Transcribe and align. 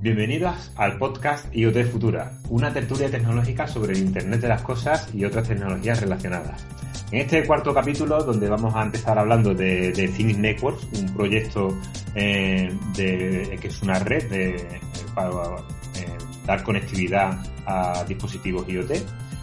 Bienvenidos 0.00 0.70
al 0.76 0.96
podcast 0.96 1.52
IoT 1.52 1.90
Futura, 1.90 2.38
una 2.50 2.72
tertulia 2.72 3.10
tecnológica 3.10 3.66
sobre 3.66 3.94
el 3.94 3.98
Internet 3.98 4.40
de 4.42 4.46
las 4.46 4.62
Cosas 4.62 5.08
y 5.12 5.24
otras 5.24 5.48
tecnologías 5.48 6.00
relacionadas. 6.00 6.64
En 7.10 7.22
este 7.22 7.44
cuarto 7.44 7.74
capítulo, 7.74 8.22
donde 8.22 8.48
vamos 8.48 8.72
a 8.76 8.82
empezar 8.82 9.18
hablando 9.18 9.52
de, 9.54 9.90
de 9.90 10.06
Things 10.06 10.38
Networks, 10.38 10.86
un 11.00 11.12
proyecto 11.14 11.76
eh, 12.14 12.72
de, 12.94 13.58
que 13.60 13.66
es 13.66 13.82
una 13.82 13.98
red 13.98 14.30
de, 14.30 14.80
para 15.16 15.30
eh, 15.30 16.16
dar 16.46 16.62
conectividad 16.62 17.36
a 17.66 18.04
dispositivos 18.04 18.68
IoT 18.68 18.92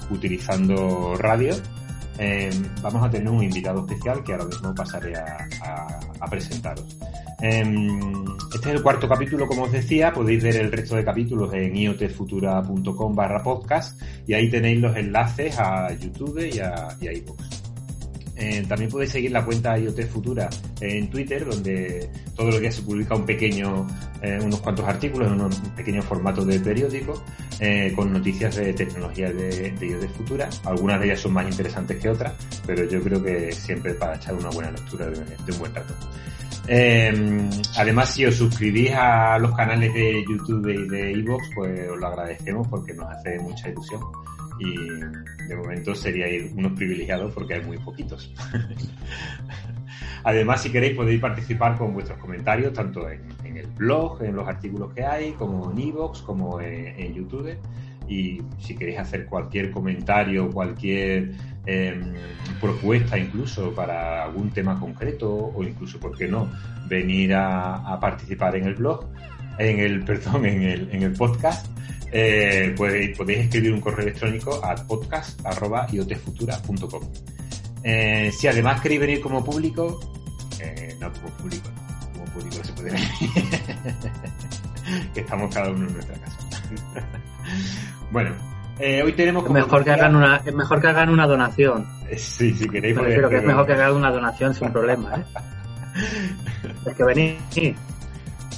utilizando 0.09 1.15
radio, 1.17 1.53
eh, 2.17 2.49
vamos 2.81 3.03
a 3.03 3.09
tener 3.09 3.27
un 3.27 3.43
invitado 3.43 3.81
especial 3.81 4.23
que 4.23 4.31
ahora 4.31 4.45
mismo 4.45 4.73
pasaré 4.73 5.15
a, 5.17 5.49
presentaros. 6.29 6.97
Em, 7.47 8.25
este 8.55 8.69
es 8.69 8.75
el 8.75 8.81
cuarto 8.81 9.07
capítulo, 9.07 9.45
como 9.45 9.65
os 9.65 9.71
decía, 9.71 10.11
podéis 10.11 10.41
ver 10.41 10.55
el 10.55 10.71
resto 10.71 10.95
de 10.95 11.05
capítulos 11.05 11.53
en 11.53 11.75
iotfutura.com 11.75 13.15
barra 13.15 13.43
podcast 13.43 14.01
y 14.25 14.33
ahí 14.33 14.49
tenéis 14.49 14.81
los 14.81 14.97
enlaces 14.97 15.59
a 15.59 15.93
YouTube 15.93 16.39
y 16.51 16.57
a, 16.57 16.97
y 16.99 17.23
eh, 18.37 18.65
también 18.67 18.89
podéis 18.89 19.11
seguir 19.11 19.31
la 19.31 19.45
cuenta 19.45 19.77
IoT 19.77 20.07
Futura 20.07 20.49
en 20.81 21.07
Twitter, 21.09 21.45
donde 21.45 22.09
todos 22.35 22.51
los 22.51 22.61
días 22.61 22.75
se 22.75 22.81
publica 22.81 23.15
un 23.15 23.25
pequeño, 23.25 23.87
eh, 24.23 24.39
unos 24.41 24.59
cuantos 24.59 24.85
artículos 24.85 25.31
en 25.31 25.39
un 25.39 25.51
pequeño 25.75 26.01
formato 26.01 26.43
de 26.43 26.59
periódico 26.59 27.23
eh, 27.59 27.93
con 27.95 28.11
noticias 28.11 28.55
de 28.55 28.73
tecnología 28.73 29.31
de, 29.31 29.71
de, 29.71 29.87
IoT 29.87 30.09
Futura. 30.17 30.49
Algunas 30.65 30.99
de 30.99 31.05
ellas 31.05 31.19
son 31.21 31.33
más 31.33 31.47
interesantes 31.47 31.97
que 31.97 32.09
otras, 32.09 32.33
pero 32.65 32.83
yo 32.89 33.01
creo 33.01 33.23
que 33.23 33.51
siempre 33.51 33.93
para 33.93 34.15
echar 34.15 34.33
una 34.33 34.49
buena 34.49 34.71
lectura 34.71 35.05
de, 35.05 35.51
un 35.51 35.59
buen 35.59 35.73
rato. 35.73 35.93
Además, 37.77 38.09
si 38.09 38.25
os 38.25 38.35
suscribís 38.35 38.91
a 38.91 39.37
los 39.39 39.55
canales 39.55 39.93
de 39.93 40.23
YouTube 40.27 40.67
y 40.69 40.87
de 40.87 41.11
Evox, 41.11 41.49
pues 41.53 41.89
os 41.89 41.97
lo 41.97 42.07
agradecemos 42.07 42.67
porque 42.67 42.93
nos 42.93 43.07
hace 43.09 43.39
mucha 43.39 43.69
ilusión 43.69 44.01
y 44.59 45.47
de 45.47 45.55
momento 45.55 45.93
seríais 45.93 46.51
unos 46.55 46.73
privilegiados 46.73 47.33
porque 47.33 47.55
hay 47.55 47.61
muy 47.61 47.77
poquitos. 47.77 48.33
Además, 50.23 50.63
si 50.63 50.71
queréis, 50.71 50.95
podéis 50.95 51.21
participar 51.21 51.77
con 51.77 51.93
vuestros 51.93 52.17
comentarios, 52.19 52.73
tanto 52.73 53.07
en, 53.09 53.57
el 53.57 53.67
blog, 53.67 54.23
en 54.23 54.35
los 54.35 54.47
artículos 54.47 54.93
que 54.93 55.03
hay, 55.03 55.33
como 55.33 55.71
en 55.71 55.79
iVoox, 55.79 56.21
como 56.23 56.59
en, 56.59 57.13
YouTube. 57.13 57.55
Y 58.07 58.41
si 58.59 58.75
queréis 58.75 58.99
hacer 58.99 59.25
cualquier 59.25 59.71
comentario, 59.71 60.49
cualquier 60.49 61.31
em, 61.65 62.13
propuesta 62.59 63.17
incluso 63.17 63.73
para 63.73 64.23
algún 64.23 64.51
tema 64.51 64.79
concreto, 64.79 65.33
o 65.33 65.63
incluso, 65.63 65.99
¿por 65.99 66.15
qué 66.17 66.27
no?, 66.27 66.51
venir 66.87 67.33
a, 67.33 67.99
participar 67.99 68.55
en 68.55 68.65
el 68.65 68.75
blog, 68.75 69.07
en 69.57 69.79
el, 69.79 70.05
perdón, 70.05 70.45
en 70.45 70.61
el, 70.63 70.89
en 70.91 71.01
el 71.03 71.13
podcast, 71.13 71.67
eh, 72.11 72.73
podéis, 72.77 73.17
escribir 73.19 73.73
un 73.73 73.81
correo 73.81 74.05
electrónico 74.07 74.63
a 74.63 74.75
podcast.iotfutura.com. 74.75 77.03
Eh, 77.83 78.31
si 78.31 78.47
además 78.47 78.79
queréis 78.81 79.01
venir 79.01 79.19
como 79.21 79.43
público, 79.43 79.99
eh, 80.59 80.95
no 80.99 81.11
como 81.13 81.29
público, 81.37 81.69
como 82.13 82.25
público 82.25 82.63
se 82.63 82.73
puede 82.73 82.91
venir. 82.91 83.09
que 85.13 85.19
estamos 85.19 85.53
cada 85.53 85.69
uno 85.71 85.87
en 85.87 85.93
nuestra 85.93 86.15
casa. 86.17 86.37
bueno, 88.11 88.31
eh, 88.79 89.03
hoy 89.03 89.13
tenemos 89.13 89.45
es 89.45 89.51
mejor 89.51 89.83
que 89.83 89.91
hagan 89.91 90.15
una 90.15 90.41
Es 90.45 90.53
mejor 90.53 90.81
que 90.81 90.87
hagan 90.87 91.09
una 91.09 91.27
donación. 91.27 91.87
Sí, 92.17 92.53
si 92.53 92.67
queréis. 92.67 92.97
Pero 92.97 93.29
que 93.29 93.37
es 93.37 93.43
mejor 93.43 93.65
que 93.65 93.73
hagan 93.73 93.93
una 93.93 94.11
donación 94.11 94.53
sin 94.53 94.71
problema, 94.71 95.15
¿eh? 95.15 95.23
es 96.85 96.95
que 96.95 97.03
venís 97.03 97.35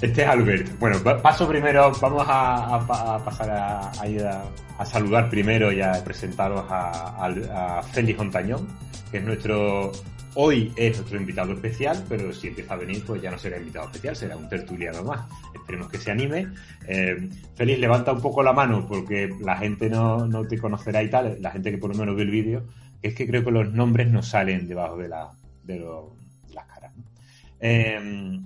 este 0.02 0.22
es 0.22 0.28
Albert. 0.28 0.78
Bueno, 0.80 1.00
paso 1.22 1.48
primero, 1.48 1.92
vamos 2.00 2.26
a, 2.30 3.20
pasar 3.26 3.50
a, 3.50 4.86
saludar 4.86 5.28
primero 5.28 5.72
y 5.72 5.82
a 5.82 6.04
presentaros 6.04 6.66
a, 6.70 7.82
Félix 7.92 8.20
Montañón, 8.20 8.68
que 9.10 9.18
es 9.18 9.24
nuestro, 9.24 9.92
hoy 10.40 10.72
es 10.76 10.96
nuestro 10.98 11.18
invitado 11.18 11.54
especial, 11.54 12.06
pero 12.08 12.32
si 12.32 12.50
empieza 12.50 12.76
a 12.76 12.78
venir, 12.78 13.04
pues 13.06 13.22
ya 13.22 13.32
no 13.32 13.40
será 13.40 13.58
invitado 13.58 13.88
especial, 13.88 14.16
será 14.16 14.38
un 14.38 14.48
tertuliano 14.48 15.04
más. 15.04 15.28
Esperemos 15.54 15.90
que 15.90 15.98
se 15.98 16.12
anime. 16.12 16.48
Eh, 16.88 17.28
Félix, 17.56 17.80
levanta 17.80 18.14
un 18.14 18.22
poco 18.22 18.44
la 18.44 18.54
mano 18.54 18.86
porque 18.88 19.34
la 19.42 19.58
gente 19.58 19.90
no, 19.90 20.30
te 20.48 20.60
conocerá 20.60 21.02
y 21.02 21.10
tal, 21.10 21.42
la 21.42 21.50
gente 21.50 21.72
que 21.72 21.80
por 21.80 21.92
lo 21.92 21.98
menos 21.98 22.16
ve 22.16 22.22
el 22.22 22.30
vídeo, 22.30 22.68
es 23.02 23.16
que 23.16 23.26
creo 23.26 23.44
que 23.44 23.50
los 23.52 23.74
nombres 23.74 24.12
no 24.12 24.22
salen 24.22 24.68
debajo 24.68 24.98
de, 24.98 25.08
la, 25.08 25.32
de, 25.64 25.84
las 26.54 26.66
caras. 26.68 26.94
Eh, 27.60 28.40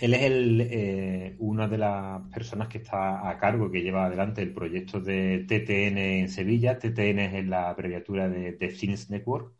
él 0.00 0.14
es 0.14 0.22
el, 0.22 0.60
eh, 0.70 1.34
una 1.40 1.66
de 1.66 1.78
las 1.78 2.22
personas 2.32 2.68
que 2.68 2.78
está 2.78 3.28
a 3.28 3.38
cargo, 3.38 3.70
que 3.72 3.82
lleva 3.82 4.04
adelante 4.04 4.40
el 4.40 4.52
proyecto 4.54 5.00
de 5.00 5.44
TTN 5.48 5.98
en 5.98 6.28
Sevilla. 6.28 6.78
TTN 6.78 7.18
es 7.18 7.46
la 7.46 7.70
abreviatura 7.70 8.28
de, 8.28 8.52
Things 8.52 9.10
Network. 9.10 9.52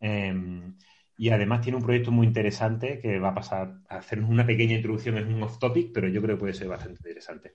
Em, 0.00 0.74
y 1.16 1.30
además 1.30 1.62
tiene 1.62 1.78
un 1.78 1.84
proyecto 1.84 2.10
muy 2.10 2.26
interesante 2.26 2.98
que 3.00 3.18
va 3.18 3.30
a 3.30 3.34
pasar 3.34 3.80
a 3.88 3.96
hacernos 3.96 4.30
una 4.30 4.46
pequeña 4.46 4.76
introducción, 4.76 5.16
es 5.16 5.26
un 5.26 5.42
off 5.42 5.58
topic, 5.58 5.90
pero 5.92 6.08
yo 6.08 6.20
creo 6.20 6.36
que 6.36 6.40
puede 6.40 6.54
ser 6.54 6.68
bastante 6.68 6.98
interesante. 6.98 7.54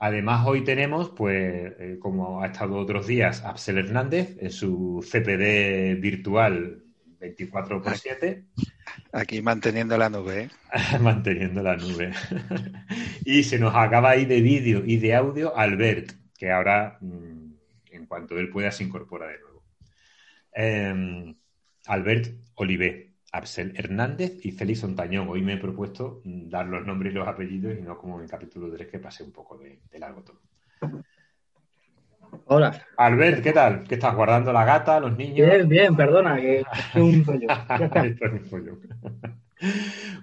Además, 0.00 0.46
hoy 0.46 0.62
tenemos, 0.64 1.10
pues, 1.10 1.72
eh, 1.78 1.98
como 2.00 2.42
ha 2.42 2.46
estado 2.46 2.76
otros 2.76 3.06
días, 3.06 3.44
Absel 3.44 3.78
Hernández 3.78 4.36
en 4.40 4.50
su 4.50 5.04
CPD 5.04 6.00
virtual 6.00 6.84
24 7.18 7.82
por 7.82 7.96
7. 7.96 8.44
Aquí 9.12 9.42
manteniendo 9.42 9.98
la 9.98 10.08
nube. 10.08 10.42
¿eh? 10.42 10.50
manteniendo 11.00 11.62
la 11.62 11.76
nube. 11.76 12.12
y 13.24 13.42
se 13.42 13.58
nos 13.58 13.74
acaba 13.74 14.10
ahí 14.10 14.24
de 14.24 14.40
vídeo 14.40 14.84
y 14.84 14.98
de 14.98 15.14
audio 15.14 15.56
Albert, 15.56 16.12
que 16.36 16.50
ahora, 16.50 16.98
mm, 17.00 17.52
en 17.92 18.06
cuanto 18.06 18.38
él 18.38 18.50
pueda, 18.50 18.70
se 18.70 18.84
incorpora 18.84 19.26
de 19.26 19.38
nuevo. 19.40 19.64
Em, 20.52 21.34
Albert 21.88 22.28
Olivé, 22.56 23.14
Absel 23.32 23.72
Hernández 23.76 24.44
y 24.44 24.52
Félix 24.52 24.84
Ontañón. 24.84 25.28
Hoy 25.28 25.42
me 25.42 25.54
he 25.54 25.56
propuesto 25.56 26.20
mm, 26.24 26.48
dar 26.48 26.66
los 26.66 26.86
nombres 26.86 27.12
y 27.12 27.16
los 27.16 27.26
apellidos 27.26 27.76
y 27.78 27.82
no 27.82 27.96
como 27.96 28.18
en 28.18 28.24
el 28.24 28.30
capítulo 28.30 28.70
3 28.70 28.88
que 28.88 28.98
pasé 28.98 29.24
un 29.24 29.32
poco 29.32 29.56
de, 29.56 29.80
de 29.90 29.98
largo 29.98 30.22
todo. 30.22 30.40
Hola. 32.46 32.86
Albert, 32.96 33.42
¿qué 33.42 33.52
tal? 33.52 33.84
¿Qué 33.84 33.94
estás 33.94 34.14
guardando 34.14 34.52
la 34.52 34.64
gata, 34.64 35.00
los 35.00 35.16
niños? 35.16 35.48
Bien, 35.48 35.68
bien, 35.68 35.96
perdona, 35.96 36.36
que 36.36 36.58
es 36.94 36.94
un 36.94 37.24
pollo. 37.24 38.78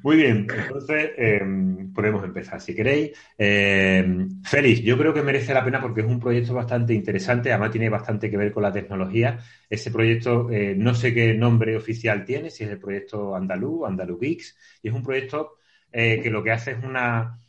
Muy 0.03 0.17
bien, 0.17 0.47
entonces 0.49 1.11
em, 1.17 1.91
podemos 1.93 2.23
empezar 2.23 2.61
si 2.61 2.73
queréis. 2.75 3.11
Eh, 3.37 4.27
Félix, 4.43 4.81
yo 4.81 4.97
creo 4.97 5.13
que 5.13 5.21
merece 5.23 5.53
la 5.53 5.63
pena 5.63 5.81
porque 5.81 6.01
es 6.01 6.07
un 6.07 6.19
proyecto 6.19 6.53
bastante 6.53 6.93
interesante, 6.93 7.51
además 7.51 7.71
tiene 7.71 7.89
bastante 7.89 8.29
que 8.29 8.37
ver 8.37 8.51
con 8.51 8.63
la 8.63 8.71
tecnología. 8.71 9.39
Ese 9.69 9.91
proyecto, 9.91 10.49
eh, 10.51 10.75
no 10.77 10.93
sé 10.95 11.13
qué 11.13 11.33
nombre 11.33 11.75
oficial 11.75 12.23
tiene, 12.25 12.49
si 12.49 12.63
es 12.63 12.69
el 12.69 12.79
proyecto 12.79 13.35
Andalú, 13.35 13.85
Andalú 13.85 14.19
Geeks, 14.19 14.57
y 14.81 14.89
es 14.89 14.93
un 14.93 15.03
proyecto 15.03 15.57
eh, 15.91 16.19
que 16.21 16.29
lo 16.29 16.43
que 16.43 16.51
hace 16.51 16.71
es 16.71 16.83
una 16.83 17.39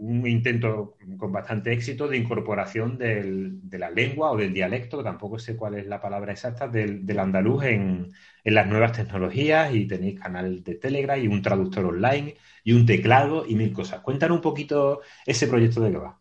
un 0.00 0.26
intento 0.28 0.96
con 1.18 1.32
bastante 1.32 1.72
éxito 1.72 2.06
de 2.06 2.16
incorporación 2.18 2.96
del, 2.98 3.68
de 3.68 3.78
la 3.78 3.90
lengua 3.90 4.30
o 4.30 4.36
del 4.36 4.54
dialecto, 4.54 5.02
tampoco 5.02 5.38
sé 5.40 5.56
cuál 5.56 5.74
es 5.74 5.86
la 5.86 6.00
palabra 6.00 6.32
exacta, 6.32 6.68
del, 6.68 7.18
andaluz 7.18 7.64
en, 7.64 8.12
en, 8.44 8.54
las 8.54 8.66
nuevas 8.66 8.92
tecnologías 8.92 9.74
y 9.74 9.86
tenéis 9.86 10.20
canal 10.20 10.62
de 10.62 10.74
Telegram 10.76 11.20
y 11.22 11.28
un 11.28 11.42
traductor 11.42 11.84
online 11.84 12.36
y 12.64 12.72
un 12.72 12.86
teclado 12.86 13.44
y 13.46 13.54
mil 13.54 13.72
cosas. 13.72 14.00
Cuéntanos 14.00 14.36
un 14.36 14.42
poquito 14.42 15.00
ese 15.26 15.46
proyecto 15.46 15.80
de 15.80 15.90
qué 15.90 15.98
va. 15.98 16.18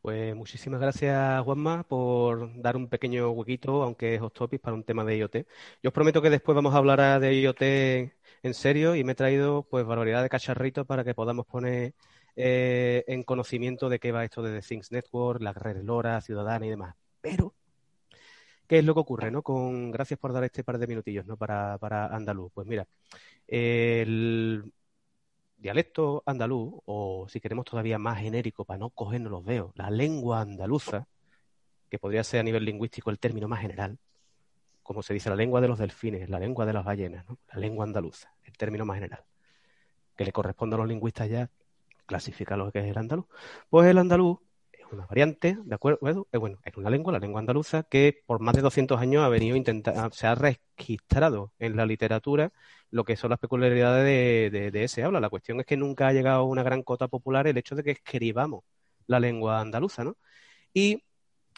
Pues 0.00 0.34
muchísimas 0.34 0.80
gracias, 0.80 1.42
Juanma, 1.42 1.82
por 1.82 2.60
dar 2.62 2.76
un 2.76 2.88
pequeño 2.88 3.30
huequito, 3.30 3.82
aunque 3.82 4.14
es 4.14 4.20
hot 4.20 4.58
para 4.60 4.74
un 4.74 4.84
tema 4.84 5.04
de 5.04 5.18
IoT. 5.18 5.36
Yo 5.82 5.88
os 5.88 5.92
prometo 5.92 6.22
que 6.22 6.30
después 6.30 6.54
vamos 6.54 6.74
a 6.74 6.78
hablar 6.78 7.20
de 7.20 7.34
IoT 7.40 7.62
en 7.62 8.54
serio 8.54 8.94
y 8.94 9.04
me 9.04 9.12
he 9.12 9.14
traído 9.14 9.64
pues 9.68 9.84
barbaridad 9.84 10.22
de 10.22 10.28
cacharritos 10.28 10.86
para 10.86 11.04
que 11.04 11.14
podamos 11.14 11.46
poner 11.46 11.94
eh, 12.36 13.04
en 13.08 13.24
conocimiento 13.24 13.88
de 13.88 13.98
qué 13.98 14.12
va 14.12 14.24
esto 14.24 14.42
de 14.42 14.60
The 14.60 14.66
Things 14.66 14.92
Network, 14.92 15.42
la 15.42 15.52
red 15.52 15.82
LoRa, 15.82 16.20
Ciudadana 16.20 16.66
y 16.66 16.70
demás. 16.70 16.94
Pero, 17.20 17.54
¿qué 18.68 18.78
es 18.78 18.84
lo 18.84 18.94
que 18.94 19.00
ocurre? 19.00 19.30
¿no? 19.30 19.42
Con, 19.42 19.90
gracias 19.90 20.20
por 20.20 20.32
dar 20.32 20.44
este 20.44 20.62
par 20.62 20.78
de 20.78 20.86
minutillos 20.86 21.26
¿no? 21.26 21.36
para, 21.36 21.78
para 21.78 22.06
andaluz. 22.14 22.52
Pues 22.54 22.66
mira, 22.66 22.86
el 23.48 24.70
dialecto 25.56 26.22
andaluz, 26.26 26.74
o 26.84 27.26
si 27.28 27.40
queremos 27.40 27.64
todavía 27.64 27.98
más 27.98 28.20
genérico 28.20 28.64
para 28.64 28.78
no 28.78 28.90
cogernos 28.90 29.32
los 29.32 29.44
dedos, 29.44 29.72
la 29.74 29.90
lengua 29.90 30.42
andaluza, 30.42 31.08
que 31.90 31.98
podría 31.98 32.22
ser 32.22 32.40
a 32.40 32.42
nivel 32.42 32.64
lingüístico 32.64 33.10
el 33.10 33.18
término 33.18 33.48
más 33.48 33.60
general, 33.60 33.98
como 34.82 35.02
se 35.02 35.14
dice 35.14 35.30
la 35.30 35.36
lengua 35.36 35.60
de 35.60 35.68
los 35.68 35.78
delfines, 35.78 36.28
la 36.28 36.38
lengua 36.38 36.66
de 36.66 36.74
las 36.74 36.84
ballenas, 36.84 37.26
¿no? 37.28 37.38
la 37.52 37.58
lengua 37.58 37.84
andaluza, 37.84 38.32
el 38.44 38.52
término 38.56 38.84
más 38.84 38.96
general, 38.96 39.24
que 40.16 40.24
le 40.24 40.32
corresponde 40.32 40.76
a 40.76 40.78
los 40.78 40.88
lingüistas 40.88 41.28
ya 41.28 41.50
clasifica 42.06 42.56
lo 42.56 42.70
que 42.70 42.80
es 42.80 42.86
el 42.86 42.98
andaluz. 42.98 43.26
Pues 43.68 43.88
el 43.88 43.98
andaluz 43.98 44.38
una 44.92 45.06
variante, 45.06 45.56
¿de 45.64 45.74
acuerdo? 45.74 46.26
Eh, 46.32 46.38
bueno, 46.38 46.58
es 46.64 46.76
una 46.76 46.90
lengua, 46.90 47.12
la 47.12 47.18
lengua 47.18 47.40
andaluza, 47.40 47.82
que 47.84 48.22
por 48.26 48.40
más 48.40 48.54
de 48.54 48.62
200 48.62 49.00
años 49.00 49.22
ha 49.24 49.28
venido 49.28 49.56
intentando, 49.56 50.10
se 50.12 50.26
ha 50.26 50.34
registrado 50.34 51.52
en 51.58 51.76
la 51.76 51.86
literatura 51.86 52.52
lo 52.90 53.04
que 53.04 53.16
son 53.16 53.30
las 53.30 53.38
peculiaridades 53.38 54.04
de, 54.52 54.70
de, 54.70 54.84
ese 54.84 55.02
habla. 55.02 55.20
La 55.20 55.30
cuestión 55.30 55.60
es 55.60 55.66
que 55.66 55.76
nunca 55.76 56.08
ha 56.08 56.12
llegado 56.12 56.40
a 56.40 56.44
una 56.44 56.62
gran 56.62 56.82
cota 56.82 57.08
popular 57.08 57.46
el 57.46 57.58
hecho 57.58 57.74
de 57.74 57.84
que 57.84 57.90
escribamos 57.92 58.64
la 59.06 59.20
lengua 59.20 59.60
andaluza, 59.60 60.04
¿no? 60.04 60.16
Y 60.72 61.02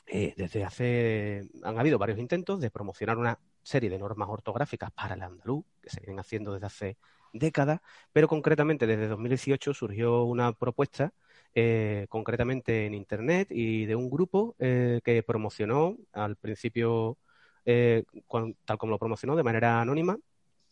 eh, 0.07 0.35
desde 0.37 0.65
hace, 0.65 1.49
han 1.63 1.79
habido 1.79 1.99
varios 1.99 2.19
intentos 2.19 2.61
de 2.61 2.71
promocionar 2.71 3.19
una 3.19 3.39
serie 3.63 3.91
de 3.91 3.99
normas 3.99 4.29
ortográficas 4.29 4.91
para 4.93 5.15
el 5.15 5.23
andaluz, 5.23 5.65
que 5.81 5.91
se 5.91 6.01
vienen 6.01 6.19
haciendo 6.19 6.53
desde 6.53 6.67
hace 6.67 6.99
décadas, 7.33 7.81
pero 8.13 8.27
concretamente 8.29 8.87
desde 8.87 9.09
2018 9.09 9.75
surgió 9.75 10.25
una 10.25 10.53
propuesta 10.53 11.13
eh, 11.55 12.07
concretamente 12.09 12.87
en 12.87 12.95
Internet 12.95 13.49
y 13.51 13.87
de 13.87 13.97
un 13.97 14.09
grupo 14.09 14.55
eh, 14.59 15.01
que 15.05 15.23
promocionó 15.23 15.97
al 16.13 16.37
principio, 16.37 17.19
eh, 17.65 18.05
tal 18.65 18.79
como 18.79 18.93
lo 18.93 18.99
promocionó, 18.99 19.35
de 19.37 19.43
manera 19.43 19.81
anónima, 19.81 20.17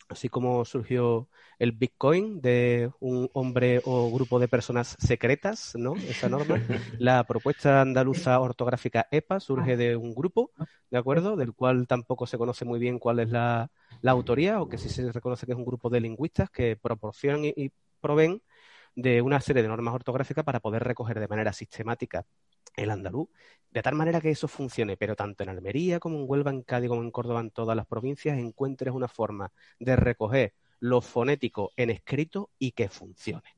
así 0.08 0.28
como 0.28 0.64
surgió 0.64 1.28
el 1.58 1.72
Bitcoin 1.72 2.40
de 2.40 2.90
un 3.00 3.28
hombre 3.32 3.80
o 3.84 4.10
grupo 4.12 4.38
de 4.38 4.48
personas 4.48 4.96
secretas, 5.00 5.74
¿no? 5.76 5.96
Esa 5.96 6.28
norma. 6.28 6.56
La 6.98 7.24
propuesta 7.24 7.80
andaluza 7.80 8.38
ortográfica 8.40 9.08
EPA 9.10 9.40
surge 9.40 9.76
de 9.76 9.96
un 9.96 10.14
grupo, 10.14 10.52
¿de 10.90 10.98
acuerdo? 10.98 11.36
Del 11.36 11.54
cual 11.54 11.86
tampoco 11.86 12.26
se 12.26 12.38
conoce 12.38 12.64
muy 12.64 12.78
bien 12.78 12.98
cuál 12.98 13.18
es 13.18 13.30
la, 13.30 13.70
autoría, 14.04 14.60
o 14.60 14.68
que 14.68 14.78
sí 14.78 14.88
se 14.88 15.10
reconoce 15.12 15.44
que 15.44 15.52
es 15.52 15.58
un 15.58 15.64
grupo 15.64 15.90
de 15.90 16.00
lingüistas 16.00 16.50
que 16.50 16.76
proporcionan 16.76 17.44
y, 17.44 17.52
y 17.56 17.72
proveen 18.00 18.40
de 18.98 19.22
una 19.22 19.40
serie 19.40 19.62
de 19.62 19.68
normas 19.68 19.94
ortográficas 19.94 20.44
para 20.44 20.58
poder 20.58 20.82
recoger 20.82 21.20
de 21.20 21.28
manera 21.28 21.52
sistemática 21.52 22.26
el 22.74 22.90
andaluz, 22.90 23.28
de 23.70 23.80
tal 23.80 23.94
manera 23.94 24.20
que 24.20 24.30
eso 24.30 24.48
funcione, 24.48 24.96
pero 24.96 25.14
tanto 25.14 25.44
en 25.44 25.50
Almería 25.50 26.00
como 26.00 26.18
en 26.18 26.24
Huelva, 26.26 26.50
en 26.50 26.62
Cádiz 26.62 26.88
como 26.88 27.02
en 27.02 27.12
Córdoba, 27.12 27.38
en 27.38 27.52
todas 27.52 27.76
las 27.76 27.86
provincias, 27.86 28.36
encuentres 28.36 28.92
una 28.92 29.06
forma 29.06 29.52
de 29.78 29.94
recoger 29.94 30.54
lo 30.80 31.00
fonético 31.00 31.70
en 31.76 31.90
escrito 31.90 32.50
y 32.58 32.72
que 32.72 32.88
funcione. 32.88 33.54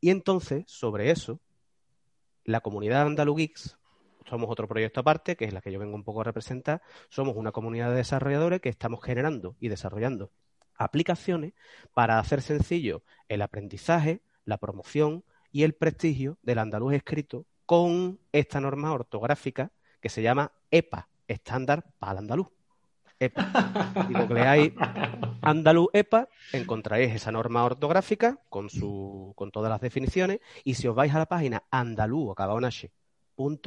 Y 0.00 0.10
entonces, 0.10 0.62
sobre 0.68 1.10
eso, 1.10 1.40
la 2.44 2.60
comunidad 2.60 3.06
Andalugix, 3.06 3.76
somos 4.24 4.48
otro 4.48 4.68
proyecto 4.68 5.00
aparte, 5.00 5.34
que 5.34 5.46
es 5.46 5.52
la 5.52 5.62
que 5.62 5.72
yo 5.72 5.80
vengo 5.80 5.96
un 5.96 6.04
poco 6.04 6.20
a 6.20 6.24
representar, 6.24 6.80
somos 7.08 7.34
una 7.34 7.50
comunidad 7.50 7.90
de 7.90 7.96
desarrolladores 7.96 8.60
que 8.60 8.68
estamos 8.68 9.02
generando 9.02 9.56
y 9.58 9.68
desarrollando 9.68 10.30
aplicaciones 10.76 11.54
para 11.92 12.20
hacer 12.20 12.40
sencillo 12.40 13.02
el 13.28 13.42
aprendizaje, 13.42 14.20
la 14.46 14.56
promoción 14.56 15.24
y 15.52 15.64
el 15.64 15.74
prestigio 15.74 16.38
del 16.42 16.58
andaluz 16.58 16.94
escrito 16.94 17.44
con 17.66 18.18
esta 18.32 18.60
norma 18.60 18.92
ortográfica 18.92 19.72
que 20.00 20.08
se 20.08 20.22
llama 20.22 20.52
EPA, 20.70 21.08
estándar 21.28 21.84
para 21.98 22.12
el 22.12 22.18
andaluz. 22.18 22.48
EPA. 23.18 24.06
Y 24.08 24.38
hay 24.38 24.74
andaluz 25.42 25.88
EPA, 25.92 26.28
encontraréis 26.52 27.14
esa 27.14 27.32
norma 27.32 27.64
ortográfica 27.64 28.38
con, 28.48 28.70
su, 28.70 29.32
con 29.36 29.50
todas 29.50 29.70
las 29.70 29.80
definiciones 29.80 30.40
y 30.64 30.74
si 30.74 30.86
os 30.88 30.94
vais 30.94 31.14
a 31.14 31.18
la 31.18 31.26
página 31.26 31.64
andaluz 31.70 32.32
acabado 32.32 32.58
en 32.58 32.64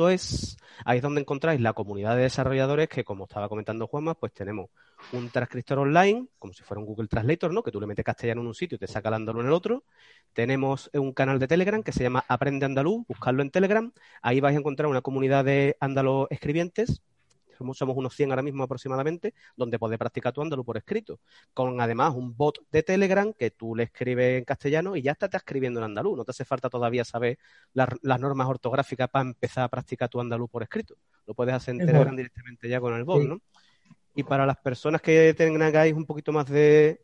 es, 0.09 0.57
ahí 0.85 0.97
es 0.97 1.03
donde 1.03 1.21
encontráis 1.21 1.61
la 1.61 1.73
comunidad 1.73 2.15
de 2.15 2.23
desarrolladores 2.23 2.89
que, 2.89 3.03
como 3.03 3.25
estaba 3.25 3.49
comentando 3.49 3.87
Juanma, 3.87 4.15
pues 4.15 4.33
tenemos 4.33 4.69
un 5.13 5.29
transcriptor 5.29 5.79
online, 5.79 6.27
como 6.37 6.53
si 6.53 6.63
fuera 6.63 6.79
un 6.79 6.85
Google 6.85 7.07
Translator, 7.07 7.53
¿no? 7.53 7.63
Que 7.63 7.71
tú 7.71 7.79
le 7.79 7.87
metes 7.87 8.03
castellano 8.05 8.41
en 8.41 8.47
un 8.47 8.55
sitio 8.55 8.75
y 8.75 8.79
te 8.79 8.87
saca 8.87 9.09
el 9.09 9.15
andaluz 9.15 9.41
en 9.41 9.47
el 9.47 9.53
otro. 9.53 9.83
Tenemos 10.33 10.89
un 10.93 11.13
canal 11.13 11.39
de 11.39 11.47
Telegram 11.47 11.83
que 11.83 11.91
se 11.91 12.03
llama 12.03 12.25
Aprende 12.27 12.65
Andaluz, 12.65 13.05
buscarlo 13.07 13.41
en 13.41 13.51
Telegram. 13.51 13.91
Ahí 14.21 14.39
vais 14.39 14.55
a 14.55 14.59
encontrar 14.59 14.89
una 14.89 15.01
comunidad 15.01 15.45
de 15.45 15.77
andaluz 15.79 16.27
escribientes 16.29 17.01
somos, 17.73 17.97
unos 17.97 18.15
100 18.15 18.31
ahora 18.31 18.41
mismo 18.41 18.63
aproximadamente, 18.63 19.33
donde 19.55 19.77
puedes 19.77 19.97
practicar 19.97 20.33
tu 20.33 20.41
andaluz 20.41 20.65
por 20.65 20.77
escrito. 20.77 21.19
Con 21.53 21.79
además 21.81 22.15
un 22.15 22.35
bot 22.35 22.59
de 22.71 22.83
Telegram 22.83 23.33
que 23.33 23.51
tú 23.51 23.75
le 23.75 23.83
escribes 23.83 24.39
en 24.39 24.45
castellano 24.45 24.95
y 24.95 25.01
ya 25.01 25.11
está 25.11 25.29
escribiendo 25.31 25.79
en 25.79 25.85
andaluz. 25.85 26.17
No 26.17 26.25
te 26.25 26.31
hace 26.31 26.45
falta 26.45 26.69
todavía 26.69 27.03
saber 27.03 27.37
las, 27.73 27.89
normas 28.19 28.47
ortográficas 28.47 29.09
para 29.09 29.27
empezar 29.27 29.63
a 29.63 29.67
practicar 29.67 30.09
tu 30.09 30.19
andaluz 30.19 30.49
por 30.49 30.63
escrito. 30.63 30.95
Lo 31.25 31.33
puedes 31.33 31.53
hacer 31.53 31.73
en 31.75 31.85
Telegram 31.85 32.15
directamente 32.15 32.69
ya 32.69 32.79
con 32.79 32.93
el 32.93 33.03
bot, 33.03 33.23
¿no? 33.23 33.41
Y 34.15 34.23
para 34.23 34.45
las 34.45 34.57
personas 34.57 35.01
que 35.01 35.33
tengáis 35.33 35.93
un 35.93 36.05
poquito 36.05 36.31
más 36.31 36.47
de... 36.49 37.01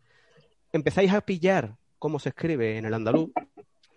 empezáis 0.72 1.14
a 1.14 1.22
pillar 1.22 1.76
cómo 2.00 2.20
se 2.20 2.30
escribe 2.30 2.78
en 2.78 2.86
el 2.86 2.94
andaluz, 2.94 3.32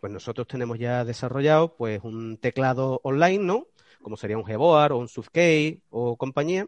pues 0.00 0.12
nosotros 0.12 0.46
tenemos 0.46 0.78
ya 0.78 1.04
desarrollado 1.04 1.76
pues 1.76 2.00
un 2.02 2.38
teclado 2.38 3.00
online, 3.02 3.44
¿no? 3.44 3.66
Como 4.08 4.16
sería 4.16 4.38
un 4.38 4.42
Gboard 4.42 4.92
o 4.92 4.96
un 4.96 5.06
SUFKEY 5.06 5.82
o 5.90 6.16
compañía, 6.16 6.66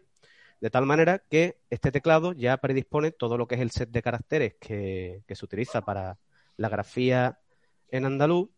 de 0.60 0.69
tal 0.69 0.84
manera 0.84 1.20
que 1.20 1.56
este 1.70 1.90
teclado 1.90 2.34
ya 2.34 2.58
predispone 2.58 3.12
todo 3.12 3.38
lo 3.38 3.48
que 3.48 3.54
es 3.54 3.62
el 3.62 3.70
set 3.70 3.88
de 3.88 4.02
caracteres 4.02 4.56
que, 4.60 5.22
se 5.26 5.44
utiliza 5.46 5.81
para 5.81 6.19
la 6.58 6.69
grafía 6.69 7.40
en 7.88 8.04
andaluz 8.04 8.50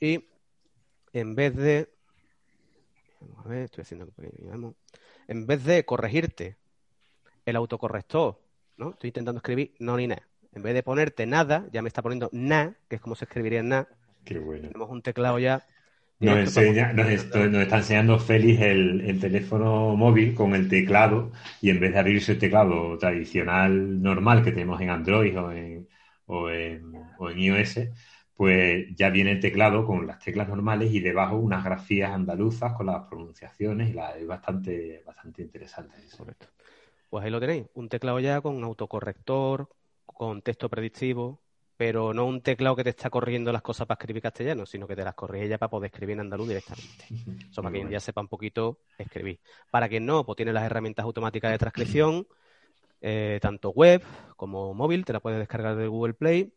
y 0.00 0.24
en 1.12 1.34
vez 1.34 1.54
de 1.54 1.92
a 3.44 3.46
ver, 3.46 3.64
estoy 3.64 3.82
haciendo 3.82 4.08
en 5.28 5.46
vez 5.46 5.62
de 5.64 5.84
corregirte 5.84 6.56
el 7.44 7.56
autocorrector, 7.56 8.40
¿no? 8.78 8.92
Estoy 8.92 9.08
intentando 9.08 9.40
escribir 9.40 9.74
no 9.80 9.98
ni 9.98 10.06
nada. 10.06 10.26
En 10.54 10.62
vez 10.62 10.72
de 10.72 10.82
ponerte 10.82 11.26
nada, 11.26 11.68
ya 11.72 11.82
me 11.82 11.88
está 11.88 12.00
poniendo 12.00 12.30
na, 12.32 12.78
que 12.88 12.96
es 12.96 13.02
como 13.02 13.16
se 13.16 13.26
escribiría 13.26 13.60
en 13.60 13.68
na. 13.68 13.88
Qué 14.24 14.38
bueno. 14.38 14.68
Tenemos 14.68 14.88
un 14.88 15.02
teclado 15.02 15.38
ya 15.38 15.66
nos, 16.20 16.38
enseña, 16.38 16.92
nos, 16.92 17.08
está 17.08 17.78
enseñando 17.78 18.18
Félix 18.18 18.60
el, 18.60 19.18
teléfono 19.20 19.96
móvil 19.96 20.34
con 20.34 20.54
el 20.54 20.68
teclado 20.68 21.32
y 21.60 21.70
en 21.70 21.80
vez 21.80 21.92
de 21.92 21.98
abrirse 21.98 22.32
el 22.32 22.38
teclado 22.38 22.98
tradicional 22.98 24.02
normal 24.02 24.44
que 24.44 24.52
tenemos 24.52 24.80
en 24.80 24.90
Android 24.90 25.38
o 25.38 25.50
en, 25.50 25.88
o 26.26 26.50
en, 26.50 26.92
o 27.18 27.30
en 27.30 27.38
iOS, 27.38 27.80
pues 28.34 28.86
ya 28.94 29.10
viene 29.10 29.32
el 29.32 29.40
teclado 29.40 29.86
con 29.86 30.06
las 30.06 30.18
teclas 30.18 30.48
normales 30.48 30.92
y 30.92 31.00
debajo 31.00 31.36
unas 31.36 31.64
grafías 31.64 32.10
andaluzas 32.10 32.74
con 32.74 32.86
las 32.86 33.06
pronunciaciones 33.06 33.90
y 33.90 33.92
la, 33.92 34.16
es 34.16 34.26
bastante, 34.26 35.02
bastante 35.04 35.42
interesante 35.42 35.96
eso. 36.06 36.26
Pues 37.08 37.24
ahí 37.24 37.30
lo 37.30 37.40
tenéis, 37.40 37.66
un 37.74 37.88
teclado 37.88 38.20
ya 38.20 38.40
con 38.40 38.62
autocorrector, 38.62 39.68
con 40.06 40.42
texto 40.42 40.68
predictivo, 40.68 41.42
pero 41.80 42.12
no 42.12 42.26
un 42.26 42.42
teclado 42.42 42.76
que 42.76 42.84
te 42.84 42.90
está 42.90 43.08
corriendo 43.08 43.50
las 43.52 43.62
cosas 43.62 43.86
para 43.86 43.96
escribir 43.96 44.22
castellano, 44.22 44.66
sino 44.66 44.86
que 44.86 44.94
te 44.94 45.02
las 45.02 45.14
corrige 45.14 45.48
ya 45.48 45.56
para 45.56 45.70
poder 45.70 45.86
escribir 45.86 46.12
en 46.12 46.20
andaluz 46.20 46.46
directamente. 46.46 47.06
Eso 47.50 47.62
para 47.62 47.72
quien 47.72 47.88
ya 47.88 47.98
sepa 47.98 48.20
un 48.20 48.28
poquito 48.28 48.80
escribir. 48.98 49.40
Para 49.70 49.88
quien 49.88 50.04
no, 50.04 50.22
pues 50.26 50.36
tiene 50.36 50.52
las 50.52 50.64
herramientas 50.64 51.06
automáticas 51.06 51.50
de 51.50 51.56
transcripción, 51.56 52.26
eh, 53.00 53.38
tanto 53.40 53.70
web 53.70 54.04
como 54.36 54.74
móvil, 54.74 55.06
te 55.06 55.14
la 55.14 55.20
puedes 55.20 55.38
descargar 55.38 55.74
de 55.74 55.86
Google 55.86 56.12
Play, 56.12 56.52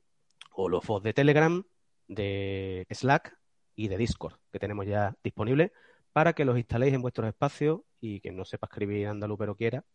o 0.51 0.67
los 0.67 0.85
bots 0.85 1.05
de 1.05 1.13
Telegram, 1.13 1.63
de 2.09 2.85
Slack 2.91 3.33
y 3.77 3.87
de 3.87 3.95
Discord, 3.95 4.33
que 4.51 4.59
tenemos 4.59 4.85
ya 4.85 5.15
disponibles, 5.23 5.71
para 6.11 6.33
que 6.33 6.43
los 6.43 6.57
instaléis 6.57 6.93
en 6.93 7.01
vuestros 7.01 7.29
espacios 7.29 7.79
y 8.01 8.19
quien 8.19 8.35
no 8.35 8.43
sepa 8.43 8.67
escribir 8.67 9.07
andaluz 9.07 9.37
pero 9.39 9.55
quiera, 9.55 9.85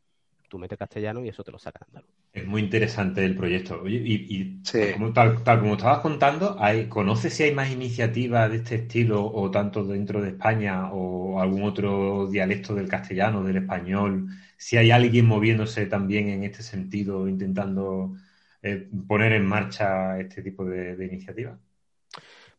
tú 0.48 0.58
metes 0.58 0.78
castellano 0.78 1.24
y 1.24 1.28
eso 1.28 1.44
te 1.44 1.52
lo 1.52 1.58
saca 1.58 1.80
andaluz. 1.86 2.10
Es 2.32 2.46
muy 2.46 2.62
interesante 2.62 3.24
el 3.24 3.36
proyecto. 3.36 3.82
Oye, 3.82 4.00
y, 4.04 4.62
como, 4.94 5.12
tal, 5.12 5.42
como 5.42 5.74
estabas 5.74 6.00
contando, 6.00 6.56
hay, 6.58 6.88
¿conoces 6.88 7.34
si 7.34 7.44
hay 7.44 7.54
más 7.54 7.70
iniciativas 7.70 8.50
de 8.50 8.56
este 8.56 8.76
estilo 8.76 9.24
o 9.24 9.50
tanto 9.50 9.84
dentro 9.84 10.20
de 10.20 10.30
España 10.30 10.90
o 10.92 11.40
algún 11.40 11.62
otro 11.62 12.28
dialecto 12.28 12.74
del 12.74 12.88
castellano, 12.88 13.44
del 13.44 13.58
español? 13.58 14.28
Si 14.56 14.76
hay 14.76 14.90
alguien 14.90 15.26
moviéndose 15.26 15.86
también 15.86 16.28
en 16.28 16.44
este 16.44 16.62
sentido, 16.62 17.28
intentando 17.28 18.16
eh, 18.62 18.88
poner 19.06 19.32
en 19.32 19.46
marcha 19.46 20.18
este 20.18 20.42
tipo 20.42 20.64
de, 20.64 21.04
iniciativas. 21.04 21.58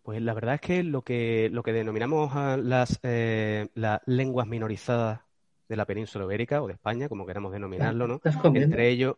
Pues 0.01 0.21
la 0.21 0.33
verdad 0.33 0.55
es 0.55 0.61
que 0.61 0.83
lo 0.83 1.03
que, 1.03 1.49
lo 1.51 1.61
que 1.61 1.73
denominamos 1.73 2.33
las, 2.59 2.99
eh, 3.03 3.67
las 3.75 4.01
lenguas 4.05 4.47
minorizadas 4.47 5.21
de 5.69 5.75
la 5.77 5.85
península 5.85 6.25
ibérica 6.25 6.61
o 6.61 6.67
de 6.67 6.73
España, 6.73 7.07
como 7.07 7.25
queramos 7.25 7.53
denominarlo, 7.53 8.07
¿no? 8.07 8.21
Entre 8.55 8.89
ellos. 8.89 9.15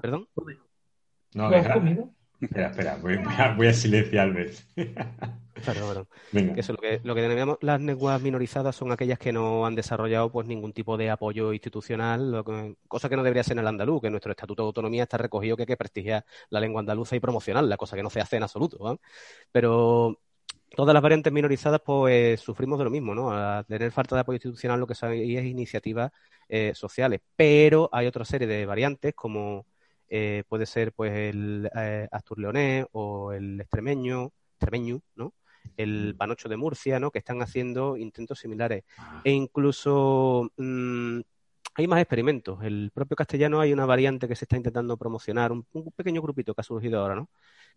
¿Perdón? 0.00 0.26
No, 1.34 1.50
Espera, 2.40 2.68
espera, 2.68 2.96
voy, 2.96 3.18
a, 3.38 3.54
voy 3.54 3.66
a 3.66 3.72
silenciarme. 3.74 4.46
Perdón, 5.66 6.06
perdón. 6.32 6.58
Eso, 6.58 6.72
lo, 6.72 6.78
que, 6.78 7.02
lo 7.04 7.14
que 7.14 7.20
denominamos 7.20 7.58
las 7.60 7.82
lenguas 7.82 8.22
minorizadas 8.22 8.74
son 8.74 8.92
aquellas 8.92 9.18
que 9.18 9.30
no 9.30 9.66
han 9.66 9.74
desarrollado 9.74 10.32
pues 10.32 10.46
ningún 10.46 10.72
tipo 10.72 10.96
de 10.96 11.10
apoyo 11.10 11.52
institucional, 11.52 12.42
cosa 12.88 13.10
que 13.10 13.16
no 13.16 13.22
debería 13.22 13.42
ser 13.42 13.54
en 13.54 13.58
el 13.58 13.66
andaluz, 13.66 14.00
que 14.00 14.06
en 14.06 14.14
nuestro 14.14 14.30
Estatuto 14.30 14.62
de 14.62 14.68
Autonomía 14.68 15.02
está 15.02 15.18
recogido 15.18 15.56
que 15.56 15.64
hay 15.64 15.66
que 15.66 15.76
prestigiar 15.76 16.24
la 16.48 16.60
lengua 16.60 16.80
andaluza 16.80 17.14
y 17.14 17.20
promocionarla, 17.20 17.76
cosa 17.76 17.94
que 17.94 18.02
no 18.02 18.08
se 18.08 18.22
hace 18.22 18.36
en 18.36 18.44
absoluto. 18.44 18.98
Pero 19.52 20.18
todas 20.74 20.94
las 20.94 21.02
variantes 21.02 21.32
minorizadas 21.32 21.80
pues 21.84 22.40
sufrimos 22.40 22.78
de 22.78 22.84
lo 22.84 22.90
mismo, 22.90 23.14
¿no? 23.14 23.64
Tener 23.64 23.92
falta 23.92 24.14
de 24.14 24.20
apoyo 24.22 24.36
institucional 24.36 24.80
lo 24.80 24.86
que 24.86 24.94
hay 25.02 25.36
es 25.36 25.44
iniciativas 25.44 26.12
eh, 26.48 26.72
sociales, 26.74 27.20
pero 27.36 27.88
hay 27.92 28.06
otra 28.06 28.24
serie 28.24 28.46
de 28.46 28.66
variantes 28.66 29.14
como 29.14 29.66
eh, 30.08 30.44
puede 30.48 30.66
ser 30.66 30.92
pues 30.92 31.12
el 31.12 31.70
eh, 31.76 32.08
Astur 32.10 32.38
Leonés 32.38 32.86
o 32.92 33.32
el 33.32 33.60
extremeño, 33.60 34.32
extremeño, 34.54 35.00
¿no? 35.14 35.34
el 35.76 36.14
Panocho 36.16 36.48
de 36.48 36.56
Murcia, 36.56 36.98
¿no? 36.98 37.10
Que 37.10 37.18
están 37.18 37.42
haciendo 37.42 37.96
intentos 37.96 38.38
similares. 38.38 38.84
Ah. 38.98 39.20
E 39.24 39.30
incluso 39.30 40.50
mm, 40.56 41.20
hay 41.74 41.86
más 41.86 42.00
experimentos. 42.00 42.62
El 42.62 42.90
propio 42.92 43.16
castellano 43.16 43.60
hay 43.60 43.72
una 43.72 43.86
variante 43.86 44.28
que 44.28 44.36
se 44.36 44.44
está 44.44 44.56
intentando 44.56 44.96
promocionar, 44.96 45.52
un, 45.52 45.64
pequeño 45.94 46.22
grupito 46.22 46.54
que 46.54 46.60
ha 46.60 46.64
surgido 46.64 47.00
ahora, 47.00 47.14
¿no? 47.14 47.28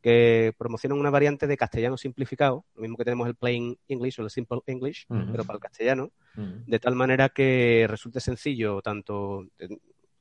Que 0.03 0.53
promociona 0.57 0.95
una 0.95 1.09
variante 1.09 1.47
de 1.47 1.55
castellano 1.55 1.97
simplificado, 1.97 2.65
lo 2.75 2.81
mismo 2.81 2.97
que 2.97 3.05
tenemos 3.05 3.25
el 3.25 3.35
plain 3.35 3.79
English 3.87 4.19
o 4.19 4.23
el 4.23 4.29
simple 4.29 4.59
English, 4.67 5.05
pero 5.07 5.45
para 5.45 5.55
el 5.55 5.61
castellano, 5.61 6.11
de 6.35 6.79
tal 6.79 6.95
manera 6.95 7.29
que 7.29 7.85
resulte 7.89 8.19
sencillo 8.19 8.81
tanto 8.81 9.47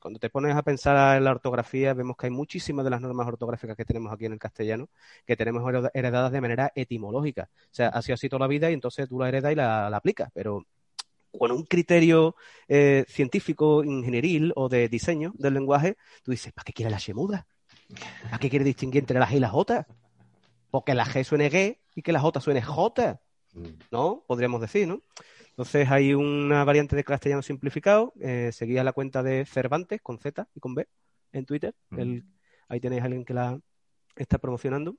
cuando 0.02 0.18
te 0.18 0.30
pones 0.30 0.56
a 0.56 0.62
pensar 0.62 1.16
en 1.16 1.22
la 1.22 1.30
ortografía, 1.30 1.94
vemos 1.94 2.16
que 2.16 2.26
hay 2.26 2.32
muchísimas 2.32 2.84
de 2.84 2.90
las 2.90 3.00
normas 3.00 3.28
ortográficas 3.28 3.76
que 3.76 3.84
tenemos 3.84 4.12
aquí 4.12 4.26
en 4.26 4.32
el 4.32 4.38
castellano 4.38 4.88
que 5.24 5.36
tenemos 5.36 5.62
heredadas 5.94 6.32
de 6.32 6.40
manera 6.40 6.72
etimológica. 6.74 7.48
O 7.54 7.74
sea, 7.74 7.88
ha 7.88 8.02
sido 8.02 8.14
así 8.14 8.28
toda 8.28 8.40
la 8.40 8.48
vida 8.48 8.68
y 8.68 8.74
entonces 8.74 9.08
tú 9.08 9.20
la 9.20 9.28
heredas 9.28 9.52
y 9.52 9.54
la, 9.54 9.86
aplicas, 9.86 10.30
pero 10.34 10.66
con 11.38 11.52
un 11.52 11.64
criterio 11.64 12.34
eh, 12.66 13.04
científico, 13.08 13.84
ingenieril 13.84 14.52
o 14.56 14.68
de 14.68 14.88
diseño 14.88 15.32
del 15.36 15.54
lenguaje, 15.54 15.96
tú 16.24 16.32
dices, 16.32 16.52
¿para 16.52 16.64
qué 16.64 16.72
quiere 16.72 16.90
la 16.90 16.98
shemuda? 16.98 17.46
¿Para 18.24 18.38
qué 18.38 18.50
quiere 18.50 18.64
distinguir 18.64 19.02
entre 19.02 19.18
la 19.18 19.26
G 19.26 19.36
y 19.36 19.40
la 19.40 19.48
J? 19.48 19.86
Porque 20.70 20.94
la 20.94 21.04
G 21.04 21.24
suene 21.24 21.50
G 21.50 21.78
y 21.94 22.02
que 22.02 22.12
la 22.12 22.20
J 22.20 22.40
suene 22.40 22.62
J. 22.62 23.20
Mm. 23.54 23.66
¿No? 23.90 24.24
Podríamos 24.26 24.60
decir, 24.60 24.88
¿no? 24.88 25.02
Entonces 25.50 25.90
hay 25.90 26.14
una 26.14 26.64
variante 26.64 26.96
de 26.96 27.04
castellano 27.04 27.42
simplificado. 27.42 28.14
Eh, 28.20 28.50
seguía 28.52 28.82
la 28.84 28.92
cuenta 28.92 29.22
de 29.22 29.44
Cervantes 29.44 30.00
con 30.00 30.18
Z 30.18 30.48
y 30.54 30.60
con 30.60 30.74
B 30.74 30.88
en 31.32 31.44
Twitter. 31.44 31.74
ahí 32.68 32.80
tenéis 32.80 33.02
a 33.02 33.04
alguien 33.04 33.24
que 33.24 33.34
la 33.34 33.58
está 34.16 34.38
promocionando. 34.38 34.96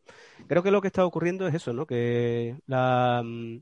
Creo 0.48 0.62
que 0.64 0.72
lo 0.72 0.82
que 0.82 0.88
está 0.88 1.06
ocurriendo 1.06 1.48
es 1.48 1.56
eso, 1.56 1.74
¿no? 1.74 1.86
Que 1.86 2.58
la, 2.68 3.22
mm, 3.24 3.62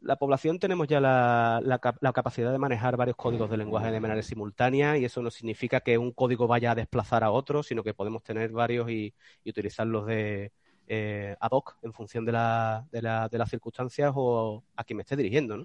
la 0.00 0.16
población 0.16 0.58
tenemos 0.58 0.88
ya 0.88 1.00
la, 1.00 1.60
la, 1.64 2.12
capacidad 2.12 2.52
de 2.52 2.58
manejar 2.58 2.96
varios 2.96 3.16
códigos 3.16 3.50
de 3.50 3.56
lenguaje 3.56 3.90
de 3.90 4.00
manera 4.00 4.22
simultánea 4.22 4.98
y 4.98 5.04
eso 5.04 5.22
no 5.22 5.30
significa 5.30 5.80
que 5.80 5.98
un 5.98 6.12
código 6.12 6.46
vaya 6.46 6.72
a 6.72 6.74
desplazar 6.74 7.24
a 7.24 7.30
otro, 7.30 7.62
sino 7.62 7.82
que 7.82 7.94
podemos 7.94 8.22
tener 8.22 8.50
varios 8.50 8.90
y 8.90 9.14
utilizarlos 9.44 10.06
de, 10.06 10.52
eh, 10.88 11.36
ad 11.40 11.50
hoc 11.50 11.76
en 11.82 11.92
función 11.92 12.24
de, 12.24 12.32
la, 12.32 12.86
de, 12.92 13.00
de, 13.00 13.38
las 13.38 13.50
circunstancias 13.50 14.12
o 14.14 14.62
a 14.76 14.84
quien 14.84 14.98
me 14.98 15.02
esté 15.02 15.16
dirigiendo. 15.16 15.56
¿no? 15.58 15.64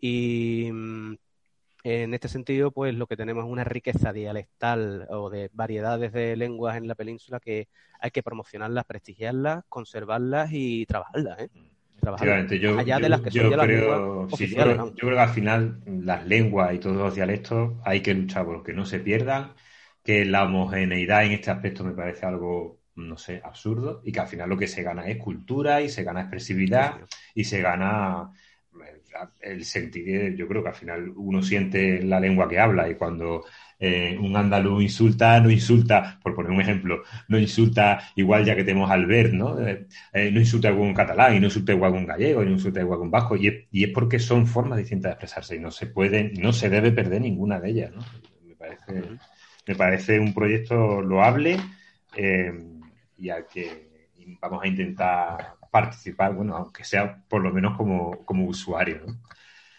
Y 0.00 0.70
mm, 0.72 1.14
en 1.84 2.14
este 2.14 2.28
sentido, 2.28 2.70
pues 2.70 2.94
lo 2.94 3.06
que 3.06 3.16
tenemos 3.16 3.44
es 3.44 3.50
una 3.50 3.64
riqueza 3.64 4.12
dialectal 4.12 5.06
o 5.10 5.28
de 5.28 5.50
variedades 5.52 6.12
de 6.12 6.36
lenguas 6.36 6.76
en 6.76 6.88
la 6.88 6.94
península 6.94 7.40
que 7.40 7.68
hay 8.00 8.10
que 8.10 8.22
promocionarlas, 8.22 8.84
prestigiarlas, 8.84 9.64
conservarlas 9.68 10.50
y 10.52 10.86
trabajarlas. 10.86 11.40
¿eh? 11.40 11.50
Yo, 12.58 12.78
allá 12.78 12.98
de 12.98 13.08
las 13.08 13.20
que 13.20 13.30
son 13.30 13.52
creo, 13.52 14.28
yo, 14.28 14.36
creo, 14.36 14.92
que 15.14 15.18
al 15.18 15.28
final 15.28 15.80
las 15.86 16.26
lenguas 16.26 16.74
y 16.74 16.78
todos 16.78 16.96
los 16.96 17.14
dialectos 17.14 17.74
hay 17.84 18.00
que 18.00 18.14
luchar 18.14 18.44
por 18.44 18.62
que 18.62 18.72
no 18.72 18.84
se 18.84 19.00
pierdan, 19.00 19.52
que 20.02 20.24
la 20.24 20.44
homogeneidad 20.44 21.24
en 21.24 21.32
este 21.32 21.50
aspecto 21.50 21.84
me 21.84 21.92
parece 21.92 22.26
algo 22.26 22.80
no 22.96 23.16
sé, 23.16 23.40
absurdo, 23.42 24.00
y 24.04 24.12
que 24.12 24.20
al 24.20 24.28
final 24.28 24.48
lo 24.48 24.56
que 24.56 24.68
se 24.68 24.82
gana 24.82 25.08
es 25.08 25.16
cultura 25.16 25.80
y 25.80 25.88
se 25.88 26.04
gana 26.04 26.20
expresividad 26.20 27.00
y 27.34 27.44
se 27.44 27.60
gana 27.60 28.30
el 29.40 29.64
sentir, 29.64 30.34
yo 30.34 30.48
creo 30.48 30.62
que 30.62 30.70
al 30.70 30.74
final 30.74 31.12
uno 31.16 31.42
siente 31.42 32.02
la 32.02 32.20
lengua 32.20 32.48
que 32.48 32.58
habla 32.58 32.88
y 32.88 32.96
cuando 32.96 33.44
eh, 33.78 34.16
un 34.20 34.36
andaluz 34.36 34.82
insulta, 34.82 35.40
no 35.40 35.50
insulta, 35.50 36.18
por 36.22 36.34
poner 36.34 36.52
un 36.52 36.60
ejemplo, 36.60 37.02
no 37.28 37.38
insulta 37.38 38.00
igual 38.16 38.44
ya 38.44 38.56
que 38.56 38.64
tenemos 38.64 38.90
al 38.90 39.06
ver, 39.06 39.34
¿no? 39.34 39.58
Eh, 39.60 39.86
no 40.32 40.40
insulta 40.40 40.70
igual 40.70 40.88
un 40.88 40.94
catalán 40.94 41.36
y 41.36 41.40
no 41.40 41.46
insulta 41.46 41.72
igual 41.72 41.92
un 41.92 42.06
gallego 42.06 42.42
y 42.42 42.46
no 42.46 42.52
insulta 42.52 42.80
igual 42.80 43.00
un 43.00 43.10
vasco 43.10 43.36
y 43.36 43.48
es, 43.48 43.54
y 43.70 43.84
es 43.84 43.90
porque 43.90 44.18
son 44.18 44.46
formas 44.46 44.78
distintas 44.78 45.10
de 45.10 45.12
expresarse 45.14 45.56
y 45.56 45.60
no 45.60 45.70
se 45.70 45.86
puede, 45.86 46.32
no 46.38 46.52
se 46.52 46.68
debe 46.68 46.92
perder 46.92 47.20
ninguna 47.22 47.60
de 47.60 47.70
ellas, 47.70 47.92
¿no? 47.94 48.02
Me 48.46 48.54
parece, 48.54 49.02
me 49.66 49.74
parece 49.74 50.20
un 50.20 50.32
proyecto 50.34 51.00
loable. 51.02 51.58
Eh, 52.16 52.52
y 53.18 53.30
al 53.30 53.46
que 53.46 54.08
vamos 54.40 54.62
a 54.62 54.66
intentar 54.66 55.56
participar, 55.70 56.34
bueno, 56.34 56.56
aunque 56.56 56.84
sea 56.84 57.22
por 57.28 57.42
lo 57.42 57.50
menos 57.50 57.76
como, 57.76 58.24
como 58.24 58.46
usuario. 58.46 59.02
¿no? 59.06 59.14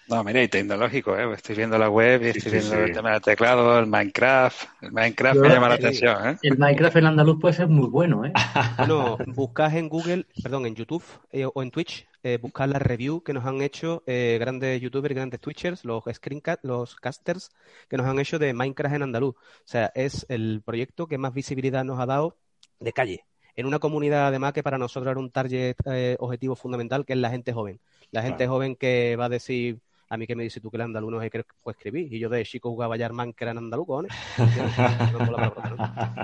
No, 0.08 0.24
mira, 0.24 0.44
y 0.44 0.48
tecnológico, 0.48 1.18
¿eh? 1.18 1.34
Estoy 1.34 1.56
viendo 1.56 1.80
la 1.80 1.90
web 1.90 2.22
y 2.22 2.28
estoy 2.28 2.52
viendo 2.52 2.76
el 2.76 2.94
tema 2.94 3.14
del 3.14 3.22
teclado, 3.22 3.80
el 3.80 3.88
Minecraft. 3.88 4.64
El 4.82 4.92
Minecraft 4.92 5.40
me 5.40 5.50
llama 5.50 5.70
la 5.70 5.76
atención, 5.76 6.30
¿eh? 6.30 6.38
El 6.44 6.60
Minecraft 6.60 6.98
en 6.98 7.06
andaluz 7.08 7.40
puede 7.42 7.56
ser 7.56 7.68
muy 7.68 7.88
bueno, 7.88 8.24
¿eh? 8.24 8.32
Bueno, 8.78 9.18
buscas 9.26 9.74
en 9.74 9.90
Google, 9.90 10.28
perdón, 10.44 10.68
en 10.68 10.76
YouTube 10.76 11.04
eh, 11.32 11.48
o 11.52 11.64
en 11.64 11.72
Twitch, 11.72 12.08
eh, 12.22 12.38
buscas 12.40 12.70
la 12.70 12.78
review 12.78 13.24
que 13.24 13.34
nos 13.34 13.46
han 13.46 13.62
hecho 13.64 14.04
eh, 14.06 14.38
grandes 14.40 14.80
youtubers 14.80 15.12
y 15.12 15.16
grandes 15.16 15.40
twitchers, 15.40 15.84
los 15.86 16.04
screencast, 16.14 16.64
los 16.64 16.96
casters 16.98 17.50
que 17.90 17.98
nos 17.98 18.06
han 18.06 18.20
hecho 18.20 18.38
de 18.38 18.54
Minecraft 18.54 18.96
en 18.96 19.04
andaluz. 19.04 19.36
O 19.36 19.68
sea, 19.68 19.92
es 19.96 20.28
el 20.30 20.62
proyecto 20.64 21.08
que 21.08 21.18
más 21.18 21.34
visibilidad 21.34 21.84
nos 21.84 22.00
ha 22.00 22.06
dado 22.06 22.38
de 22.80 22.94
calle 22.94 23.26
en 23.56 23.66
una 23.66 23.80
comunidad 23.80 24.28
además 24.28 24.54
que 24.54 24.64
para 24.64 24.78
nosotros 24.78 25.12
era 25.12 25.20
un 25.20 25.32
target 25.32 25.76
eh, 25.86 26.18
objetivo 26.20 26.56
fundamental, 26.56 27.06
que 27.06 27.14
es 27.14 27.20
la 27.20 27.30
gente 27.30 27.54
joven. 27.54 27.80
La 28.12 28.22
gente 28.22 28.48
joven 28.48 28.76
que 28.76 29.16
va 29.16 29.26
a 29.26 29.30
decir, 29.30 29.80
a 30.10 30.18
mí 30.18 30.28
que 30.28 30.36
me 30.36 30.44
dice 30.44 30.60
tú 30.60 30.70
que 30.70 30.78
el 30.78 30.82
andaluz 30.82 31.12
no 31.12 31.22
es 31.22 31.32
que 31.32 31.44
puede 31.64 31.76
escribir, 31.78 32.14
y 32.14 32.20
yo 32.20 32.30
de 32.30 32.44
chico 32.44 32.70
jugaba 32.70 32.98
ya 32.98 33.10
que 33.10 33.44
era 33.44 33.52
en 33.52 33.58
andaluz, 33.58 33.88
¿no? 33.90 34.04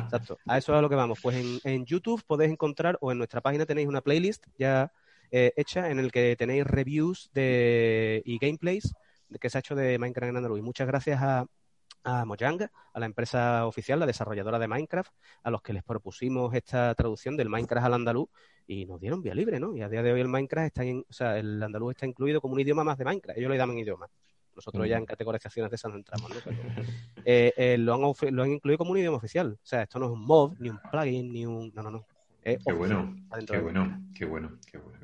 Exacto. 0.04 0.38
A 0.46 0.58
eso 0.58 0.74
es 0.74 0.78
a 0.78 0.82
lo 0.82 0.90
que 0.90 0.96
vamos. 0.96 1.20
Pues 1.22 1.62
en, 1.64 1.86
YouTube 1.86 2.24
podéis 2.26 2.52
encontrar, 2.52 2.98
o 3.02 3.12
en 3.12 3.18
nuestra 3.18 3.42
página 3.42 3.66
tenéis 3.66 3.88
una 3.88 4.02
playlist 4.02 4.46
ya 4.58 4.92
eh, 5.32 5.54
hecha 5.56 5.90
en 5.90 6.00
el 6.00 6.12
que 6.12 6.36
tenéis 6.36 6.66
reviews 6.66 7.32
de, 7.34 8.22
y 8.26 8.38
gameplays 8.38 8.94
que 9.40 9.50
se 9.50 9.58
ha 9.58 9.60
hecho 9.60 9.76
de 9.76 9.98
Minecraft 9.98 10.30
en 10.30 10.38
andaluz. 10.38 10.60
Y 10.60 10.64
muchas 10.64 10.88
gracias 10.88 11.22
a, 11.22 11.46
a 12.04 12.26
Mojang, 12.26 12.62
a 12.94 13.00
la 13.00 13.06
empresa 13.06 13.66
oficial, 13.66 14.00
la 14.00 14.06
desarrolladora 14.06 14.60
de 14.60 14.68
Minecraft, 14.68 15.12
a 15.44 15.52
los 15.52 15.62
que 15.62 15.74
les 15.74 15.84
propusimos 15.84 16.54
esta 16.54 16.94
traducción 16.96 17.38
del 17.38 17.50
Minecraft 17.50 17.86
al 17.86 17.94
andaluz 17.94 18.30
y 18.68 18.86
nos 18.86 19.00
dieron 19.00 19.22
vía 19.22 19.36
libre, 19.36 19.60
¿no? 19.60 19.76
Y 19.76 19.82
a 19.82 19.90
día 19.90 20.02
de 20.02 20.14
hoy 20.14 20.22
el 20.22 20.28
Minecraft 20.28 20.68
está, 20.68 20.84
en, 20.84 21.06
o 21.08 21.14
sea, 21.14 21.38
el 21.38 21.62
andaluz 21.62 21.92
está 21.92 22.06
incluido 22.06 22.42
como 22.42 22.54
un 22.54 22.60
idioma 22.60 22.84
más 22.84 22.98
de 22.98 23.06
Minecraft. 23.06 23.38
Ellos 23.38 23.52
le 23.52 23.58
llaman 23.58 23.78
idioma. 23.78 24.08
Nosotros 24.56 24.88
ya 24.88 24.98
en 24.98 25.06
categorizaciones 25.06 25.72
de 25.72 25.76
esas 25.76 25.92
no 25.92 25.98
entramos, 25.98 26.30
¿no? 26.30 26.36
Eh, 27.24 27.54
eh, 27.56 27.78
lo, 27.78 27.94
han 27.94 28.36
lo 28.36 28.44
han 28.44 28.52
incluido 28.52 28.80
como 28.80 28.92
un 28.92 28.98
idioma 28.98 29.18
oficial. 29.18 29.54
O 29.54 29.66
sea, 29.66 29.84
esto 29.84 30.00
no 30.00 30.08
es 30.08 30.12
un 30.12 30.26
mod, 30.26 30.56
ni 30.60 30.70
un 30.70 30.80
plugin, 30.90 31.32
ni 31.32 31.46
un... 31.46 31.72
No, 31.76 31.84
no, 31.84 31.92
no. 31.92 32.08
qué 32.44 32.74
bueno, 32.74 33.16
qué 33.46 33.60
bueno, 33.60 34.02
qué 34.16 34.26
bueno, 34.26 34.58
qué 34.66 34.78
bueno, 34.78 34.98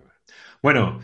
Bueno, 0.61 0.99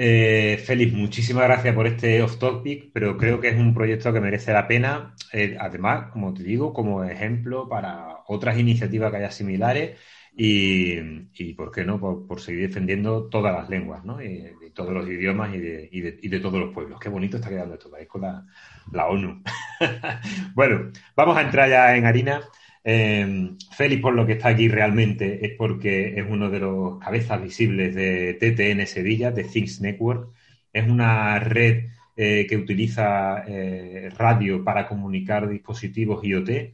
eh, 0.00 0.62
Félix, 0.64 0.92
muchísimas 0.92 1.42
gracias 1.44 1.74
por 1.74 1.88
este 1.88 2.22
off 2.22 2.38
topic, 2.38 2.90
pero 2.92 3.16
creo 3.18 3.40
que 3.40 3.48
es 3.48 3.56
un 3.56 3.74
proyecto 3.74 4.12
que 4.12 4.20
merece 4.20 4.52
la 4.52 4.68
pena. 4.68 5.16
Eh, 5.32 5.56
además, 5.58 6.12
como 6.12 6.32
te 6.32 6.44
digo, 6.44 6.72
como 6.72 7.02
ejemplo 7.02 7.68
para 7.68 8.18
otras 8.28 8.58
iniciativas 8.58 9.10
que 9.10 9.16
haya 9.16 9.32
similares 9.32 9.98
y, 10.36 11.54
¿por 11.54 11.72
qué 11.72 11.84
no? 11.84 11.98
Por, 11.98 12.40
seguir 12.40 12.68
defendiendo 12.68 13.28
todas 13.28 13.52
las 13.52 13.68
lenguas, 13.68 14.04
¿no? 14.04 14.22
Y, 14.22 14.38
de 14.38 14.70
todos 14.72 14.92
los 14.92 15.08
idiomas 15.08 15.52
y 15.54 15.58
de, 15.58 16.40
todos 16.40 16.60
los 16.60 16.72
pueblos. 16.72 17.00
Qué 17.00 17.08
bonito 17.08 17.38
está 17.38 17.48
quedando 17.48 17.74
esto, 17.74 17.90
país 17.90 18.06
con 18.06 18.22
la 18.22 19.06
ONU. 19.08 19.42
bueno, 20.54 20.92
vamos 21.16 21.36
a 21.36 21.42
entrar 21.42 21.68
ya 21.68 21.96
en 21.96 22.06
harina. 22.06 22.40
Eh, 22.90 23.50
Félix, 23.70 24.00
por 24.00 24.14
lo 24.14 24.24
que 24.26 24.32
está 24.32 24.48
aquí 24.48 24.66
realmente, 24.68 25.44
es 25.44 25.52
porque 25.58 26.18
es 26.18 26.24
uno 26.26 26.48
de 26.48 26.58
los 26.60 26.98
cabezas 26.98 27.42
visibles 27.42 27.94
de 27.94 28.32
TTN 28.40 28.86
Sevilla, 28.86 29.30
de 29.30 29.44
Things 29.44 29.82
Network. 29.82 30.32
Es 30.72 30.88
una 30.88 31.38
red 31.38 31.90
eh, 32.16 32.46
que 32.48 32.56
utiliza 32.56 33.44
eh, 33.46 34.08
radio 34.16 34.64
para 34.64 34.88
comunicar 34.88 35.48
dispositivos 35.50 36.24
IoT. 36.24 36.72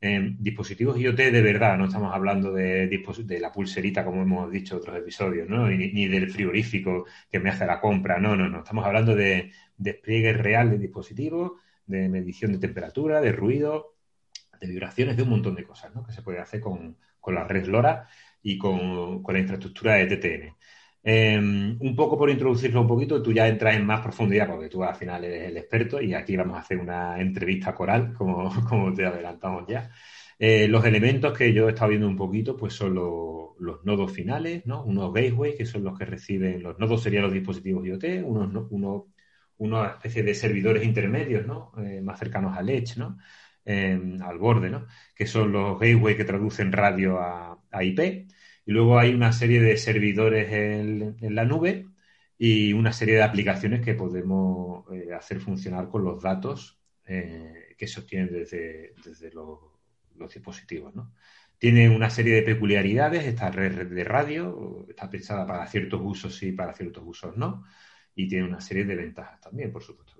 Em, 0.00 0.36
dispositivos 0.40 0.98
IoT 0.98 1.16
de 1.30 1.42
verdad, 1.42 1.78
no 1.78 1.84
estamos 1.84 2.12
hablando 2.12 2.52
de, 2.52 2.88
de 2.88 3.40
la 3.40 3.52
pulserita, 3.52 4.04
como 4.04 4.22
hemos 4.22 4.50
dicho 4.50 4.74
en 4.74 4.80
otros 4.80 4.98
episodios, 4.98 5.48
¿no? 5.48 5.68
ni, 5.68 5.92
ni, 5.92 6.08
del 6.08 6.28
frigorífico 6.30 7.06
que 7.30 7.38
me 7.38 7.50
hace 7.50 7.66
la 7.66 7.80
compra, 7.80 8.18
no, 8.18 8.34
no, 8.36 8.48
no. 8.48 8.58
Estamos 8.58 8.84
hablando 8.84 9.14
de 9.14 9.52
despliegue 9.76 10.32
real 10.32 10.70
de 10.70 10.78
dispositivos, 10.78 11.52
de 11.86 12.08
medición 12.08 12.52
de 12.52 12.58
temperatura, 12.58 13.20
de 13.20 13.30
ruido, 13.32 13.91
de 14.62 14.68
vibraciones, 14.68 15.16
de 15.16 15.22
un 15.22 15.30
montón 15.30 15.54
de 15.54 15.64
cosas 15.64 15.92
que 16.06 16.12
se 16.12 16.22
puede 16.22 16.38
hacer 16.40 16.60
con, 16.60 16.96
la 17.26 17.44
red 17.44 17.66
LoRa 17.66 18.08
y 18.42 18.56
con, 18.58 19.22
la 19.26 19.38
infraestructura 19.38 19.94
de 19.96 20.06
TTN. 20.16 20.56
Em, 21.04 21.76
un 21.80 21.96
poco 21.96 22.16
por 22.16 22.30
introducirlo 22.30 22.80
un 22.82 22.86
poquito, 22.86 23.20
tú 23.22 23.32
ya 23.32 23.48
entras 23.48 23.74
en 23.76 23.84
más 23.84 24.00
profundidad 24.00 24.48
porque 24.48 24.68
tú 24.68 24.84
al 24.84 24.94
final 24.94 25.24
eres 25.24 25.48
el 25.50 25.56
experto 25.56 26.00
y 26.00 26.14
aquí 26.14 26.36
vamos 26.36 26.56
a 26.56 26.60
hacer 26.60 26.78
una 26.78 27.20
entrevista 27.20 27.74
coral, 27.74 28.14
como, 28.14 28.50
como 28.68 28.92
te 28.94 29.04
adelantamos 29.06 29.64
ya. 29.68 29.90
Eh, 30.38 30.66
los 30.68 30.84
elementos 30.84 31.36
que 31.36 31.52
yo 31.52 31.68
he 31.68 31.70
estado 31.70 31.90
viendo 31.90 32.08
un 32.08 32.16
poquito, 32.16 32.56
pues 32.56 32.74
son 32.74 32.94
los, 32.94 33.84
nodos 33.84 34.12
finales, 34.12 34.66
¿no? 34.66 34.82
Unos 34.84 35.12
gateways, 35.12 35.54
que 35.56 35.66
son 35.66 35.84
los 35.84 35.96
que 35.98 36.04
reciben, 36.04 36.62
los 36.62 36.78
nodos 36.78 37.02
serían 37.02 37.22
los 37.24 37.32
dispositivos 37.32 37.86
IoT, 37.86 38.24
unos, 38.24 38.66
unos, 38.70 39.04
una 39.58 39.86
especie 39.90 40.22
de 40.24 40.34
servidores 40.34 40.84
intermedios, 40.84 41.46
¿no? 41.46 41.72
Eh, 41.78 42.00
más 42.00 42.18
cercanos 42.18 42.56
al 42.56 42.68
Edge, 42.70 42.96
¿no? 42.98 43.18
Al 43.64 44.38
borde, 44.38 44.70
¿no? 44.70 44.86
que 45.14 45.26
son 45.26 45.52
los 45.52 45.78
gateway 45.78 46.16
que 46.16 46.24
traducen 46.24 46.72
radio 46.72 47.18
a, 47.20 47.58
IP, 47.82 48.28
Y 48.66 48.72
luego 48.72 48.98
hay 48.98 49.14
una 49.14 49.32
serie 49.32 49.60
de 49.60 49.76
servidores 49.76 50.52
en, 50.52 51.16
la 51.34 51.44
nube 51.44 51.86
y 52.38 52.72
una 52.72 52.92
serie 52.92 53.14
de 53.16 53.22
aplicaciones 53.22 53.80
que 53.82 53.94
podemos 53.94 54.84
eh, 54.92 55.12
hacer 55.14 55.40
funcionar 55.40 55.88
con 55.88 56.04
los 56.04 56.22
datos 56.22 56.80
eh, 57.06 57.74
que 57.78 57.86
se 57.86 58.00
obtienen 58.00 58.32
desde, 58.32 58.94
los, 59.32 59.58
dispositivos. 60.32 60.92
Tiene 61.58 61.88
una 61.88 62.10
serie 62.10 62.34
de 62.34 62.42
peculiaridades, 62.42 63.24
esta 63.24 63.50
red 63.50 63.88
de 63.88 64.04
radio 64.04 64.86
está 64.88 65.08
pensada 65.10 65.46
para 65.46 65.66
ciertos 65.66 66.00
usos 66.02 66.36
sí, 66.36 66.52
para 66.52 66.74
ciertos 66.74 67.02
usos 67.06 67.36
no, 67.36 67.64
y 68.14 68.28
tiene 68.28 68.44
una 68.46 68.60
serie 68.60 68.84
de 68.84 68.96
ventajas 68.96 69.40
también, 69.40 69.72
por 69.72 69.82
supuesto. 69.82 70.11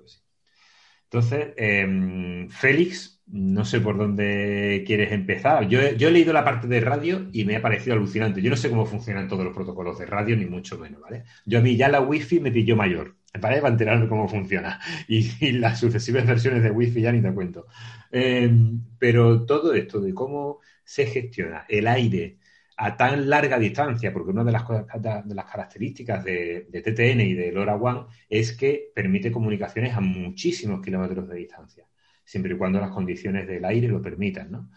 Entonces, 1.12 1.52
em, 1.58 2.48
Félix, 2.48 3.22
no 3.26 3.66
sé 3.66 3.80
por 3.80 3.98
dónde 3.98 4.82
quieres 4.86 5.12
empezar. 5.12 5.68
Yo, 5.68 5.78
he 5.80 6.10
leído 6.10 6.32
la 6.32 6.42
parte 6.42 6.66
de 6.66 6.80
radio 6.80 7.28
y 7.32 7.44
me 7.44 7.56
ha 7.56 7.60
parecido 7.62 7.96
alucinante. 7.96 8.40
Yo 8.40 8.48
no 8.48 8.56
sé 8.56 8.70
cómo 8.70 8.86
funcionan 8.86 9.28
todos 9.28 9.44
los 9.44 9.54
protocolos 9.54 9.98
de 9.98 10.06
radio, 10.06 10.34
ni 10.36 10.46
mucho 10.46 10.78
menos, 10.78 11.02
¿vale? 11.02 11.24
Yo 11.44 11.58
a 11.58 11.62
mí 11.62 11.76
ya 11.76 11.90
la 11.90 12.00
Wi-Fi 12.00 12.40
me 12.40 12.50
pilló 12.50 12.76
mayor, 12.76 13.14
¿vale? 13.38 13.60
Para 13.60 13.72
enterarme 13.72 14.08
cómo 14.08 14.26
funciona. 14.26 14.80
Y, 15.08 15.52
las 15.52 15.80
sucesivas 15.80 16.26
versiones 16.26 16.62
de 16.62 16.70
Wi-Fi 16.70 17.02
ya 17.02 17.12
ni 17.12 17.20
te 17.20 17.32
cuento. 17.34 17.66
Em, 18.10 18.80
pero 18.98 19.44
todo 19.44 19.74
esto 19.74 20.00
de 20.00 20.14
cómo 20.14 20.60
se 20.82 21.06
gestiona 21.06 21.66
el 21.68 21.88
aire, 21.88 22.38
a 22.82 22.96
tan 22.96 23.30
larga 23.30 23.60
distancia, 23.60 24.12
porque 24.12 24.32
una 24.32 24.42
de 24.42 24.50
las, 24.50 24.64
de 24.66 25.34
las 25.36 25.44
características 25.44 26.24
de, 26.24 26.66
TTN 26.72 27.20
y 27.20 27.34
de 27.34 27.52
LoRaWAN 27.52 28.06
es 28.28 28.56
que 28.56 28.90
permite 28.92 29.30
comunicaciones 29.30 29.94
a 29.94 30.00
muchísimos 30.00 30.82
kilómetros 30.82 31.28
de 31.28 31.36
distancia, 31.36 31.86
siempre 32.24 32.54
y 32.54 32.58
cuando 32.58 32.80
las 32.80 32.90
condiciones 32.90 33.46
del 33.46 33.64
aire 33.66 33.86
lo 33.86 34.02
permitan, 34.02 34.50
¿no? 34.50 34.70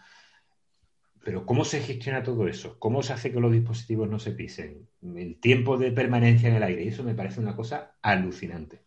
Pero 1.24 1.44
¿cómo 1.44 1.64
se 1.64 1.80
gestiona 1.80 2.22
todo 2.22 2.46
eso? 2.46 2.78
¿Cómo 2.78 3.02
se 3.02 3.12
hace 3.12 3.32
que 3.32 3.40
los 3.40 3.50
dispositivos 3.50 4.08
no 4.08 4.20
se 4.20 4.30
pisen? 4.30 4.88
El 5.02 5.40
tiempo 5.40 5.76
de 5.76 5.90
permanencia 5.90 6.48
en 6.48 6.54
el 6.54 6.62
aire, 6.62 6.86
eso 6.86 7.02
me 7.02 7.16
parece 7.16 7.40
una 7.40 7.56
cosa 7.56 7.96
alucinante. 8.02 8.84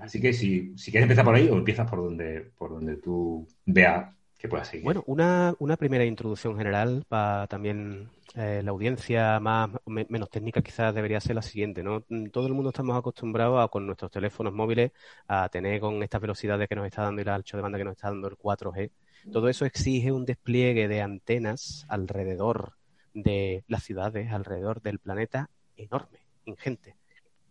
Así 0.00 0.18
que 0.18 0.32
si, 0.32 0.72
si 0.78 0.90
quieres 0.90 1.04
empezar 1.04 1.26
por 1.26 1.34
ahí 1.34 1.46
o 1.50 1.58
empiezas 1.58 1.90
por 1.90 1.98
donde, 1.98 2.52
por 2.56 2.70
donde 2.70 2.96
tú 2.96 3.46
veas 3.66 4.14
que 4.38 4.48
puedas 4.48 4.68
seguir. 4.68 4.84
Bueno, 4.84 5.04
una, 5.06 5.54
una 5.58 5.76
primera 5.76 6.06
introducción 6.06 6.56
general 6.56 7.04
para 7.06 7.46
también 7.48 8.08
eh, 8.34 8.62
la 8.64 8.70
audiencia 8.70 9.38
más 9.40 9.70
menos 9.86 10.30
técnica 10.30 10.62
quizás 10.62 10.94
debería 10.94 11.20
ser 11.20 11.36
la 11.36 11.42
siguiente, 11.42 11.82
¿no? 11.82 12.02
Mm, 12.08 12.28
todo 12.28 12.46
el 12.46 12.54
mundo 12.54 12.70
estamos 12.70 12.96
acostumbrados 12.96 13.62
a, 13.62 13.68
con 13.68 13.84
nuestros 13.84 14.10
teléfonos 14.10 14.54
móviles 14.54 14.92
a 15.28 15.48
tener 15.50 15.80
con 15.80 16.02
estas 16.02 16.20
velocidades 16.20 16.68
que 16.68 16.74
nos 16.74 16.86
está 16.86 17.02
dando 17.02 17.20
el 17.20 17.28
ancho 17.28 17.56
de 17.56 17.62
banda 17.62 17.78
que 17.78 17.84
nos 17.84 17.92
está 17.92 18.08
dando 18.08 18.28
el 18.28 18.36
4G. 18.36 18.90
Todo 19.30 19.48
eso 19.48 19.66
exige 19.66 20.12
un 20.12 20.24
despliegue 20.24 20.88
de 20.88 21.02
antenas 21.02 21.84
alrededor 21.88 22.72
de 23.14 23.64
las 23.68 23.82
ciudades, 23.84 24.32
alrededor 24.32 24.80
del 24.80 24.98
planeta 24.98 25.50
enorme, 25.76 26.20
ingente. 26.46 26.96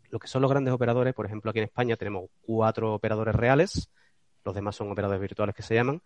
Lo 0.09 0.19
que 0.19 0.27
son 0.27 0.41
los 0.41 0.51
grandes 0.51 0.73
operadores, 0.73 1.13
por 1.13 1.25
ejemplo, 1.25 1.51
aquí 1.51 1.59
en 1.59 1.65
España 1.65 1.95
tenemos 1.95 2.29
cuatro 2.41 2.93
operadores 2.93 3.35
reales, 3.35 3.89
los 4.43 4.55
demás 4.55 4.75
son 4.75 4.91
operadores 4.91 5.21
virtuales 5.21 5.55
que 5.55 5.61
se 5.61 5.75
llaman, 5.75 6.01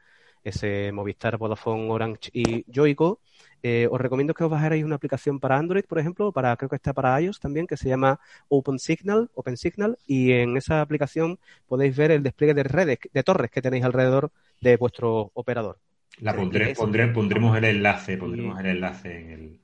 ese 0.46 0.92
Movistar, 0.94 1.38
Vodafone, 1.38 1.90
Orange 1.90 2.30
y 2.32 2.64
Joico. 2.72 3.20
Eh, 3.64 3.88
os 3.90 4.00
recomiendo 4.00 4.36
que 4.36 4.44
os 4.44 4.50
bajarais 4.50 4.84
una 4.84 4.96
aplicación 4.96 5.40
para 5.40 5.58
Android, 5.58 5.84
por 5.86 5.98
ejemplo, 5.98 6.32
para 6.32 6.56
creo 6.56 6.70
que 6.70 6.75
está 6.75 6.94
para 6.94 7.20
iOS 7.20 7.40
también, 7.40 7.66
que 7.66 7.78
se 7.78 7.90
llama 7.90 8.20
OpenSignal, 8.48 9.32
OpenSignal, 9.34 9.98
y 10.06 10.34
en 10.34 10.56
esa 10.56 10.82
aplicación 10.82 11.40
podéis 11.68 11.98
ver 11.98 12.12
el 12.12 12.22
despliegue 12.22 12.54
de 12.54 12.64
redes, 12.64 13.00
de 13.12 13.24
torres 13.24 13.50
que 13.50 13.64
tenéis 13.64 13.84
alrededor 13.84 14.32
de 14.62 14.78
vuestro 14.78 15.32
operador. 15.34 15.80
La 16.20 16.36
pondré, 16.36 16.75
pondremos 16.75 17.58
el 17.58 17.66
enlace, 17.66 18.18
pondremos 18.18 18.60
el 18.60 18.68
enlace 18.68 19.20
en 19.20 19.30
el. 19.32 19.60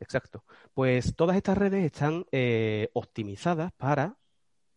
Exacto. 0.00 0.44
Pues 0.72 1.14
todas 1.14 1.36
estas 1.36 1.58
redes 1.58 1.84
están 1.84 2.24
eh, 2.32 2.88
optimizadas 2.94 3.72
para, 3.72 4.16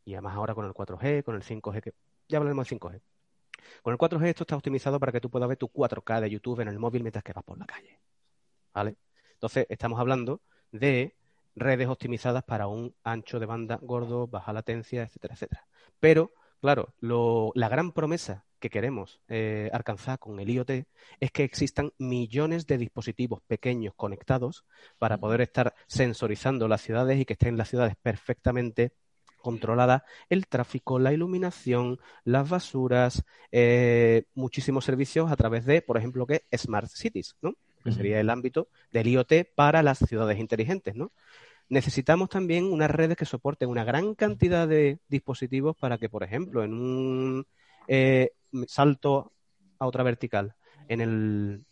y 0.03 0.13
además 0.13 0.35
ahora 0.35 0.53
con 0.53 0.65
el 0.65 0.73
4G, 0.73 1.23
con 1.23 1.35
el 1.35 1.43
5G, 1.43 1.81
que 1.81 1.93
ya 2.27 2.37
hablaremos 2.37 2.67
del 2.67 2.79
5G, 2.79 3.01
con 3.81 3.93
el 3.93 3.97
4G 3.97 4.27
esto 4.27 4.43
está 4.43 4.55
optimizado 4.55 4.99
para 4.99 5.11
que 5.11 5.21
tú 5.21 5.29
puedas 5.29 5.49
ver 5.49 5.57
tu 5.57 5.67
4K 5.67 6.21
de 6.21 6.29
YouTube 6.29 6.61
en 6.61 6.67
el 6.67 6.79
móvil 6.79 7.03
mientras 7.03 7.23
que 7.23 7.33
vas 7.33 7.43
por 7.43 7.57
la 7.57 7.65
calle. 7.65 7.99
¿Vale? 8.73 8.95
Entonces, 9.33 9.65
estamos 9.69 9.99
hablando 9.99 10.41
de 10.71 11.15
redes 11.55 11.87
optimizadas 11.87 12.43
para 12.43 12.67
un 12.67 12.95
ancho 13.03 13.39
de 13.39 13.45
banda 13.45 13.79
gordo, 13.81 14.27
baja 14.27 14.53
latencia, 14.53 15.03
etcétera, 15.03 15.33
etcétera. 15.33 15.67
Pero, 15.99 16.31
claro, 16.61 16.93
la 16.99 17.69
gran 17.69 17.91
promesa 17.91 18.45
que 18.59 18.69
queremos 18.69 19.19
eh, 19.27 19.69
alcanzar 19.73 20.19
con 20.19 20.39
el 20.39 20.49
IoT 20.49 20.85
es 21.19 21.31
que 21.31 21.43
existan 21.43 21.91
millones 21.97 22.67
de 22.67 22.77
dispositivos 22.77 23.41
pequeños 23.41 23.93
conectados 23.95 24.65
para 24.99 25.17
poder 25.17 25.41
estar 25.41 25.73
sensorizando 25.87 26.67
las 26.67 26.81
ciudades 26.81 27.19
y 27.19 27.25
que 27.25 27.33
estén 27.33 27.57
las 27.57 27.69
ciudades 27.69 27.95
perfectamente 28.01 28.93
controlada 29.41 30.05
el 30.29 30.47
tráfico, 30.47 30.99
la 30.99 31.13
iluminación, 31.13 31.99
las 32.23 32.49
basuras, 32.49 33.23
eh, 33.51 34.23
muchísimos 34.33 34.85
servicios 34.85 35.31
a 35.31 35.35
través 35.35 35.65
de, 35.65 35.81
por 35.81 35.97
ejemplo, 35.97 36.25
que 36.25 36.43
Smart 36.55 36.89
Cities, 36.89 37.35
¿no? 37.41 37.53
Que 37.83 37.91
sería 37.91 38.19
el 38.19 38.29
ámbito 38.29 38.67
del 38.91 39.07
IoT 39.07 39.33
para 39.55 39.81
las 39.81 39.97
ciudades 39.97 40.39
inteligentes, 40.39 40.95
¿no? 40.95 41.11
Necesitamos 41.67 42.29
también 42.29 42.65
unas 42.65 42.91
redes 42.91 43.17
que 43.17 43.25
soporten 43.25 43.69
una 43.69 43.83
gran 43.83 44.13
cantidad 44.13 44.67
de 44.67 44.99
dispositivos 45.07 45.75
para 45.77 45.97
que, 45.97 46.09
por 46.09 46.23
ejemplo, 46.23 46.63
en 46.63 46.73
un 46.73 47.47
eh, 47.87 48.33
salto 48.67 49.31
a 49.79 49.87
otra 49.87 50.03
vertical, 50.03 50.53
en 50.89 51.01
el 51.01 51.65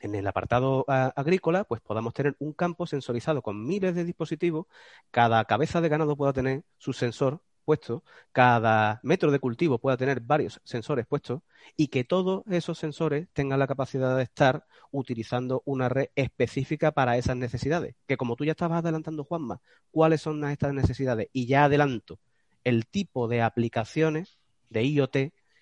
en 0.00 0.14
el 0.14 0.26
apartado 0.26 0.84
agrícola, 0.88 1.64
pues 1.64 1.80
podamos 1.80 2.14
tener 2.14 2.36
un 2.38 2.52
campo 2.52 2.86
sensorizado 2.86 3.42
con 3.42 3.66
miles 3.66 3.94
de 3.94 4.04
dispositivos, 4.04 4.66
cada 5.10 5.44
cabeza 5.44 5.80
de 5.80 5.88
ganado 5.88 6.16
pueda 6.16 6.32
tener 6.32 6.64
su 6.78 6.92
sensor 6.92 7.42
puesto, 7.66 8.04
cada 8.32 9.00
metro 9.02 9.30
de 9.30 9.40
cultivo 9.40 9.78
pueda 9.78 9.98
tener 9.98 10.20
varios 10.20 10.60
sensores 10.64 11.06
puestos. 11.06 11.42
Y 11.76 11.88
que 11.88 12.04
todos 12.04 12.44
esos 12.46 12.78
sensores 12.78 13.28
tengan 13.32 13.58
la 13.58 13.66
capacidad 13.66 14.16
de 14.16 14.22
estar 14.22 14.64
utilizando 14.92 15.62
una 15.66 15.88
red 15.88 16.08
específica 16.14 16.92
para 16.92 17.18
esas 17.18 17.36
necesidades. 17.36 17.96
Que 18.06 18.16
como 18.16 18.36
tú 18.36 18.44
ya 18.44 18.52
estabas 18.52 18.78
adelantando, 18.78 19.24
Juanma, 19.24 19.60
cuáles 19.90 20.22
son 20.22 20.44
estas 20.48 20.72
necesidades 20.72 21.28
y 21.32 21.46
ya 21.46 21.64
adelanto 21.64 22.18
el 22.64 22.86
tipo 22.86 23.28
de 23.28 23.42
aplicaciones 23.42 24.38
de 24.70 24.84
IoT 24.84 25.16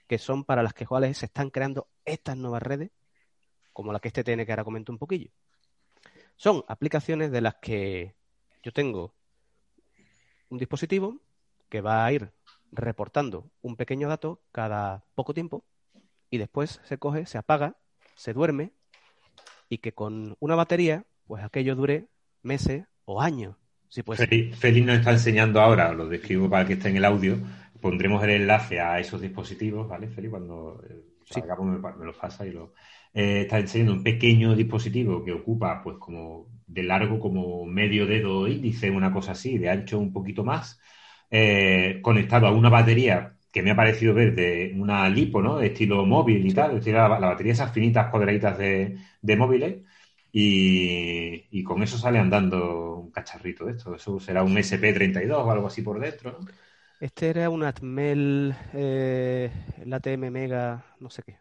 que 0.07 0.19
son 0.19 0.45
para 0.45 0.63
las 0.63 0.75
que 0.75 0.87
cuales 0.87 1.19
se 1.19 1.27
están 1.27 1.51
creando 1.51 1.89
estas 2.05 2.37
nuevas 2.37 2.63
redes 2.63 2.91
como 3.75 3.93
la 3.93 4.01
que 4.01 4.09
este 4.09 4.25
tiene 4.25 4.47
que 4.47 4.53
ahora 4.53 4.65
comento 4.65 4.91
un 4.91 4.99
poquillo. 4.99 5.31
Son 6.37 6.65
aplicaciones 6.67 7.31
de 7.31 7.43
las 7.43 7.57
que 7.57 8.15
yo 8.63 8.73
tengo 8.73 9.15
un 10.49 10.59
dispositivo 10.59 11.21
que 11.69 11.83
va 11.83 12.07
a 12.07 12.13
ir 12.13 12.33
reportando 12.73 13.51
un 13.61 13.77
pequeño 13.77 14.09
dato 14.09 14.41
cada 14.53 15.05
poco 15.15 15.35
tiempo 15.35 15.65
y 16.31 16.39
después 16.39 16.81
se 16.85 16.99
coge, 16.99 17.27
se 17.27 17.37
apaga, 17.37 17.77
se 18.15 18.33
duerme 18.33 18.73
y 19.69 19.79
que 19.79 19.93
con 19.93 20.37
una 20.41 20.55
batería, 20.55 21.05
pues 21.27 21.43
aquello 21.45 21.75
dure 21.75 22.09
meses 22.43 22.87
o 23.05 23.21
años. 23.21 23.57
Si 23.89 24.03
Feliz, 24.03 24.85
nos 24.85 24.99
está 24.99 25.13
enseñando 25.13 25.61
ahora, 25.61 25.93
lo 25.93 26.09
describo 26.09 26.51
para 26.51 26.67
que 26.67 26.73
esté 26.73 26.89
en 26.89 26.97
el 26.97 27.05
audio, 27.05 27.39
pondremos 27.81 28.23
el 28.25 28.31
enlace 28.31 28.81
a 28.81 28.99
esos 28.99 29.21
dispositivos, 29.21 29.89
¿vale, 29.89 30.09
Feliz? 30.09 30.31
Cuando 30.31 30.83
eh, 30.89 31.05
salgamos 31.25 31.81
me, 31.81 32.05
lo 32.05 32.13
pasa 32.13 32.47
y 32.47 32.51
lo, 32.51 32.75
eh, 33.15 33.43
está 33.43 33.59
enseñando 33.61 33.95
un 33.95 34.03
pequeño 34.03 34.57
dispositivo 34.57 35.25
que 35.25 35.33
ocupa, 35.33 35.83
pues, 35.83 35.97
como 35.99 36.49
de 36.67 36.83
largo 36.83 37.21
como 37.21 37.65
medio 37.67 38.07
dedo 38.07 38.49
índice, 38.49 38.91
una 38.91 39.13
cosa 39.13 39.33
así, 39.33 39.59
de 39.59 39.71
ancho 39.71 39.99
un 39.99 40.13
poquito 40.13 40.45
más, 40.45 40.81
eh, 41.31 42.01
conectado 42.03 42.47
a 42.47 42.53
una 42.53 42.69
batería 42.71 43.37
que 43.53 43.63
me 43.63 43.71
ha 43.71 43.77
parecido 43.77 44.15
ver 44.15 44.35
de 44.35 44.73
una 44.77 45.09
lipo, 45.09 45.41
¿no? 45.43 45.59
De 45.59 45.69
estilo 45.69 46.05
móvil 46.07 46.45
y 46.47 46.53
tal, 46.53 46.77
es 46.79 46.87
la, 46.89 47.09
batería 47.09 47.53
esas 47.53 47.73
finitas 47.73 48.11
cuadraditas 48.11 48.59
de, 48.59 48.99
móviles. 49.37 49.77
Y, 50.33 51.63
con 51.65 51.83
eso 51.83 51.97
sale 51.99 52.19
andando 52.19 52.97
un 52.97 53.11
cacharrito 53.13 53.65
de 53.67 53.73
esto. 53.73 53.95
Eso 53.95 54.19
será 54.21 54.43
un 54.43 54.57
SP32 54.57 55.33
o 55.33 55.51
algo 55.51 55.69
así 55.69 55.83
por 55.83 56.01
dentro, 56.01 56.33
¿no? 56.33 56.47
Este 57.01 57.29
era 57.29 57.51
un 57.51 57.65
Atmel, 57.65 58.55
eh, 58.73 59.51
el 59.83 59.93
ATM 59.93 60.31
Mega, 60.31 60.85
no 61.01 61.11
sé 61.11 61.23
qué. 61.23 61.39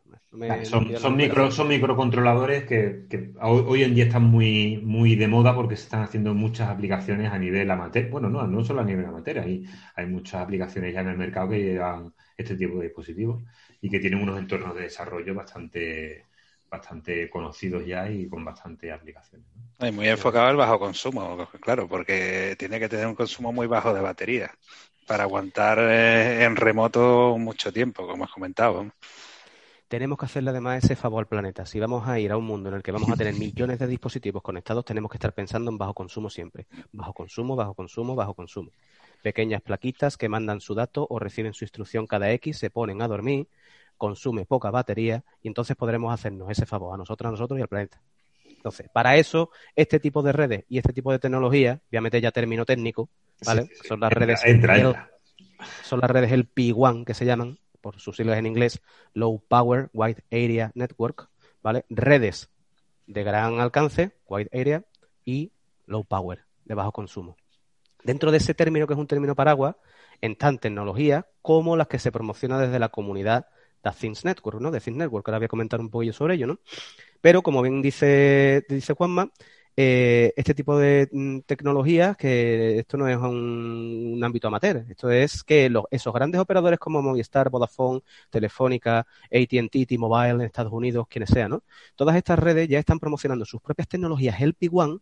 son, 0.66 1.16
micro, 1.16 1.52
son 1.52 1.68
microcontroladores 1.68 2.64
que, 2.64 3.34
hoy 3.40 3.84
en 3.84 3.94
día 3.94 4.06
están 4.06 4.24
muy, 4.24 4.78
muy 4.84 5.16
de 5.16 5.28
moda 5.28 5.54
porque 5.56 5.76
se 5.76 5.84
están 5.84 6.02
haciendo 6.02 6.34
muchas 6.34 6.70
aplicaciones 6.70 7.32
a 7.32 7.38
nivel 7.38 7.70
amateur. 7.70 8.10
Bueno, 8.10 8.30
no, 8.30 8.46
no 8.48 8.64
solo 8.64 8.82
a 8.82 8.84
nivel 8.84 9.06
amateur, 9.06 9.40
hay, 9.40 9.64
hay 9.96 10.06
muchas 10.08 10.42
aplicaciones 10.42 10.94
ya 10.94 11.02
en 11.02 11.10
el 11.10 11.18
mercado 11.18 11.50
que 11.50 11.60
llevan 11.60 12.14
este 12.36 12.56
tipo 12.56 12.78
de 12.78 12.86
dispositivos 12.86 13.44
y 13.80 13.90
que 13.90 14.00
tienen 14.00 14.22
unos 14.22 14.40
entornos 14.40 14.76
de 14.76 14.82
desarrollo 14.82 15.36
bastante, 15.36 16.26
bastante 16.70 17.30
conocidos 17.30 17.86
ya 17.86 18.10
y 18.10 18.28
con 18.28 18.44
bastante 18.44 18.92
aplicaciones. 18.92 19.48
Y 19.80 19.92
muy 19.92 20.08
enfocado 20.08 20.48
al 20.48 20.56
bajo 20.56 20.80
consumo, 20.80 21.48
claro, 21.62 21.88
porque 21.88 22.56
tiene 22.58 22.80
que 22.80 22.90
tener 22.90 23.06
un 23.06 23.16
consumo 23.16 23.54
muy 23.54 23.68
bajo 23.68 23.94
de 23.94 24.02
batería 24.02 24.52
para 25.06 25.24
aguantar 25.24 25.80
eh, 25.80 26.44
en 26.44 26.56
remoto 26.56 27.38
mucho 27.38 27.72
tiempo, 27.72 28.08
como 28.08 28.24
has 28.24 28.32
comentado. 28.32 28.92
tenemos 29.88 30.18
que 30.18 30.26
hacerle 30.26 30.50
además 30.50 30.84
ese 30.84 30.96
favor 30.96 31.20
al 31.20 31.28
planeta. 31.28 31.66
Si 31.66 31.80
vamos 31.80 32.08
a 32.08 32.20
ir 32.20 32.32
a 32.32 32.38
un 32.38 32.46
mundo 32.46 32.70
en 32.70 32.76
el 32.76 32.84
que 32.84 32.92
vamos 32.92 33.10
a 33.10 33.16
tener 33.16 33.34
millones 33.40 33.80
de 33.80 33.88
dispositivos 33.88 34.42
conectados, 34.42 34.86
tenemos 34.86 35.12
que 35.12 35.18
estar 35.18 35.34
pensando 35.34 35.70
en 35.72 35.78
bajo 35.78 35.94
consumo 35.94 36.30
siempre. 36.30 36.66
Bajo 36.92 37.14
consumo, 37.14 37.56
bajo 37.56 37.74
consumo, 37.74 38.16
bajo 38.16 38.34
consumo. 38.34 38.72
Pequeñas 39.22 39.62
plaquitas 39.62 40.18
que 40.18 40.30
mandan 40.30 40.62
su 40.62 40.76
dato 40.76 41.06
o 41.10 41.20
reciben 41.20 41.54
su 41.54 41.64
instrucción 41.64 42.08
cada 42.08 42.32
X, 42.32 42.58
se 42.58 42.70
ponen 42.70 43.02
a 43.02 43.08
dormir, 43.08 43.48
consume 43.98 44.46
poca 44.46 44.72
batería 44.72 45.24
y 45.42 45.48
entonces 45.48 45.78
podremos 45.78 46.14
hacernos 46.14 46.50
ese 46.50 46.66
favor 46.66 46.94
a 46.94 46.98
nosotros, 46.98 47.30
a 47.30 47.32
nosotros 47.32 47.60
y 47.60 47.62
al 47.62 47.70
planeta. 47.70 48.02
Entonces, 48.64 48.90
para 48.94 49.18
eso, 49.18 49.50
este 49.76 50.00
tipo 50.00 50.22
de 50.24 50.32
redes 50.32 50.66
y 50.70 50.78
este 50.78 50.94
tipo 50.94 51.12
de 51.12 51.20
tecnología, 51.20 51.82
obviamente 51.90 52.22
ya 52.22 52.32
término 52.32 52.66
técnico, 52.66 53.10
¿vale? 53.46 53.70
son 53.88 54.00
las 54.00 54.12
redes. 54.12 54.42
Son 55.84 56.00
las 56.02 56.12
redes 56.12 56.32
el 56.32 56.52
P1 56.52 57.06
que 57.06 57.14
se 57.14 57.26
llaman, 57.26 57.58
por 57.82 58.00
sus 58.00 58.18
siglas 58.18 58.38
en 58.38 58.46
inglés, 58.46 58.82
Low 59.14 59.42
Power 59.48 59.90
Wide 59.94 60.24
Area 60.32 60.72
Network, 60.76 61.30
¿vale? 61.62 61.86
Redes 61.90 62.50
de 63.08 63.24
gran 63.24 63.60
alcance, 63.60 64.12
Wide 64.28 64.50
Area, 64.54 64.84
y 65.26 65.52
Low 65.86 66.06
Power, 66.06 66.46
de 66.66 66.76
bajo 66.76 66.92
consumo. 66.92 67.38
Dentro 68.04 68.32
de 68.32 68.38
ese 68.38 68.54
término, 68.54 68.88
que 68.88 68.94
es 68.94 69.00
un 69.00 69.08
término 69.08 69.36
paraguas, 69.36 69.76
están 70.22 70.58
tecnologías 70.58 71.26
como 71.42 71.78
las 71.78 71.88
que 71.88 72.00
se 72.00 72.12
promocionan 72.12 72.62
desde 72.62 72.80
la 72.80 72.90
comunidad 72.90 73.48
de 73.84 73.92
Things 73.92 74.26
Network, 74.26 74.60
¿no? 74.60 74.72
De 74.72 74.80
Things 74.80 74.98
Network, 74.98 75.28
ahora 75.28 75.40
voy 75.40 75.46
a 75.46 75.50
comentar 75.50 75.80
un 75.80 75.90
poquillo 75.90 76.14
sobre 76.14 76.36
ello, 76.36 76.48
¿no? 76.48 76.60
Pero, 77.22 77.42
como 77.42 77.62
bien 77.62 77.82
dice, 77.82 78.66
dice 78.68 78.94
Juanma, 78.94 79.30
eh, 79.76 80.34
este 80.36 80.54
tipo 80.54 80.78
de 80.78 81.10
mm, 81.12 81.40
tecnologías, 81.42 82.16
que 82.16 82.80
esto 82.80 82.98
no 82.98 83.08
es 83.08 83.18
un, 83.18 84.20
ámbito 84.24 84.48
amateur, 84.48 84.86
esto 84.90 85.10
es 85.10 85.44
que 85.44 85.72
esos 85.92 86.14
grandes 86.14 86.40
operadores 86.40 86.80
como 86.80 87.02
Movistar, 87.02 87.50
Vodafone, 87.50 88.02
Telefónica, 88.30 89.00
AT&T, 89.32 89.86
T-Mobile 89.88 90.30
en 90.30 90.42
Estados 90.42 90.72
Unidos, 90.72 91.08
quienes 91.10 91.30
sean, 91.30 91.52
¿no? 91.52 91.64
Todas 91.96 92.16
estas 92.16 92.40
redes 92.40 92.68
ya 92.70 92.80
están 92.80 93.00
promocionando 93.00 93.46
sus 93.46 93.62
propias 93.62 93.88
tecnologías. 93.88 94.40
LP1, 94.40 95.02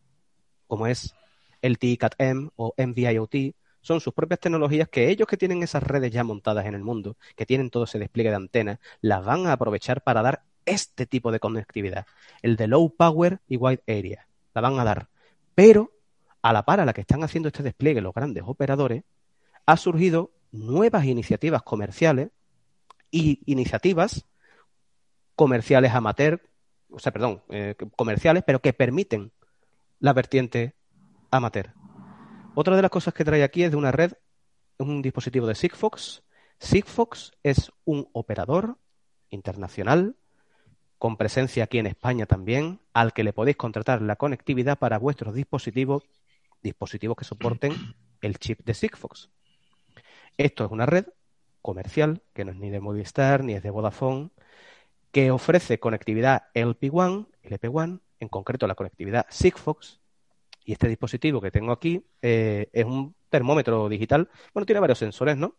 como 0.67 0.87
es 0.87 1.13
LTE-CAT-M 1.61 2.49
o 2.55 2.73
MVIOT, 2.77 3.35
son 3.81 3.99
sus 3.99 4.13
propias 4.13 4.39
tecnologías 4.39 4.87
que 4.89 5.09
ellos 5.09 5.27
que 5.27 5.37
tienen 5.37 5.63
esas 5.63 5.83
redes 5.83 6.11
ya 6.11 6.23
montadas 6.23 6.65
en 6.65 6.75
el 6.75 6.83
mundo, 6.83 7.17
que 7.35 7.45
tienen 7.45 7.69
todo 7.69 7.83
ese 7.85 7.99
despliegue 7.99 8.29
de 8.29 8.35
antenas, 8.37 8.79
las 9.01 9.25
van 9.25 9.47
a 9.47 9.53
aprovechar 9.53 10.01
para 10.03 10.21
dar 10.21 10.43
este 10.65 11.05
tipo 11.07 11.31
de 11.31 11.39
conectividad, 11.39 12.05
el 12.41 12.55
de 12.55 12.67
low 12.67 12.89
power 12.95 13.39
y 13.47 13.57
wide 13.57 13.83
area 13.87 14.27
la 14.53 14.61
van 14.61 14.79
a 14.79 14.83
dar. 14.83 15.09
Pero, 15.55 15.91
a 16.41 16.53
la 16.53 16.63
par 16.63 16.79
a 16.79 16.85
la 16.85 16.93
que 16.93 17.01
están 17.01 17.23
haciendo 17.23 17.47
este 17.47 17.63
despliegue 17.63 18.01
los 18.01 18.13
grandes 18.13 18.43
operadores, 18.45 19.03
ha 19.65 19.77
surgido 19.77 20.31
nuevas 20.51 21.05
iniciativas 21.05 21.63
comerciales 21.63 22.29
y 23.09 23.41
iniciativas 23.45 24.25
comerciales 25.35 25.93
amateur, 25.93 26.41
o 26.89 26.99
sea, 26.99 27.11
perdón, 27.11 27.43
eh, 27.49 27.75
comerciales, 27.95 28.43
pero 28.45 28.61
que 28.61 28.73
permiten 28.73 29.31
la 29.99 30.13
vertiente 30.13 30.75
amateur. 31.29 31.73
Otra 32.53 32.75
de 32.75 32.81
las 32.81 32.91
cosas 32.91 33.13
que 33.13 33.23
trae 33.23 33.43
aquí 33.43 33.63
es 33.63 33.71
de 33.71 33.77
una 33.77 33.91
red, 33.91 34.13
un 34.77 35.01
dispositivo 35.01 35.47
de 35.47 35.55
Sigfox. 35.55 36.23
Sigfox 36.59 37.31
es 37.43 37.71
un 37.85 38.09
operador 38.13 38.77
internacional 39.29 40.15
con 41.01 41.17
presencia 41.17 41.63
aquí 41.63 41.79
en 41.79 41.87
España 41.87 42.27
también, 42.27 42.79
al 42.93 43.11
que 43.11 43.23
le 43.23 43.33
podéis 43.33 43.57
contratar 43.57 44.03
la 44.03 44.17
conectividad 44.17 44.77
para 44.77 44.99
vuestros 44.99 45.33
dispositivos, 45.33 46.03
dispositivos 46.61 47.17
que 47.17 47.25
soporten 47.25 47.73
el 48.21 48.37
chip 48.37 48.59
de 48.63 48.75
Sigfox. 48.75 49.31
Esto 50.37 50.63
es 50.63 50.69
una 50.69 50.85
red 50.85 51.07
comercial, 51.63 52.21
que 52.35 52.45
no 52.45 52.51
es 52.51 52.57
ni 52.57 52.69
de 52.69 52.79
Movistar 52.79 53.43
ni 53.43 53.53
es 53.53 53.63
de 53.63 53.71
Vodafone, 53.71 54.29
que 55.11 55.31
ofrece 55.31 55.79
conectividad 55.79 56.43
LP1, 56.53 57.25
LP1, 57.45 57.99
en 58.19 58.29
concreto 58.29 58.67
la 58.67 58.75
conectividad 58.75 59.25
Sigfox, 59.27 59.99
y 60.65 60.73
este 60.73 60.87
dispositivo 60.87 61.41
que 61.41 61.49
tengo 61.49 61.71
aquí 61.71 62.05
eh, 62.21 62.69
es 62.73 62.85
un 62.85 63.15
termómetro 63.27 63.89
digital. 63.89 64.29
Bueno, 64.53 64.67
tiene 64.67 64.79
varios 64.79 64.99
sensores, 64.99 65.35
¿no? 65.35 65.55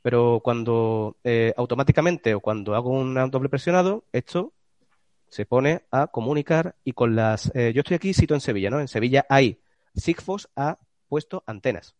Pero 0.00 0.40
cuando 0.42 1.18
eh, 1.22 1.52
automáticamente 1.58 2.34
o 2.34 2.40
cuando 2.40 2.74
hago 2.74 2.88
un 2.88 3.12
doble 3.30 3.50
presionado, 3.50 4.04
esto 4.12 4.54
se 5.36 5.44
pone 5.44 5.82
a 5.90 6.06
comunicar 6.06 6.76
y 6.82 6.92
con 6.92 7.14
las... 7.14 7.54
Eh, 7.54 7.72
yo 7.74 7.80
estoy 7.80 7.96
aquí, 7.96 8.14
sito 8.14 8.32
en 8.32 8.40
Sevilla, 8.40 8.70
¿no? 8.70 8.80
En 8.80 8.88
Sevilla 8.88 9.26
hay, 9.28 9.60
Sigfox 9.94 10.48
ha 10.56 10.78
puesto 11.10 11.44
antenas. 11.46 11.94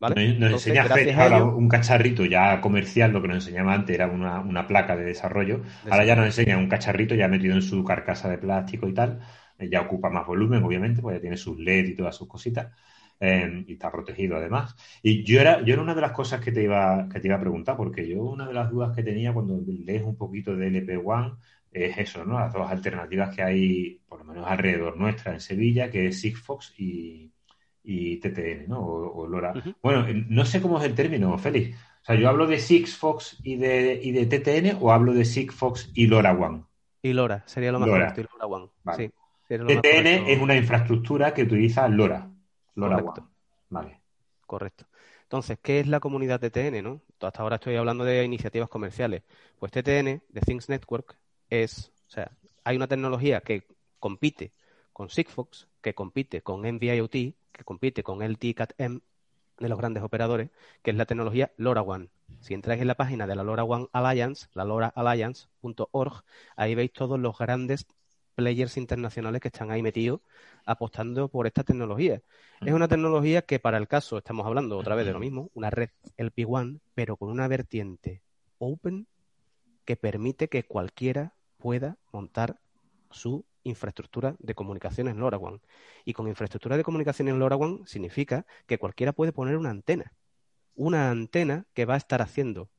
¿Vale? 0.00 0.34
Nos, 0.34 0.66
enseña 0.66 0.82
ahora 0.82 1.44
un 1.44 1.68
cacharrito 1.68 2.24
ya 2.24 2.60
comercial, 2.60 3.12
lo 3.12 3.22
que 3.22 3.28
nos 3.28 3.46
enseñaba 3.46 3.74
antes 3.74 3.94
era 3.94 4.08
una, 4.08 4.66
placa 4.66 4.96
de 4.96 5.04
desarrollo. 5.04 5.62
ahora 5.88 6.04
ya 6.04 6.16
nos 6.16 6.26
enseña 6.26 6.58
un 6.58 6.68
cacharrito 6.68 7.14
ya 7.14 7.28
metido 7.28 7.54
en 7.54 7.62
su 7.62 7.84
carcasa 7.84 8.28
de 8.28 8.38
plástico 8.38 8.88
y 8.88 8.92
tal. 8.92 9.20
Eh, 9.60 9.68
ya 9.70 9.82
ocupa 9.82 10.10
más 10.10 10.26
volumen, 10.26 10.64
obviamente, 10.64 11.00
porque 11.00 11.18
ya 11.18 11.20
tiene 11.20 11.36
sus 11.36 11.56
LED 11.60 11.86
y 11.86 11.94
todas 11.94 12.16
sus 12.16 12.26
cositas. 12.26 12.72
Eh, 13.20 13.64
y 13.68 13.74
está 13.74 13.92
protegido 13.92 14.36
además. 14.36 14.74
Y 15.00 15.22
yo 15.22 15.40
era, 15.40 15.62
yo 15.62 15.74
era 15.74 15.82
una 15.82 15.94
de 15.94 16.00
las 16.00 16.10
cosas 16.10 16.40
que 16.40 16.50
te 16.50 16.64
iba, 16.64 17.08
que 17.08 17.20
te 17.20 17.28
iba 17.28 17.36
a 17.36 17.40
preguntar, 17.40 17.76
porque 17.76 18.06
yo 18.08 18.20
una 18.24 18.48
de 18.48 18.52
las 18.52 18.68
dudas 18.68 18.94
que 18.96 19.04
tenía 19.04 19.32
cuando 19.32 19.62
lees 19.64 20.02
un 20.02 20.16
poquito 20.16 20.56
de 20.56 20.72
LP1 20.72 21.36
es 21.84 21.98
eso, 21.98 22.24
¿no? 22.24 22.38
Las 22.38 22.52
dos 22.52 22.70
alternativas 22.70 23.34
que 23.34 23.42
hay, 23.42 24.00
por 24.08 24.20
lo 24.20 24.24
menos 24.24 24.46
alrededor 24.46 24.96
nuestra 24.96 25.32
en 25.32 25.40
Sevilla, 25.40 25.90
que 25.90 26.06
es 26.06 26.20
Sigfox 26.20 26.74
y, 26.78 27.30
y 27.82 28.16
TTN, 28.16 28.68
¿no? 28.68 28.80
O, 28.80 29.26
LoRa. 29.26 29.52
Bueno, 29.82 30.06
no 30.28 30.44
sé 30.44 30.62
cómo 30.62 30.78
es 30.78 30.84
el 30.84 30.94
término, 30.94 31.36
Félix. 31.38 31.76
O 31.76 32.04
sea, 32.06 32.14
¿yo 32.14 32.28
hablo 32.28 32.46
de 32.46 32.58
Sigfox 32.58 33.38
y 33.42 33.56
de, 33.56 34.00
y 34.02 34.12
de 34.12 34.26
TTN 34.26 34.78
o 34.80 34.92
hablo 34.92 35.12
de 35.12 35.24
Sigfox 35.24 35.90
y 35.94 36.06
LoRa 36.06 36.32
One? 36.32 36.64
Y 37.02 37.12
LoRa, 37.12 37.42
sería 37.46 37.72
lo 37.72 37.80
más 37.80 37.88
correcto, 37.88 38.20
y 38.20 38.24
LoRa 38.24 38.46
One. 38.46 38.68
Sí, 38.96 39.10
TTN 39.48 40.28
es 40.28 40.40
una 40.40 40.56
infraestructura 40.56 41.34
que 41.34 41.42
utiliza 41.42 41.86
LoRa. 41.88 42.30
LoRa 42.74 42.96
One. 42.96 43.26
Vale. 43.68 44.00
Correcto. 44.46 44.86
Entonces, 45.24 45.58
¿qué 45.60 45.80
es 45.80 45.88
la 45.88 45.98
comunidad 45.98 46.40
TTN? 46.40 46.82
¿no? 46.82 47.00
Hasta 47.20 47.42
ahora 47.42 47.56
estoy 47.56 47.74
hablando 47.74 48.04
de 48.04 48.24
iniciativas 48.24 48.68
comerciales. 48.68 49.22
Pues 49.58 49.72
TTN, 49.72 50.22
de 50.28 50.40
Things 50.44 50.68
Network, 50.68 51.16
es, 51.50 51.92
o 52.08 52.10
sea, 52.10 52.32
hay 52.64 52.76
una 52.76 52.88
tecnología 52.88 53.40
que 53.40 53.66
compite 53.98 54.52
con 54.92 55.10
Sigfox, 55.10 55.68
que 55.80 55.94
compite 55.94 56.42
con 56.42 56.62
NVIoT, 56.62 57.12
que 57.52 57.64
compite 57.64 58.02
con 58.02 58.20
LTE-CAT-M 58.22 59.00
de 59.58 59.68
los 59.68 59.78
grandes 59.78 60.02
operadores, 60.02 60.50
que 60.82 60.90
es 60.90 60.96
la 60.96 61.06
tecnología 61.06 61.52
LoRaWAN. 61.56 62.10
Si 62.40 62.54
entráis 62.54 62.80
en 62.80 62.88
la 62.88 62.94
página 62.94 63.26
de 63.26 63.36
la 63.36 63.44
LoRaWAN 63.44 63.88
Alliance, 63.92 64.48
la 64.54 64.64
loraalliance.org, 64.64 66.24
ahí 66.56 66.74
veis 66.74 66.92
todos 66.92 67.18
los 67.18 67.38
grandes 67.38 67.86
players 68.34 68.76
internacionales 68.76 69.40
que 69.40 69.48
están 69.48 69.70
ahí 69.70 69.82
metidos 69.82 70.20
apostando 70.66 71.28
por 71.28 71.46
esta 71.46 71.64
tecnología. 71.64 72.20
Es 72.60 72.72
una 72.72 72.88
tecnología 72.88 73.42
que 73.42 73.58
para 73.58 73.78
el 73.78 73.88
caso, 73.88 74.18
estamos 74.18 74.46
hablando 74.46 74.78
otra 74.78 74.94
vez 74.94 75.06
de 75.06 75.12
lo 75.12 75.20
mismo, 75.20 75.50
una 75.54 75.70
red 75.70 75.90
LP1, 76.18 76.80
pero 76.94 77.16
con 77.16 77.30
una 77.30 77.48
vertiente 77.48 78.22
open 78.58 79.06
que 79.84 79.96
permite 79.96 80.48
que 80.48 80.64
cualquiera 80.64 81.35
pueda 81.66 81.98
montar 82.12 82.60
su 83.10 83.44
infraestructura 83.64 84.36
de 84.38 84.54
comunicaciones 84.54 85.14
en 85.14 85.18
LoRaWAN. 85.18 85.60
Y 86.04 86.12
con 86.12 86.28
infraestructura 86.28 86.76
de 86.76 86.84
comunicaciones 86.84 87.34
en 87.34 87.40
LoRaWAN 87.40 87.84
significa 87.88 88.46
que 88.68 88.78
cualquiera 88.78 89.12
puede 89.12 89.32
poner 89.32 89.56
una 89.56 89.70
antena. 89.70 90.12
Una 90.76 91.10
antena 91.10 91.66
que 91.74 91.84
va 91.84 91.94
a 91.94 91.96
estar 91.96 92.22
haciendo, 92.22 92.70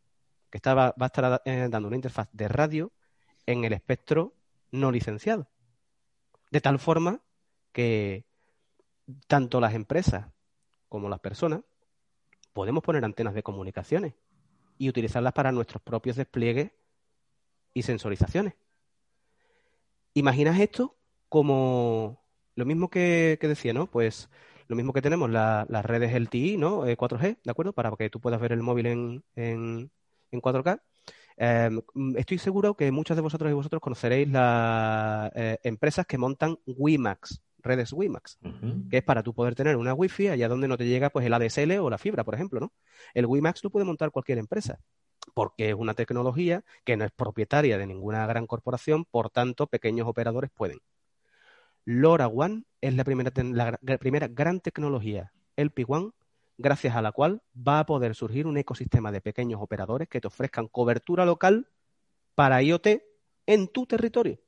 que 0.50 0.62
va 0.70 0.96
a 0.98 1.06
estar 1.06 1.42
eh, 1.44 1.68
dando 1.70 1.90
una 1.90 1.98
interfaz 1.98 2.30
de 2.32 2.48
radio 2.48 2.94
en 3.46 3.66
el 3.66 3.74
espectro 3.74 4.36
no 4.72 4.90
licenciado. 4.90 5.50
De 6.50 6.62
tal 6.62 6.80
forma 6.80 7.20
que 7.74 8.24
tanto 9.28 9.60
las 9.60 9.74
empresas 9.74 10.28
como 10.88 11.10
las 11.10 11.20
personas 11.20 11.60
podemos 12.54 12.82
poner 12.86 13.04
antenas 13.04 13.34
de 13.34 13.44
comunicaciones 13.44 14.14
y 14.78 14.88
utilizarlas 14.88 15.34
para 15.34 15.52
nuestros 15.52 15.82
propios 15.82 16.16
despliegues 16.16 16.72
y 17.74 17.82
sensorizaciones. 17.82 18.54
Imaginas 20.18 20.60
esto 20.60 20.98
como 21.30 22.26
lo 22.56 22.66
mismo 22.66 22.90
que, 22.90 23.38
decía, 23.40 23.72
¿no? 23.72 23.86
Pues 23.86 24.32
lo 24.68 24.76
mismo 24.76 24.92
que 24.92 25.04
tenemos 25.04 25.30
las 25.30 25.86
redes 25.86 26.12
LTE, 26.12 26.58
¿no? 26.58 26.88
4G, 26.88 27.24
eh, 27.24 27.38
¿de 27.44 27.52
acuerdo? 27.52 27.72
Para 27.72 27.92
que 27.96 28.10
tú 28.10 28.20
puedas 28.20 28.42
ver 28.42 28.52
el 28.52 28.64
móvil 28.64 28.88
en, 28.88 29.24
en, 29.36 29.92
4K. 30.32 30.82
Em, 31.38 31.82
estoy 32.16 32.40
seguro 32.40 32.74
que 32.74 32.92
muchos 32.92 33.16
de 33.16 33.22
vosotros 33.22 33.52
y 33.52 33.54
vosotros 33.54 33.80
conoceréis 33.80 34.28
las 34.30 35.32
eh, 35.36 35.60
empresas 35.62 36.08
que 36.08 36.18
montan 36.18 36.58
WiMAX, 36.66 37.44
redes 37.60 37.94
WiMAX, 37.94 38.40
que 38.90 38.98
es 38.98 39.04
para 39.04 39.22
tú 39.22 39.36
poder 39.36 39.54
tener 39.54 39.76
una 39.76 39.94
Wi-Fi 39.94 40.30
allá 40.30 40.50
donde 40.50 40.68
no 40.68 40.78
te 40.78 40.88
llega 40.88 41.12
pues 41.12 41.28
el 41.28 41.34
ADSL 41.36 41.78
o 41.78 41.92
la 41.92 42.00
fibra, 42.00 42.24
por 42.24 42.34
ejemplo, 42.34 42.60
¿no? 42.60 42.74
El 43.14 43.28
WiMAX 43.28 43.64
lo 43.64 43.70
puede 43.70 43.86
montar 43.86 44.10
cualquier 44.10 44.40
empresa 44.40 44.80
porque 45.34 45.70
es 45.70 45.76
una 45.76 45.94
tecnología 45.94 46.64
que 46.84 46.98
no 46.98 47.06
es 47.06 47.12
propietaria 47.12 47.78
de 47.78 47.88
ninguna 47.88 48.26
gran 48.26 48.48
corporación, 48.48 49.06
por 49.06 49.30
tanto, 49.30 49.68
pequeños 49.68 50.08
operadores 50.08 50.52
pueden. 50.54 50.80
LoRaWAN 51.86 52.66
es 52.82 52.94
la 52.96 53.04
primera, 53.04 53.32
la 53.54 53.98
primera 53.98 54.28
gran 54.28 54.60
tecnología 54.60 55.32
LP1 55.56 56.14
gracias 56.58 56.96
a 56.96 57.02
la 57.02 57.12
cual 57.12 57.42
va 57.56 57.80
a 57.80 57.86
poder 57.86 58.16
surgir 58.16 58.48
un 58.48 58.58
ecosistema 58.58 59.12
de 59.12 59.22
pequeños 59.22 59.62
operadores 59.62 60.08
que 60.08 60.20
te 60.20 60.28
ofrezcan 60.28 60.68
cobertura 60.68 61.26
local 61.26 61.70
para 62.36 62.62
IoT 62.62 62.88
en 63.46 63.68
tu 63.68 63.86
territorio. 63.86 64.40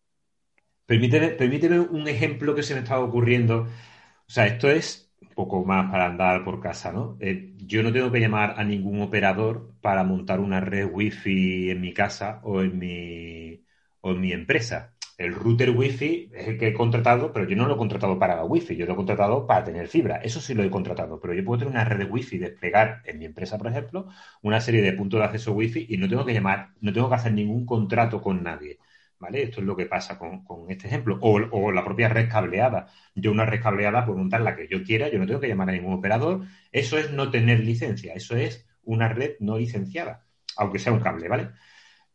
Permíteme, 0.86 1.30
permíteme 1.30 1.80
un 1.80 2.08
ejemplo 2.08 2.56
que 2.56 2.64
se 2.64 2.74
me 2.74 2.82
estaba 2.82 3.04
ocurriendo. 3.04 3.62
O 3.62 4.32
sea, 4.32 4.48
esto 4.48 4.70
es 4.70 5.09
poco 5.40 5.64
más 5.66 5.90
para 5.92 6.06
andar 6.08 6.44
por 6.44 6.60
casa, 6.62 6.92
¿no? 6.92 7.18
Eh, 7.22 7.54
yo 7.58 7.84
no 7.84 7.92
tengo 7.94 8.12
que 8.12 8.20
llamar 8.20 8.56
a 8.58 8.64
ningún 8.64 9.02
operador 9.02 9.74
para 9.82 10.04
montar 10.04 10.40
una 10.40 10.60
red 10.60 10.86
wifi 10.92 11.70
en 11.72 11.82
mi 11.82 11.94
casa 11.94 12.40
o 12.44 12.62
en 12.62 12.78
mi, 12.78 13.64
o 14.02 14.12
en 14.12 14.22
mi 14.22 14.32
empresa 14.34 14.94
el 15.18 15.34
router 15.36 15.72
wifi 15.72 16.30
es 16.34 16.48
el 16.48 16.58
que 16.58 16.68
he 16.70 16.74
contratado, 16.74 17.34
pero 17.34 17.46
yo 17.48 17.56
no 17.58 17.68
lo 17.68 17.74
he 17.76 17.78
contratado 17.78 18.18
para 18.18 18.36
la 18.38 18.46
wifi, 18.46 18.78
yo 18.78 18.86
lo 18.86 18.94
he 18.94 18.96
contratado 18.96 19.46
para 19.46 19.66
tener 19.66 19.90
fibra. 19.90 20.16
Eso 20.24 20.40
sí 20.40 20.54
lo 20.54 20.64
he 20.64 20.70
contratado, 20.72 21.20
pero 21.20 21.34
yo 21.34 21.44
puedo 21.44 21.60
tener 21.60 21.74
una 21.74 21.84
red 21.84 22.10
wifi, 22.10 22.38
desplegar 22.38 23.02
en 23.06 23.20
mi 23.20 23.26
empresa, 23.26 23.58
por 23.58 23.68
ejemplo, 23.68 24.08
una 24.42 24.62
serie 24.62 24.82
de 24.82 24.94
puntos 24.94 25.20
de 25.20 25.26
acceso 25.26 25.52
wifi 25.52 25.86
y 25.90 25.98
no 25.98 26.08
tengo 26.08 26.26
que 26.26 26.34
llamar, 26.34 26.70
no 26.80 26.94
tengo 26.94 27.10
que 27.10 27.16
hacer 27.16 27.34
ningún 27.34 27.66
contrato 27.66 28.22
con 28.22 28.44
nadie. 28.44 28.80
¿Vale? 29.20 29.44
Esto 29.44 29.60
es 29.60 29.68
lo 29.68 29.76
que 29.76 29.86
pasa 29.86 30.18
con, 30.18 30.46
este 30.70 30.88
ejemplo. 30.88 31.18
O, 31.22 31.72
la 31.72 31.84
propia 31.84 32.08
red 32.08 32.30
cableada. 32.30 32.88
Yo 33.16 33.32
una 33.32 33.46
red 33.46 33.62
cableada 33.62 34.06
puedo 34.06 34.18
montar 34.18 34.42
la 34.42 34.56
que 34.56 34.68
yo 34.70 34.84
quiera, 34.84 35.10
yo 35.10 35.20
no 35.20 35.28
tengo 35.28 35.42
que 35.42 35.50
llamar 35.50 35.70
a 35.70 35.74
ningún 35.74 35.94
operador. 35.94 36.46
Eso 36.72 36.98
es 36.98 37.12
no 37.12 37.30
tener 37.30 37.60
licencia, 37.60 38.14
eso 38.14 38.38
es 38.38 38.66
una 38.84 39.10
red 39.10 39.34
no 39.40 39.58
licenciada, 39.58 40.26
aunque 40.58 40.80
sea 40.80 40.94
un 40.94 41.02
cable, 41.02 41.28
¿vale? 41.28 41.50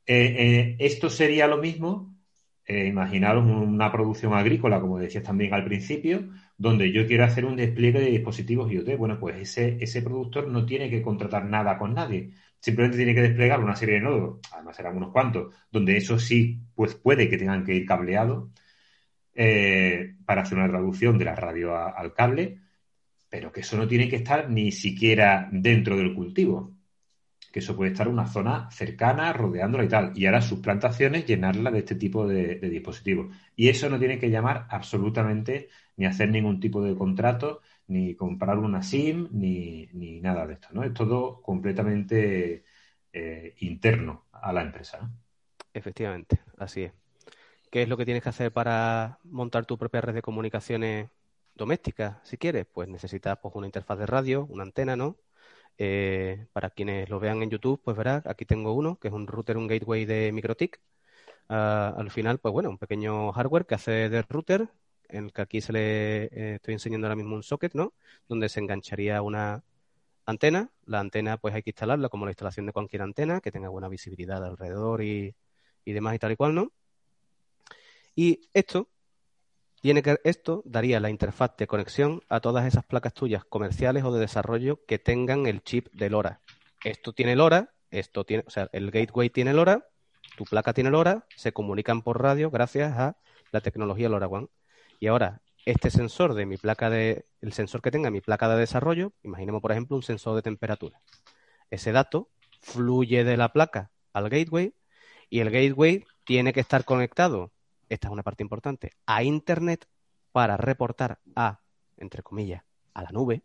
Eh, 0.06 0.34
eh, 0.38 0.76
esto 0.80 1.10
sería 1.10 1.46
lo 1.46 1.58
mismo 1.58 2.14
eh, 2.66 2.92
una 2.92 3.92
producción 3.92 4.34
agrícola, 4.34 4.80
como 4.80 4.98
decías 4.98 5.24
también 5.24 5.52
al 5.52 5.64
principio, 5.64 6.30
donde 6.56 6.92
yo 6.92 7.06
quiero 7.06 7.24
hacer 7.24 7.44
un 7.44 7.56
despliegue 7.56 8.00
de 8.00 8.10
dispositivos 8.10 8.72
IoT. 8.72 8.96
Bueno, 8.96 9.18
pues 9.20 9.36
ese, 9.36 9.76
ese 9.80 10.02
productor 10.02 10.48
no 10.48 10.64
tiene 10.66 10.88
que 10.90 11.02
contratar 11.02 11.44
nada 11.44 11.78
con 11.78 11.94
nadie. 11.94 12.32
Simplemente 12.64 12.96
tiene 12.96 13.14
que 13.14 13.20
desplegar 13.20 13.60
una 13.60 13.76
serie 13.76 13.96
de 13.96 14.00
nodos, 14.00 14.38
además 14.50 14.74
serán 14.74 14.96
unos 14.96 15.12
cuantos, 15.12 15.54
donde 15.70 15.98
eso 15.98 16.18
sí, 16.18 16.58
pues 16.74 16.94
puede 16.94 17.28
que 17.28 17.36
tengan 17.36 17.62
que 17.62 17.74
ir 17.74 17.84
cableados 17.84 18.48
eh, 19.34 20.14
para 20.24 20.40
hacer 20.40 20.56
una 20.56 20.70
traducción 20.70 21.18
de 21.18 21.26
la 21.26 21.34
radio 21.34 21.76
al 21.76 22.14
cable, 22.14 22.58
pero 23.28 23.52
que 23.52 23.60
eso 23.60 23.76
no 23.76 23.86
tiene 23.86 24.08
que 24.08 24.16
estar 24.16 24.48
ni 24.48 24.72
siquiera 24.72 25.46
dentro 25.52 25.98
del 25.98 26.14
cultivo 26.14 26.74
que 27.54 27.60
eso 27.60 27.76
puede 27.76 27.92
estar 27.92 28.08
en 28.08 28.14
una 28.14 28.26
zona 28.26 28.68
cercana, 28.72 29.32
rodeándola 29.32 29.84
y 29.84 29.88
tal. 29.88 30.12
Y 30.16 30.26
ahora 30.26 30.42
sus 30.42 30.58
plantaciones 30.58 31.24
llenarla 31.24 31.70
de 31.70 31.78
este 31.78 31.94
tipo 31.94 32.26
de, 32.26 32.56
dispositivos. 32.56 33.32
Y 33.54 33.68
eso 33.68 33.88
no 33.88 33.96
tiene 33.96 34.18
que 34.18 34.28
llamar 34.28 34.66
absolutamente 34.70 35.68
ni 35.96 36.06
hacer 36.06 36.30
ningún 36.30 36.58
tipo 36.58 36.82
de 36.82 36.96
contrato, 36.96 37.60
ni 37.86 38.14
comprar 38.14 38.58
una 38.58 38.82
SIM, 38.82 39.28
ni, 39.32 39.88
nada 40.20 40.46
de 40.46 40.54
esto. 40.54 40.68
¿no? 40.72 40.84
Es 40.84 40.94
todo 40.94 41.42
completamente 41.42 42.64
eh, 43.12 43.54
interno 43.60 44.26
a 44.32 44.52
la 44.52 44.62
empresa. 44.62 45.10
Efectivamente, 45.72 46.40
así 46.58 46.84
es. 46.84 46.92
¿Qué 47.70 47.82
es 47.82 47.88
lo 47.88 47.96
que 47.96 48.04
tienes 48.04 48.22
que 48.22 48.28
hacer 48.28 48.52
para 48.52 49.18
montar 49.24 49.66
tu 49.66 49.76
propia 49.76 50.00
red 50.00 50.14
de 50.14 50.22
comunicaciones 50.22 51.10
doméstica, 51.54 52.20
si 52.24 52.38
quieres? 52.38 52.66
Pues 52.72 52.88
necesitas 52.88 53.38
pues, 53.38 53.54
una 53.56 53.66
interfaz 53.66 53.98
de 53.98 54.06
radio, 54.06 54.46
una 54.48 54.62
antena, 54.62 54.96
¿no? 54.96 55.16
Eh, 55.78 56.46
para 56.52 56.70
quienes 56.70 57.08
lo 57.10 57.18
vean 57.20 57.42
en 57.42 57.50
YouTube, 57.50 57.80
pues 57.82 57.96
verás, 57.96 58.24
aquí 58.26 58.44
tengo 58.44 58.72
uno, 58.74 58.98
que 59.00 59.08
es 59.08 59.14
un 59.14 59.26
router, 59.26 59.56
un 59.56 59.66
gateway 59.66 60.04
de 60.04 60.30
MikroTik. 60.32 60.80
Ah, 61.48 61.94
al 61.96 62.10
final, 62.10 62.38
pues 62.38 62.52
bueno, 62.52 62.70
un 62.70 62.78
pequeño 62.78 63.32
hardware 63.32 63.66
que 63.66 63.74
hace 63.74 64.08
de 64.08 64.22
router, 64.22 64.68
en 65.08 65.26
el 65.26 65.32
que 65.32 65.42
aquí 65.42 65.60
se 65.60 65.72
le 65.72 66.24
eh, 66.24 66.54
estoy 66.56 66.74
enseñando 66.74 67.06
ahora 67.06 67.16
mismo 67.16 67.34
un 67.34 67.42
socket, 67.42 67.74
¿no? 67.74 67.94
Donde 68.28 68.48
se 68.48 68.60
engancharía 68.60 69.22
una 69.22 69.64
antena. 70.26 70.70
La 70.86 71.00
antena, 71.00 71.36
pues 71.36 71.54
hay 71.54 71.62
que 71.62 71.70
instalarla 71.70 72.08
como 72.08 72.26
la 72.26 72.32
instalación 72.32 72.66
de 72.66 72.72
cualquier 72.72 73.02
antena, 73.02 73.40
que 73.40 73.52
tenga 73.52 73.68
buena 73.68 73.88
visibilidad 73.88 74.44
alrededor 74.44 75.02
y, 75.02 75.34
y 75.84 75.92
demás 75.92 76.14
y 76.14 76.18
tal 76.18 76.32
y 76.32 76.36
cual, 76.36 76.54
¿no? 76.54 76.72
Y 78.16 78.48
esto 78.52 78.88
tiene 79.80 80.02
que, 80.02 80.18
esto 80.24 80.62
daría 80.64 81.00
la 81.00 81.10
interfaz 81.10 81.56
de 81.58 81.66
conexión 81.66 82.22
a 82.28 82.40
todas 82.40 82.64
esas 82.66 82.84
placas 82.84 83.12
tuyas 83.12 83.44
comerciales 83.44 84.04
o 84.04 84.12
de 84.12 84.20
desarrollo 84.20 84.84
que 84.86 84.98
tengan 84.98 85.46
el 85.46 85.62
chip 85.62 85.88
de 85.92 86.08
LoRa. 86.08 86.40
Esto 86.82 87.12
tiene 87.12 87.36
LoRa, 87.36 87.74
esto 87.90 88.24
tiene, 88.24 88.44
o 88.46 88.50
sea, 88.50 88.68
el 88.72 88.90
gateway 88.90 89.30
tiene 89.30 89.52
LoRa, 89.52 89.86
tu 90.36 90.44
placa 90.44 90.72
tiene 90.72 90.90
LoRa, 90.90 91.26
se 91.36 91.52
comunican 91.52 92.02
por 92.02 92.22
radio 92.22 92.50
gracias 92.50 92.96
a 92.98 93.18
la 93.52 93.60
tecnología 93.60 94.08
LoRaWAN. 94.08 94.48
Y 95.04 95.08
ahora, 95.08 95.42
este 95.66 95.90
sensor 95.90 96.32
de 96.32 96.46
mi 96.46 96.56
placa 96.56 96.88
de, 96.88 97.26
el 97.42 97.52
sensor 97.52 97.82
que 97.82 97.90
tenga 97.90 98.08
mi 98.08 98.22
placa 98.22 98.48
de 98.48 98.56
desarrollo, 98.58 99.12
imaginemos 99.22 99.60
por 99.60 99.70
ejemplo 99.70 99.98
un 99.98 100.02
sensor 100.02 100.34
de 100.34 100.40
temperatura. 100.40 101.02
Ese 101.68 101.92
dato 101.92 102.30
fluye 102.62 103.22
de 103.22 103.36
la 103.36 103.52
placa 103.52 103.90
al 104.14 104.30
gateway 104.30 104.74
y 105.28 105.40
el 105.40 105.50
gateway 105.50 106.06
tiene 106.24 106.54
que 106.54 106.60
estar 106.60 106.86
conectado 106.86 107.52
esta 107.90 108.08
es 108.08 108.12
una 108.12 108.22
parte 108.22 108.42
importante, 108.42 108.92
a 109.04 109.22
Internet 109.22 109.86
para 110.32 110.56
reportar 110.56 111.20
a, 111.36 111.60
entre 111.98 112.22
comillas, 112.22 112.64
a 112.94 113.02
la 113.02 113.10
nube, 113.10 113.42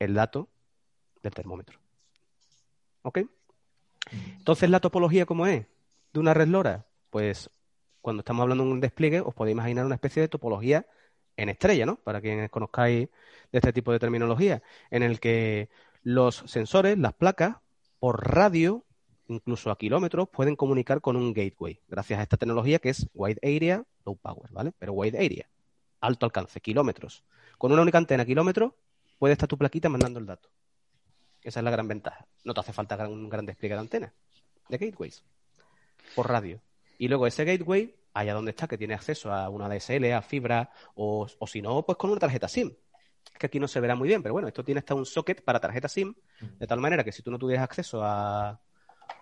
el 0.00 0.14
dato 0.14 0.48
del 1.22 1.34
termómetro. 1.34 1.78
¿Ok? 3.02 3.20
Entonces, 4.38 4.68
¿la 4.68 4.80
topología 4.80 5.24
cómo 5.24 5.46
es? 5.46 5.68
¿De 6.12 6.18
una 6.18 6.34
red 6.34 6.48
LoRa? 6.48 6.84
Pues 7.10 7.48
cuando 8.00 8.20
estamos 8.20 8.42
hablando 8.42 8.64
de 8.64 8.70
un 8.70 8.80
despliegue, 8.80 9.20
os 9.20 9.34
podéis 9.34 9.54
imaginar 9.54 9.86
una 9.86 9.94
especie 9.94 10.22
de 10.22 10.28
topología 10.28 10.86
en 11.36 11.48
estrella, 11.48 11.86
¿no? 11.86 11.96
Para 11.96 12.20
quienes 12.20 12.50
conozcáis 12.50 13.08
de 13.52 13.58
este 13.58 13.72
tipo 13.72 13.92
de 13.92 13.98
terminología, 13.98 14.62
en 14.90 15.02
el 15.02 15.20
que 15.20 15.68
los 16.02 16.36
sensores, 16.46 16.98
las 16.98 17.14
placas, 17.14 17.56
por 17.98 18.26
radio 18.34 18.84
incluso 19.28 19.70
a 19.70 19.78
kilómetros, 19.78 20.28
pueden 20.28 20.56
comunicar 20.56 21.00
con 21.00 21.16
un 21.16 21.32
gateway, 21.32 21.80
gracias 21.88 22.18
a 22.18 22.22
esta 22.22 22.36
tecnología 22.36 22.80
que 22.80 22.88
es 22.88 23.08
Wide 23.14 23.40
Area, 23.42 23.84
Low 24.04 24.16
Power, 24.16 24.50
¿vale? 24.50 24.72
Pero 24.78 24.92
Wide 24.92 25.24
Area, 25.24 25.48
alto 26.00 26.26
alcance, 26.26 26.60
kilómetros. 26.60 27.24
Con 27.56 27.70
una 27.72 27.82
única 27.82 27.98
antena, 27.98 28.24
kilómetros, 28.24 28.72
puede 29.18 29.32
estar 29.32 29.48
tu 29.48 29.56
plaquita 29.56 29.88
mandando 29.88 30.18
el 30.18 30.26
dato. 30.26 30.48
Esa 31.42 31.60
es 31.60 31.64
la 31.64 31.70
gran 31.70 31.86
ventaja. 31.86 32.26
No 32.44 32.54
te 32.54 32.60
hace 32.60 32.72
falta 32.72 33.08
un 33.08 33.28
gran 33.28 33.46
despliegue 33.46 33.74
de 33.74 33.80
antenas, 33.80 34.12
de 34.68 34.78
gateways, 34.78 35.22
por 36.14 36.28
radio. 36.28 36.60
Y 37.00 37.08
luego 37.08 37.26
ese 37.26 37.46
gateway, 37.46 37.96
allá 38.12 38.34
donde 38.34 38.50
está, 38.50 38.68
que 38.68 38.76
tiene 38.76 38.92
acceso 38.92 39.32
a 39.32 39.48
una 39.48 39.70
DSL, 39.70 40.12
a 40.12 40.20
fibra, 40.20 40.70
o, 40.94 41.26
o 41.38 41.46
si 41.46 41.62
no, 41.62 41.82
pues 41.86 41.96
con 41.96 42.10
una 42.10 42.20
tarjeta 42.20 42.46
SIM. 42.46 42.76
Es 43.32 43.38
que 43.38 43.46
aquí 43.46 43.58
no 43.58 43.66
se 43.68 43.80
verá 43.80 43.94
muy 43.94 44.06
bien, 44.06 44.22
pero 44.22 44.34
bueno, 44.34 44.48
esto 44.48 44.62
tiene 44.62 44.80
hasta 44.80 44.94
un 44.94 45.06
socket 45.06 45.42
para 45.42 45.58
tarjeta 45.58 45.88
SIM, 45.88 46.14
de 46.58 46.66
tal 46.66 46.78
manera 46.78 47.02
que 47.02 47.10
si 47.10 47.22
tú 47.22 47.30
no 47.30 47.38
tuvieras 47.38 47.64
acceso 47.64 48.02
a, 48.04 48.60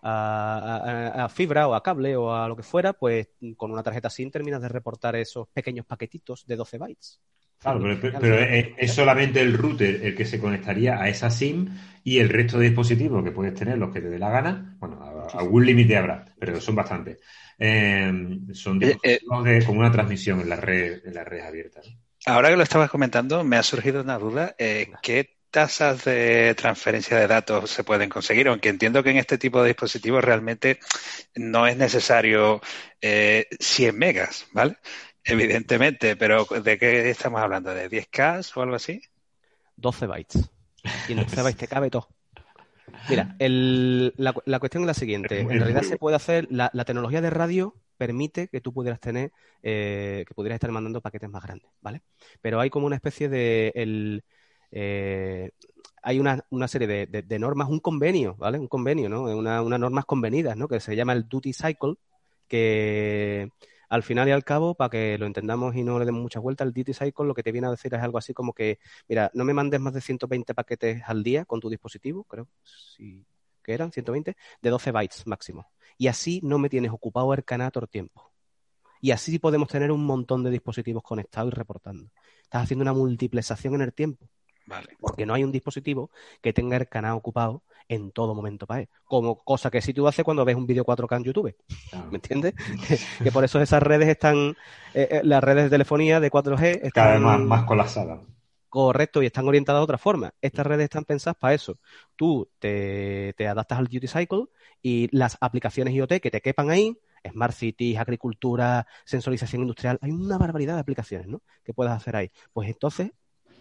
a, 0.03 1.29
fibra 1.33 1.69
o 1.69 1.75
a 1.75 1.83
cable 1.85 2.17
o 2.17 2.35
a 2.35 2.49
lo 2.49 2.57
que 2.57 2.65
fuera, 2.65 2.95
pues 2.95 3.29
con 3.57 3.71
una 3.71 3.85
tarjeta 3.85 4.11
SIM 4.11 4.33
terminas 4.33 4.61
de 4.61 4.69
reportar 4.71 5.15
esos 5.15 5.47
pequeños 5.47 5.87
paquetitos 5.87 6.49
de 6.49 6.57
12 6.57 6.79
bytes. 6.79 7.21
Claro, 7.61 7.99
pero, 8.01 8.39
es, 8.39 8.93
solamente 8.93 9.41
el 9.41 9.59
router 9.59 10.01
el 10.05 10.15
que 10.15 10.25
se 10.25 10.39
conectaría 10.39 11.01
a 11.01 11.09
esa 11.09 11.29
SIM 11.29 11.69
y 12.05 12.19
el 12.19 12.29
resto 12.29 12.59
de 12.59 12.67
dispositivos 12.67 13.25
que 13.25 13.33
puedes 13.33 13.55
tener, 13.55 13.77
los 13.79 13.93
que 13.93 14.01
te 14.01 14.09
dé 14.09 14.19
la 14.19 14.31
gana, 14.31 14.77
bueno, 14.79 15.27
algún 15.35 15.67
límite 15.67 15.97
habrá, 15.97 16.25
pero 16.39 16.61
son 16.61 16.77
bastantes. 16.77 17.19
Eh, 17.59 18.13
son 18.53 18.81
eh, 18.83 18.87
dispositivos 18.87 19.65
con 19.65 19.79
una 19.79 19.91
transmisión 19.91 20.41
en 20.41 20.49
la 20.49 20.57
red, 20.57 21.05
en 21.05 21.15
las 21.15 21.27
redes 21.27 21.45
abiertas. 21.45 21.87
Ahora 22.27 22.51
que 22.51 22.57
lo 22.57 22.63
estabas 22.63 22.91
comentando, 22.91 23.43
me 23.43 23.57
ha 23.57 23.63
surgido 23.63 24.03
una 24.03 24.19
duda. 24.19 24.55
Eh, 24.59 24.91
¿Qué 25.03 25.39
tasas 25.51 26.05
de 26.05 26.55
transferencia 26.55 27.17
de 27.17 27.27
datos 27.27 27.71
se 27.71 27.85
pueden 27.85 28.09
conseguir? 28.09 28.49
Aunque 28.49 28.69
entiendo 28.69 29.03
que 29.03 29.11
en 29.11 29.17
este 29.17 29.39
tipo 29.39 29.63
de 29.63 29.69
dispositivos 29.69 30.23
realmente 30.23 30.79
no 31.35 31.67
es 31.67 31.77
necesario 31.77 32.61
eh, 33.01 33.47
100 33.59 33.99
megas, 33.99 34.47
¿vale? 34.53 34.77
Evidentemente, 35.25 36.17
pero 36.17 36.45
¿de 36.45 36.79
qué 36.79 37.11
estamos 37.11 37.41
hablando? 37.41 37.75
¿De 37.75 37.91
10K 37.91 38.57
o 38.57 38.63
algo 38.63 38.77
así? 38.77 39.03
12 39.77 40.07
bytes. 40.07 40.51
Y 41.09 41.13
en 41.13 41.19
12 41.19 41.43
bytes 41.43 41.59
te 41.59 41.69
cabe 41.69 41.91
todo. 41.91 42.09
Mira, 43.09 43.37
la, 43.39 44.59
cuestión 44.59 44.83
es 44.83 44.87
la 44.87 44.95
siguiente. 44.95 45.41
En 45.41 45.49
realidad 45.49 45.83
se 45.83 45.99
puede 45.99 46.17
hacer, 46.17 46.49
la, 46.51 46.71
tecnología 46.85 47.21
de 47.21 47.31
radio 47.31 47.75
permite 47.97 48.49
que 48.49 48.61
tú 48.61 48.73
pudieras 48.73 49.01
tener, 49.01 49.33
eh, 49.63 50.25
que 50.27 50.35
pudieras 50.35 50.57
estar 50.57 50.71
mandando 50.71 51.01
paquetes 51.01 51.29
más 51.29 51.43
grandes, 51.43 51.71
¿vale? 51.81 52.03
Pero 52.41 52.61
hay 52.61 52.71
como 52.71 52.87
una 52.87 52.97
especie 52.97 53.29
de, 53.29 53.73
el, 53.75 54.25
eh, 54.71 55.51
hay 56.03 56.21
una, 56.21 56.45
una 56.51 56.69
serie 56.69 56.87
de, 56.87 57.07
de, 57.07 57.39
normas, 57.39 57.69
un 57.69 57.81
convenio, 57.81 58.37
¿vale? 58.37 58.59
Un 58.59 58.69
convenio, 58.69 59.09
¿no? 59.09 59.23
Una, 59.23 59.63
unas 59.63 59.81
normas 59.81 60.05
convenidas, 60.05 60.57
¿no? 60.57 60.69
Que 60.69 60.81
se 60.81 60.95
llama 60.95 61.13
el 61.13 61.29
Duty 61.29 61.53
Cycle, 61.53 61.95
que 62.47 63.51
al 63.89 64.03
final 64.03 64.29
y 64.29 64.33
al 64.33 64.45
cabo, 64.45 64.75
para 64.75 64.91
que 64.91 65.19
lo 65.19 65.27
entendamos 65.27 65.75
y 65.75 65.83
no 65.83 65.99
le 65.99 66.05
demos 66.05 66.23
muchas 66.23 66.43
vueltas, 66.43 66.67
el 66.67 66.73
Duty 66.73 66.93
Cycle 66.93 67.27
lo 67.27 67.35
que 67.35 67.43
te 67.43 67.53
viene 67.53 67.67
a 67.67 67.71
decir 67.71 67.93
es 67.95 68.01
algo 68.03 68.19
así 68.19 68.35
como 68.35 68.53
que, 68.53 68.79
mira, 69.09 69.31
no 69.35 69.45
me 69.45 69.55
mandes 69.55 69.81
más 69.81 69.95
de 69.95 70.01
120 70.01 70.55
paquetes 70.55 71.03
al 71.07 71.23
día 71.23 71.45
con 71.45 71.61
tu 71.61 71.71
dispositivo, 71.71 72.25
creo, 72.25 72.49
si 72.63 73.25
que 73.69 73.75
eran 73.75 73.93
120, 73.93 74.35
de 74.63 74.71
12 74.71 74.93
bytes 74.93 75.27
máximo. 75.27 75.71
Y 75.99 76.07
así 76.07 76.41
no 76.43 76.59
me 76.59 76.71
tienes 76.71 76.91
ocupado 76.91 77.35
el 77.35 77.45
canal 77.45 77.71
todo 77.71 77.85
el 77.85 77.91
tiempo. 77.91 78.33
Y 79.01 79.11
así 79.11 79.39
podemos 79.39 79.69
tener 79.69 79.93
un 79.93 80.05
montón 80.07 80.43
de 80.43 80.51
dispositivos 80.51 81.03
conectados 81.03 81.53
y 81.53 81.55
reportando. 81.55 82.11
Estás 82.43 82.63
haciendo 82.63 82.83
una 82.83 82.95
multiplicación 82.95 83.75
en 83.75 83.83
el 83.83 83.93
tiempo. 83.93 84.27
Vale. 84.67 84.97
Porque 84.99 85.27
no 85.27 85.35
hay 85.35 85.45
un 85.45 85.53
dispositivo 85.53 86.11
que 86.41 86.55
tenga 86.55 86.79
el 86.79 86.89
canal 86.89 87.13
ocupado 87.13 87.63
en 87.89 88.11
todo 88.13 88.35
momento 88.35 88.67
para 88.67 88.81
él. 88.83 88.89
Como 89.05 89.37
cosa 89.43 89.71
que 89.71 89.81
sí 89.81 89.93
tú 89.95 90.07
haces 90.07 90.25
cuando 90.25 90.45
ves 90.45 90.57
un 90.57 90.67
vídeo 90.67 90.85
4K 90.85 91.17
en 91.17 91.25
YouTube. 91.25 91.57
Claro. 91.91 92.11
¿Me 92.11 92.17
entiendes? 92.17 92.55
que 93.23 93.33
por 93.33 93.45
eso 93.45 93.61
esas 93.61 93.83
redes 93.83 94.09
están, 94.09 94.57
eh, 94.95 95.09
eh, 95.11 95.21
las 95.25 95.43
redes 95.43 95.65
de 95.65 95.71
telefonía 95.71 96.21
de 96.21 96.31
4G 96.31 96.81
están 96.83 96.91
Cada 96.93 97.13
vez 97.13 97.21
más, 97.21 97.41
más 97.41 97.65
colapsada. 97.65 98.21
correcto 98.69 99.23
y 99.23 99.27
están 99.27 99.49
orientadas 99.49 99.81
de 99.81 99.85
otra 99.85 99.99
forma. 99.99 100.33
Estas 100.41 100.67
redes 100.67 100.85
están 100.85 101.05
pensadas 101.05 101.37
para 101.39 101.55
eso. 101.55 101.79
Tú 102.17 102.51
te, 102.59 103.35
te 103.37 103.49
adaptas 103.49 103.79
al 103.79 103.87
duty 103.87 104.07
cycle 104.07 104.45
y 104.83 105.09
las 105.17 105.39
aplicaciones 105.41 105.95
IoT 105.95 106.21
que 106.21 106.31
te 106.31 106.41
quepan 106.43 106.71
ahí, 106.71 106.99
Smart 107.29 107.55
Cities, 107.55 107.99
agricultura, 107.99 108.87
sensorización 109.05 109.63
industrial, 109.63 109.99
hay 110.03 110.11
una 110.11 110.39
barbaridad 110.39 110.75
de 110.75 110.81
aplicaciones 110.81 111.27
¿no? 111.29 111.43
que 111.65 111.75
puedes 111.75 111.93
hacer 111.93 112.17
ahí. 112.17 112.31
Pues 112.53 112.69
entonces 112.69 113.13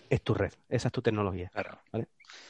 es 0.09 0.21
tu 0.23 0.33
red, 0.33 0.53
esa 0.69 0.87
es 0.89 0.91
tu 0.91 1.01
tecnología. 1.01 1.51
Claro. 1.53 1.79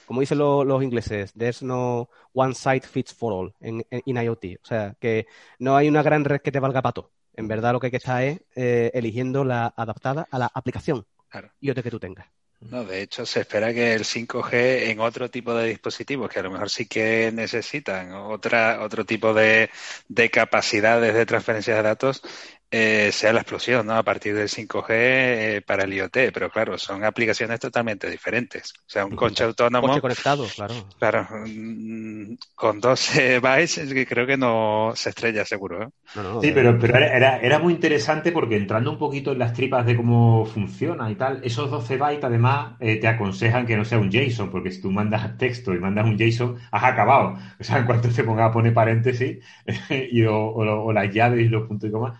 Como 0.05 0.21
dicen 0.21 0.37
lo- 0.37 0.63
los 0.63 0.81
ingleses, 0.83 1.33
there's 1.33 1.61
no 1.61 2.09
one 2.33 2.53
site 2.55 2.87
fits 2.87 3.13
for 3.13 3.33
all 3.33 3.53
en, 3.59 3.85
en 3.91 4.01
in 4.05 4.17
IoT. 4.17 4.45
O 4.63 4.65
sea, 4.65 4.95
que 4.99 5.27
no 5.59 5.75
hay 5.75 5.87
una 5.89 6.03
gran 6.03 6.23
red 6.25 6.41
que 6.41 6.51
te 6.51 6.59
valga 6.59 6.81
para 6.81 6.93
todo. 6.93 7.11
En 7.33 7.47
verdad 7.47 7.73
lo 7.73 7.79
que 7.79 7.87
hay 7.87 7.91
que 7.91 7.97
estar 7.97 8.23
es 8.23 8.41
eh, 8.55 8.91
eligiendo 8.93 9.43
la 9.43 9.67
adaptada 9.75 10.27
a 10.31 10.39
la 10.39 10.49
aplicación 10.53 11.05
Claro. 11.29 11.51
IoT 11.59 11.83
que 11.83 11.91
tú 11.91 11.99
tengas. 11.99 12.27
No, 12.59 12.83
de 12.83 13.03
hecho, 13.03 13.23
se 13.27 13.41
espera 13.41 13.71
que 13.71 13.93
el 13.93 14.03
5G 14.03 14.89
en 14.89 14.99
otro 14.99 15.29
tipo 15.29 15.53
de 15.53 15.67
dispositivos, 15.67 16.27
que 16.27 16.39
a 16.39 16.43
lo 16.43 16.49
mejor 16.49 16.71
sí 16.71 16.87
que 16.87 17.31
necesitan 17.31 18.13
otra, 18.13 18.81
otro 18.83 19.05
tipo 19.05 19.31
de, 19.31 19.69
de 20.07 20.31
capacidades 20.31 21.13
de 21.13 21.25
transferencia 21.27 21.75
de 21.75 21.83
datos, 21.83 22.23
eh, 22.69 23.11
sea 23.13 23.31
la 23.31 23.41
explosión, 23.41 23.87
¿no? 23.87 23.95
A 23.95 24.03
partir 24.03 24.35
del 24.35 24.49
5G 24.49 24.85
eh, 24.89 25.61
para 25.65 25.85
el 25.85 25.93
IoT. 25.93 26.31
Pero 26.33 26.49
claro, 26.49 26.77
son 26.77 27.05
aplicaciones 27.05 27.59
totalmente 27.59 28.09
diferentes. 28.09 28.73
O 28.79 28.89
sea, 28.89 29.05
un 29.05 29.15
coche 29.15 29.45
autónomo, 29.45 29.87
Coche 29.87 30.01
conectado, 30.01 30.45
claro. 30.53 30.73
claro, 30.99 31.27
mm, 31.45 32.35
con 32.55 32.79
12 32.81 33.39
bytes, 33.41 33.77
es 33.77 33.93
que 33.93 34.05
creo 34.05 34.27
que 34.27 34.37
no 34.37 34.91
se 34.95 35.09
estrella 35.09 35.45
seguro, 35.45 35.83
¿eh? 35.83 35.87
No, 36.15 36.23
no, 36.23 36.41
Sí, 36.41 36.51
pero, 36.53 36.77
pero 36.79 36.97
era, 36.97 37.37
era, 37.39 37.59
muy 37.59 37.73
interesante 37.73 38.31
porque 38.31 38.55
entrando 38.55 38.91
un 38.91 38.97
poquito 38.97 39.33
en 39.33 39.39
las 39.39 39.53
tripas 39.53 39.85
de 39.85 39.95
cómo 39.95 40.45
funciona 40.45 41.09
y 41.11 41.15
tal, 41.15 41.41
esos 41.43 41.69
12 41.69 41.97
bytes 41.97 42.23
además 42.23 42.75
eh, 42.79 42.97
te 42.97 43.07
aconsejan 43.07 43.65
que 43.65 43.75
no 43.75 43.83
sea 43.83 43.97
un 43.97 44.09
JSON, 44.09 44.49
porque 44.49 44.71
si 44.71 44.81
tú 44.81 44.91
mandas 44.91 45.37
texto 45.37 45.73
y 45.73 45.79
mandas 45.79 46.05
un 46.05 46.17
JSON, 46.17 46.57
has 46.71 46.83
acabado. 46.83 47.37
O 47.59 47.63
sea, 47.63 47.77
en 47.77 47.85
cuanto 47.85 48.09
te 48.09 48.23
ponga 48.23 48.45
a 48.45 48.51
poner 48.51 48.73
paréntesis 48.73 49.39
y, 50.11 50.23
o, 50.23 50.53
o 50.53 50.93
las 50.93 51.13
llaves 51.13 51.45
y 51.45 51.49
los 51.49 51.67
puntos 51.67 51.89
y 51.89 51.91
comas, 51.91 52.19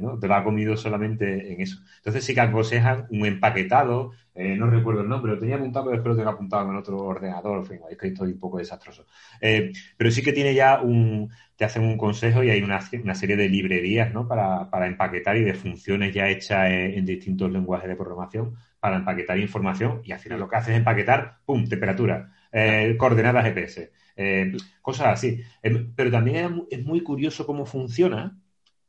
¿no? 0.00 0.18
Te 0.18 0.28
lo 0.28 0.34
ha 0.34 0.44
comido 0.44 0.76
solamente 0.76 1.52
en 1.52 1.60
eso. 1.60 1.78
Entonces 1.98 2.24
sí 2.24 2.34
que 2.34 2.40
aconsejan 2.40 3.06
un 3.10 3.26
empaquetado, 3.26 4.12
eh, 4.34 4.56
no 4.56 4.68
recuerdo 4.68 5.02
el 5.02 5.08
nombre, 5.08 5.32
lo 5.32 5.38
tenía 5.38 5.56
apuntado, 5.56 5.86
pero 5.86 5.96
espero 5.96 6.14
que 6.14 6.18
lo 6.18 6.24
tenga 6.24 6.34
apuntado 6.34 6.70
en 6.70 6.76
otro 6.76 6.98
ordenador, 6.98 7.58
en 7.58 7.66
fin, 7.66 7.80
es 7.90 7.98
que 7.98 8.08
estoy 8.08 8.32
un 8.32 8.38
poco 8.38 8.58
desastroso. 8.58 9.06
Eh, 9.40 9.72
pero 9.96 10.10
sí 10.10 10.22
que 10.22 10.32
tiene 10.32 10.54
ya 10.54 10.80
un, 10.80 11.30
te 11.56 11.64
hacen 11.64 11.82
un 11.84 11.98
consejo 11.98 12.42
y 12.42 12.50
hay 12.50 12.62
una, 12.62 12.80
una 13.02 13.14
serie 13.14 13.36
de 13.36 13.48
librerías 13.48 14.12
¿no? 14.12 14.26
para, 14.28 14.70
para 14.70 14.86
empaquetar 14.86 15.36
y 15.36 15.44
de 15.44 15.54
funciones 15.54 16.14
ya 16.14 16.28
hechas 16.28 16.70
en, 16.70 16.98
en 16.98 17.04
distintos 17.04 17.50
lenguajes 17.50 17.88
de 17.88 17.96
programación 17.96 18.56
para 18.80 18.96
empaquetar 18.96 19.38
información 19.38 20.00
y 20.04 20.12
al 20.12 20.18
final 20.20 20.40
lo 20.40 20.48
que 20.48 20.56
haces 20.56 20.70
es 20.70 20.76
empaquetar, 20.78 21.38
¡pum!, 21.44 21.66
temperatura, 21.68 22.32
eh, 22.52 22.96
coordenadas 22.98 23.44
GPS, 23.44 23.92
eh, 24.16 24.52
cosas 24.82 25.08
así. 25.08 25.42
Em, 25.62 25.92
pero 25.94 26.10
también 26.10 26.64
es 26.70 26.84
muy 26.84 27.02
curioso 27.02 27.46
cómo 27.46 27.66
funciona 27.66 28.38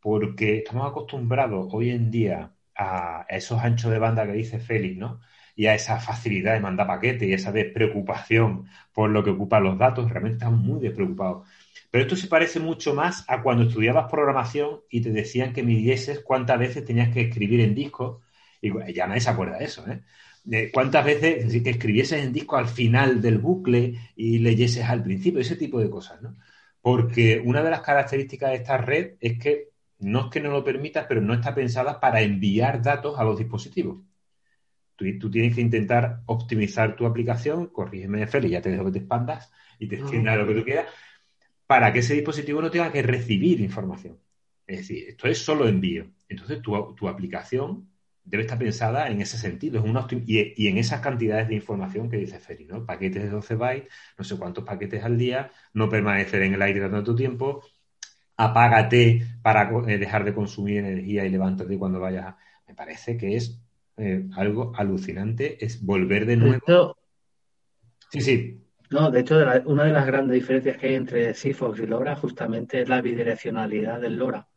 porque 0.02 0.58
estamos 0.60 0.90
acostumbrados 0.90 1.70
hoy 1.74 1.92
en 1.92 2.12
día 2.12 2.54
a 2.76 3.26
esos 3.30 3.60
anchos 3.60 3.92
de 3.92 4.00
banda 4.00 4.26
que 4.26 4.34
dice 4.34 4.60
Félix, 4.60 4.98
¿no? 4.98 5.22
Y 5.56 5.66
a 5.68 5.76
esa 5.76 6.00
facilidad 6.00 6.54
de 6.54 6.62
mandar 6.62 6.88
paquetes 6.88 7.28
y 7.28 7.34
esa 7.34 7.52
despreocupación 7.52 8.68
por 8.94 9.10
lo 9.10 9.24
que 9.24 9.32
ocupan 9.32 9.64
los 9.64 9.78
datos, 9.78 10.10
realmente 10.10 10.38
estamos 10.38 10.62
muy 10.62 10.80
despreocupados. 10.80 11.48
Pero 11.92 12.04
esto 12.04 12.16
se 12.16 12.28
parece 12.28 12.60
mucho 12.60 12.94
más 12.94 13.26
a 13.28 13.42
cuando 13.42 13.64
estudiabas 13.64 14.10
programación 14.12 14.82
y 14.90 15.02
te 15.02 15.12
decían 15.12 15.54
que 15.54 15.64
midieses 15.64 16.20
cuántas 16.22 16.60
veces 16.60 16.86
tenías 16.86 17.10
que 17.10 17.22
escribir 17.22 17.62
en 17.62 17.76
disco. 17.76 18.22
Y 18.62 18.72
ya 18.94 19.08
nadie 19.08 19.22
se 19.22 19.30
acuerda 19.30 19.58
de 19.58 19.66
eso, 19.66 19.86
¿eh? 19.88 20.02
Cuántas 20.72 21.06
veces, 21.06 21.62
que 21.64 21.70
escribieses 21.70 22.24
en 22.24 22.34
disco 22.34 22.58
al 22.58 22.68
final 22.68 23.22
del 23.22 23.38
bucle 23.40 24.00
y 24.16 24.40
leyeses 24.40 24.86
al 24.86 25.04
principio, 25.04 25.42
ese 25.42 25.56
tipo 25.56 25.80
de 25.80 25.90
cosas, 25.90 26.22
¿no? 26.22 26.38
Porque 26.82 27.42
una 27.44 27.62
de 27.62 27.70
las 27.70 27.82
características 27.82 28.52
de 28.52 28.56
esta 28.58 28.78
red 28.78 29.16
es 29.20 29.38
que 29.38 29.69
no 30.00 30.26
es 30.26 30.32
que 30.32 30.40
no 30.40 30.50
lo 30.52 30.64
permitas, 30.64 31.06
pero 31.08 31.22
no 31.22 31.34
está 31.34 31.54
pensada 31.54 32.00
para 32.00 32.22
enviar 32.22 32.82
datos 32.82 33.20
a 33.20 33.24
los 33.24 33.38
dispositivos. 33.38 34.00
Tú, 34.96 35.06
tú 35.20 35.32
tienes 35.32 35.56
que 35.56 35.62
intentar 35.62 36.22
optimizar 36.26 36.96
tu 36.96 37.06
aplicación, 37.06 37.68
corrígeme, 37.68 38.28
Félix, 38.28 38.52
ya 38.52 38.62
te 38.62 38.72
dejo 38.72 38.86
que 38.86 38.92
te 38.92 39.00
expandas 39.00 39.52
y 39.78 39.88
te 39.88 39.96
extiendas 39.96 40.38
lo 40.38 40.48
que 40.48 40.56
tú 40.56 40.64
quieras, 40.64 40.88
para 41.68 41.94
que 41.94 42.00
ese 42.00 42.16
dispositivo 42.16 42.62
no 42.62 42.72
tenga 42.72 42.92
que 42.92 43.02
recibir 43.02 43.62
información. 43.62 44.18
Es 44.66 44.80
decir, 44.80 45.10
esto 45.10 45.28
es 45.28 45.40
solo 45.40 45.68
envío. 45.68 46.06
Entonces, 46.28 46.62
tu, 46.62 46.96
tu 46.96 47.08
aplicación 47.08 47.90
debe 48.24 48.44
estar 48.44 48.60
pensada 48.60 49.10
en 49.10 49.22
ese 49.22 49.38
sentido. 49.38 49.80
Es 49.80 49.86
una 49.86 50.06
y, 50.12 50.54
y 50.64 50.68
en 50.68 50.78
esas 50.78 51.02
cantidades 51.02 51.48
de 51.48 51.56
información 51.56 52.10
que 52.10 52.18
dice 52.18 52.40
Feri, 52.40 52.66
¿no? 52.66 52.86
Paquetes 52.86 53.24
de 53.24 53.30
12 53.30 53.56
bytes, 53.56 53.94
no 54.18 54.24
sé 54.24 54.38
cuántos 54.38 54.64
paquetes 54.64 55.04
al 55.04 55.18
día, 55.18 55.52
no 55.74 55.90
permanecer 55.90 56.44
en 56.44 56.54
el 56.54 56.62
aire 56.62 56.88
tanto 56.88 57.16
tiempo, 57.16 57.64
apágate 58.40 59.22
para 59.42 59.70
eh, 59.88 59.98
dejar 59.98 60.24
de 60.24 60.34
consumir 60.34 60.78
energía 60.78 61.26
y 61.26 61.30
levántate 61.30 61.78
cuando 61.78 62.00
vayas 62.00 62.26
a... 62.28 62.38
Me 62.68 62.74
parece 62.74 63.18
que 63.18 63.36
es 63.36 63.62
eh, 63.98 64.26
algo 64.36 64.72
alucinante, 64.76 65.64
es 65.64 65.84
volver 65.84 66.22
de 66.26 66.36
De 66.36 66.38
nuevo... 66.38 66.56
hecho, 66.58 66.96
Sí, 68.12 68.22
sí, 68.22 68.64
no, 68.90 69.12
de 69.12 69.20
hecho, 69.20 69.38
de 69.38 69.46
la- 69.46 69.62
una 69.66 69.84
de 69.84 69.92
las 69.92 70.08
grandes 70.08 70.34
diferencias 70.36 70.78
que 70.78 70.88
hay 70.88 70.96
entre 70.96 71.34
Sigfox 71.36 71.80
y 71.80 71.86
LoRa 71.86 72.16
justamente 72.16 72.82
es 72.82 72.90
la 72.90 73.02
bidireccionalidad 73.02 74.00
del 74.02 74.16
LoRa 74.18 74.48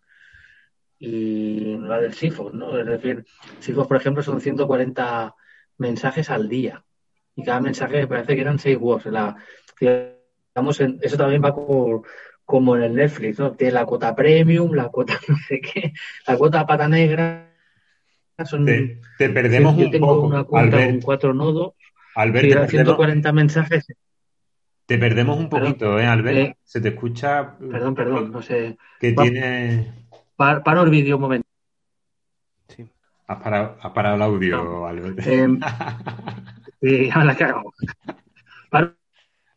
y 0.98 1.76
la 1.78 2.00
del 2.00 2.14
Sigfox, 2.14 2.54
¿no? 2.54 2.78
Es 2.78 2.86
decir, 2.86 3.24
Sigfox, 3.58 3.88
por 3.88 3.96
ejemplo, 3.96 4.22
son 4.22 4.40
140 4.40 5.34
mensajes 5.78 6.30
al 6.30 6.48
día 6.48 6.84
y 7.34 7.42
cada 7.44 7.60
mensaje 7.60 7.96
me 8.02 8.06
parece 8.06 8.34
que 8.34 8.40
eran 8.40 8.58
6 8.58 8.78
watts. 8.80 9.06
La, 9.06 9.36
digamos, 9.80 10.80
en- 10.80 10.98
eso 11.02 11.16
también 11.16 11.42
va 11.44 11.52
como, 11.54 12.04
como 12.44 12.76
en 12.76 12.82
el 12.82 12.94
Netflix, 12.94 13.38
¿no? 13.38 13.52
Tiene 13.52 13.72
la 13.74 13.86
cuota 13.86 14.14
premium, 14.14 14.72
la 14.74 14.88
cuota 14.88 15.14
no 15.28 15.36
sé 15.48 15.60
qué, 15.60 15.92
la 16.26 16.36
cuota 16.36 16.66
pata 16.66 16.88
negra. 16.88 17.48
Son, 18.44 18.64
te, 18.64 19.00
te 19.18 19.28
perdemos 19.28 19.76
yo 19.76 19.84
un 19.86 19.90
tengo 19.92 20.06
poco, 20.08 20.26
una 20.26 20.44
cuenta 20.44 20.70
con 20.76 20.80
Albert. 20.82 21.04
cuatro 21.04 21.34
nodos 21.34 21.74
Albert, 22.16 22.44
y 22.44 22.48
te 22.48 22.52
eran 22.54 22.66
perdemos, 22.66 22.70
140 22.86 23.32
mensajes. 23.32 23.86
te 24.86 24.98
perdemos 24.98 25.38
un 25.38 25.48
Perdón. 25.48 25.68
poquito, 25.74 25.98
¿eh, 26.00 26.06
Albert? 26.06 26.38
Eh, 26.38 26.56
Se 26.64 26.80
te 26.80 26.88
escucha 26.88 27.56
Perdón, 27.58 27.94
perdón, 27.94 28.32
no 28.32 28.42
sé. 28.42 28.76
que 28.98 29.12
Va- 29.12 29.22
tiene... 29.22 29.92
Par- 30.34 30.62
Paro 30.64 30.82
el 30.82 30.90
vídeo 30.90 31.16
un 31.16 31.22
momento. 31.22 31.46
Sí. 32.68 32.88
Has 33.28 33.42
parado, 33.42 33.76
has 33.80 33.92
parado 33.92 34.16
el 34.16 34.22
audio, 34.22 34.86
Albert. 34.86 35.26
Em, 35.26 35.60
Sí, 36.80 37.06
ya 37.06 37.18
me 37.18 37.24
la 37.26 37.36
cago. 37.36 37.72
Paro 38.70 38.96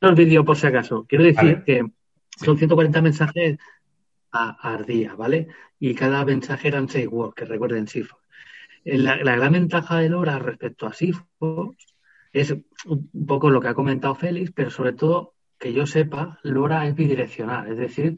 el 0.01 0.13
vídeo 0.15 0.45
por 0.45 0.57
si 0.57 0.67
acaso. 0.67 1.05
Quiero 1.09 1.23
decir 1.23 1.63
Vale. 1.65 1.93
Son 2.37 2.57
140 2.57 3.01
mensajes 3.01 3.57
a, 4.31 4.49
al 4.73 4.85
día, 4.85 5.15
¿vale? 5.15 5.47
Y 5.79 5.95
cada 5.95 6.25
mensaje 6.25 6.67
eran 6.67 6.89
6 6.89 7.07
words, 7.07 7.35
que 7.35 7.45
recuerden 7.45 7.87
Sigfox. 7.87 8.21
Eh, 8.83 8.97
La, 8.97 9.35
gran 9.35 9.53
ventaja 9.53 9.97
de 9.99 10.09
LoRa 10.09 10.39
respecto 10.39 10.87
a 10.87 10.93
Sigfox 10.93 11.95
es 12.33 12.55
un 12.85 13.25
poco 13.27 13.49
lo 13.49 13.61
que 13.61 13.69
ha 13.69 13.73
comentado 13.73 14.15
Félix, 14.15 14.51
pero 14.51 14.69
sobre 14.69 14.93
todo 14.93 15.35
que 15.57 15.73
yo 15.73 15.85
sepa, 15.87 16.39
LoRa 16.43 16.85
es 16.87 16.95
bidireccional, 16.95 17.71
es 17.71 17.77
decir, 17.77 18.17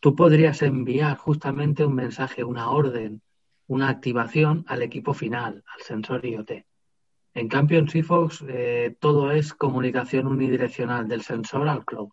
tú 0.00 0.16
podrías 0.16 0.62
enviar 0.62 1.16
justamente 1.16 1.86
un 1.86 1.94
mensaje, 1.94 2.42
una 2.42 2.70
orden, 2.70 3.22
una 3.68 3.88
activación 3.88 4.64
al 4.66 4.82
equipo 4.82 5.14
final, 5.14 5.62
al 5.66 5.82
sensor 5.82 6.24
IoT. 6.26 6.64
En 7.34 7.48
cambio, 7.48 7.78
en 7.78 7.88
Sigfox 7.88 8.44
eh, 8.48 8.96
todo 8.98 9.30
es 9.30 9.54
comunicación 9.54 10.26
unidireccional 10.26 11.06
del 11.06 11.22
sensor 11.22 11.68
al 11.68 11.84
cloud. 11.84 12.10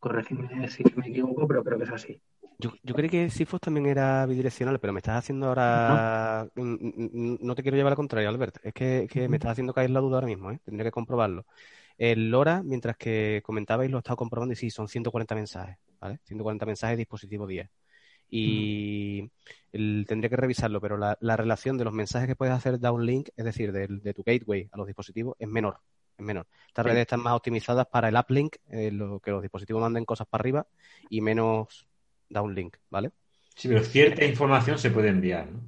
Corregidme 0.00 0.68
si 0.68 0.84
me 0.96 1.08
equivoco, 1.08 1.46
pero 1.48 1.64
creo 1.64 1.78
que 1.78 1.84
es 1.84 1.90
así. 1.90 2.20
Yo, 2.60 2.72
yo 2.82 2.94
creí 2.94 3.08
que 3.08 3.30
Sigfox 3.30 3.60
también 3.60 3.86
era 3.86 4.26
bidireccional, 4.26 4.80
pero 4.80 4.92
me 4.92 4.98
estás 4.98 5.18
haciendo 5.18 5.46
ahora. 5.46 6.48
Mm, 6.56 6.62
mm, 6.62 7.34
mm, 7.34 7.38
No 7.40 7.54
te 7.54 7.62
quiero 7.62 7.76
llevar 7.76 7.90
a 7.90 7.94
la 7.94 7.96
contraria, 7.96 8.28
Albert. 8.28 8.58
Es 8.64 8.72
que, 8.74 9.06
que 9.10 9.28
me 9.28 9.36
estás 9.36 9.52
haciendo 9.52 9.72
caer 9.72 9.90
la 9.90 10.00
duda 10.00 10.16
ahora 10.16 10.26
mismo, 10.26 10.50
¿eh? 10.50 10.60
Tendría 10.64 10.84
que 10.86 10.90
comprobarlo. 10.92 11.46
El 11.96 12.30
LoRa, 12.30 12.62
mientras 12.64 12.96
que 12.96 13.42
comentabais, 13.44 13.90
lo 13.90 13.98
he 13.98 14.00
estado 14.00 14.16
comprobando 14.16 14.52
y 14.52 14.56
sí, 14.56 14.70
son 14.70 14.88
140 14.88 15.34
mensajes, 15.34 15.78
¿vale? 16.00 16.18
140 16.24 16.66
mensajes 16.66 16.98
dispositivo 16.98 17.46
10. 17.46 17.68
Y 18.30 19.30
el- 19.72 20.04
tendría 20.08 20.28
que 20.30 20.36
revisarlo, 20.36 20.80
pero 20.80 20.96
la, 20.96 21.16
la 21.20 21.36
relación 21.36 21.78
de 21.78 21.84
los 21.84 21.94
mensajes 21.94 22.28
que 22.28 22.36
puedes 22.36 22.54
hacer 22.54 22.78
downlink, 22.80 23.28
es 23.36 23.44
decir, 23.44 23.72
del- 23.72 24.00
de, 24.02 24.14
tu 24.14 24.22
gateway 24.24 24.68
a 24.72 24.76
los 24.76 24.86
dispositivos, 24.86 25.36
es 25.38 25.48
menor. 25.48 25.78
Es 26.18 26.24
menor. 26.24 26.46
Estas 26.66 26.84
Sí. 26.84 26.88
redes 26.90 27.02
están 27.02 27.20
más 27.20 27.34
optimizadas 27.34 27.86
para 27.86 28.08
el 28.08 28.16
uplink, 28.16 28.56
eh, 28.70 28.90
lo, 28.90 29.20
que 29.20 29.30
los 29.30 29.40
dispositivos 29.40 29.80
manden 29.80 30.04
cosas 30.04 30.26
para 30.26 30.42
arriba, 30.42 30.66
y 31.08 31.20
menos 31.20 31.86
downlink, 32.28 32.76
¿vale? 32.90 33.12
Sí, 33.54 33.68
pero 33.68 33.82
cierta 33.82 34.24
información 34.24 34.78
se 34.78 34.90
puede 34.90 35.08
enviar, 35.08 35.50
¿no? 35.50 35.60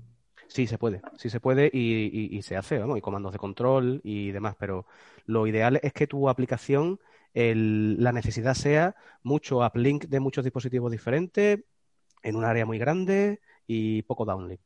Sí, 0.48 0.66
se 0.66 0.78
puede, 0.78 1.00
sí 1.16 1.30
se 1.30 1.38
puede 1.38 1.70
y, 1.72 2.42
se 2.42 2.56
hace, 2.56 2.78
vamos, 2.78 2.98
y 2.98 3.00
comandos 3.00 3.32
de 3.32 3.38
control 3.38 4.00
y 4.02 4.32
demás, 4.32 4.56
pero 4.58 4.84
lo 5.26 5.46
ideal 5.46 5.78
es 5.80 5.92
que 5.92 6.08
tu 6.08 6.28
aplicación, 6.28 6.98
la 7.34 8.10
necesidad 8.10 8.54
sea 8.54 8.96
mucho 9.22 9.64
uplink 9.64 10.06
de 10.06 10.18
muchos 10.18 10.42
dispositivos 10.42 10.90
diferentes 10.90 11.60
en 12.24 12.36
un 12.36 12.44
área 12.44 12.66
muy 12.66 12.78
grande 12.78 13.40
y 13.68 14.02
poco 14.02 14.24
downlink. 14.24 14.60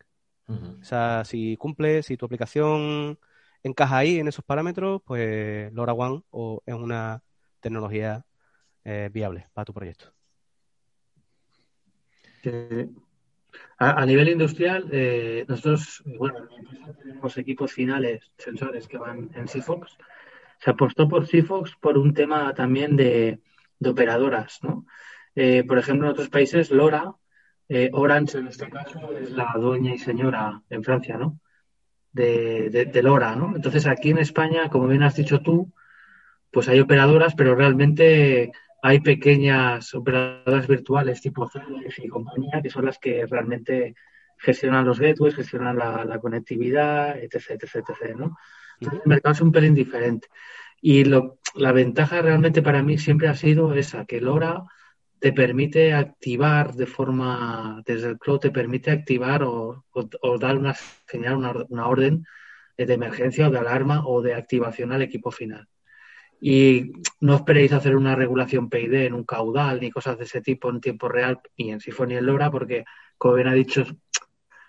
O 0.49 0.85
sea, 0.85 1.23
si 1.27 1.59
cumple, 1.59 2.03
si 2.03 2.17
tu 2.17 2.25
aplicación 2.25 3.19
encaja 3.65 3.99
ahí 3.99 4.19
en 4.19 4.29
esos 4.29 4.45
parámetros, 4.45 5.03
pues 5.05 5.73
LoRaWAN 5.73 6.23
o 6.31 6.63
es 6.65 6.75
una 6.75 7.23
tecnología 7.61 8.25
eh, 8.85 9.11
viable 9.13 9.49
para 9.53 9.65
tu 9.65 9.75
proyecto. 9.75 10.13
A, 13.79 14.07
nivel 14.07 14.29
industrial, 14.29 14.89
eh, 14.93 15.45
nosotros, 15.49 16.03
bueno, 16.19 16.49
tenemos 17.03 17.37
equipos 17.39 17.73
finales, 17.73 18.31
sensores 18.37 18.87
que 18.87 18.99
van 18.99 19.31
en 19.35 19.49
Sigfox. 19.49 19.97
Se 20.59 20.71
apostó 20.71 21.09
por 21.09 21.27
Sigfox 21.27 21.75
por 21.81 21.99
un 21.99 22.15
tema 22.15 22.55
también 22.55 22.97
de, 22.97 23.41
operadoras, 23.85 24.61
¿no? 24.63 24.87
Eh, 25.35 25.65
por 25.65 25.79
ejemplo, 25.79 26.07
en 26.07 26.13
otros 26.13 26.29
países, 26.29 26.71
LoRa, 26.71 27.15
eh, 27.69 27.91
Orange 27.93 28.39
en 28.39 28.49
este 28.49 28.69
caso 28.71 29.13
es 29.17 29.31
la 29.31 29.53
dueña 29.59 29.95
y 29.95 29.99
señora 29.99 30.63
en 30.71 30.85
Francia, 30.85 31.17
¿no? 31.17 31.41
De, 32.15 32.71
de, 32.71 33.03
LoRa, 33.03 33.35
¿no? 33.35 33.57
Entonces 33.57 33.89
aquí 33.89 34.11
en 34.11 34.19
España, 34.19 34.71
como 34.71 34.87
bien 34.87 35.03
has 35.03 35.17
dicho 35.17 35.41
tú, 35.41 35.73
pues 36.53 36.69
hay 36.69 36.79
operadoras, 36.79 37.35
pero 37.35 37.57
realmente 37.57 38.53
hay 38.83 39.01
pequeñas 39.01 39.93
operadoras 39.95 40.69
virtuales 40.69 41.21
tipo 41.21 41.51
Celes 41.51 41.99
y 41.99 42.07
compañía 42.07 42.63
que 42.63 42.71
son 42.71 42.85
las 42.85 42.99
que 42.99 43.27
realmente 43.27 43.97
gestionan 44.39 44.85
los 44.85 45.01
gateways, 45.01 45.35
gestionan 45.35 45.77
la, 45.77 46.19
conectividad, 46.21 47.19
etc, 47.19 47.63
etc, 47.63 47.77
etc, 47.77 48.17
¿no? 48.17 48.37
el 48.81 49.01
mercado 49.07 49.33
es 49.33 49.41
un 49.41 49.51
pelín 49.51 49.75
diferente. 49.75 50.29
Y 50.81 51.05
lo, 51.05 51.39
la 51.55 51.73
ventaja 51.73 52.21
realmente 52.23 52.63
para 52.63 52.83
mí 52.83 52.99
siempre 52.99 53.29
ha 53.29 53.35
sido 53.35 53.75
esa, 53.75 54.05
que 54.05 54.21
LoRa 54.21 54.65
te 55.25 55.33
permite 55.33 55.95
activar 55.95 56.75
de 56.75 56.85
forma, 56.85 57.83
desde 57.87 58.09
el 58.11 58.19
cloud 58.19 58.41
te 58.41 58.51
permite 58.51 58.91
activar 58.91 59.43
o, 59.43 59.87
dar 60.39 60.59
una 60.59 60.75
señal, 60.75 61.37
una, 61.37 61.55
una, 61.71 61.89
orden 61.89 62.27
de 62.77 62.93
emergencia 62.93 63.49
o 63.49 63.51
de 63.51 63.59
alarma 63.59 64.07
o 64.07 64.21
de 64.21 64.35
activación 64.35 64.93
al 64.93 65.01
equipo 65.01 65.31
final. 65.31 65.67
Y 66.43 66.93
no 67.21 67.37
esperéis 67.37 67.73
hacer 67.73 67.97
una 67.97 68.15
regulación 68.15 68.69
PID 68.69 68.93
en 69.07 69.15
un 69.15 69.25
caudal 69.25 69.81
ni 69.81 69.91
cosas 69.91 70.19
de 70.19 70.25
ese 70.25 70.43
tipo 70.43 70.69
en 70.69 70.83
tiempo 70.83 71.09
real, 71.09 71.41
ni 71.57 71.73
en 71.73 71.81
Sifo 71.81 72.05
ni 72.05 72.17
en 72.17 72.27
LoRa, 72.27 72.51
porque, 72.51 72.85
como 73.17 73.37
bien 73.37 73.49
ha 73.49 73.55
dicho 73.55 73.83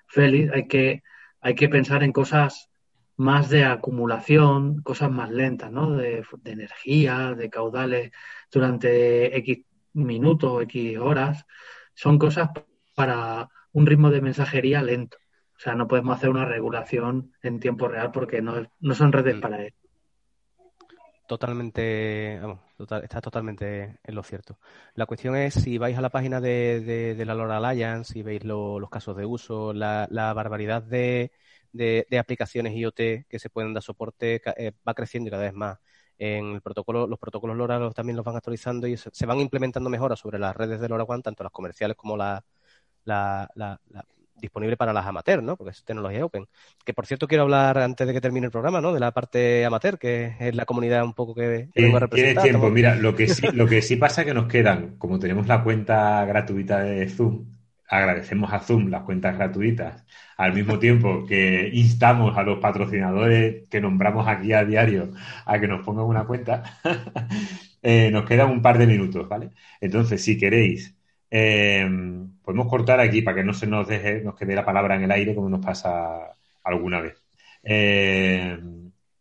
Félix, 0.07 0.53
hay 0.53 0.69
que, 0.69 1.03
hay 1.41 1.55
que 1.55 1.67
pensar 1.67 2.01
en 2.01 2.13
cosas 2.13 2.69
más 3.17 3.49
de 3.49 3.65
acumulación, 3.65 4.81
cosas 4.83 5.11
más 5.11 5.29
lentas, 5.31 5.69
¿no? 5.69 5.97
De, 5.97 6.23
energía, 6.45 7.33
de 7.33 7.49
caudales 7.49 8.13
durante 8.49 9.35
X 9.39 9.65
minutos 9.95 10.51
o 10.51 10.61
X 10.61 10.97
horas. 10.97 11.45
Son 11.93 12.19
cosas 12.19 12.49
para 12.95 13.49
un 13.71 13.85
ritmo 13.85 14.09
de 14.09 14.21
mensajería 14.21 14.81
lento. 14.81 15.17
O 15.57 15.59
sea, 15.59 15.75
no 15.75 15.87
podemos 15.87 16.17
hacer 16.17 16.29
una 16.29 16.45
regulación 16.45 17.33
en 17.41 17.59
tiempo 17.59 17.87
real 17.87 18.11
porque 18.11 18.41
no, 18.41 18.55
no 18.79 18.95
son 18.95 19.11
redes 19.11 19.37
mm. 19.37 19.41
para 19.41 19.65
eso 19.65 19.85
totalmente, 21.27 22.39
vamos, 22.41 22.59
está 23.03 23.21
totalmente 23.21 23.97
en 24.03 24.15
lo 24.15 24.23
cierto. 24.23 24.59
La 24.93 25.05
cuestión 25.05 25.35
es 25.35 25.53
si 25.55 25.77
vais 25.77 25.97
a 25.97 26.01
la 26.01 26.09
página 26.09 26.41
de, 26.41 27.15
la 27.25 27.35
LoRa 27.35 27.57
Alliance 27.57 28.17
y 28.17 28.23
veis 28.23 28.43
los 28.43 28.89
casos 28.89 29.15
de 29.17 29.25
uso, 29.25 29.73
la, 29.73 30.07
barbaridad 30.35 30.83
de, 30.83 31.31
aplicaciones 32.19 32.73
IoT 32.75 33.27
que 33.27 33.39
se 33.39 33.49
pueden 33.49 33.73
dar 33.73 33.83
soporte 33.83 34.41
eh, 34.57 34.71
va 34.87 34.93
creciendo 34.93 35.27
y 35.27 35.31
cada 35.31 35.43
vez 35.43 35.53
más. 35.53 35.79
En 36.17 36.53
el 36.55 36.61
protocolo, 36.61 37.07
los 37.07 37.19
protocolos 37.19 37.57
LoRa 37.57 37.91
también 37.91 38.15
los 38.15 38.25
van 38.25 38.37
actualizando 38.37 38.87
y 38.87 38.95
se, 38.97 39.25
van 39.25 39.39
implementando 39.39 39.89
mejoras 39.89 40.19
sobre 40.19 40.39
las 40.39 40.55
redes 40.55 40.79
de 40.79 40.87
LoRaWAN, 40.87 41.21
tanto 41.21 41.43
las 41.43 41.51
comerciales 41.51 41.97
como 41.97 42.15
la, 42.15 42.43
la, 43.03 43.79
disponible 44.35 44.77
para 44.77 44.93
las 44.93 45.05
amateur, 45.05 45.43
¿no? 45.43 45.57
Porque 45.57 45.71
es 45.71 45.83
tecnología 45.83 46.23
open. 46.23 46.47
Que 46.85 46.93
por 46.93 47.05
cierto 47.05 47.27
quiero 47.27 47.43
hablar 47.43 47.77
antes 47.77 48.07
de 48.07 48.13
que 48.13 48.21
termine 48.21 48.45
el 48.45 48.51
programa, 48.51 48.79
¿no? 48.79 48.93
De 48.93 48.99
la 48.99 49.11
parte 49.11 49.65
amateur, 49.65 49.97
que 49.97 50.35
es 50.39 50.55
la 50.55 50.65
comunidad 50.65 51.03
un 51.03 51.13
poco 51.13 51.33
que, 51.35 51.69
vengo 51.75 51.97
a 51.97 52.01
representar. 52.01 52.43
Tienes 52.43 52.43
tiempo, 52.43 52.69
mira, 52.69 52.95
lo 52.95 53.15
que 53.15 53.27
sí, 53.27 53.47
lo 53.53 53.67
que 53.67 53.81
sí 53.81 53.97
pasa 53.97 54.21
es 54.21 54.27
que 54.27 54.33
nos 54.33 54.47
quedan, 54.47 54.97
como 54.97 55.19
tenemos 55.19 55.47
la 55.47 55.63
cuenta 55.63 56.23
gratuita 56.25 56.79
de 56.79 57.09
Zoom, 57.09 57.54
agradecemos 57.87 58.51
a 58.53 58.59
Zoom 58.59 58.89
las 58.89 59.03
cuentas 59.03 59.35
gratuitas, 59.37 60.05
al 60.37 60.53
mismo 60.53 60.79
tiempo 60.79 61.25
que 61.25 61.69
instamos 61.73 62.37
a 62.37 62.43
los 62.43 62.59
patrocinadores 62.59 63.67
que 63.69 63.81
nombramos 63.81 64.27
aquí 64.27 64.53
a 64.53 64.65
diario 64.65 65.11
a 65.45 65.59
que 65.59 65.67
nos 65.67 65.85
pongan 65.85 66.05
una 66.05 66.25
cuenta, 66.25 66.63
eh, 67.81 68.09
nos 68.11 68.25
quedan 68.25 68.51
un 68.51 68.61
par 68.61 68.77
de 68.77 68.87
minutos, 68.87 69.27
¿vale? 69.29 69.51
Entonces, 69.81 70.23
si 70.23 70.37
queréis 70.37 70.95
eh, 71.31 71.87
podemos 72.43 72.67
cortar 72.67 72.99
aquí 72.99 73.21
para 73.21 73.37
que 73.37 73.43
no 73.43 73.53
se 73.53 73.67
nos 73.67 73.87
deje, 73.87 74.21
nos 74.21 74.35
quede 74.35 74.55
la 74.55 74.65
palabra 74.65 74.95
en 74.95 75.03
el 75.03 75.11
aire 75.11 75.35
como 75.35 75.49
nos 75.49 75.65
pasa 75.65 76.35
alguna 76.63 77.01
vez. 77.01 77.21
Eh, 77.63 78.57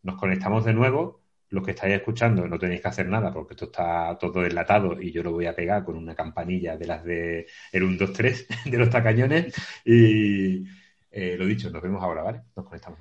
nos 0.03 0.17
conectamos 0.17 0.65
de 0.65 0.75
nuevo. 0.75 1.24
Los 1.55 1.65
que 1.65 1.71
estáis 1.71 1.95
escuchando 1.95 2.49
no 2.49 2.59
tenéis 2.59 2.81
que 2.81 2.89
hacer 2.89 3.09
nada 3.09 3.33
porque 3.33 3.55
esto 3.55 3.67
está 3.67 4.19
todo 4.19 4.45
enlatado 4.45 5.01
y 5.01 5.13
yo 5.13 5.23
lo 5.23 5.31
voy 5.31 5.47
a 5.47 5.55
pegar 5.55 5.85
con 5.85 5.97
una 5.97 6.13
campanilla 6.13 6.77
de 6.77 6.87
las 6.87 7.05
de 7.05 7.47
el 7.71 7.83
1, 7.85 7.97
2, 7.97 8.13
3 8.13 8.49
de 8.65 8.77
los 8.77 8.91
tacañones. 8.91 9.55
Y 9.85 10.65
eh, 11.13 11.37
lo 11.39 11.47
dicho, 11.47 11.71
nos 11.71 11.81
vemos 11.81 12.03
ahora, 12.03 12.25
¿vale? 12.25 12.41
Nos 12.57 12.67
conectamos. 12.67 12.99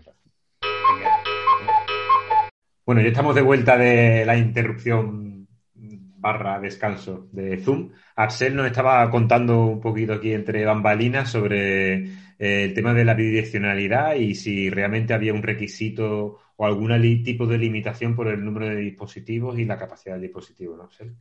Bueno, 2.85 3.01
ya 3.01 3.07
estamos 3.07 3.33
de 3.33 3.41
vuelta 3.41 3.75
de 3.75 4.23
la 4.23 4.37
interrupción 4.37 5.47
barra 5.73 6.59
descanso 6.59 7.27
de 7.31 7.57
Zoom. 7.57 7.91
Axel 8.15 8.55
nos 8.55 8.67
estaba 8.67 9.09
contando 9.09 9.65
un 9.65 9.81
poquito 9.81 10.13
aquí 10.13 10.31
entre 10.31 10.63
bambalinas 10.63 11.31
sobre 11.31 11.95
eh, 12.03 12.07
el 12.37 12.73
tema 12.75 12.93
de 12.93 13.03
la 13.03 13.15
bidireccionalidad 13.15 14.15
y 14.15 14.35
si 14.35 14.69
realmente 14.69 15.15
había 15.15 15.33
un 15.33 15.41
requisito 15.41 16.42
o 16.55 16.65
algún 16.65 16.91
tipo 17.23 17.47
de 17.47 17.57
limitación 17.57 18.15
por 18.15 18.27
el 18.27 18.43
número 18.43 18.67
de 18.67 18.75
dispositivos 18.77 19.57
y 19.57 19.65
la 19.65 19.77
capacidad 19.77 20.15
del 20.15 20.23
dispositivo, 20.23 20.77
¿no, 20.77 20.83
Axel? 20.83 21.15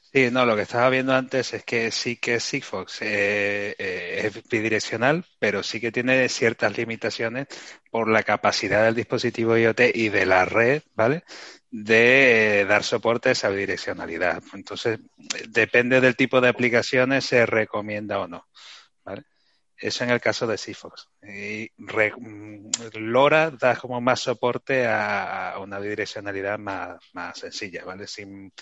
Sí, 0.00 0.30
no, 0.30 0.46
lo 0.46 0.56
que 0.56 0.62
estaba 0.62 0.88
viendo 0.88 1.12
antes 1.12 1.52
es 1.52 1.64
que 1.64 1.90
sí 1.90 2.16
que 2.16 2.40
Sigfox 2.40 3.02
eh, 3.02 3.74
eh, 3.78 4.22
es 4.24 4.48
bidireccional, 4.48 5.24
pero 5.38 5.62
sí 5.62 5.80
que 5.80 5.92
tiene 5.92 6.28
ciertas 6.30 6.78
limitaciones 6.78 7.48
por 7.90 8.08
la 8.08 8.22
capacidad 8.22 8.84
del 8.84 8.94
dispositivo 8.94 9.58
IoT 9.58 9.80
y 9.94 10.08
de 10.08 10.24
la 10.24 10.46
red, 10.46 10.82
¿vale? 10.94 11.24
de 11.70 12.64
dar 12.68 12.82
soporte 12.84 13.28
a 13.28 13.32
esa 13.32 13.50
bidireccionalidad. 13.50 14.42
Entonces, 14.54 15.00
depende 15.48 16.00
del 16.00 16.16
tipo 16.16 16.40
de 16.40 16.48
aplicaciones, 16.48 17.26
se 17.26 17.44
recomienda 17.46 18.20
o 18.20 18.28
no. 18.28 18.46
Eso 19.80 20.02
en 20.02 20.10
el 20.10 20.20
caso 20.20 20.46
de 20.46 20.58
Sigfox. 20.58 21.08
Y 21.22 21.70
mm, 21.76 22.70
LoRa 22.94 23.50
da 23.52 23.76
como 23.76 24.00
más 24.00 24.20
soporte 24.20 24.86
a, 24.88 25.56
una 25.60 25.78
bidireccionalidad 25.78 26.58
más, 26.58 26.98
sencilla, 27.34 27.84
¿vale? 27.84 28.06
Sin, 28.08 28.52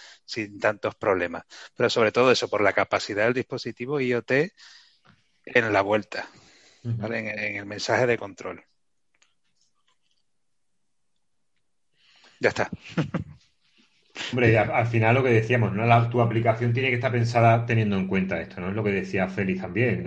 tantos 0.60 0.94
problemas. 0.96 1.44
Pero 1.74 1.88
sobre 1.88 2.12
todo 2.12 2.30
eso, 2.30 2.48
por 2.48 2.60
la 2.60 2.74
capacidad 2.74 3.24
del 3.24 3.34
dispositivo 3.34 3.98
IoT 4.00 4.30
en 5.46 5.72
la 5.72 5.80
vuelta, 5.80 6.28
¿vale? 6.82 7.18
en 7.18 7.56
el 7.56 7.66
mensaje 7.66 8.06
de 8.06 8.18
control. 8.18 8.64
Ya 12.40 12.50
está. 12.50 12.70
Hombre, 14.32 14.58
al, 14.58 14.86
final 14.86 15.14
lo 15.14 15.22
que 15.22 15.30
decíamos, 15.30 15.72
¿no? 15.72 16.10
tu 16.10 16.20
aplicación 16.20 16.72
tiene 16.72 16.88
que 16.88 16.96
estar 16.96 17.12
pensada 17.12 17.66
teniendo 17.66 17.96
en 17.96 18.06
cuenta 18.06 18.40
esto, 18.40 18.60
¿no? 18.60 18.70
Es 18.70 18.74
lo 18.74 18.82
que 18.82 18.92
decía 18.92 19.28
Félix 19.28 19.60
también. 19.60 20.04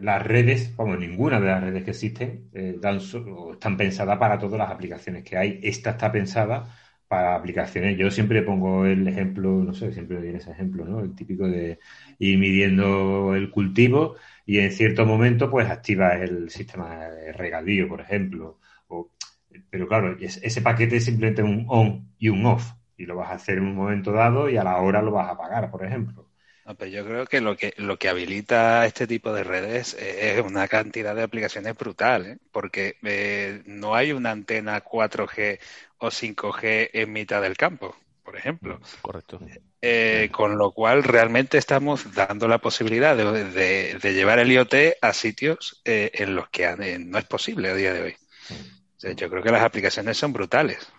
Las 0.00 0.22
redes, 0.22 0.72
como 0.76 0.96
ninguna 0.96 1.40
de 1.40 1.46
las 1.46 1.62
redes 1.62 1.84
que 1.84 1.90
existen, 1.90 2.50
eh, 2.52 2.76
dan 2.78 2.98
están 2.98 3.76
pensadas 3.76 4.18
para 4.18 4.38
todas 4.38 4.58
las 4.58 4.70
aplicaciones 4.70 5.24
que 5.24 5.36
hay. 5.36 5.60
Esta 5.62 5.90
está 5.90 6.12
pensada 6.12 6.74
para 7.08 7.34
aplicaciones. 7.34 7.96
Yo 7.98 8.10
siempre 8.10 8.42
pongo 8.42 8.86
el 8.86 9.06
ejemplo, 9.08 9.50
no 9.64 9.74
sé, 9.74 9.92
siempre 9.92 10.18
doy 10.18 10.28
ese 10.28 10.50
ejemplo, 10.50 10.84
¿no? 10.84 11.00
El 11.00 11.14
típico 11.14 11.48
de 11.48 11.78
ir 12.18 12.38
midiendo 12.38 13.34
el 13.34 13.50
cultivo 13.50 14.16
y 14.46 14.58
en 14.58 14.72
cierto 14.72 15.06
momento, 15.06 15.50
pues 15.50 15.68
activas 15.70 16.20
el 16.20 16.50
sistema 16.50 17.06
de 17.08 17.32
regadío, 17.32 17.88
por 17.88 18.00
ejemplo. 18.00 18.58
O 18.88 19.10
pero 19.70 19.88
claro, 19.88 20.16
ese 20.20 20.62
paquete 20.62 20.96
es 20.96 21.04
simplemente 21.04 21.42
un 21.42 21.66
on 21.68 22.08
y 22.18 22.28
un 22.28 22.44
off. 22.46 22.72
Y 22.96 23.06
lo 23.06 23.16
vas 23.16 23.30
a 23.30 23.34
hacer 23.34 23.58
en 23.58 23.64
un 23.64 23.74
momento 23.74 24.12
dado 24.12 24.48
y 24.48 24.56
a 24.56 24.64
la 24.64 24.76
hora 24.76 25.02
lo 25.02 25.10
vas 25.10 25.28
a 25.28 25.32
apagar, 25.32 25.70
por 25.70 25.84
ejemplo. 25.84 26.28
yo 26.90 27.04
creo 27.04 27.26
que 27.26 27.40
lo 27.40 27.56
que 27.56 27.74
lo 27.76 27.98
que 27.98 28.08
habilita 28.08 28.86
este 28.86 29.06
tipo 29.06 29.32
de 29.32 29.44
redes 29.44 29.94
es 29.94 30.40
una 30.40 30.68
cantidad 30.68 31.14
de 31.14 31.22
aplicaciones 31.22 31.76
brutal, 31.76 32.26
¿eh? 32.26 32.38
porque 32.52 32.96
eh, 33.02 33.62
no 33.66 33.94
hay 33.94 34.12
una 34.12 34.30
antena 34.30 34.82
4G 34.82 35.58
o 35.98 36.08
5G 36.08 36.90
en 36.92 37.12
mitad 37.12 37.42
del 37.42 37.56
campo. 37.56 37.96
por 38.22 38.36
ejemplo. 38.36 38.80
Correcto. 39.02 39.40
Eh, 39.86 40.30
con 40.32 40.56
lo 40.56 40.72
cual 40.72 41.04
realmente 41.04 41.58
estamos 41.58 42.14
dando 42.14 42.48
la 42.48 42.56
posibilidad 42.56 43.14
de, 43.14 43.98
llevar 44.02 44.38
el 44.38 44.50
IoT 44.50 44.96
a 45.02 45.12
sitios 45.12 45.82
eh, 45.84 46.10
en 46.14 46.34
los 46.34 46.48
que 46.48 46.64
eh, 46.64 46.98
no 46.98 47.18
es 47.18 47.26
posible 47.26 47.68
a 47.68 47.74
día 47.74 47.92
de 47.92 48.00
hoy. 48.00 48.16
yo 49.14 49.28
creo 49.28 49.42
que 49.42 49.50
las 49.50 49.62
aplicaciones 49.62 50.16
son 50.16 50.32
brutales. 50.32 50.90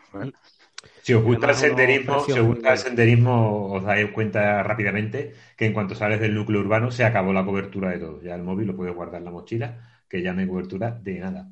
Si 1.01 1.13
os 1.13 1.23
gusta 1.23 1.49
el 1.49 1.55
senderismo, 1.55 2.19
si 2.21 2.31
os 2.31 2.45
gusta 2.45 2.73
el 2.73 2.77
senderismo, 2.77 3.73
os 3.73 3.83
dais 3.83 4.09
cuenta 4.11 4.63
rápidamente 4.63 5.33
que 5.55 5.65
en 5.65 5.73
cuanto 5.73 5.93
sales 5.93 6.19
del 6.19 6.33
núcleo 6.33 6.61
urbano 6.61 6.89
se 6.89 7.03
acabó 7.03 7.31
la 7.31 7.45
cobertura 7.45 7.91
de 7.91 7.99
todo. 7.99 8.21
Ya 8.21 8.36
el 8.36 8.43
móvil 8.43 8.67
lo 8.67 8.75
puedes 8.75 8.95
guardar 8.95 9.19
en 9.19 9.25
la 9.25 9.31
mochila, 9.31 10.01
que 10.09 10.21
ya 10.21 10.33
no 10.33 10.41
hay 10.41 10.47
cobertura 10.47 10.91
de 10.91 11.19
nada. 11.19 11.49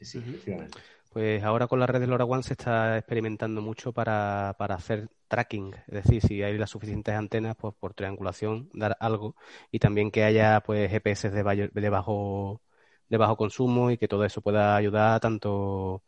Sí, 0.00 0.18
efectivamente. 0.18 0.78
Pues 1.12 1.42
ahora 1.42 1.66
con 1.66 1.80
la 1.80 1.86
red 1.86 2.00
de 2.00 2.06
LoRaWAN 2.06 2.44
se 2.44 2.52
está 2.52 2.96
experimentando 2.96 3.60
mucho 3.60 3.92
para, 3.92 4.50
hacer 4.50 5.08
tracking, 5.26 5.74
es 5.88 6.04
decir, 6.04 6.22
si 6.22 6.42
hay 6.42 6.56
las 6.56 6.70
suficientes 6.70 7.14
antenas, 7.14 7.56
pues 7.56 7.74
por 7.74 7.94
triangulación 7.94 8.70
dar 8.72 8.96
algo 9.00 9.34
y 9.72 9.80
también 9.80 10.12
que 10.12 10.22
haya 10.22 10.60
pues 10.60 10.88
GPS 10.88 11.30
de, 11.30 11.42
bajo 11.90 12.60
de 13.08 13.16
bajo 13.16 13.36
consumo 13.36 13.90
y 13.90 13.98
que 13.98 14.06
todo 14.06 14.24
eso 14.24 14.40
pueda 14.40 14.76
ayudar 14.76 15.20
tanto 15.20 16.04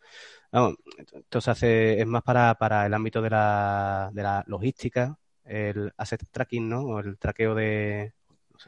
vamos, 0.53 0.77
entonces 1.15 1.49
hace 1.49 2.01
es 2.01 2.07
más 2.07 2.23
para, 2.23 2.55
para 2.55 2.87
el 2.87 2.95
ámbito 2.95 3.23
de 3.23 3.31
la, 3.31 4.11
de 4.13 4.23
la 4.23 4.45
logística, 4.47 5.17
el 5.45 5.93
asset 5.97 6.23
tracking, 6.31 6.69
¿no? 6.69 6.83
O 6.83 7.01
el 7.01 7.19
traqueo 7.19 7.55
de, 7.55 8.13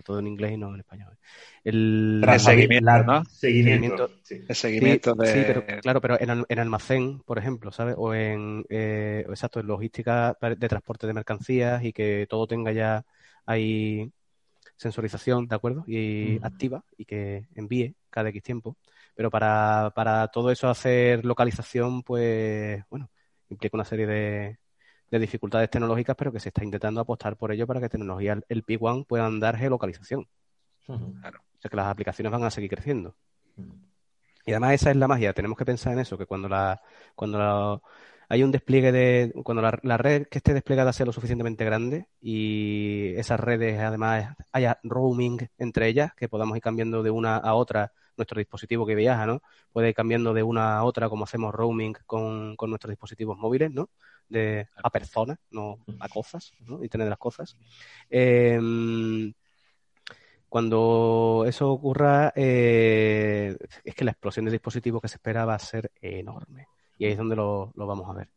todo 0.03 0.19
en 0.19 0.27
inglés 0.27 0.53
y 0.53 0.57
no 0.57 0.75
en 0.75 0.81
español. 0.81 1.17
El, 1.63 2.25
seguimiento, 2.39 3.05
¿no? 3.05 3.25
Seguimiento. 3.27 4.11
El 4.29 4.57
seguimiento 4.57 5.15
de... 5.15 5.27
Sí, 5.27 5.43
pero 5.47 5.65
claro, 5.81 6.01
pero 6.01 6.19
en, 6.21 6.59
almacén, 6.59 7.21
por 7.21 7.39
ejemplo, 7.39 7.71
¿sabes? 7.71 7.95
O 7.99 8.15
en, 8.15 8.65
eh, 8.69 9.25
exacto, 9.29 9.61
en 9.61 9.67
logística 9.67 10.37
de 10.41 10.69
transporte 10.69 11.07
de 11.07 11.13
mercancías 11.13 11.85
y 11.85 11.93
que 11.93 12.27
todo 12.29 12.47
tenga 12.47 12.73
ya 12.73 13.05
ahí 13.47 14.11
sensorización, 14.77 15.47
¿de 15.47 15.55
acuerdo? 15.55 15.85
Y 15.87 16.39
activa 16.43 16.83
y 16.97 17.05
que 17.05 17.47
envíe 17.55 17.95
cada 18.11 18.31
X 18.31 18.43
tiempo. 18.43 18.77
Pero 19.15 19.31
para, 19.31 19.93
para 19.95 20.29
todo 20.29 20.51
eso 20.51 20.69
hacer 20.69 21.25
localización, 21.25 22.03
pues, 22.03 22.83
bueno, 22.91 23.11
implica 23.49 23.77
una 23.77 23.85
serie 23.85 24.07
de, 24.07 24.59
de 25.11 25.19
dificultades 25.19 25.71
tecnológicas, 25.71 26.17
pero 26.17 26.33
que 26.33 26.41
se 26.41 26.49
está 26.49 26.65
intentando 26.65 27.01
apostar 27.01 27.37
por 27.37 27.53
ello 27.53 27.67
para 27.67 27.81
que 27.81 27.89
tecnología 27.89 28.39
el 28.49 28.65
P1 28.65 29.07
puedan 29.07 29.39
dar 29.39 29.57
geolocalización. 29.57 30.27
Claro. 30.87 31.41
O 31.41 31.61
sea 31.61 31.71
que 31.71 31.77
las 31.77 31.87
aplicaciones 31.87 32.33
van 32.33 32.45
a 32.45 32.51
seguir 32.51 32.71
creciendo. 32.71 33.15
Y 34.47 34.51
además 34.51 34.75
esa 34.75 34.91
es 34.91 34.97
la 34.97 35.09
magia. 35.09 35.33
Tenemos 35.33 35.57
que 35.57 35.65
pensar 35.65 35.93
en 35.95 36.01
eso, 36.01 36.19
que 36.19 36.27
cuando 36.27 36.49
la, 36.49 36.83
cuando 37.15 37.83
hay 38.29 38.43
un 38.43 38.51
despliegue 38.51 38.93
de, 38.93 39.33
cuando 39.43 39.63
la, 39.63 39.97
red 39.97 40.27
que 40.27 40.39
esté 40.39 40.53
desplegada 40.53 40.93
sea 40.93 41.07
lo 41.07 41.13
suficientemente 41.13 41.65
grande 41.65 42.09
y 42.21 43.15
esas 43.17 43.41
redes 43.41 43.79
además 43.81 44.37
haya 44.53 44.79
roaming 44.83 45.49
entre 45.59 45.89
ellas, 45.89 46.13
que 46.15 46.29
podamos 46.29 46.57
ir 46.57 46.63
cambiando 46.63 47.03
de 47.03 47.11
una 47.11 47.37
a 47.37 47.55
otra 47.55 47.93
nuestro 48.17 48.39
dispositivo 48.39 48.87
que 48.87 48.95
viaja, 48.95 49.27
¿no? 49.27 49.43
Puede 49.73 49.91
ir 49.91 49.95
cambiando 49.95 50.35
de 50.35 50.43
una 50.43 50.79
a 50.79 50.85
otra 50.85 51.09
como 51.09 51.25
hacemos 51.25 51.55
roaming 51.55 51.95
con, 52.07 52.57
con 52.57 52.71
nuestros 52.71 52.91
dispositivos 52.91 53.39
móviles, 53.39 53.71
¿no? 53.73 53.91
de, 54.29 54.69
a 54.83 54.91
personas, 54.91 55.39
no 55.51 55.79
a 56.01 56.09
cosas, 56.09 56.53
¿no? 56.61 56.83
Internet 56.83 57.07
de 57.07 57.11
las 57.11 57.19
cosas. 57.19 57.57
Em, 58.11 59.33
cuando 60.49 61.45
eso 61.47 61.71
ocurra, 61.71 62.33
eh, 62.37 63.57
es 63.85 63.95
que 63.95 64.05
la 64.05 64.13
explosión 64.13 64.45
de 64.45 64.53
dispositivos 64.53 65.03
que 65.03 65.09
se 65.09 65.17
espera 65.17 65.45
va 65.45 65.55
a 65.55 65.59
ser 65.59 65.91
enorme. 66.01 66.69
Y 66.99 67.07
ahí 67.07 67.13
es 67.13 67.19
donde 67.19 67.37
lo, 67.37 67.73
lo 67.75 67.87
vamos 67.87 68.09
a 68.09 68.13
ver 68.15 68.29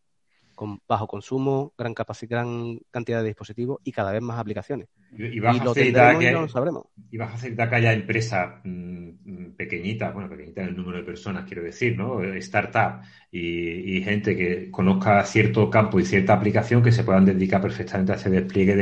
con 0.58 0.82
bajo 0.88 1.08
consumo, 1.08 1.72
gran 1.78 1.93
capacidad, 1.93 2.32
gran 2.32 2.80
cantidad 2.89 3.22
de 3.22 3.28
dispositivos 3.28 3.80
y 3.84 3.91
cada 3.91 4.12
vez 4.12 4.24
más 4.24 4.39
aplicaciones. 4.39 4.89
Y, 5.12 5.39
que, 5.39 6.32
lo 6.32 6.47
sabremos. 6.49 6.86
Y 7.12 7.18
va 7.18 7.26
a 7.26 7.30
facilitar 7.30 7.70
que 7.70 7.76
haya 7.76 7.93
empresas 7.93 8.55
mm, 8.64 9.51
pequeñitas, 9.55 10.12
bueno, 10.16 10.28
pequeñitas 10.28 10.64
en 10.64 10.70
el 10.70 10.76
número 10.76 10.97
de 10.97 11.03
personas, 11.03 11.45
quiero 11.45 11.62
decir, 11.62 11.95
¿no? 11.95 12.24
Startup 12.24 13.01
y, 13.32 14.01
gente 14.01 14.36
que 14.36 14.72
conozca 14.72 15.24
cierto 15.26 15.70
campo 15.70 15.99
y 15.99 16.05
cierta 16.05 16.34
aplicación 16.34 16.82
que 16.82 16.91
se 16.91 17.03
puedan 17.03 17.26
dedicar 17.26 17.62
perfectamente 17.62 18.14
a 18.14 18.16
ese 18.16 18.32
despliegue 18.32 18.76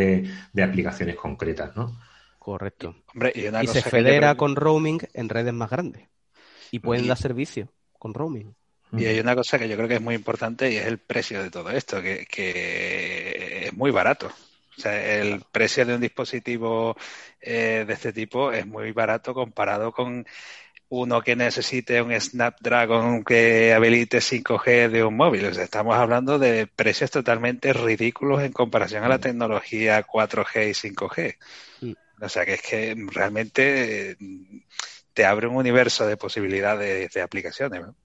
de, 0.53 0.63
aplicaciones 0.63 1.17
concretas, 1.17 1.76
¿no? 1.76 1.99
Correcto. 2.39 2.95
y, 3.34 3.67
se 3.67 3.82
federa 3.82 4.36
con 4.36 4.55
roaming 4.55 5.01
en 5.13 5.28
redes 5.28 5.53
más 5.53 5.69
grandes. 5.69 6.07
Y 6.71 6.80
pueden 6.80 7.07
dar 7.07 7.17
servicio 7.17 7.69
con 7.99 8.13
roaming. 8.13 8.55
Y 8.93 9.05
hay 9.05 9.19
una 9.19 9.36
cosa 9.36 9.59
que 9.59 9.67
yo 9.67 9.75
creo 9.75 9.88
que 9.88 9.95
es 9.95 10.01
muy 10.01 10.15
importante 10.15 10.71
y 10.71 10.77
es 10.77 10.86
el 10.86 10.99
precio 10.99 11.43
de 11.43 11.49
todo 11.49 11.69
esto, 11.71 12.01
que, 12.01 13.65
es 13.65 13.73
muy 13.73 13.91
barato. 13.91 14.27
O 14.77 14.81
sea, 14.81 15.19
el 15.19 15.41
precio 15.51 15.86
de 15.86 15.95
un 15.95 16.01
dispositivo 16.01 16.95
eh, 17.41 17.83
de 17.88 17.93
este 17.93 18.13
tipo 18.13 18.51
es 18.51 18.65
muy 18.65 18.91
barato 18.91 19.33
comparado 19.33 19.91
con 19.91 20.25
uno 20.89 21.21
que 21.21 21.36
necesite 21.36 22.01
un 22.01 22.19
Snapdragon 22.19 23.23
que 23.23 23.73
habilite 23.73 24.19
5G 24.19 24.89
de 24.89 25.03
un 25.03 25.15
móvil. 25.15 25.45
O 25.45 25.53
sea, 25.53 25.63
estamos 25.63 25.95
hablando 25.95 26.38
de 26.39 26.67
precios 26.67 27.11
totalmente 27.11 27.73
ridículos 27.73 28.43
en 28.43 28.51
comparación 28.51 29.03
a 29.03 29.09
la 29.09 29.19
tecnología 29.19 30.05
4G 30.05 30.69
y 30.69 30.73
5G. 30.73 31.38
O 32.21 32.29
sea, 32.29 32.45
que 32.45 32.53
es 32.53 32.61
que 32.61 32.95
realmente 33.11 34.17
te 35.13 35.25
abre 35.25 35.47
un 35.47 35.57
universo 35.57 36.05
de 36.05 36.17
posibilidades 36.17 37.11
de 37.11 37.21
aplicaciones. 37.21 37.81
¿no? 37.81 37.95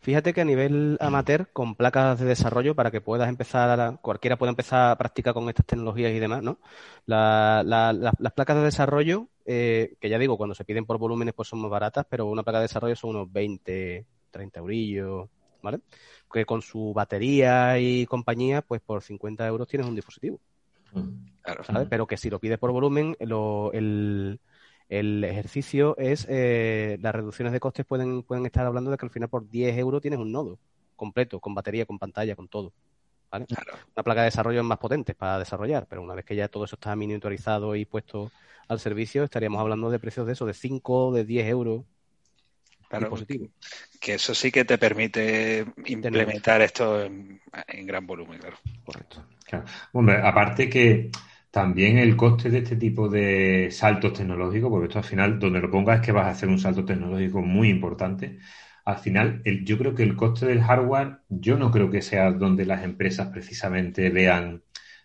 Fíjate 0.00 0.32
que 0.32 0.40
a 0.40 0.44
nivel 0.44 0.96
amateur, 1.00 1.48
con 1.52 1.74
placas 1.74 2.20
de 2.20 2.26
desarrollo, 2.26 2.74
para 2.74 2.90
que 2.90 3.00
puedas 3.00 3.28
empezar, 3.28 3.80
a, 3.80 3.96
cualquiera 3.96 4.36
pueda 4.36 4.50
empezar 4.50 4.90
a 4.90 4.96
practicar 4.96 5.34
con 5.34 5.48
estas 5.48 5.66
tecnologías 5.66 6.12
y 6.12 6.18
demás, 6.18 6.42
¿no? 6.42 6.58
las 7.06 8.32
placas 8.34 8.56
de 8.56 8.62
desarrollo, 8.62 9.28
eh, 9.44 9.96
que 10.00 10.08
ya 10.08 10.18
digo, 10.18 10.36
cuando 10.36 10.54
se 10.54 10.64
piden 10.64 10.86
por 10.86 10.98
volúmenes, 10.98 11.34
pues 11.34 11.48
son 11.48 11.60
más 11.60 11.70
baratas, 11.70 12.06
pero 12.08 12.26
una 12.26 12.42
placa 12.42 12.58
de 12.58 12.64
desarrollo 12.64 12.96
son 12.96 13.10
unos 13.10 13.32
20, 13.32 14.06
30 14.30 14.60
eurillos, 14.60 15.28
¿vale? 15.62 15.80
Que 16.32 16.44
con 16.44 16.62
su 16.62 16.92
batería 16.92 17.78
y 17.78 18.06
compañía, 18.06 18.62
pues 18.62 18.80
por 18.82 19.02
50 19.02 19.46
euros 19.46 19.68
tienes 19.68 19.88
un 19.88 19.94
dispositivo. 19.94 20.40
Claro, 21.42 21.64
¿sabes? 21.64 21.88
Pero 21.88 22.06
que 22.06 22.16
si 22.16 22.30
lo 22.30 22.38
pides 22.38 22.58
por 22.58 22.72
volumen, 22.72 23.16
el, 23.18 24.40
el 24.88 25.24
ejercicio 25.24 25.96
es, 25.98 26.26
eh, 26.28 26.98
las 27.00 27.14
reducciones 27.14 27.52
de 27.52 27.60
costes 27.60 27.84
pueden, 27.84 28.22
pueden 28.22 28.46
estar 28.46 28.66
hablando 28.66 28.90
de 28.90 28.96
que 28.96 29.06
al 29.06 29.10
final 29.10 29.28
por 29.28 29.48
10 29.48 29.76
euros 29.78 30.00
tienes 30.00 30.20
un 30.20 30.32
nodo 30.32 30.58
completo, 30.94 31.40
con 31.40 31.54
batería, 31.54 31.86
con 31.86 31.98
pantalla, 31.98 32.34
con 32.36 32.48
todo. 32.48 32.72
¿vale? 33.30 33.46
Una 33.94 34.02
placa 34.02 34.20
de 34.20 34.26
desarrollo 34.26 34.60
es 34.60 34.66
más 34.66 34.78
potente 34.78 35.14
para 35.14 35.38
desarrollar, 35.38 35.86
pero 35.88 36.02
una 36.02 36.14
vez 36.14 36.24
que 36.24 36.36
ya 36.36 36.48
todo 36.48 36.64
eso 36.64 36.76
está 36.76 36.94
miniaturizado 36.96 37.76
y 37.76 37.84
puesto 37.84 38.30
al 38.68 38.80
servicio, 38.80 39.24
estaríamos 39.24 39.60
hablando 39.60 39.90
de 39.90 39.98
precios 39.98 40.26
de 40.26 40.32
eso, 40.32 40.46
de 40.46 40.54
5, 40.54 41.12
de 41.12 41.24
10 41.24 41.46
euros. 41.48 41.84
Claro, 42.88 43.12
que 44.00 44.14
eso 44.14 44.32
sí 44.32 44.52
que 44.52 44.64
te 44.64 44.78
permite 44.78 45.66
implementar 45.86 46.62
esto 46.62 47.02
en, 47.02 47.40
gran 47.84 48.06
volumen, 48.06 48.38
claro. 48.38 48.56
Correcto. 48.84 49.24
Hombre, 49.92 50.20
aparte 50.22 50.68
que 50.68 51.10
también 51.56 51.96
el 51.96 52.16
coste 52.16 52.50
de 52.50 52.58
este 52.58 52.76
tipo 52.76 53.08
de 53.08 53.70
saltos 53.70 54.12
tecnológicos, 54.12 54.68
porque 54.68 54.88
esto 54.88 54.98
al 54.98 55.04
final, 55.06 55.38
donde 55.38 55.58
lo 55.62 55.70
pongas 55.70 56.00
es 56.00 56.04
que 56.04 56.12
vas 56.12 56.26
a 56.26 56.30
hacer 56.32 56.50
un 56.50 56.58
salto 56.58 56.84
tecnológico 56.84 57.40
muy 57.40 57.70
importante. 57.70 58.38
Al 58.84 58.98
final, 58.98 59.42
yo 59.64 59.78
creo 59.78 59.94
que 59.94 60.02
el 60.02 60.16
coste 60.16 60.44
del 60.44 60.60
hardware, 60.60 61.20
yo 61.30 61.56
no 61.56 61.70
creo 61.70 61.90
que 61.90 62.02
sea 62.02 62.30
donde 62.30 62.66
las 62.66 62.84
empresas 62.84 63.28
precisamente 63.28 64.10
vean 64.10 64.64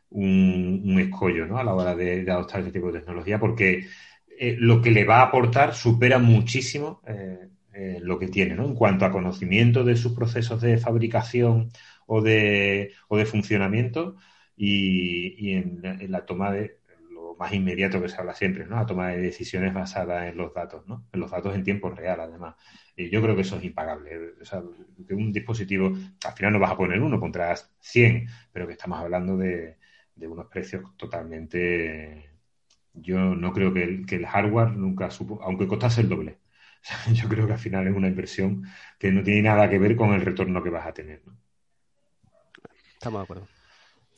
un, 0.09 0.97
escollo 0.99 1.45
¿no? 1.45 1.57
a 1.57 1.63
la 1.63 1.73
hora 1.73 1.95
de, 1.95 2.29
adoptar 2.29 2.59
este 2.59 2.73
tipo 2.73 2.91
de 2.91 2.99
tecnología, 2.99 3.39
porque 3.39 3.87
eh, 4.37 4.57
lo 4.59 4.81
que 4.81 4.91
le 4.91 5.05
va 5.05 5.19
a 5.19 5.27
aportar 5.27 5.73
supera 5.73 6.19
muchísimo 6.19 7.01
eh, 7.07 7.47
eh, 7.73 7.99
lo 8.01 8.19
que 8.19 8.27
tiene, 8.27 8.55
¿no? 8.55 8.65
En 8.65 8.75
cuanto 8.75 9.05
a 9.05 9.11
conocimiento 9.11 9.85
de 9.85 9.95
sus 9.95 10.11
procesos 10.11 10.59
de 10.61 10.77
fabricación 10.77 11.69
o 12.07 12.21
de, 12.21 12.91
o 13.07 13.17
de 13.17 13.25
funcionamiento, 13.25 14.17
y, 14.63 15.53
en, 15.55 15.81
la 16.11 16.25
toma 16.25 16.51
de 16.51 16.77
lo 17.09 17.35
más 17.35 17.51
inmediato 17.51 17.99
que 17.99 18.09
se 18.09 18.17
habla 18.17 18.35
siempre, 18.35 18.65
¿no? 18.65 18.75
La 18.75 18.85
toma 18.85 19.09
de 19.09 19.19
decisiones 19.19 19.73
basada 19.73 20.27
en 20.27 20.37
los 20.37 20.53
datos, 20.53 20.85
¿no? 20.87 21.07
En 21.11 21.19
los 21.19 21.31
datos 21.31 21.55
en 21.55 21.63
tiempo 21.63 21.89
real, 21.89 22.19
además. 22.19 22.55
Y 22.95 23.09
yo 23.09 23.23
creo 23.23 23.35
que 23.35 23.41
eso 23.41 23.57
es 23.57 23.63
impagable. 23.63 24.33
O 24.39 24.45
sea, 24.45 24.61
que 25.07 25.15
un 25.15 25.31
dispositivo, 25.33 25.97
al 26.23 26.33
final 26.33 26.53
no 26.53 26.59
vas 26.59 26.71
a 26.71 26.77
poner 26.77 27.01
uno, 27.01 27.19
contra 27.19 27.55
100, 27.79 28.27
pero 28.51 28.67
que 28.67 28.73
estamos 28.73 28.99
hablando 28.99 29.35
de, 29.37 29.77
unos 30.17 30.47
precios 30.47 30.95
totalmente... 30.97 32.29
Yo 32.93 33.17
no 33.17 33.53
creo 33.53 33.73
que 33.73 33.83
el, 33.83 34.05
que 34.05 34.15
el 34.17 34.27
hardware 34.27 34.71
nunca 34.71 35.09
supo, 35.09 35.41
aunque 35.41 35.65
costase 35.65 36.01
el 36.01 36.09
doble. 36.09 36.37
yo 37.13 37.27
creo 37.29 37.47
que 37.47 37.53
al 37.53 37.59
final 37.59 37.87
es 37.87 37.95
una 37.95 38.09
inversión 38.09 38.63
que 38.99 39.11
no 39.11 39.23
tiene 39.23 39.43
nada 39.43 39.69
que 39.69 39.79
ver 39.79 39.95
con 39.95 40.13
el 40.13 40.21
retorno 40.21 40.61
que 40.61 40.69
vas 40.69 40.85
a 40.85 40.93
tener. 40.93 41.21
Estamos 42.99 43.21
de 43.21 43.23
acuerdo. 43.23 43.60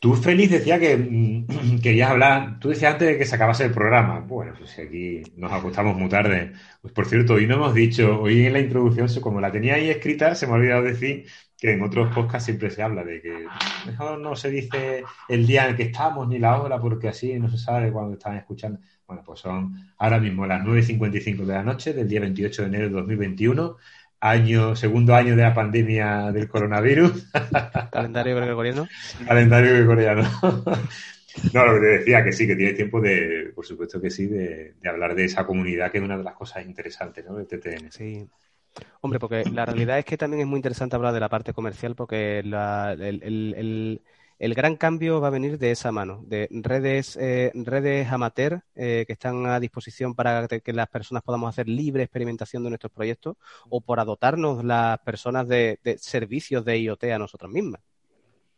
Tú, 0.04 0.16
Félix, 0.16 0.52
decía 0.52 0.78
que 0.82 0.98
mm, 0.98 1.80
querías 1.82 2.10
hablar, 2.10 2.60
tú 2.60 2.68
decías 2.68 2.92
antes 2.92 3.08
de 3.08 3.18
que 3.18 3.26
se 3.26 3.36
acabase 3.36 3.64
el 3.64 3.72
programa. 3.72 4.20
Bueno, 4.20 4.52
pues 4.58 4.78
aquí 4.78 5.22
nos 5.38 5.50
acostamos 5.50 5.96
muy 5.96 6.10
tarde. 6.10 6.52
Pues 6.82 6.94
por 6.94 7.06
cierto, 7.06 7.36
hoy 7.36 7.48
no 7.48 7.56
hemos 7.56 7.74
dicho, 7.74 8.20
hoy 8.20 8.46
en 8.46 8.52
la 8.52 8.60
introducción, 8.60 9.08
como 9.22 9.40
la 9.40 9.50
tenía 9.50 9.76
ahí 9.76 9.90
escrita, 9.90 10.36
se 10.36 10.46
me 10.46 10.52
ha 10.52 10.56
olvidado 10.58 10.84
decir 10.84 11.26
que 11.58 11.72
en 11.72 11.82
otros 11.84 12.14
podcasts 12.14 12.48
siempre 12.48 12.70
se 12.70 12.84
habla 12.84 13.06
de 13.06 13.22
que 13.22 13.46
mejor 13.86 14.20
no 14.20 14.36
se 14.36 14.50
dice 14.50 15.06
el 15.30 15.48
día 15.48 15.64
en 15.64 15.70
el 15.70 15.78
que 15.78 15.84
estamos 15.84 16.28
ni 16.28 16.38
la 16.38 16.62
hora 16.62 16.82
porque 16.82 17.08
así 17.08 17.40
no 17.40 17.50
se 17.50 17.58
sabe 17.58 17.90
cuándo 17.90 18.16
están 18.16 18.36
escuchando. 18.36 18.82
Bueno, 19.08 19.24
pues 19.26 19.40
son 19.40 19.74
ahora 20.00 20.20
mismo 20.20 20.46
las 20.46 20.66
9.55 20.66 21.46
de 21.46 21.54
la 21.54 21.64
noche 21.64 21.94
del 21.94 22.10
día 22.10 22.20
28 22.20 22.64
de 22.64 22.68
enero 22.68 22.86
de 22.90 22.96
2021, 22.96 23.78
año, 24.24 24.74
segundo 24.74 25.14
año 25.16 25.36
de 25.36 25.44
la 25.44 25.54
pandemia 25.54 26.32
del 26.32 26.48
coronavirus. 26.48 27.30
Calendario 27.92 28.38
gregoriano. 28.38 28.88
Calendario 29.28 29.74
gregoriano. 29.74 30.24
No, 31.52 31.66
lo 31.66 31.74
que 31.74 31.80
te 31.80 31.98
decía, 31.98 32.24
que 32.24 32.32
sí, 32.32 32.48
que 32.48 32.56
tiene 32.56 32.74
tiempo 32.74 33.02
de, 33.02 33.52
por 33.54 33.66
supuesto 33.66 34.00
que 34.00 34.10
sí, 34.10 34.28
de, 34.28 34.76
hablar 34.88 35.14
de 35.14 35.26
esa 35.26 35.46
comunidad, 35.46 35.92
que 35.92 35.98
es 35.98 36.04
una 36.04 36.18
de 36.18 36.24
las 36.24 36.36
cosas 36.36 36.66
interesantes, 36.66 37.26
¿no? 37.26 37.36
Del 37.36 37.48
TTN. 37.48 37.92
Sí. 37.92 38.26
Hombre, 39.02 39.20
porque 39.20 39.44
la 39.52 39.66
realidad 39.66 40.00
es 40.00 40.06
que 40.06 40.18
también 40.18 40.42
es 40.42 40.48
muy 40.48 40.58
interesante 40.58 40.96
hablar 40.96 41.14
de 41.14 41.20
la 41.20 41.30
parte 41.30 41.52
comercial, 41.52 41.96
porque 41.96 42.40
el, 42.40 44.02
gran 44.40 44.76
cambio 44.76 45.22
va 45.22 45.28
a 45.28 45.32
venir 45.32 45.58
de 45.58 45.72
esa 45.72 45.92
mano, 45.92 46.24
de 46.26 46.48
redes, 46.52 47.18
eh, 47.18 47.52
redes 47.54 48.12
amateur 48.12 48.62
eh, 48.76 49.04
que 49.08 49.14
están 49.14 49.46
a 49.46 49.60
disposición 49.60 50.16
para 50.16 50.48
que 50.48 50.74
las 50.74 50.90
personas 50.90 51.24
podamos 51.24 51.50
hacer 51.50 51.68
libre 51.68 52.04
experimentación 52.04 52.64
de 52.64 52.70
nuestros 52.70 52.92
proyectos 52.92 53.38
o 53.70 53.82
por 53.82 54.00
adoptarnos 54.00 54.64
las 54.64 55.00
personas 55.00 55.48
de, 55.48 55.80
de 55.84 55.98
servicios 55.98 56.66
de 56.66 56.80
IoT 56.80 57.04
a 57.06 57.20
nosotras 57.20 57.52
mismas, 57.52 57.82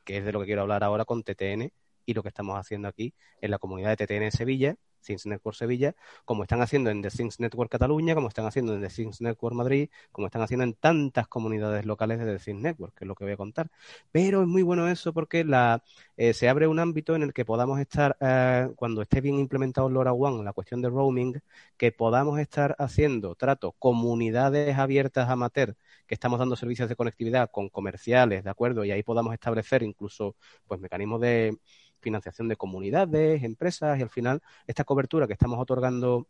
que 0.04 0.18
es 0.18 0.26
de 0.26 0.32
lo 0.32 0.40
que 0.40 0.48
quiero 0.48 0.62
hablar 0.62 0.84
ahora 0.84 1.06
con 1.06 1.24
TTN 1.24 1.72
y 2.06 2.14
lo 2.14 2.24
que 2.24 2.30
estamos 2.30 2.58
haciendo 2.58 2.88
aquí 2.88 3.14
en 3.42 3.52
la 3.52 3.60
comunidad 3.60 3.98
de 3.98 4.06
TTN 4.06 4.32
Sevilla, 4.32 4.76
Things 5.06 5.26
Network 5.26 5.56
Sevilla, 5.56 5.96
como 6.26 6.44
están 6.44 6.62
haciendo 6.62 6.90
en 6.90 7.02
The 7.02 7.10
Things 7.10 7.40
Network 7.40 7.72
Cataluña, 7.72 8.16
como 8.16 8.28
están 8.28 8.46
haciendo 8.46 8.74
en 8.76 8.82
The 8.82 8.90
Things 8.90 9.22
Network 9.22 9.56
Madrid, 9.56 9.90
como 10.12 10.28
están 10.28 10.42
haciendo 10.42 10.64
en 10.64 10.74
tantas 10.74 11.28
comunidades 11.28 11.86
locales 11.86 12.20
de 12.20 12.26
The 12.38 12.44
Things 12.44 12.62
Network, 12.62 12.94
que 12.96 13.06
es 13.06 13.08
lo 13.08 13.16
que 13.16 13.24
voy 13.26 13.34
a 13.34 13.38
contar. 13.38 13.70
Pero 14.12 14.42
es 14.42 14.48
muy 14.48 14.62
bueno 14.64 14.88
eso 14.88 15.14
porque 15.14 15.44
la, 15.44 15.84
eh, 16.18 16.34
se 16.34 16.50
abre 16.50 16.68
un 16.68 16.80
ámbito 16.80 17.16
en 17.16 17.24
el 17.24 17.34
que 17.34 17.46
podamos 17.46 17.80
estar, 17.80 18.18
eh, 18.20 18.70
cuando 18.76 19.02
esté 19.02 19.22
bien 19.22 19.40
implementado 19.40 19.90
LoRaWAN, 19.90 20.44
la 20.44 20.54
cuestión 20.54 20.82
de 20.82 20.90
roaming, 20.90 21.42
que 21.78 21.92
podamos 21.92 22.40
estar 22.40 22.76
haciendo 22.80 23.36
trato 23.36 23.74
comunidades 23.74 24.78
abiertas 24.78 25.30
amateur 25.30 25.76
que 26.08 26.14
estamos 26.14 26.40
dando 26.40 26.56
servicios 26.56 26.90
de 26.90 26.96
conectividad 26.96 27.50
con 27.52 27.70
comerciales, 27.70 28.44
¿de 28.44 28.50
acuerdo? 28.50 28.86
Y 28.86 28.92
ahí 28.92 29.04
podamos 29.04 29.34
establecer 29.34 29.84
incluso 29.84 30.36
pues 30.68 30.80
mecanismos 30.80 31.22
de 31.22 31.58
financiación 32.06 32.48
de 32.48 32.56
comunidades, 32.56 33.44
empresas 33.44 33.98
y 34.00 34.04
al 34.04 34.10
final 34.12 34.42
esta 34.68 34.84
cobertura 34.84 35.26
que 35.26 35.34
estamos 35.34 35.60
otorgando 35.60 36.28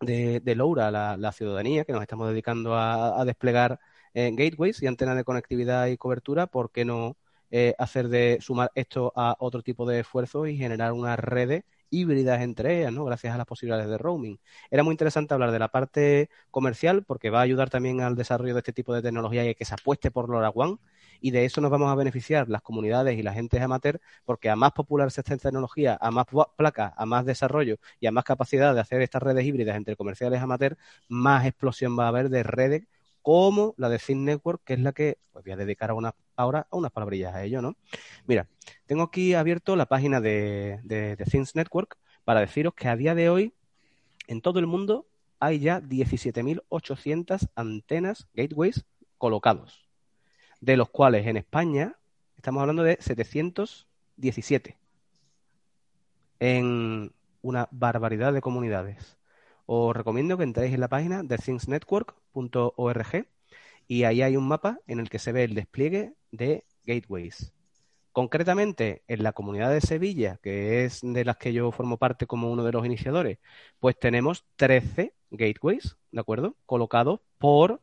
de, 0.00 0.40
de 0.40 0.54
LoRa 0.54 0.88
a 0.88 1.16
la, 1.18 1.32
ciudadanía, 1.32 1.84
que 1.84 1.92
nos 1.92 2.00
estamos 2.02 2.28
dedicando 2.28 2.74
a, 2.74 3.22
desplegar 3.26 3.78
eh, 4.14 4.30
gateways 4.34 4.82
y 4.82 4.86
antenas 4.86 5.16
de 5.16 5.24
conectividad 5.24 5.86
y 5.88 5.98
cobertura, 5.98 6.46
¿por 6.46 6.70
qué 6.72 6.84
no 6.86 7.18
eh, 7.50 7.74
hacer 7.78 8.08
de 8.08 8.38
sumar 8.40 8.70
esto 8.74 9.12
a 9.14 9.36
otro 9.40 9.62
tipo 9.62 9.86
de 9.86 10.00
esfuerzos 10.00 10.48
y 10.48 10.56
generar 10.56 10.92
unas 10.92 11.18
redes 11.18 11.64
híbridas 11.90 12.40
entre 12.40 12.78
ellas, 12.78 12.92
¿no? 12.92 13.04
Gracias 13.04 13.34
a 13.34 13.36
las 13.36 13.46
posibilidades 13.46 13.88
de 13.90 13.98
roaming. 13.98 14.38
Era 14.70 14.82
muy 14.84 14.92
interesante 14.92 15.34
hablar 15.34 15.50
de 15.50 15.58
la 15.58 15.68
parte 15.68 16.30
comercial 16.50 17.04
porque 17.04 17.30
va 17.30 17.40
a 17.40 17.42
ayudar 17.42 17.68
también 17.68 18.00
al 18.00 18.16
desarrollo 18.16 18.54
de 18.54 18.60
este 18.60 18.72
tipo 18.72 18.94
de 18.94 19.02
tecnología 19.02 19.44
y 19.44 19.54
que 19.54 19.64
se 19.64 19.74
apueste 19.74 20.10
por 20.10 20.28
LoRaWAN 20.30 20.78
y 21.20 21.30
de 21.30 21.44
eso 21.44 21.60
nos 21.60 21.70
vamos 21.70 21.90
a 21.90 21.94
beneficiar 21.94 22.48
las 22.48 22.62
comunidades 22.62 23.18
y 23.18 23.22
la 23.22 23.32
gente 23.32 23.60
amateur 23.60 24.00
porque 24.24 24.50
a 24.50 24.56
más 24.56 24.72
popular 24.72 25.10
sea 25.10 25.22
esta 25.22 25.36
tecnología, 25.36 25.98
a 26.00 26.10
más 26.10 26.26
placas, 26.56 26.92
a 26.96 27.06
más 27.06 27.24
desarrollo 27.24 27.76
y 28.00 28.06
a 28.06 28.12
más 28.12 28.24
capacidad 28.24 28.74
de 28.74 28.80
hacer 28.80 29.02
estas 29.02 29.22
redes 29.22 29.44
híbridas 29.44 29.76
entre 29.76 29.96
comerciales 29.96 30.40
amateur, 30.40 30.76
más 31.08 31.46
explosión 31.46 31.98
va 31.98 32.06
a 32.06 32.08
haber 32.08 32.30
de 32.30 32.42
redes 32.42 32.82
como 33.22 33.74
la 33.76 33.88
de 33.88 33.98
Think 33.98 34.20
Network, 34.20 34.62
que 34.64 34.74
es 34.74 34.80
la 34.80 34.92
que 34.92 35.18
pues 35.32 35.44
voy 35.44 35.52
a 35.52 35.56
dedicar 35.56 35.90
ahora 36.36 36.66
a 36.70 36.76
unas 36.76 36.90
palabrillas 36.90 37.34
a 37.34 37.44
ello, 37.44 37.60
¿no? 37.60 37.76
Mira, 38.26 38.46
tengo 38.86 39.02
aquí 39.02 39.34
abierto 39.34 39.76
la 39.76 39.86
página 39.86 40.20
de, 40.20 40.80
de, 40.84 41.16
Things 41.30 41.54
Network 41.54 41.98
para 42.24 42.40
deciros 42.40 42.74
que 42.74 42.88
a 42.88 42.96
día 42.96 43.14
de 43.14 43.28
hoy 43.28 43.52
en 44.26 44.40
todo 44.40 44.58
el 44.58 44.66
mundo 44.66 45.06
hay 45.38 45.58
ya 45.58 45.80
17.800 45.80 47.48
antenas 47.54 48.26
gateways 48.34 48.84
colocados 49.18 49.89
de 50.60 50.76
los 50.76 50.90
cuales 50.90 51.26
en 51.26 51.36
España 51.36 51.96
estamos 52.36 52.60
hablando 52.60 52.82
de 52.82 52.96
717 53.00 54.76
en 56.38 57.12
una 57.42 57.68
barbaridad 57.70 58.32
de 58.32 58.40
comunidades. 58.40 59.18
Os 59.66 59.94
recomiendo 59.96 60.36
que 60.36 60.44
entréis 60.44 60.74
en 60.74 60.80
la 60.80 60.88
página 60.88 61.22
de 61.22 61.38
thingsnetwork.org 61.38 63.26
y 63.86 64.04
ahí 64.04 64.22
hay 64.22 64.36
un 64.36 64.48
mapa 64.48 64.80
en 64.86 65.00
el 65.00 65.08
que 65.10 65.18
se 65.18 65.32
ve 65.32 65.44
el 65.44 65.54
despliegue 65.54 66.14
de 66.32 66.64
gateways. 66.84 67.52
Concretamente, 68.12 69.02
en 69.06 69.22
la 69.22 69.32
comunidad 69.32 69.70
de 69.70 69.80
Sevilla, 69.80 70.38
que 70.42 70.84
es 70.84 71.00
de 71.02 71.24
las 71.24 71.36
que 71.36 71.52
yo 71.52 71.70
formo 71.70 71.96
parte 71.96 72.26
como 72.26 72.50
uno 72.50 72.64
de 72.64 72.72
los 72.72 72.84
iniciadores, 72.84 73.38
pues 73.78 73.96
tenemos 73.98 74.44
13 74.56 75.14
gateways, 75.30 75.96
¿de 76.10 76.20
acuerdo? 76.20 76.56
Colocados 76.66 77.20
por 77.38 77.80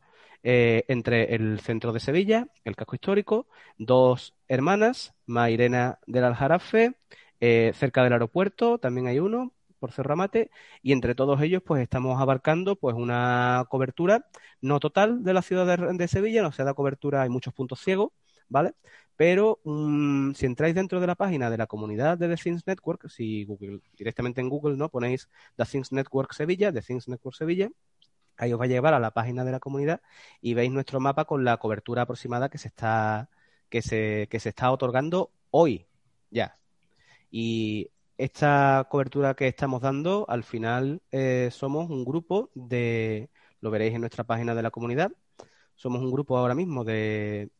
eh, 0.49 0.85
entre 0.87 1.35
el 1.35 1.59
centro 1.59 1.91
de 1.91 1.99
Sevilla, 1.99 2.47
el 2.63 2.77
casco 2.77 2.95
histórico, 2.95 3.47
dos 3.77 4.33
hermanas, 4.47 5.13
Mairena 5.25 5.99
del 6.07 6.23
Aljarafe, 6.23 6.95
eh, 7.41 7.73
cerca 7.75 8.01
del 8.01 8.13
aeropuerto 8.13 8.77
también 8.77 9.07
hay 9.07 9.19
uno, 9.19 9.51
por 9.77 9.91
Cerramate, 9.91 10.49
y 10.81 10.93
entre 10.93 11.15
todos 11.15 11.41
ellos 11.41 11.61
pues 11.65 11.81
estamos 11.83 12.21
abarcando 12.21 12.77
pues 12.77 12.95
una 12.95 13.65
cobertura 13.69 14.25
no 14.61 14.79
total 14.79 15.21
de 15.21 15.33
la 15.33 15.41
ciudad 15.41 15.77
de, 15.93 16.07
Sevilla, 16.07 16.43
no 16.43 16.53
se 16.53 16.63
da 16.63 16.73
cobertura, 16.73 17.23
hay 17.23 17.29
muchos 17.29 17.53
puntos 17.53 17.81
ciegos, 17.81 18.11
¿vale? 18.47 18.71
Pero 19.17 19.59
mm, 19.65 20.31
si 20.31 20.45
entráis 20.45 20.75
dentro 20.75 21.01
de 21.01 21.07
la 21.07 21.15
página 21.15 21.49
de 21.49 21.57
la 21.57 21.67
comunidad 21.67 22.17
de 22.17 22.29
The 22.29 22.41
Things 22.41 22.65
Network, 22.65 23.09
si 23.09 23.43
Google, 23.43 23.81
directamente 23.97 24.39
en 24.39 24.47
Google 24.47 24.77
no 24.77 24.87
ponéis 24.87 25.27
The 25.57 25.65
Things 25.65 25.91
Network 25.91 26.31
Sevilla, 26.31 26.71
The 26.71 26.81
Things 26.81 27.09
Network 27.09 27.35
Sevilla, 27.35 27.69
Ahí 28.37 28.53
os 28.53 28.59
va 28.59 28.65
a 28.65 28.67
llevar 28.67 28.93
a 28.93 28.99
la 28.99 29.11
página 29.11 29.43
de 29.45 29.51
la 29.51 29.59
comunidad 29.59 30.01
y 30.41 30.53
veis 30.53 30.71
nuestro 30.71 30.99
mapa 30.99 31.25
con 31.25 31.43
la 31.43 31.57
cobertura 31.57 32.03
aproximada 32.03 32.49
que 32.49 32.57
se 32.57 32.67
está, 32.69 33.29
que 33.69 33.81
se, 33.81 34.27
que 34.29 34.39
se 34.39 34.49
está 34.49 34.71
otorgando 34.71 35.31
hoy 35.51 35.87
ya. 36.29 36.57
Y 37.31 37.91
esta 38.17 38.87
cobertura 38.89 39.35
que 39.35 39.47
estamos 39.47 39.81
dando, 39.81 40.25
al 40.29 40.43
final 40.43 41.01
eh, 41.11 41.49
somos 41.51 41.89
un 41.89 42.03
grupo 42.05 42.49
de, 42.55 43.29
lo 43.61 43.71
veréis 43.71 43.93
en 43.95 44.01
nuestra 44.01 44.23
página 44.23 44.55
de 44.55 44.63
la 44.63 44.71
comunidad, 44.71 45.11
somos 45.75 46.01
un 46.01 46.11
grupo 46.11 46.37
ahora 46.37 46.55
mismo 46.55 46.83
de 46.83 47.51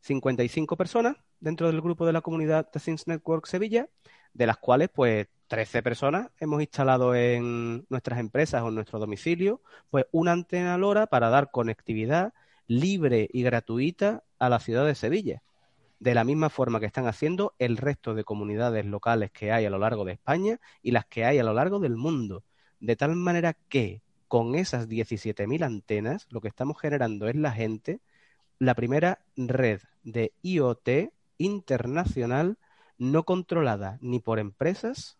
55 0.00 0.76
personas 0.76 1.16
dentro 1.40 1.66
del 1.66 1.80
grupo 1.80 2.06
de 2.06 2.12
la 2.12 2.20
comunidad 2.20 2.70
de 2.72 2.80
Things 2.80 3.06
Network 3.06 3.46
Sevilla, 3.46 3.88
de 4.32 4.46
las 4.46 4.58
cuales 4.58 4.90
pues 4.94 5.28
13 5.48 5.82
personas 5.82 6.30
hemos 6.40 6.60
instalado 6.60 7.14
en 7.14 7.86
nuestras 7.88 8.18
empresas 8.18 8.62
o 8.62 8.68
en 8.68 8.74
nuestro 8.74 8.98
domicilio, 8.98 9.60
pues 9.90 10.06
una 10.10 10.32
antena 10.32 10.76
LoRa 10.78 11.06
para 11.06 11.28
dar 11.28 11.50
conectividad 11.50 12.32
libre 12.66 13.28
y 13.32 13.42
gratuita 13.42 14.24
a 14.38 14.48
la 14.48 14.60
ciudad 14.60 14.86
de 14.86 14.94
Sevilla. 14.94 15.42
De 16.00 16.14
la 16.14 16.24
misma 16.24 16.50
forma 16.50 16.80
que 16.80 16.86
están 16.86 17.06
haciendo 17.06 17.54
el 17.58 17.76
resto 17.76 18.14
de 18.14 18.24
comunidades 18.24 18.84
locales 18.86 19.30
que 19.30 19.52
hay 19.52 19.64
a 19.64 19.70
lo 19.70 19.78
largo 19.78 20.04
de 20.04 20.12
España 20.12 20.60
y 20.82 20.90
las 20.90 21.06
que 21.06 21.24
hay 21.24 21.38
a 21.38 21.44
lo 21.44 21.54
largo 21.54 21.78
del 21.78 21.96
mundo. 21.96 22.42
De 22.80 22.96
tal 22.96 23.14
manera 23.16 23.54
que 23.54 24.02
con 24.28 24.54
esas 24.54 24.88
17.000 24.88 25.64
antenas 25.64 26.26
lo 26.30 26.40
que 26.40 26.48
estamos 26.48 26.80
generando 26.80 27.28
es 27.28 27.36
la 27.36 27.52
gente, 27.52 28.00
la 28.58 28.74
primera 28.74 29.20
red 29.36 29.80
de 30.02 30.32
IoT 30.42 31.12
internacional 31.38 32.58
no 32.98 33.24
controlada 33.24 33.98
ni 34.00 34.20
por 34.20 34.38
empresas 34.38 35.18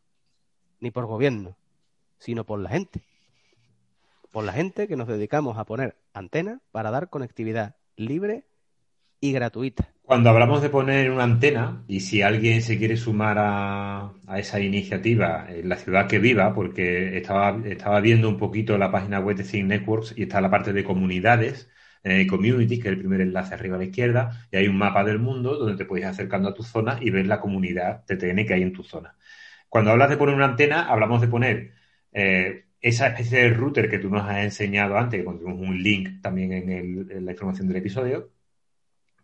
ni 0.85 0.91
por 0.91 1.07
gobierno, 1.07 1.57
sino 2.19 2.45
por 2.45 2.61
la 2.61 2.69
gente. 2.69 3.01
Por 4.31 4.45
la 4.45 4.53
gente 4.53 4.87
que 4.87 4.97
nos 4.97 5.09
dedicamos 5.09 5.59
a 5.59 5.65
poner 5.65 5.97
antenas 6.13 6.61
para 6.73 6.91
dar 6.91 7.09
conectividad 7.09 7.75
libre 7.97 8.45
y 9.19 9.33
gratuita. 9.33 9.89
Cuando 10.03 10.29
hablamos 10.29 10.61
de 10.61 10.69
poner 10.69 11.11
una 11.11 11.25
antena, 11.25 11.83
y 11.89 12.01
si 12.01 12.21
alguien 12.21 12.61
se 12.61 12.77
quiere 12.77 12.99
sumar 12.99 13.39
a, 13.39 14.13
esa 14.37 14.61
iniciativa 14.61 15.47
en 15.49 15.71
la 15.71 15.77
ciudad 15.77 16.07
que 16.07 16.19
viva, 16.19 16.53
porque 16.53 17.17
estaba, 17.17 17.57
estaba 17.65 18.01
viendo 18.01 18.29
un 18.29 18.37
poquito 18.37 18.77
la 18.77 18.93
página 18.93 19.21
web 19.21 19.39
de 19.39 19.45
Think 19.45 19.67
Networks 19.67 20.13
y 20.15 20.25
está 20.25 20.43
la 20.43 20.51
parte 20.51 20.75
de 20.75 20.85
comunidades, 20.85 21.71
eh, 22.03 22.27
community, 22.27 22.79
que 22.79 22.89
es 22.89 22.93
el 22.93 22.99
primer 22.99 23.23
enlace 23.23 23.55
arriba 23.55 23.77
a 23.77 23.79
la 23.79 23.87
izquierda, 23.87 24.47
y 24.53 24.59
hay 24.59 24.69
un 24.69 24.77
mapa 24.77 25.03
del 25.05 25.19
mundo 25.19 25.57
donde 25.57 25.79
te 25.79 25.87
puedes 25.87 26.05
ir 26.05 26.11
acercando 26.11 26.51
a 26.51 26.55
tu 26.55 26.63
zona 26.63 26.99
y 27.01 27.09
ver 27.09 27.27
la 27.27 27.41
comunidad 27.41 28.05
TTN 28.05 28.45
que 28.45 28.53
hay 28.53 28.63
en 28.63 28.75
tu 28.75 28.83
zona. 28.83 29.15
Cuando 29.75 29.91
hablas 29.91 30.09
de 30.09 30.17
poner 30.17 30.37
una 30.37 30.45
antena, 30.45 30.89
hablamos 30.89 31.21
de 31.21 31.27
poner 31.27 31.73
eh, 32.13 32.67
esa 32.81 33.09
especie 33.09 33.41
de 33.41 33.49
router 33.49 33.91
que 33.91 33.99
tú 33.99 34.09
nos 34.09 34.23
has 34.23 34.45
enseñado 34.45 34.97
antes, 34.97 35.19
que 35.19 35.25
pondremos 35.25 35.59
un 35.59 35.83
link 35.83 36.23
también 36.23 36.53
en, 36.53 37.27
la 37.27 37.33
información 37.33 37.67
del 37.67 37.79
episodio, 37.79 38.31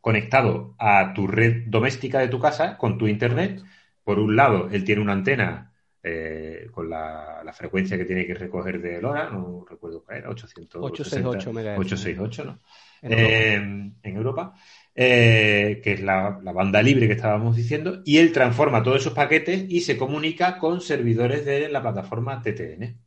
conectado 0.00 0.74
a 0.76 1.14
tu 1.14 1.28
red 1.28 1.68
doméstica 1.68 2.18
de 2.18 2.26
tu 2.26 2.40
casa 2.40 2.76
con 2.78 2.98
tu 2.98 3.06
internet. 3.06 3.62
Por 4.02 4.18
un 4.18 4.34
lado, 4.34 4.68
él 4.72 4.82
tiene 4.82 5.02
una 5.02 5.12
antena 5.12 5.72
eh, 6.02 6.66
con 6.72 6.90
la, 6.90 7.48
frecuencia 7.54 7.96
que 7.96 8.04
tiene 8.04 8.26
que 8.26 8.34
recoger 8.34 8.82
de 8.82 9.00
LoRa, 9.00 9.30
no 9.30 9.64
recuerdo 9.70 10.02
cuál 10.02 10.18
era, 10.18 10.30
868 10.30 11.52
MHz. 11.52 11.78
868, 11.78 12.44
¿no? 12.44 12.58
En 13.02 13.12
Europa. 13.12 13.32
Eh, 13.32 13.54
en 13.54 14.16
Europa. 14.16 14.54
Eh, 14.94 15.80
que 15.82 15.92
es 15.92 16.02
la, 16.02 16.30
banda 16.30 16.82
libre 16.82 17.06
que 17.06 17.14
estábamos 17.14 17.56
diciendo, 17.56 18.02
y 18.04 18.18
él 18.18 18.32
transforma 18.32 18.82
todos 18.82 19.00
esos 19.00 19.12
paquetes 19.12 19.64
y 19.68 19.80
se 19.82 19.96
comunica 19.96 20.58
con 20.58 20.80
servidores 20.80 21.44
de 21.44 21.68
la 21.68 21.80
plataforma 21.80 22.42
TTN. 22.42 22.98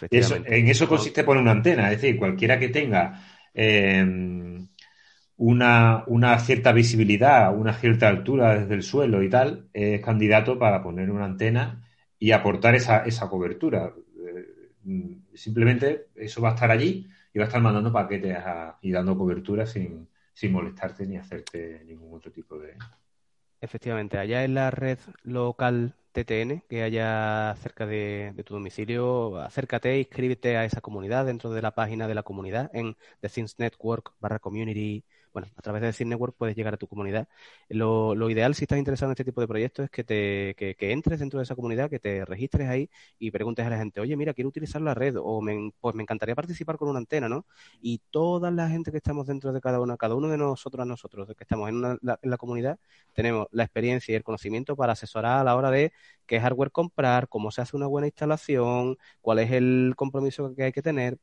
en 0.00 0.68
eso 0.68 0.88
consiste 0.88 1.24
poner 1.24 1.42
una 1.42 1.52
antena, 1.52 1.90
es 1.90 2.00
decir, 2.00 2.18
cualquiera 2.18 2.58
que 2.58 2.68
tenga 2.68 3.22
eh, 3.54 4.04
una, 5.36 6.04
una, 6.08 6.38
cierta 6.40 6.72
visibilidad, 6.72 7.56
una 7.56 7.72
cierta 7.72 8.08
altura 8.08 8.58
desde 8.58 8.74
el 8.74 8.82
suelo 8.82 9.22
y 9.22 9.30
tal, 9.30 9.68
es 9.72 10.00
candidato 10.00 10.58
para 10.58 10.82
poner 10.82 11.10
una 11.10 11.26
antena 11.26 11.88
y 12.18 12.32
aportar 12.32 12.74
esa, 12.74 13.04
esa 13.04 13.28
cobertura. 13.28 13.92
Eh, 14.86 15.18
simplemente 15.34 16.08
eso 16.16 16.42
va 16.42 16.50
a 16.50 16.54
estar 16.54 16.70
allí 16.70 17.08
y 17.32 17.38
va 17.38 17.44
a 17.44 17.48
estar 17.48 17.60
mandando 17.60 17.92
paquetes 17.92 18.36
y 18.82 18.92
dando 18.92 19.16
cobertura 19.16 19.66
sin, 19.66 20.08
sin 20.32 20.52
molestarte 20.52 21.06
ni 21.06 21.16
hacerte 21.16 21.82
ningún 21.84 22.14
otro 22.14 22.30
tipo 22.32 22.58
de. 22.58 22.76
Efectivamente, 23.60 24.18
allá 24.18 24.44
en 24.44 24.54
la 24.54 24.70
red 24.70 24.98
local 25.24 25.94
TTN 26.12 26.64
que 26.68 26.82
haya 26.82 27.54
cerca 27.60 27.86
de, 27.86 28.32
tu 28.44 28.54
domicilio, 28.54 29.40
acércate, 29.40 29.98
inscríbete 29.98 30.56
a 30.56 30.64
esa 30.64 30.80
comunidad 30.80 31.26
dentro 31.26 31.50
de 31.50 31.62
la 31.62 31.74
página 31.74 32.08
de 32.08 32.14
la 32.14 32.22
comunidad 32.22 32.70
en 32.72 32.96
The 33.20 33.28
Things 33.28 33.58
Network 33.58 34.14
barra 34.20 34.38
community 34.38 35.04
bueno, 35.38 35.52
a 35.56 35.62
través 35.62 35.80
de 35.82 35.86
Decir 35.88 36.06
Network 36.06 36.34
puedes 36.36 36.56
llegar 36.56 36.74
a 36.74 36.76
tu 36.76 36.86
comunidad. 36.88 37.28
Lo, 37.68 38.30
ideal 38.30 38.54
si 38.54 38.64
estás 38.64 38.78
interesado 38.78 39.10
en 39.10 39.12
este 39.12 39.24
tipo 39.24 39.40
de 39.40 39.46
proyectos 39.48 39.84
es 39.84 39.90
que 39.90 40.04
te 40.04 40.54
que, 40.56 40.92
entres 40.92 41.20
dentro 41.20 41.38
de 41.38 41.44
esa 41.44 41.54
comunidad, 41.54 41.88
que 41.90 41.98
te 42.00 42.24
registres 42.24 42.68
ahí 42.68 42.90
y 43.18 43.30
preguntes 43.30 43.64
a 43.66 43.70
la 43.70 43.78
gente, 43.78 44.00
oye, 44.00 44.16
mira, 44.16 44.34
quiero 44.34 44.48
utilizar 44.48 44.82
la 44.82 44.94
red 44.94 45.16
o 45.18 45.40
me, 45.40 45.72
pues 45.80 45.94
me 45.94 46.02
encantaría 46.02 46.34
participar 46.34 46.76
con 46.76 46.88
una 46.88 46.98
antena, 46.98 47.28
¿no? 47.28 47.46
Y 47.80 48.00
toda 48.10 48.50
la 48.50 48.68
gente 48.68 48.90
que 48.90 48.96
estamos 48.96 49.26
dentro 49.26 49.52
de 49.52 49.60
cada 49.60 49.80
uno, 49.80 49.96
cada 49.96 50.14
uno 50.14 50.28
de 50.28 50.38
nosotros, 50.38 50.86
nosotros, 50.86 51.28
que 51.36 51.44
estamos 51.44 51.68
en, 51.68 51.82
la, 51.82 51.98
en 52.22 52.30
la 52.30 52.36
comunidad, 52.36 52.78
tenemos 53.12 53.46
la 53.52 53.64
experiencia 53.64 54.12
y 54.12 54.16
el 54.16 54.24
conocimiento 54.24 54.76
para 54.76 54.92
asesorar 54.94 55.38
a 55.40 55.44
la 55.44 55.56
hora 55.56 55.70
de 55.70 55.92
qué 56.26 56.40
hardware 56.40 56.70
comprar, 56.72 57.28
cómo 57.28 57.50
se 57.50 57.60
hace 57.62 57.76
una 57.76 57.86
buena 57.86 58.06
instalación, 58.08 58.98
cuál 59.20 59.38
es 59.40 59.52
el 59.52 59.94
compromiso 59.96 60.54
que 60.54 60.64
hay 60.64 60.72
que 60.72 60.82
tener 60.82 61.18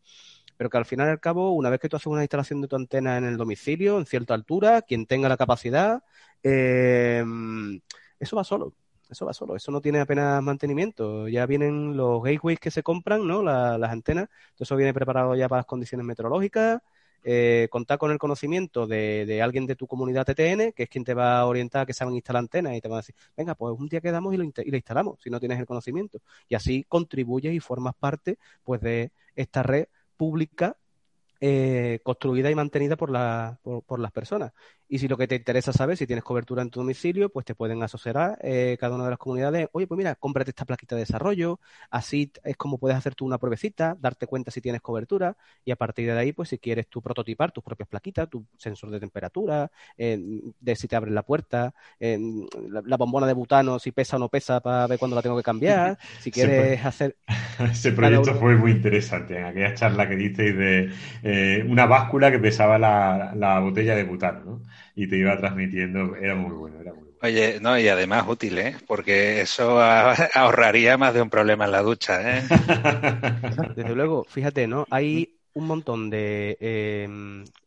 pero 0.58 0.70
que 0.70 0.78
al 0.78 0.86
final 0.86 1.08
y 1.08 1.12
al 1.12 1.20
cabo, 1.20 1.52
una 1.54 1.70
vez 1.70 1.80
que 1.80 1.90
tú 1.90 1.98
haces 1.98 2.08
una 2.08 2.22
instalación 2.24 2.62
de 2.62 2.68
tu 2.68 2.76
antena 2.76 3.18
en 3.18 3.26
el 3.26 3.38
domicilio, 3.38 3.98
en 3.98 4.06
cierta 4.06 4.34
altura, 4.34 4.82
quien 4.82 5.06
tenga 5.06 5.30
la 5.30 5.38
capacidad, 5.38 6.04
eh, 6.44 7.24
eso 8.20 8.36
va 8.36 8.44
solo. 8.44 8.74
Eso 9.10 9.26
va 9.26 9.34
solo, 9.34 9.56
eso 9.56 9.72
no 9.72 9.82
tiene 9.82 10.00
apenas 10.00 10.42
mantenimiento. 10.42 11.28
Ya 11.28 11.46
vienen 11.46 11.96
los 11.96 12.24
gateways 12.24 12.60
que 12.60 12.72
se 12.72 12.82
compran, 12.84 13.28
¿no? 13.28 13.44
las 13.44 13.92
antenas, 13.92 14.30
todo 14.56 14.64
eso 14.64 14.76
viene 14.76 14.94
preparado 14.94 15.36
ya 15.36 15.48
para 15.48 15.60
las 15.60 15.66
condiciones 15.68 16.06
meteorológicas. 16.06 16.82
Eh, 17.28 17.68
contar 17.72 17.98
con 17.98 18.12
el 18.12 18.20
conocimiento 18.20 18.86
de, 18.86 19.42
alguien 19.42 19.66
de 19.66 19.76
tu 19.76 19.88
comunidad 19.88 20.26
TTN, 20.26 20.74
que 20.74 20.84
es 20.84 20.90
quien 20.90 21.04
te 21.04 21.16
va 21.16 21.40
a 21.40 21.46
orientar 21.48 21.82
a 21.82 21.86
que 21.88 21.94
saben 21.94 22.14
instalar 22.14 22.42
antenas 22.42 22.76
y 22.76 22.82
te 22.82 22.88
va 22.88 22.98
a 22.98 23.00
decir, 23.00 23.16
venga, 23.36 23.56
pues 23.56 23.76
un 23.78 23.88
día 23.88 24.00
quedamos 24.00 24.34
y 24.36 24.38
lo, 24.38 24.44
y 24.44 24.70
lo 24.72 24.78
instalamos, 24.78 25.20
si 25.24 25.32
no 25.32 25.40
tienes 25.40 25.60
el 25.60 25.66
conocimiento. 25.66 26.20
Y 26.48 26.56
así 26.56 26.84
contribuyes 26.88 27.54
y 27.54 27.60
formas 27.60 27.96
parte 27.96 28.38
pues 28.64 28.80
de 28.82 29.12
esta 29.36 29.64
red 29.64 29.88
pública 30.18 30.78
eh, 31.42 32.00
construida 32.04 32.50
y 32.50 32.56
mantenida 32.56 32.96
por, 32.96 33.12
la, 33.12 33.60
por, 33.64 34.00
las 34.00 34.12
personas. 34.12 34.54
Y 34.88 35.00
si 35.00 35.08
lo 35.08 35.18
que 35.18 35.28
te 35.28 35.36
interesa 35.36 35.74
saber, 35.74 35.98
si 35.98 36.06
tienes 36.06 36.24
cobertura 36.24 36.62
en 36.62 36.70
tu 36.70 36.80
domicilio, 36.80 37.30
pues 37.30 37.46
te 37.46 37.56
pueden 37.56 37.82
asociar 37.82 38.38
eh, 38.42 38.78
cada 38.80 38.96
una 38.96 39.06
de 39.06 39.10
las 39.10 39.20
comunidades. 39.20 39.68
Oye, 39.72 39.88
pues 39.88 39.98
mira, 39.98 40.16
cómprate 40.16 40.52
esta 40.52 40.66
plaquita 40.66 40.96
de 40.96 41.02
desarrollo. 41.02 41.60
Así 41.90 42.32
es 42.44 42.56
como 42.56 42.78
puedes 42.78 42.98
hacer 42.98 43.16
tú 43.16 43.26
una 43.26 43.38
pruebecita, 43.40 43.98
darte 44.00 44.28
cuenta 44.28 44.52
si 44.52 44.62
tienes 44.62 44.82
cobertura. 44.82 45.36
Y 45.64 45.72
a 45.72 45.76
partir 45.76 46.12
de 46.12 46.18
ahí, 46.18 46.34
pues 46.34 46.50
si 46.50 46.60
quieres 46.60 46.88
tú 46.88 47.02
prototipar 47.02 47.52
tus 47.52 47.64
propias 47.64 47.90
plaquitas, 47.90 48.30
tu 48.30 48.46
sensor 48.58 48.92
de 48.92 49.00
temperatura, 49.00 49.72
eh, 49.98 50.20
de 50.60 50.76
si 50.76 50.88
te 50.88 50.96
abres 50.96 51.14
la 51.14 51.24
puerta, 51.24 51.74
la, 52.00 52.98
bombona 52.98 53.26
de 53.26 53.34
butano, 53.34 53.80
si 53.80 53.92
pesa 53.92 54.18
o 54.18 54.20
no 54.20 54.30
pesa 54.30 54.60
para 54.60 54.88
ver 54.88 55.00
cuándo 55.00 55.16
la 55.16 55.22
tengo 55.22 55.38
que 55.38 55.44
cambiar. 55.44 55.98
Si 56.20 56.32
quieres 56.32 56.84
hacer. 56.84 57.18
Ese 57.72 57.92
proyecto 57.92 58.34
fue 58.36 58.56
muy 58.56 58.72
interesante. 58.72 59.38
En 59.38 59.46
aquella 59.46 59.74
charla 59.76 60.08
que 60.08 60.16
disteis 60.16 60.58
de 60.58 60.92
eh, 61.24 61.66
una 61.68 61.86
báscula 61.86 62.32
que 62.32 62.40
pesaba 62.40 62.78
la, 62.80 63.34
la 63.36 63.60
botella 63.60 63.96
de 63.96 64.04
butano, 64.04 64.44
¿no? 64.44 64.62
Y 64.96 65.08
te 65.08 65.18
iba 65.18 65.38
transmitiendo, 65.38 66.16
era 66.16 66.36
muy 66.36 66.56
bueno, 66.56 66.80
era 66.80 66.94
muy 66.94 67.04
bueno. 67.04 67.18
Oye, 67.22 67.60
no, 67.60 67.78
y 67.80 67.88
además 67.88 68.26
útil, 68.28 68.58
¿eh? 68.58 68.76
Porque 68.88 69.42
eso 69.42 69.80
ahorraría 70.34 70.98
más 70.98 71.14
de 71.14 71.22
un 71.22 71.30
problema 71.30 71.66
en 71.66 71.72
la 71.72 71.82
ducha, 71.82 72.38
¿eh? 72.38 72.44
Desde 73.76 73.96
luego, 73.96 74.26
fíjate, 74.26 74.68
¿no? 74.68 74.86
Hay 74.90 75.40
un 75.54 75.68
montón 75.68 76.10
de... 76.10 76.58
Eh, 76.60 77.08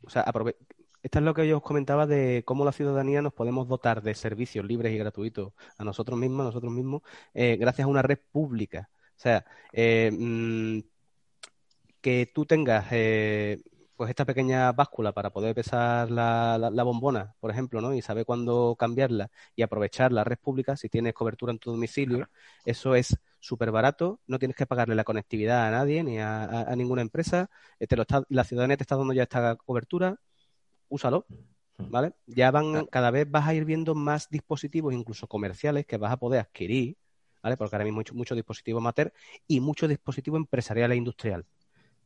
o 0.04 0.10
sea, 0.10 0.24
Esto 1.02 1.18
es 1.18 1.24
lo 1.24 1.34
que 1.34 1.48
yo 1.48 1.56
os 1.58 1.62
comentaba 1.62 2.06
de 2.06 2.42
cómo 2.44 2.64
la 2.64 2.72
ciudadanía 2.72 3.22
nos 3.22 3.32
podemos 3.32 3.68
dotar 3.68 4.02
de 4.02 4.14
servicios 4.14 4.64
libres 4.64 4.92
y 4.92 4.98
gratuitos 4.98 5.52
a 5.76 5.84
nosotros 5.84 6.18
mismos, 6.18 6.42
a 6.42 6.44
nosotros 6.44 6.72
mismos, 6.72 7.02
eh, 7.34 7.56
gracias 7.58 7.86
a 7.86 7.88
una 7.88 8.02
red 8.02 8.18
pública. 8.30 8.88
O 9.16 9.20
sea, 9.20 9.44
eh, 9.72 10.10
mm, 10.12 10.80
que 12.00 12.30
tú 12.32 12.46
tengas 12.46 12.86
eh, 12.92 13.60
pues 13.98 14.10
esta 14.10 14.24
pequeña 14.24 14.70
báscula 14.70 15.12
para 15.12 15.30
poder 15.30 15.56
pesar 15.56 16.08
la, 16.08 16.56
la, 16.56 16.82
bombona, 16.84 17.34
por 17.40 17.50
ejemplo, 17.50 17.80
¿no? 17.80 17.92
Y 17.94 18.00
saber 18.00 18.24
cuándo 18.24 18.76
cambiarla 18.78 19.28
y 19.56 19.62
aprovechar 19.62 20.12
la 20.12 20.22
red 20.22 20.38
pública, 20.38 20.76
si 20.76 20.88
tienes 20.88 21.14
cobertura 21.14 21.50
en 21.52 21.58
tu 21.58 21.72
domicilio, 21.72 22.28
eso 22.64 22.94
es 22.94 23.18
súper 23.40 23.72
barato, 23.72 24.20
no 24.28 24.38
tienes 24.38 24.56
que 24.56 24.66
pagarle 24.66 24.94
la 24.94 25.02
conectividad 25.02 25.66
a 25.66 25.72
nadie 25.72 26.04
ni 26.04 26.18
a, 26.20 26.72
ninguna 26.76 27.02
empresa, 27.02 27.50
eh, 27.80 27.88
te 27.88 27.96
lo 27.96 28.02
está, 28.02 28.22
la 28.28 28.44
ciudadanía 28.44 28.76
te 28.76 28.84
está 28.84 28.96
dando 28.96 29.12
ya 29.14 29.24
esta 29.24 29.56
cobertura, 29.56 30.16
úsalo, 30.88 31.26
¿vale? 31.78 32.12
Ya 32.26 32.52
van, 32.52 32.86
cada 32.86 33.10
vez 33.10 33.28
vas 33.28 33.48
a 33.48 33.54
ir 33.54 33.64
viendo 33.64 33.96
más 33.96 34.28
dispositivos, 34.30 34.94
incluso 34.94 35.26
comerciales, 35.26 35.86
que 35.86 35.96
vas 35.96 36.12
a 36.12 36.18
poder 36.18 36.40
adquirir, 36.40 36.96
¿vale? 37.42 37.56
Porque 37.56 37.74
ahora 37.74 37.84
mismo 37.84 38.00
hay 38.00 38.16
muchos 38.16 38.36
dispositivos 38.36 38.80
mater 38.80 39.12
y 39.48 39.58
muchos 39.58 39.88
dispositivos 39.88 40.38
empresariales 40.38 40.94
e 40.94 40.98
industrial 40.98 41.46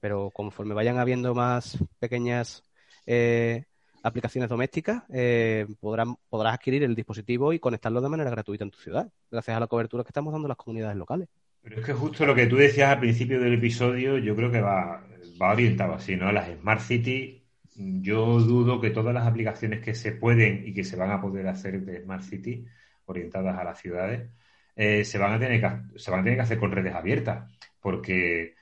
pero 0.02 0.32
conforme 0.32 0.74
vayan 0.74 0.98
habiendo 0.98 1.32
más 1.32 1.78
pequeñas 2.00 2.64
eh, 3.06 3.66
aplicaciones 4.02 4.50
domésticas, 4.50 5.04
eh, 5.12 5.64
podrás 5.78 6.08
adquirir 6.54 6.82
el 6.82 6.96
dispositivo 6.96 7.52
y 7.52 7.60
conectarlo 7.60 8.00
de 8.00 8.08
manera 8.08 8.28
gratuita 8.28 8.64
en 8.64 8.72
tu 8.72 8.80
ciudad, 8.80 9.08
gracias 9.30 9.56
a 9.56 9.60
la 9.60 9.68
cobertura 9.68 10.02
que 10.02 10.08
estamos 10.08 10.32
dando 10.32 10.48
las 10.48 10.56
comunidades 10.56 10.96
locales. 10.96 11.28
Pero 11.62 11.78
es 11.78 11.86
que 11.86 11.92
justo 11.92 12.26
lo 12.26 12.34
que 12.34 12.48
tú 12.48 12.56
decías 12.56 12.90
al 12.90 12.98
principio 12.98 13.40
del 13.40 13.54
episodio, 13.54 14.18
yo 14.18 14.34
creo 14.34 14.50
que 14.50 14.60
va, 14.60 15.06
va 15.40 15.52
orientado 15.52 15.94
así, 15.94 16.16
¿no? 16.16 16.32
Las 16.32 16.50
Smart 16.50 16.80
City, 16.80 17.46
yo 17.76 18.40
dudo 18.40 18.80
que 18.80 18.90
todas 18.90 19.14
las 19.14 19.28
aplicaciones 19.28 19.84
que 19.84 19.94
se 19.94 20.10
pueden 20.10 20.66
y 20.66 20.74
que 20.74 20.82
se 20.82 20.96
van 20.96 21.12
a 21.12 21.20
poder 21.20 21.46
hacer 21.46 21.80
de 21.80 22.02
Smart 22.02 22.24
City, 22.24 22.66
orientadas 23.04 23.56
a 23.56 23.62
las 23.62 23.78
ciudades, 23.78 24.28
eh, 24.74 25.04
se, 25.04 25.18
van 25.18 25.34
a 25.34 25.38
tener 25.38 25.60
que, 25.60 26.00
se 26.00 26.10
van 26.10 26.20
a 26.20 26.22
tener 26.24 26.38
que 26.38 26.42
hacer 26.42 26.58
con 26.58 26.72
redes 26.72 26.92
abiertas, 26.92 27.48
porque 27.80 28.56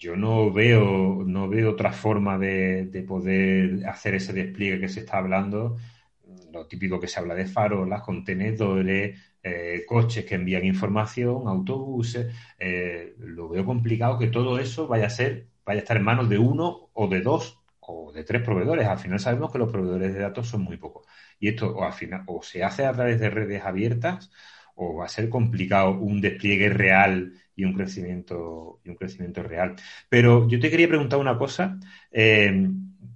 yo 0.00 0.16
no 0.16 0.50
veo, 0.50 1.22
no 1.26 1.48
veo 1.48 1.72
otra 1.72 1.92
forma 1.92 2.38
de, 2.38 3.04
poder 3.06 3.86
hacer 3.86 4.14
ese 4.14 4.32
despliegue 4.32 4.80
que 4.80 4.88
se 4.88 5.00
está 5.00 5.18
hablando. 5.18 5.76
Lo 6.52 6.66
típico 6.66 6.98
que 6.98 7.06
se 7.06 7.20
habla 7.20 7.34
de 7.34 7.46
farolas, 7.46 8.02
contenedores, 8.02 9.20
eh, 9.42 9.84
coches 9.86 10.24
que 10.24 10.36
envían 10.36 10.64
información, 10.64 11.46
autobuses. 11.46 12.34
Eh, 12.58 13.14
lo 13.18 13.50
veo 13.50 13.64
complicado 13.66 14.18
que 14.18 14.28
todo 14.28 14.58
eso 14.58 14.88
vaya 14.88 15.06
a 15.06 15.10
ser, 15.10 15.48
vaya 15.66 15.80
a 15.80 15.82
estar 15.82 15.98
en 15.98 16.04
manos 16.04 16.30
de 16.30 16.38
uno 16.38 16.88
o 16.94 17.06
de 17.06 17.20
dos 17.20 17.60
o 17.80 18.10
de 18.10 18.24
tres 18.24 18.42
proveedores. 18.42 18.86
Al 18.86 18.98
final 18.98 19.20
sabemos 19.20 19.52
que 19.52 19.58
los 19.58 19.70
proveedores 19.70 20.14
de 20.14 20.20
datos 20.20 20.48
son 20.48 20.62
muy 20.62 20.78
pocos. 20.78 21.06
Y 21.38 21.48
esto 21.48 21.82
al 21.84 21.92
final 21.92 22.22
o 22.26 22.42
se 22.42 22.64
hace 22.64 22.86
a 22.86 22.92
través 22.92 23.20
de 23.20 23.28
redes 23.28 23.62
abiertas 23.62 24.30
o 24.74 24.96
va 24.96 25.04
a 25.04 25.08
ser 25.08 25.28
complicado 25.28 25.90
un 25.92 26.22
despliegue 26.22 26.70
real 26.70 27.34
y 27.60 27.64
un 27.64 27.74
crecimiento 27.74 28.80
y 28.84 28.90
un 28.90 28.96
crecimiento 28.96 29.42
real. 29.42 29.76
Pero 30.08 30.48
yo 30.48 30.58
te 30.60 30.70
quería 30.70 30.88
preguntar 30.88 31.18
una 31.18 31.38
cosa, 31.38 31.78
eh, 32.10 32.68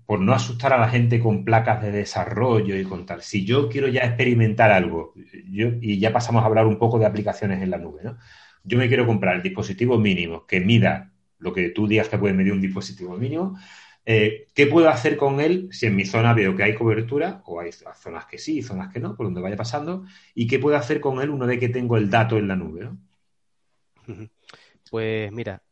por 0.06 0.20
no 0.20 0.32
asustar 0.34 0.72
a 0.72 0.78
la 0.78 0.88
gente 0.88 1.18
con 1.20 1.44
placas 1.44 1.82
de 1.82 1.90
desarrollo 1.90 2.76
y 2.78 2.84
con 2.84 3.06
tal. 3.06 3.22
Si 3.22 3.44
yo 3.44 3.68
quiero 3.68 3.88
ya 3.88 4.02
experimentar 4.02 4.70
algo, 4.70 5.14
yo, 5.50 5.68
y 5.80 5.98
ya 5.98 6.12
pasamos 6.12 6.42
a 6.42 6.46
hablar 6.46 6.66
un 6.66 6.78
poco 6.78 6.98
de 6.98 7.06
aplicaciones 7.06 7.62
en 7.62 7.70
la 7.70 7.78
nube, 7.78 8.02
¿no? 8.04 8.18
Yo 8.64 8.78
me 8.78 8.88
quiero 8.88 9.06
comprar 9.06 9.36
el 9.36 9.42
dispositivo 9.42 9.98
mínimo 9.98 10.46
que 10.46 10.60
mida 10.60 11.12
lo 11.38 11.52
que 11.52 11.70
tú 11.70 11.86
digas 11.86 12.08
que 12.08 12.18
puede 12.18 12.34
medir 12.34 12.52
un 12.52 12.60
dispositivo 12.60 13.16
mínimo. 13.16 13.58
Eh, 14.06 14.46
¿Qué 14.54 14.66
puedo 14.66 14.88
hacer 14.90 15.16
con 15.16 15.40
él 15.40 15.68
si 15.72 15.86
en 15.86 15.96
mi 15.96 16.04
zona 16.04 16.34
veo 16.34 16.56
que 16.56 16.62
hay 16.62 16.74
cobertura, 16.74 17.42
o 17.46 17.60
hay 17.60 17.70
zonas 17.72 18.26
que 18.26 18.38
sí, 18.38 18.62
zonas 18.62 18.92
que 18.92 19.00
no, 19.00 19.16
por 19.16 19.26
donde 19.26 19.40
vaya 19.40 19.56
pasando? 19.56 20.04
¿Y 20.34 20.46
qué 20.46 20.58
puedo 20.58 20.76
hacer 20.76 21.00
con 21.00 21.20
él 21.22 21.30
una 21.30 21.46
vez 21.46 21.58
que 21.60 21.68
tengo 21.68 21.96
el 21.96 22.10
dato 22.10 22.38
en 22.38 22.48
la 22.48 22.56
nube? 22.56 22.84
¿no? 22.84 22.98
Pues 24.90 25.32
mira, 25.32 25.62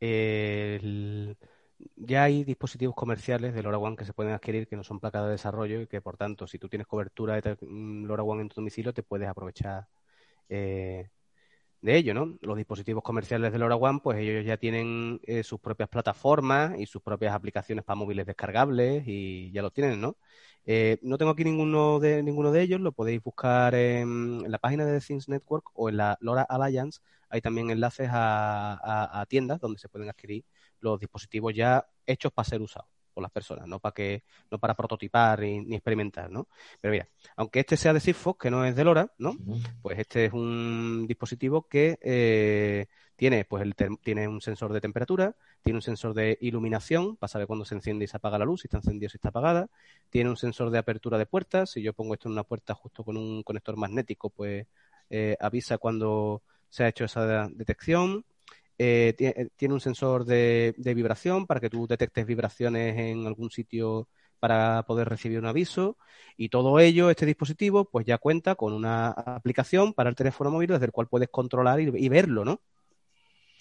ya 1.97 2.23
hay 2.25 2.45
dispositivos 2.45 2.95
comerciales 2.95 3.55
de 3.55 3.63
LoRaWAN 3.63 3.97
que 3.97 4.05
se 4.05 4.13
pueden 4.13 4.33
adquirir 4.33 4.69
que 4.69 4.77
no 4.77 4.85
son 4.85 5.01
placas 5.01 5.25
de 5.25 5.31
desarrollo 5.33 5.81
y 5.81 5.87
que 5.87 6.01
por 6.01 6.17
tanto 6.17 6.47
si 6.47 6.59
tú 6.59 6.69
tienes 6.69 6.87
cobertura 6.87 7.41
de 7.41 7.57
mm, 7.61 8.05
LoRaWAN 8.07 8.41
en 8.41 8.49
tu 8.49 8.57
domicilio 8.57 8.93
te 8.93 9.03
puedes 9.03 9.29
aprovechar 9.29 9.89
eh, 10.49 11.11
de 11.83 11.97
ello, 11.97 12.15
¿no? 12.15 12.39
Los 12.41 12.57
dispositivos 12.57 13.03
comerciales 13.03 13.53
de 13.53 13.59
LoRaWAN, 13.59 14.01
pues 14.01 14.19
ellos 14.19 14.45
ya 14.47 14.57
tienen 14.57 15.21
eh, 15.25 15.43
sus 15.43 15.61
propias 15.61 15.89
plataformas 15.89 16.79
y 16.79 16.87
sus 16.87 17.03
propias 17.03 17.35
aplicaciones 17.35 17.85
para 17.85 17.97
móviles 17.97 18.25
descargables 18.27 19.05
y 19.07 19.51
ya 19.53 19.63
lo 19.63 19.71
tienen, 19.71 20.01
¿no? 20.01 20.17
Eh, 20.65 20.99
no 21.03 21.19
tengo 21.19 21.33
aquí 21.33 21.45
ninguno 21.45 21.99
de, 22.01 22.23
ninguno 22.23 22.53
de 22.53 22.63
ellos, 22.63 22.81
lo 22.81 22.93
podéis 22.93 23.23
buscar 23.23 23.75
en, 23.75 24.51
la 24.51 24.59
página 24.59 24.87
de 24.87 25.01
Things 25.01 25.29
Network 25.29 25.71
o 25.75 25.89
en 25.89 25.97
la 25.99 26.17
LoRa 26.21 26.43
Alliance. 26.43 27.01
Hay 27.29 27.41
también 27.41 27.71
enlaces 27.71 28.09
a 28.13 29.27
tiendas 29.29 29.61
donde 29.61 29.81
se 29.81 29.89
pueden 29.89 30.09
adquirir 30.09 30.45
los 30.81 31.01
dispositivos 31.01 31.55
ya 31.55 31.87
hechos 32.07 32.33
para 32.33 32.49
ser 32.49 32.63
usados 32.63 33.02
por 33.13 33.23
las 33.23 33.31
personas, 33.31 33.67
no 33.67 33.79
para 33.79 33.95
que, 33.95 34.25
no 34.51 34.59
para 34.59 34.75
prototipar 34.75 35.41
ni, 35.41 35.75
experimentar, 35.75 36.31
¿no? 36.31 36.49
Pero 36.81 36.93
mira, 36.93 37.09
aunque 37.37 37.61
este 37.61 37.77
sea 37.77 37.93
de 37.93 38.01
Sigfox, 38.01 38.39
que 38.39 38.51
no 38.51 38.65
es 38.65 38.75
de 38.75 38.85
LoRa, 38.85 39.13
¿no? 39.19 39.37
Pues 39.81 39.99
este 39.99 40.27
es 40.27 40.33
un 40.33 41.07
dispositivo 41.07 41.69
que 41.69 41.99
eh, 42.03 42.87
tiene, 43.17 43.45
pues 43.45 43.63
el 43.63 43.75
tiene 44.01 44.27
un 44.27 44.41
sensor 44.41 44.73
de 44.73 44.81
temperatura, 44.81 45.37
tiene 45.63 45.79
un 45.79 45.83
sensor 45.83 46.15
de 46.15 46.39
iluminación, 46.41 47.17
para 47.17 47.29
saber 47.29 47.47
cuándo 47.47 47.65
se 47.65 47.75
enciende 47.75 48.05
y 48.05 48.09
se 48.09 48.17
apaga 48.17 48.39
la 48.39 48.45
luz, 48.45 48.63
si 48.63 48.67
está 48.67 48.79
encendida 48.79 49.07
o 49.07 49.11
si 49.11 49.17
está 49.17 49.29
apagada, 49.29 49.69
tiene 50.11 50.31
un 50.31 50.37
sensor 50.37 50.71
de 50.71 50.79
apertura 50.79 51.19
de 51.19 51.27
puertas, 51.27 51.71
si 51.71 51.83
yo 51.83 51.93
pongo 51.93 52.15
esto 52.15 52.29
en 52.29 52.33
una 52.33 52.45
puerta 52.45 52.75
justo 52.75 53.05
con 53.05 53.17
un 53.17 53.43
conector 53.43 53.77
magnético, 53.77 54.31
pues 54.31 54.67
eh, 55.11 55.37
avisa 55.41 55.79
cuando 55.79 56.43
se 56.69 56.85
ha 56.85 56.89
hecho 56.89 57.05
esa 57.05 57.49
detección, 57.49 58.25
eh, 58.85 59.15
eh, 59.17 59.49
tiene 59.55 59.75
un 59.75 59.81
sensor 59.81 60.25
de, 60.25 60.75
vibración 60.77 61.47
para 61.47 61.61
que 61.61 61.71
tú 61.71 61.87
detectes 61.87 62.27
vibraciones 62.27 62.99
en 62.99 63.27
algún 63.29 63.51
sitio 63.51 64.09
para 64.41 64.83
poder 64.87 65.09
recibir 65.09 65.39
un 65.39 65.47
aviso 65.47 65.97
y 66.37 66.49
todo 66.49 66.81
ello, 66.81 67.09
este 67.09 67.25
dispositivo, 67.25 67.85
pues 67.85 68.05
ya 68.07 68.19
cuenta 68.19 68.57
con 68.57 68.73
una 68.73 69.11
aplicación 69.11 69.95
para 69.95 70.11
el 70.11 70.17
teléfono 70.17 70.51
móvil 70.51 70.71
desde 70.71 70.87
el 70.87 70.93
cual 70.93 71.07
puedes 71.07 71.29
controlar 71.29 71.81
y, 71.81 72.09
verlo, 72.09 72.45
¿no? 72.45 72.61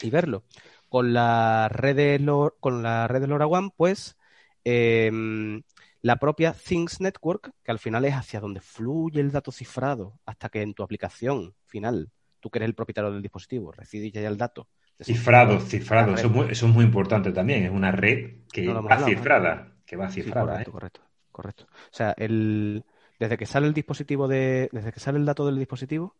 Y 0.01 0.09
verlo. 0.09 0.43
Con 0.89 1.13
la 1.13 1.69
red 1.69 1.95
de, 1.95 2.51
con 2.59 2.81
la 2.81 3.07
red 3.07 3.21
de 3.21 3.27
LoRaWAN, 3.27 3.69
pues 3.71 4.17
em, 4.63 5.61
la 6.01 6.15
propia 6.17 6.53
Things 6.53 6.99
Network, 6.99 7.51
que 7.63 7.71
al 7.71 7.79
final 7.79 8.05
es 8.05 8.15
hacia 8.15 8.39
donde 8.39 8.61
fluye 8.61 9.21
el 9.21 9.31
dato 9.31 9.51
cifrado, 9.51 10.19
hasta 10.25 10.49
que 10.49 10.63
en 10.63 10.73
tu 10.73 10.81
aplicación 10.83 11.53
final, 11.67 12.11
tú 12.39 12.49
que 12.49 12.57
eres 12.59 12.69
el 12.69 12.75
propietario 12.75 13.11
del 13.11 13.21
dispositivo, 13.21 13.71
recibes 13.71 14.11
ya 14.11 14.27
el 14.27 14.37
dato 14.37 14.67
Cifrado, 15.01 15.59
cifrado. 15.59 16.13
Eso 16.13 16.27
es, 16.49 16.63
muy, 16.63 16.85
importante 16.85 17.31
también. 17.31 17.63
Es 17.63 17.71
una 17.71 17.91
red 17.91 18.35
que 18.51 18.67
va 18.67 18.99
cifrada. 18.99 19.73
Que 19.85 19.95
va 19.95 20.09
cifrada. 20.09 20.45
correcto, 20.45 20.69
¿eh? 20.69 20.73
correcto, 20.73 21.01
correcto. 21.31 21.65
O 21.69 21.93
sea, 21.93 22.13
el, 22.17 22.83
desde 23.19 23.37
que 23.37 23.45
sale 23.45 23.67
el 23.67 23.73
dispositivo 23.73 24.27
de. 24.27 24.69
Desde 24.71 24.91
que 24.91 24.99
sale 24.99 25.17
el 25.17 25.25
dato 25.25 25.45
del 25.45 25.57
dispositivo, 25.57 26.15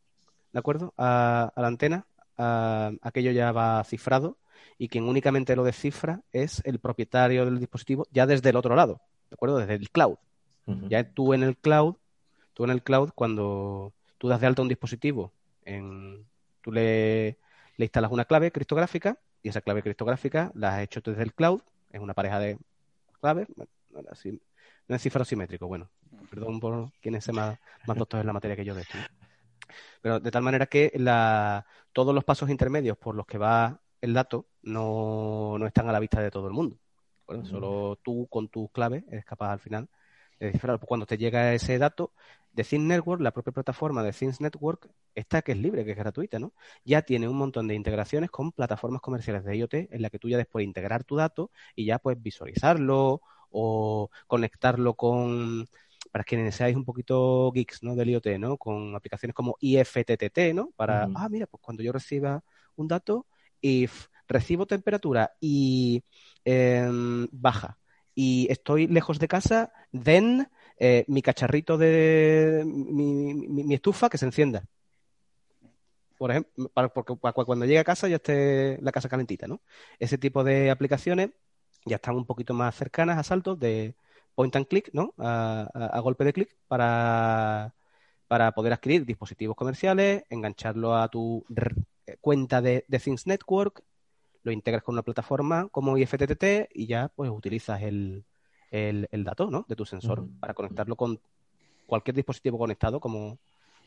¿de 0.51 0.59
acuerdo? 0.59 0.93
A, 0.97 1.53
la 1.55 1.67
antena, 1.67 2.07
aquello 2.37 3.31
ya 3.31 3.51
va 3.51 3.83
cifrado 3.83 4.37
y 4.77 4.87
quien 4.87 5.07
únicamente 5.07 5.55
lo 5.55 5.63
descifra 5.63 6.21
es 6.31 6.61
el 6.65 6.79
propietario 6.79 7.45
del 7.45 7.59
dispositivo 7.59 8.07
ya 8.11 8.25
desde 8.25 8.49
el 8.49 8.55
otro 8.55 8.75
lado, 8.75 9.01
¿de 9.29 9.35
acuerdo? 9.35 9.59
Desde 9.59 9.75
el 9.75 9.89
cloud. 9.89 10.17
Ya 10.89 11.03
tú 11.03 11.33
en 11.33 11.43
el 11.43 11.57
cloud, 11.57 11.95
tú 12.53 12.63
en 12.63 12.69
el 12.69 12.81
cloud, 12.81 13.09
cuando 13.13 13.93
tú 14.17 14.29
das 14.29 14.39
de 14.39 14.47
alta 14.47 14.61
un 14.61 14.69
dispositivo, 14.69 15.33
en, 15.65 16.25
tú 16.61 16.71
le 16.71 17.37
le 17.81 17.85
instalas 17.85 18.11
una 18.11 18.25
clave 18.25 18.51
criptográfica 18.51 19.17
y 19.41 19.49
esa 19.49 19.61
clave 19.61 19.81
criptográfica 19.81 20.51
la 20.53 20.75
has 20.75 20.83
hecho 20.83 21.01
desde 21.01 21.23
el 21.23 21.33
cloud, 21.33 21.61
es 21.91 21.99
una 21.99 22.13
pareja 22.13 22.37
de 22.37 22.59
claves, 23.19 23.47
no 23.57 24.95
es 24.95 25.01
cifrado 25.01 25.25
simétrico, 25.25 25.65
bueno, 25.65 25.89
perdón 26.29 26.59
por 26.59 26.91
quienes 27.01 27.23
sean 27.25 27.37
más, 27.37 27.59
más 27.87 27.97
doctores 27.97 28.21
en 28.21 28.27
la 28.27 28.33
materia 28.33 28.55
que 28.55 28.65
yo 28.65 28.75
de 28.75 28.81
esto. 28.81 28.99
Pero 30.03 30.19
de 30.19 30.29
tal 30.29 30.43
manera 30.43 30.67
que 30.67 30.91
la, 30.93 31.65
todos 31.91 32.13
los 32.13 32.23
pasos 32.23 32.51
intermedios 32.51 32.97
por 32.99 33.15
los 33.15 33.25
que 33.25 33.39
va 33.39 33.79
el 33.99 34.13
dato 34.13 34.45
no, 34.61 35.57
no 35.57 35.65
están 35.65 35.89
a 35.89 35.91
la 35.91 35.99
vista 35.99 36.21
de 36.21 36.29
todo 36.29 36.47
el 36.47 36.53
mundo. 36.53 36.77
solo 37.45 37.97
tú 38.03 38.27
con 38.29 38.47
tus 38.49 38.69
claves 38.69 39.03
eres 39.09 39.25
capaz 39.25 39.53
al 39.53 39.59
final 39.59 39.89
descifrar. 40.45 40.79
Cuando 40.79 41.05
te 41.05 41.17
llega 41.17 41.53
ese 41.53 41.77
dato, 41.77 42.13
de 42.53 42.63
Things 42.63 42.85
Network, 42.85 43.21
la 43.21 43.31
propia 43.31 43.53
plataforma 43.53 44.03
de 44.03 44.11
Things 44.11 44.41
Network, 44.41 44.89
esta 45.15 45.41
que 45.41 45.53
es 45.53 45.57
libre, 45.57 45.85
que 45.85 45.91
es 45.91 45.97
gratuita, 45.97 46.39
¿no? 46.39 46.53
Ya 46.83 47.01
tiene 47.01 47.27
un 47.27 47.37
montón 47.37 47.67
de 47.67 47.75
integraciones 47.75 48.29
con 48.29 48.51
plataformas 48.51 49.01
comerciales 49.01 49.43
de 49.45 49.55
IoT 49.57 49.73
en 49.73 50.01
la 50.01 50.09
que 50.09 50.19
tú 50.19 50.29
ya 50.29 50.37
después 50.37 50.65
integrar 50.65 51.03
tu 51.03 51.15
dato 51.15 51.51
y 51.75 51.85
ya 51.85 51.99
puedes 51.99 52.21
visualizarlo 52.21 53.21
o 53.49 54.09
conectarlo 54.27 54.95
con 54.95 55.67
para 56.11 56.23
quienes 56.23 56.55
seáis 56.55 56.75
un 56.75 56.83
poquito 56.83 57.51
geeks, 57.53 57.83
¿no? 57.83 57.95
Del 57.95 58.09
IoT, 58.09 58.27
¿no? 58.39 58.57
Con 58.57 58.95
aplicaciones 58.95 59.33
como 59.35 59.55
IFTTT, 59.59 60.53
¿no? 60.53 60.71
Para, 60.75 61.07
ah, 61.15 61.29
mira, 61.29 61.47
pues 61.47 61.61
cuando 61.61 61.83
yo 61.83 61.91
reciba 61.93 62.43
un 62.75 62.87
dato, 62.87 63.27
if 63.61 64.07
recibo 64.27 64.65
temperatura 64.65 65.33
y 65.39 66.03
em, 66.43 67.27
baja 67.31 67.77
y 68.15 68.47
estoy 68.49 68.87
lejos 68.87 69.19
de 69.19 69.27
casa, 69.27 69.71
then 69.91 70.47
eh, 70.77 71.05
mi 71.07 71.21
cacharrito 71.21 71.77
de 71.77 72.63
mi, 72.65 73.73
estufa 73.73 74.09
que 74.09 74.17
se 74.17 74.25
encienda. 74.25 74.65
Por 76.17 76.31
ejemplo, 76.31 76.69
para, 76.73 76.89
porque 76.89 77.15
cuando 77.45 77.65
llegue 77.65 77.79
a 77.79 77.83
casa 77.83 78.07
ya 78.07 78.17
esté 78.17 78.77
la 78.81 78.91
casa 78.91 79.09
calentita, 79.09 79.47
¿no? 79.47 79.61
Ese 79.99 80.17
tipo 80.17 80.43
de 80.43 80.69
aplicaciones 80.69 81.31
ya 81.85 81.95
están 81.95 82.15
un 82.15 82.25
poquito 82.25 82.53
más 82.53 82.75
cercanas 82.75 83.17
a 83.17 83.23
saltos 83.23 83.59
de 83.59 83.95
point 84.35 84.55
and 84.55 84.67
click, 84.67 84.89
¿no? 84.93 85.13
A, 85.17 85.99
golpe 86.03 86.23
de 86.23 86.33
clic 86.33 86.55
para, 86.67 87.73
para 88.27 88.51
poder 88.53 88.73
adquirir 88.73 89.05
dispositivos 89.05 89.55
comerciales, 89.55 90.23
engancharlo 90.29 90.95
a 90.95 91.09
tu 91.09 91.45
cuenta 92.21 92.61
de 92.61 92.83
Things 93.03 93.25
Network, 93.25 93.83
lo 94.43 94.51
integras 94.51 94.83
con 94.83 94.95
una 94.95 95.03
plataforma 95.03 95.67
como 95.69 95.97
IFTTT 95.97 96.69
y 96.73 96.87
ya 96.87 97.09
pues 97.15 97.29
utilizas 97.29 97.81
el, 97.81 98.25
el, 98.71 99.23
dato 99.23 99.49
¿no? 99.49 99.65
de 99.67 99.75
tu 99.75 99.85
sensor 99.85 100.27
para 100.39 100.53
conectarlo 100.53 100.95
con 100.95 101.19
cualquier 101.85 102.15
dispositivo 102.15 102.57
conectado 102.57 102.99
como 102.99 103.37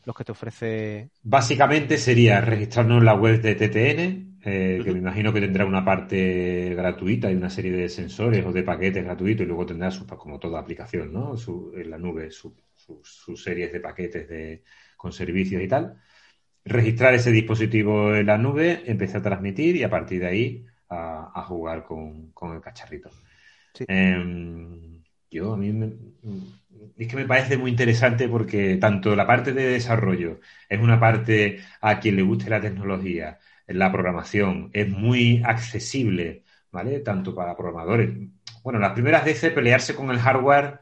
los 0.05 0.15
que 0.15 0.23
te 0.23 0.31
ofrece. 0.31 1.09
Básicamente 1.23 1.97
sería 1.97 2.39
registrarnos 2.39 2.99
en 2.99 3.05
la 3.05 3.15
web 3.15 3.41
de 3.41 3.55
TTN, 3.55 4.37
eh, 4.43 4.81
que 4.83 4.91
me 4.91 4.99
imagino 4.99 5.33
que 5.33 5.41
tendrá 5.41 5.65
una 5.65 5.83
parte 5.83 6.75
gratuita 6.75 7.31
y 7.31 7.35
una 7.35 7.49
serie 7.49 7.71
de 7.71 7.89
sensores 7.89 8.45
o 8.45 8.51
de 8.51 8.61
paquetes 8.61 9.03
gratuitos 9.03 9.43
y 9.43 9.47
luego 9.47 9.65
tendrá, 9.65 9.89
su, 9.89 10.05
como 10.05 10.39
toda 10.39 10.59
aplicación, 10.59 11.11
¿no? 11.11 11.35
en 11.75 11.89
la 11.89 11.97
nube, 11.97 12.29
sus 12.29 13.43
series 13.43 13.73
de 13.73 13.79
paquetes 13.79 14.29
de, 14.29 14.63
con 14.95 15.11
servicios 15.11 15.63
y 15.63 15.67
tal. 15.67 15.99
Registrar 16.65 17.13
ese 17.13 17.31
dispositivo 17.31 18.15
en 18.15 18.25
la 18.25 18.37
nube, 18.37 18.83
empezar 18.85 19.21
a 19.21 19.23
transmitir 19.23 19.75
y 19.75 19.83
a 19.83 19.89
partir 19.89 20.21
de 20.21 20.27
ahí 20.27 20.65
a, 20.89 21.43
jugar 21.47 21.83
con, 21.83 22.31
con 22.31 22.55
el 22.55 22.61
cacharrito. 22.61 23.09
Em, 23.87 25.03
yo, 25.29 25.53
a 25.53 25.57
mí 25.57 25.71
me, 25.71 25.93
es 26.97 27.07
que 27.07 27.15
me 27.15 27.25
parece 27.25 27.57
muy 27.57 27.71
interesante 27.71 28.27
porque 28.27 28.77
tanto 28.77 29.15
la 29.15 29.27
parte 29.27 29.53
de 29.53 29.67
desarrollo 29.67 30.39
es 30.69 30.79
una 30.79 30.99
parte 30.99 31.59
a 31.81 31.99
quien 31.99 32.15
le 32.15 32.21
guste 32.23 32.49
la 32.49 32.61
tecnología, 32.61 33.39
la 33.67 33.91
programación, 33.91 34.69
es 34.73 34.89
muy 34.89 35.41
accesible, 35.43 36.43
¿vale? 36.71 36.99
Tanto 36.99 37.33
para 37.35 37.55
programadores. 37.55 38.11
Bueno, 38.63 38.79
las 38.79 38.93
primeras 38.93 39.25
veces 39.25 39.51
pelearse 39.53 39.95
con 39.95 40.09
el 40.09 40.19
hardware 40.19 40.79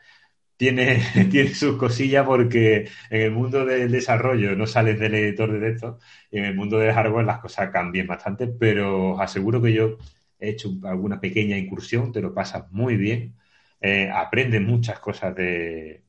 tiene, 0.64 1.02
tiene 1.30 1.54
sus 1.54 1.78
cosillas 1.78 2.26
porque 2.26 2.88
en 3.10 3.22
el 3.22 3.32
mundo 3.32 3.66
del 3.66 3.92
desarrollo 3.92 4.56
no 4.56 4.66
sales 4.66 4.98
del 4.98 5.14
editor 5.16 5.52
de 5.52 5.60
texto 5.60 6.00
y 6.32 6.38
en 6.38 6.46
el 6.46 6.56
mundo 6.56 6.80
del 6.80 6.94
hardware 6.94 7.26
las 7.26 7.40
cosas 7.40 7.70
cambian 7.70 8.08
bastante, 8.08 8.48
pero 8.48 9.12
os 9.14 9.22
aseguro 9.22 9.62
que 9.62 9.74
yo 9.74 9.98
he 10.40 10.52
hecho 10.52 10.72
alguna 10.84 11.20
pequeña 11.20 11.58
incursión, 11.58 12.14
te 12.14 12.22
lo 12.22 12.34
pasas 12.34 12.72
muy 12.72 12.96
bien, 12.96 13.36
eh, 13.82 14.10
aprendes 14.10 14.62
muchas 14.62 15.00
cosas 15.00 15.36
de, 15.36 16.04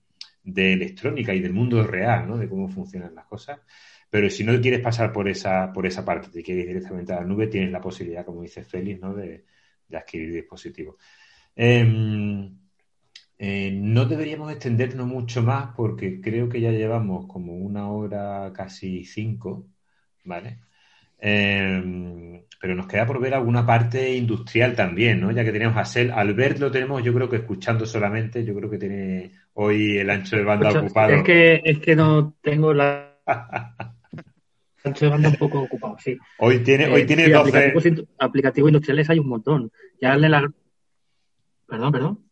electrónica 0.44 1.34
y 1.34 1.40
del 1.40 1.52
mundo 1.52 1.82
real, 1.82 2.28
¿no? 2.28 2.36
De 2.38 2.48
cómo 2.48 2.68
funcionan 2.68 3.14
las 3.14 3.26
cosas. 3.26 3.58
Pero 4.08 4.30
si 4.30 4.44
no 4.44 4.60
quieres 4.60 4.80
pasar 4.80 5.12
por 5.12 5.28
esa, 5.28 5.72
por 5.72 5.84
esa 5.86 6.04
parte, 6.04 6.28
te 6.28 6.42
quieres 6.44 6.64
ir 6.64 6.68
directamente 6.68 7.12
a 7.12 7.16
la 7.16 7.24
nube, 7.24 7.48
tienes 7.48 7.72
la 7.72 7.80
posibilidad, 7.80 8.24
como 8.24 8.42
dice 8.42 8.62
Félix, 8.62 9.00
¿no? 9.00 9.14
de, 9.14 9.44
adquirir 9.92 10.32
dispositivos. 10.32 10.96
Em, 11.56 12.63
eh, 13.38 13.72
no 13.72 14.04
deberíamos 14.04 14.52
extendernos 14.52 15.06
mucho 15.06 15.42
más 15.42 15.74
porque 15.76 16.20
creo 16.20 16.48
que 16.48 16.60
ya 16.60 16.70
llevamos 16.70 17.26
como 17.26 17.54
una 17.56 17.90
hora 17.90 18.52
casi 18.54 19.04
cinco, 19.04 19.66
¿vale? 20.24 20.60
Em, 21.18 22.42
pero 22.60 22.74
nos 22.74 22.86
queda 22.86 23.06
por 23.06 23.18
ver 23.20 23.34
alguna 23.34 23.66
parte 23.66 24.14
industrial 24.14 24.74
también, 24.76 25.20
¿no? 25.20 25.30
Ya 25.32 25.44
que 25.44 25.52
tenemos 25.52 25.76
a 25.76 25.84
Sel. 25.84 26.12
Albert 26.12 26.58
lo 26.58 26.70
tenemos, 26.70 27.02
yo 27.02 27.12
creo 27.12 27.28
que 27.28 27.36
escuchando 27.36 27.86
solamente, 27.86 28.44
yo 28.44 28.54
creo 28.54 28.70
que 28.70 28.78
tiene 28.78 29.32
hoy 29.54 29.98
el 29.98 30.10
ancho 30.10 30.36
de 30.36 30.44
banda 30.44 30.70
ocupado. 30.70 31.12
Es 31.12 31.24
que, 31.24 31.60
es 31.64 31.78
que 31.78 31.96
no 31.96 32.34
tengo 32.40 32.72
la... 32.72 33.18
el 33.26 34.90
ancho 34.90 35.06
de 35.06 35.10
banda 35.10 35.28
un 35.30 35.36
poco 35.36 35.62
ocupado, 35.62 35.96
sí. 35.98 36.16
Hoy 36.38 36.60
tiene, 36.60 36.86
hoy 36.86 37.02
eh, 37.02 37.06
tiene 37.06 37.28
12... 37.28 38.06
Aplicativos, 38.18 38.70
industriales 38.70 39.10
hay 39.10 39.18
un 39.18 39.28
montón. 39.28 39.72
Ya 40.00 40.16
le 40.16 40.28
la... 40.28 40.48
Perdón, 41.66 41.92
perdón. 41.92 42.23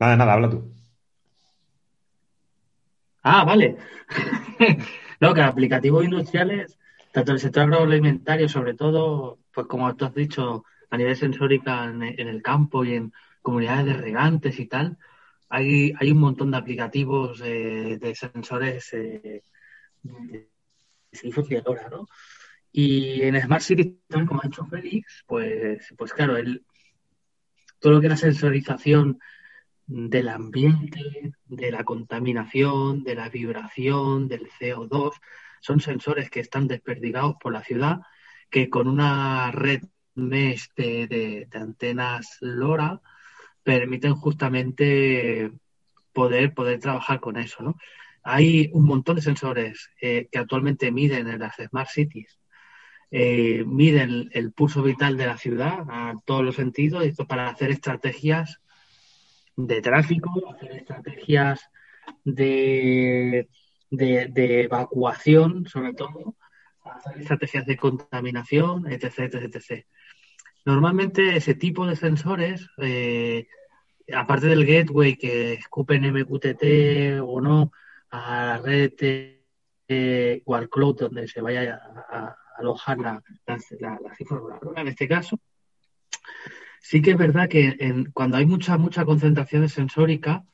Nada, 0.00 0.16
nada, 0.16 0.32
habla 0.32 0.50
tú. 0.50 0.72
Ah, 3.22 3.44
vale. 3.44 3.76
no, 5.20 5.34
que 5.34 5.42
aplicativos 5.42 6.04
industriales 6.04 6.78
tanto 7.12 7.32
en 7.32 7.34
el 7.34 7.40
sector 7.40 7.62
agroalimentario, 7.64 8.48
sobre 8.48 8.74
todo, 8.74 9.38
pues 9.52 9.66
como 9.66 9.94
tú 9.96 10.04
has 10.04 10.14
dicho, 10.14 10.64
a 10.90 10.96
nivel 10.96 11.16
sensórica 11.16 11.84
en, 11.84 12.02
el 12.02 12.42
campo 12.42 12.84
y 12.84 12.94
en 12.94 13.12
comunidades 13.42 13.86
de 13.86 13.94
regantes 13.94 14.58
y 14.60 14.66
tal, 14.66 14.96
hay, 15.48 15.92
hay 15.98 16.12
un 16.12 16.18
montón 16.18 16.50
de 16.52 16.56
aplicativos 16.56 17.40
de 17.40 18.14
sensores 18.14 18.92
eh, 18.92 19.42
de 20.02 20.48
¿no? 21.90 22.06
Y 22.72 23.22
en 23.22 23.40
Smart 23.40 23.62
City, 23.62 24.00
como 24.08 24.40
ha 24.42 24.46
hecho 24.46 24.64
Félix, 24.66 25.24
pues, 25.26 25.92
pues 25.98 26.12
claro, 26.12 26.36
el, 26.36 26.64
todo 27.80 27.94
lo 27.94 28.00
que 28.00 28.06
es 28.06 28.10
la 28.10 28.16
sensorización 28.16 29.18
del 29.90 30.28
ambiente, 30.28 31.32
de 31.46 31.70
la 31.72 31.82
contaminación, 31.84 33.02
de 33.02 33.16
la 33.16 33.28
vibración, 33.28 34.28
del 34.28 34.48
CO2, 34.48 35.12
son 35.60 35.80
sensores 35.80 36.30
que 36.30 36.40
están 36.40 36.68
desperdigados 36.68 37.34
por 37.40 37.52
la 37.52 37.64
ciudad, 37.64 38.00
que 38.50 38.70
con 38.70 38.86
una 38.86 39.50
red 39.50 39.82
mesh 40.14 40.68
de, 40.76 41.48
antenas 41.52 42.38
LoRa 42.40 43.00
permiten 43.64 44.14
justamente 44.14 45.50
poder, 46.12 46.54
poder 46.54 46.78
trabajar 46.78 47.20
con 47.20 47.36
eso, 47.36 47.62
¿no? 47.62 47.76
Hay 48.22 48.70
un 48.72 48.84
montón 48.84 49.16
de 49.16 49.22
sensores 49.22 49.90
eh, 50.00 50.28
que 50.30 50.38
actualmente 50.38 50.92
miden 50.92 51.28
en 51.28 51.40
las 51.40 51.56
Smart 51.56 51.88
Cities 51.88 52.38
eh, 53.10 53.64
miden 53.66 54.30
el 54.32 54.52
pulso 54.52 54.82
vital 54.84 55.16
de 55.16 55.26
la 55.26 55.36
ciudad 55.36 55.80
a 55.88 56.14
todos 56.24 56.44
los 56.44 56.54
sentidos, 56.54 57.04
esto 57.04 57.26
para 57.26 57.48
hacer 57.48 57.70
estrategias 57.70 58.60
de 59.66 59.80
tráfico, 59.80 60.30
hacer 60.52 60.72
estrategias 60.72 61.70
de, 62.24 63.48
de, 63.90 64.62
evacuación, 64.62 65.66
sobre 65.66 65.94
todo, 65.94 66.36
hacer 66.84 67.20
estrategias 67.20 67.66
de 67.66 67.76
contaminación, 67.76 68.90
etc, 68.90 69.34
etc, 69.34 69.84
Normalmente 70.64 71.36
ese 71.36 71.54
tipo 71.54 71.86
de 71.86 71.96
sensores, 71.96 72.68
eh, 72.78 73.46
aparte 74.14 74.46
del 74.46 74.66
gateway 74.66 75.16
que 75.16 75.54
escupen 75.54 76.04
MQTT 76.12 77.20
o 77.22 77.40
no 77.40 77.72
a 78.10 78.46
la 78.46 78.58
red 78.58 78.92
eh, 79.88 80.42
o 80.44 80.54
al 80.54 80.68
cloud 80.68 80.96
donde 80.98 81.28
se 81.28 81.40
vaya 81.40 81.80
a, 82.10 82.36
alojar 82.58 82.98
la, 82.98 83.22
la, 83.46 84.00
en 84.76 84.88
este 84.88 85.08
caso. 85.08 85.40
Sí 86.80 87.02
que 87.02 87.12
es 87.12 87.18
verdad 87.18 87.48
que 87.48 87.76
cuando 88.12 88.36
hay 88.38 88.46
mucha, 88.46 88.76
mucha 88.78 89.04
concentración 89.04 89.68
sensórica, 89.68 90.44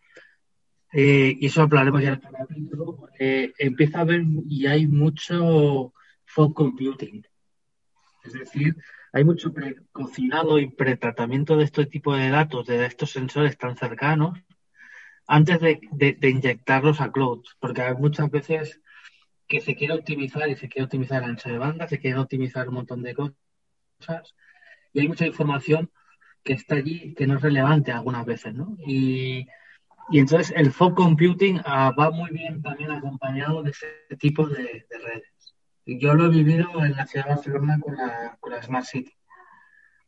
eh, 0.93 1.37
y 1.41 1.47
eso 1.47 1.62
hablaremos 1.62 2.03
ya 2.03 2.09
en 2.09 2.14
el 2.14 2.20
capítulo, 2.20 3.09
eh, 3.18 3.53
empieza 3.59 3.99
a 3.99 4.03
haber 4.03 4.22
y 4.49 4.66
hay 4.66 4.87
mucho 4.87 5.93
fog 6.24 6.55
computing. 6.55 7.24
Es 8.24 8.33
decir, 8.33 8.77
hay 9.12 9.24
mucho 9.24 9.53
precocinado 9.53 10.59
y 10.59 10.68
pretratamiento 10.68 11.57
de 11.57 11.64
este 11.64 11.87
tipo 11.87 12.14
de 12.14 12.29
datos, 12.29 12.66
de 12.66 12.85
estos 12.85 13.12
sensores 13.12 13.57
tan 13.57 13.77
cercanos, 13.77 14.39
antes 15.29 15.61
de, 15.61 15.81
de 15.93 16.29
inyectarlos 16.29 17.01
a 17.01 17.12
cloud, 17.12 17.45
porque 17.61 17.83
hay 17.83 17.95
muchas 17.95 18.31
veces 18.31 18.81
que 19.47 19.61
se 19.61 19.77
quiere 19.77 19.95
optimizar 19.95 20.49
y 20.49 20.57
se 20.57 20.68
quiere 20.68 20.85
optimizar 20.85 21.22
el 21.22 21.31
ancho 21.31 21.49
de 21.49 21.59
banda, 21.59 21.89
se 21.89 21.99
quiere 21.99 22.18
optimizar 22.18 22.68
un 22.68 22.74
montón 22.74 23.03
de 23.03 23.14
cosas 23.14 24.35
y 24.93 25.01
hay 25.01 25.09
mucha 25.09 25.27
información 25.27 25.91
que 26.47 26.55
está 26.55 26.76
allí 26.76 27.12
que 27.14 27.26
no 27.26 27.36
es 27.36 27.42
relevante 27.42 27.92
algunas 27.92 28.24
veces, 28.24 28.55
¿no? 28.55 28.76
Y, 28.86 29.47
entonces 30.12 30.55
el 30.57 30.70
fog 30.70 30.94
computing 30.94 31.61
ah, 31.64 31.92
va 31.99 32.12
muy 32.12 32.30
bien 32.30 32.62
también 32.62 32.92
acompañado 32.92 33.64
de 33.64 33.70
ese 33.70 33.88
tipo 34.20 34.47
de, 34.47 34.86
redes. 34.88 35.55
Y 35.84 35.99
yo 35.99 36.14
lo 36.14 36.26
he 36.26 36.28
vivido 36.30 36.68
en 36.84 36.97
la 36.97 37.07
ciudad 37.07 37.26
de 37.26 37.34
Barcelona 37.34 37.78
con 37.80 37.97
la, 37.97 38.36
con 38.40 38.53
la 38.53 38.62
Smart 38.62 38.86
City, 38.86 39.12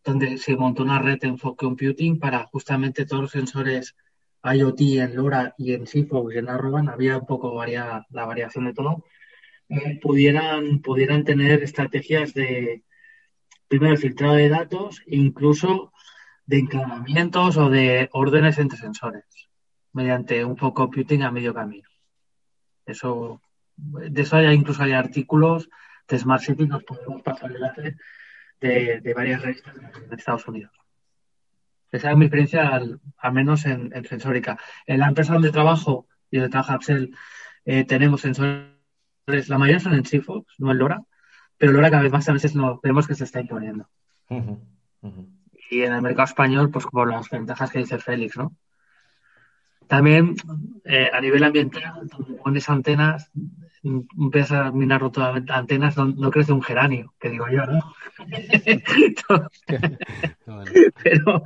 donde 0.05 0.39
se 0.39 0.57
montó 0.57 0.85
una 0.85 1.01
red 1.01 1.19
en 1.23 1.37
fog 1.37 1.57
computing 1.57 2.21
para 2.21 2.45
justamente 2.45 3.07
todos 3.07 3.23
los 3.23 3.33
sensores 3.33 3.97
IoT 4.45 4.81
en 4.81 5.17
LoRa 5.17 5.55
y 5.59 5.73
en 5.73 5.87
Sigfox 5.87 6.35
y 6.35 6.39
en 6.39 6.49
Arroban, 6.49 6.89
había 6.89 7.19
un 7.19 7.27
poco 7.27 7.53
la 7.65 8.25
variación 8.25 8.67
de 8.67 8.75
todo, 8.75 9.05
eh, 9.69 9.99
pudieran, 10.01 10.81
pudieran 10.81 11.25
tener 11.25 11.63
estrategias 11.65 12.35
de, 12.35 12.85
primero, 13.67 13.97
filtrado 13.97 14.35
de 14.35 14.49
datos 14.49 15.03
incluso 15.07 15.93
de 16.49 16.59
encadenamientos 16.61 17.59
o 17.59 17.69
de 17.69 18.09
órdenes 18.13 18.59
entre 18.59 18.79
sensores 18.79 19.25
mediante 19.93 20.45
un 20.45 20.57
fog 20.57 20.75
computing 20.75 21.23
a 21.23 21.31
medio 21.31 21.53
camino. 21.53 21.89
Eso, 22.87 23.43
de 23.77 24.23
eso 24.23 24.37
hay, 24.37 24.55
incluso 24.55 24.83
hay 24.83 24.93
artículos 24.93 25.69
de 26.09 26.19
Smart 26.19 26.43
City, 26.43 26.67
nos 26.67 26.85
podemos 26.85 27.21
pasar 27.23 27.53
el 27.53 27.93
de, 28.61 29.01
de 29.01 29.15
varias 29.15 29.43
revistas 29.43 29.75
de 29.75 30.17
Estados 30.17 30.49
Unidos. 30.49 30.73
Esa 31.93 32.13
es 32.13 32.17
mi 32.17 32.25
experiencia, 32.25 32.69
al, 32.69 32.99
menos 33.31 33.67
en, 33.67 33.93
sensórica. 34.07 34.59
En 34.87 35.01
la 35.01 35.09
empresa 35.09 35.35
donde 35.35 35.53
trabajo 35.53 36.07
y 36.31 36.39
donde 36.39 36.51
trabaja 36.51 36.75
Apsel, 36.75 37.15
eh, 37.67 37.85
tenemos 37.85 38.23
sensores 38.23 38.69
la 39.27 39.59
mayoría 39.59 39.81
son 39.81 39.93
en 39.93 40.07
Sigfox, 40.07 40.55
no 40.59 40.71
en 40.71 40.79
LoRa, 40.79 41.03
pero 41.59 41.73
LoRa 41.73 41.91
cada 41.91 42.03
vez 42.03 42.13
más 42.13 42.27
a 42.31 42.33
veces 42.33 42.55
no, 42.55 42.81
vemos 42.83 43.07
que 43.07 43.15
se 43.15 43.25
está 43.25 43.41
imponiendo. 43.41 43.87
Y 45.71 45.83
en 45.83 45.93
el 45.93 46.03
mercado 46.03 46.25
español, 46.25 46.71
pues 46.71 46.87
por 46.87 47.11
las 47.11 47.29
ventajas 47.31 47.71
que 47.71 47.81
dice 47.81 47.99
Félix, 47.99 48.37
¿no? 48.37 48.57
También 49.87 50.35
eh, 50.85 51.11
a 51.13 51.21
nivel 51.21 51.43
ambiental, 51.45 51.83
cuando 52.11 52.37
pones 52.43 52.69
antenas, 52.69 53.31
empiezas 53.83 54.67
a 54.67 54.71
minar 54.71 55.11
todas 55.11 55.43
antenas, 55.49 55.97
no, 55.97 56.31
crece 56.31 56.53
un 56.53 56.63
geranio, 56.63 57.15
que 57.19 57.31
digo 57.31 57.47
yo, 57.49 57.65
¿no? 57.65 57.95
pero, 61.03 61.43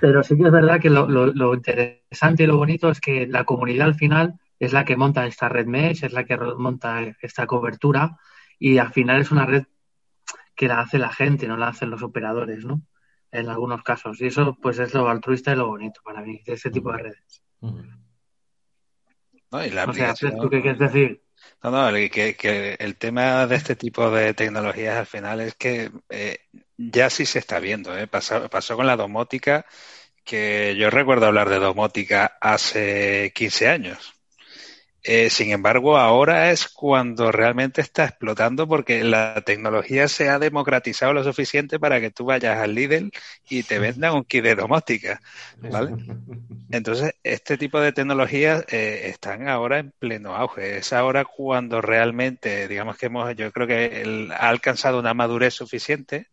pero 0.00 0.22
sí 0.22 0.36
que 0.36 0.44
es 0.44 0.52
verdad 0.52 0.80
que 0.80 0.90
lo, 0.90 1.08
lo 1.08 1.54
interesante 1.54 2.44
y 2.44 2.46
lo 2.46 2.56
bonito 2.56 2.88
es 2.88 3.00
que 3.00 3.26
la 3.26 3.44
comunidad 3.44 3.88
al 3.88 3.94
final 3.96 4.38
es 4.60 4.72
la 4.72 4.84
que 4.84 4.96
monta 4.96 5.26
esta 5.26 5.48
red 5.48 5.66
mesh, 5.66 6.04
es 6.04 6.12
la 6.12 6.24
que 6.24 6.36
monta 6.36 7.02
esta 7.20 7.46
cobertura 7.46 8.16
y 8.58 8.78
al 8.78 8.92
final 8.92 9.20
es 9.20 9.30
una 9.30 9.44
red 9.44 9.64
que 10.54 10.68
la 10.68 10.80
hace 10.80 10.98
la 10.98 11.12
gente, 11.12 11.48
no 11.48 11.56
la 11.56 11.68
hacen 11.68 11.90
los 11.90 12.02
operadores, 12.02 12.64
¿no? 12.64 12.80
En 13.36 13.50
algunos 13.50 13.82
casos. 13.82 14.20
Y 14.20 14.26
eso 14.26 14.56
pues 14.60 14.78
es 14.78 14.94
lo 14.94 15.08
altruista 15.08 15.52
y 15.52 15.56
lo 15.56 15.66
bonito 15.66 16.00
para 16.02 16.22
mí, 16.22 16.40
de 16.46 16.54
ese 16.54 16.70
tipo 16.70 16.90
de 16.92 16.98
redes. 16.98 17.42
No, 17.60 19.64
y 19.64 19.70
la 19.70 19.84
o 19.84 19.92
sea, 19.92 20.14
¿tú 20.14 20.48
qué 20.48 20.62
quieres 20.62 20.78
decir? 20.78 21.22
No, 21.62 21.70
no, 21.70 21.92
que, 22.10 22.76
el 22.78 22.96
tema 22.96 23.46
de 23.46 23.56
este 23.56 23.76
tipo 23.76 24.10
de 24.10 24.34
tecnologías 24.34 24.96
al 24.96 25.06
final 25.06 25.40
es 25.40 25.54
que 25.54 25.90
eh, 26.08 26.38
ya 26.76 27.10
sí 27.10 27.26
se 27.26 27.38
está 27.38 27.60
viendo. 27.60 27.96
¿eh? 27.96 28.06
Pasó, 28.06 28.48
pasó 28.48 28.76
con 28.76 28.86
la 28.86 28.96
domótica, 28.96 29.66
que 30.24 30.74
yo 30.78 30.90
recuerdo 30.90 31.26
hablar 31.26 31.50
de 31.50 31.58
domótica 31.58 32.38
hace 32.40 33.32
15 33.34 33.68
años. 33.68 34.15
Eh, 35.08 35.30
sin 35.30 35.52
embargo, 35.52 35.96
ahora 35.98 36.50
es 36.50 36.66
cuando 36.66 37.30
realmente 37.30 37.80
está 37.80 38.06
explotando 38.06 38.66
porque 38.66 39.04
la 39.04 39.40
tecnología 39.46 40.08
se 40.08 40.28
ha 40.28 40.40
democratizado 40.40 41.12
lo 41.12 41.22
suficiente 41.22 41.78
para 41.78 42.00
que 42.00 42.10
tú 42.10 42.24
vayas 42.24 42.58
al 42.58 42.74
Lidl 42.74 43.12
y 43.48 43.62
te 43.62 43.78
vendan 43.78 44.14
un 44.14 44.24
kit 44.24 44.42
de 44.42 44.56
domótica, 44.56 45.20
¿vale? 45.58 45.92
Entonces, 46.72 47.14
este 47.22 47.56
tipo 47.56 47.78
de 47.78 47.92
tecnologías 47.92 48.64
eh, 48.68 49.02
están 49.04 49.48
ahora 49.48 49.78
en 49.78 49.92
pleno 49.92 50.34
auge. 50.34 50.78
Es 50.78 50.92
ahora 50.92 51.24
cuando 51.24 51.80
realmente, 51.80 52.66
digamos 52.66 52.98
que 52.98 53.06
hemos, 53.06 53.32
yo 53.36 53.52
creo 53.52 53.68
que 53.68 54.28
ha 54.32 54.48
alcanzado 54.48 54.98
una 54.98 55.14
madurez 55.14 55.54
suficiente. 55.54 56.30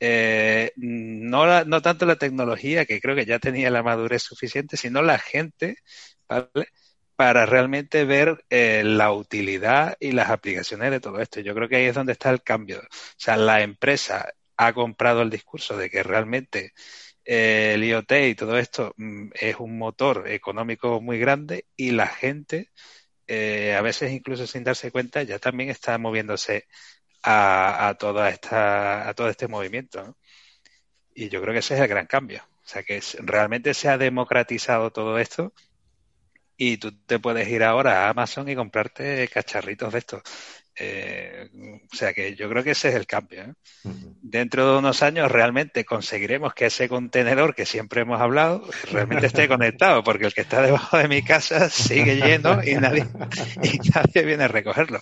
Eh, 0.00 0.72
no, 0.76 1.64
no 1.64 1.82
tanto 1.82 2.06
la 2.06 2.16
tecnología, 2.16 2.86
que 2.86 3.00
creo 3.00 3.14
que 3.14 3.26
ya 3.26 3.38
tenía 3.38 3.70
la 3.70 3.84
madurez 3.84 4.22
suficiente, 4.24 4.76
sino 4.76 5.00
la 5.00 5.18
gente, 5.18 5.76
¿vale? 6.28 6.48
Para 7.20 7.44
realmente 7.44 8.06
ver 8.06 8.46
eh, 8.48 8.82
la 8.82 9.12
utilidad 9.12 9.94
y 10.00 10.12
las 10.12 10.30
aplicaciones 10.30 10.90
de 10.90 11.00
todo 11.00 11.20
esto. 11.20 11.40
Yo 11.40 11.54
creo 11.54 11.68
que 11.68 11.76
ahí 11.76 11.84
es 11.84 11.94
donde 11.94 12.12
está 12.12 12.30
el 12.30 12.42
cambio. 12.42 12.78
O 12.80 12.88
sea, 13.18 13.36
la 13.36 13.60
empresa 13.60 14.32
ha 14.56 14.72
comprado 14.72 15.20
el 15.20 15.28
discurso 15.28 15.76
de 15.76 15.90
que 15.90 16.02
realmente 16.02 16.72
eh, 17.26 17.72
el 17.74 17.84
IoT 17.84 18.12
y 18.30 18.34
todo 18.34 18.56
esto 18.58 18.94
mm, 18.96 19.32
es 19.34 19.56
un 19.58 19.76
motor 19.76 20.28
económico 20.30 21.02
muy 21.02 21.18
grande 21.18 21.66
y 21.76 21.90
la 21.90 22.06
gente, 22.06 22.70
eh, 23.26 23.74
a 23.78 23.82
veces 23.82 24.12
incluso 24.12 24.46
sin 24.46 24.64
darse 24.64 24.90
cuenta, 24.90 25.22
ya 25.22 25.38
también 25.38 25.68
está 25.68 25.98
moviéndose 25.98 26.68
a, 27.22 27.96
toda 27.98 28.28
a 29.08 29.14
todo 29.14 29.28
este 29.28 29.46
movimiento. 29.46 30.16
Y 31.14 31.28
yo 31.28 31.42
creo 31.42 31.52
que 31.52 31.60
ese 31.60 31.74
es 31.74 31.80
el 31.80 31.88
gran 31.88 32.06
cambio. 32.06 32.42
O 32.64 32.68
sea, 32.72 32.82
que 32.82 32.98
realmente 33.18 33.74
se 33.74 33.90
ha 33.90 33.98
democratizado 33.98 34.90
todo 34.90 35.18
esto 35.18 35.52
y 36.62 36.76
tú 36.76 36.92
te 36.92 37.18
puedes 37.18 37.48
ir 37.48 37.64
ahora 37.64 38.04
a 38.04 38.10
Amazon 38.10 38.46
y 38.50 38.54
comprarte 38.54 39.26
cacharritos 39.28 39.90
de 39.94 39.98
estos. 39.98 40.22
Eh, 40.78 41.48
o 41.90 41.96
sea 41.96 42.12
que 42.12 42.34
yo 42.34 42.50
creo 42.50 42.62
que 42.62 42.72
ese 42.72 42.90
es 42.90 42.96
el 42.96 43.06
cambio. 43.06 43.40
¿eh? 43.44 43.54
dentro 44.20 44.70
de 44.70 44.78
unos 44.78 45.02
años 45.02 45.32
realmente 45.32 45.86
conseguiremos 45.86 46.52
que 46.52 46.66
ese 46.66 46.86
contenedor 46.86 47.54
que 47.54 47.64
siempre 47.64 48.02
hemos 48.02 48.20
hablado 48.20 48.62
realmente 48.92 49.26
esté 49.26 49.48
conectado, 49.48 50.04
porque 50.04 50.26
el 50.26 50.34
que 50.34 50.42
está 50.42 50.60
debajo 50.60 50.98
de 50.98 51.08
mi 51.08 51.22
casa 51.22 51.70
sigue 51.70 52.16
lleno 52.16 52.62
y 52.62 52.74
nadie, 52.74 53.06
y 53.62 53.78
nadie 53.88 54.22
viene 54.22 54.44
a 54.44 54.48
recogerlo. 54.48 55.00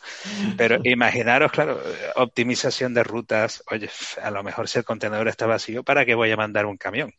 Pero 0.56 0.78
imaginaros, 0.84 1.50
claro, 1.50 1.82
optimización 2.14 2.94
de 2.94 3.02
rutas. 3.02 3.64
Oye, 3.68 3.90
a 4.22 4.30
lo 4.30 4.44
mejor 4.44 4.68
si 4.68 4.78
el 4.78 4.84
contenedor 4.84 5.26
está 5.26 5.46
vacío, 5.46 5.82
¿para 5.82 6.04
qué 6.04 6.14
voy 6.14 6.30
a 6.30 6.36
mandar 6.36 6.66
un 6.66 6.76
camión? 6.76 7.12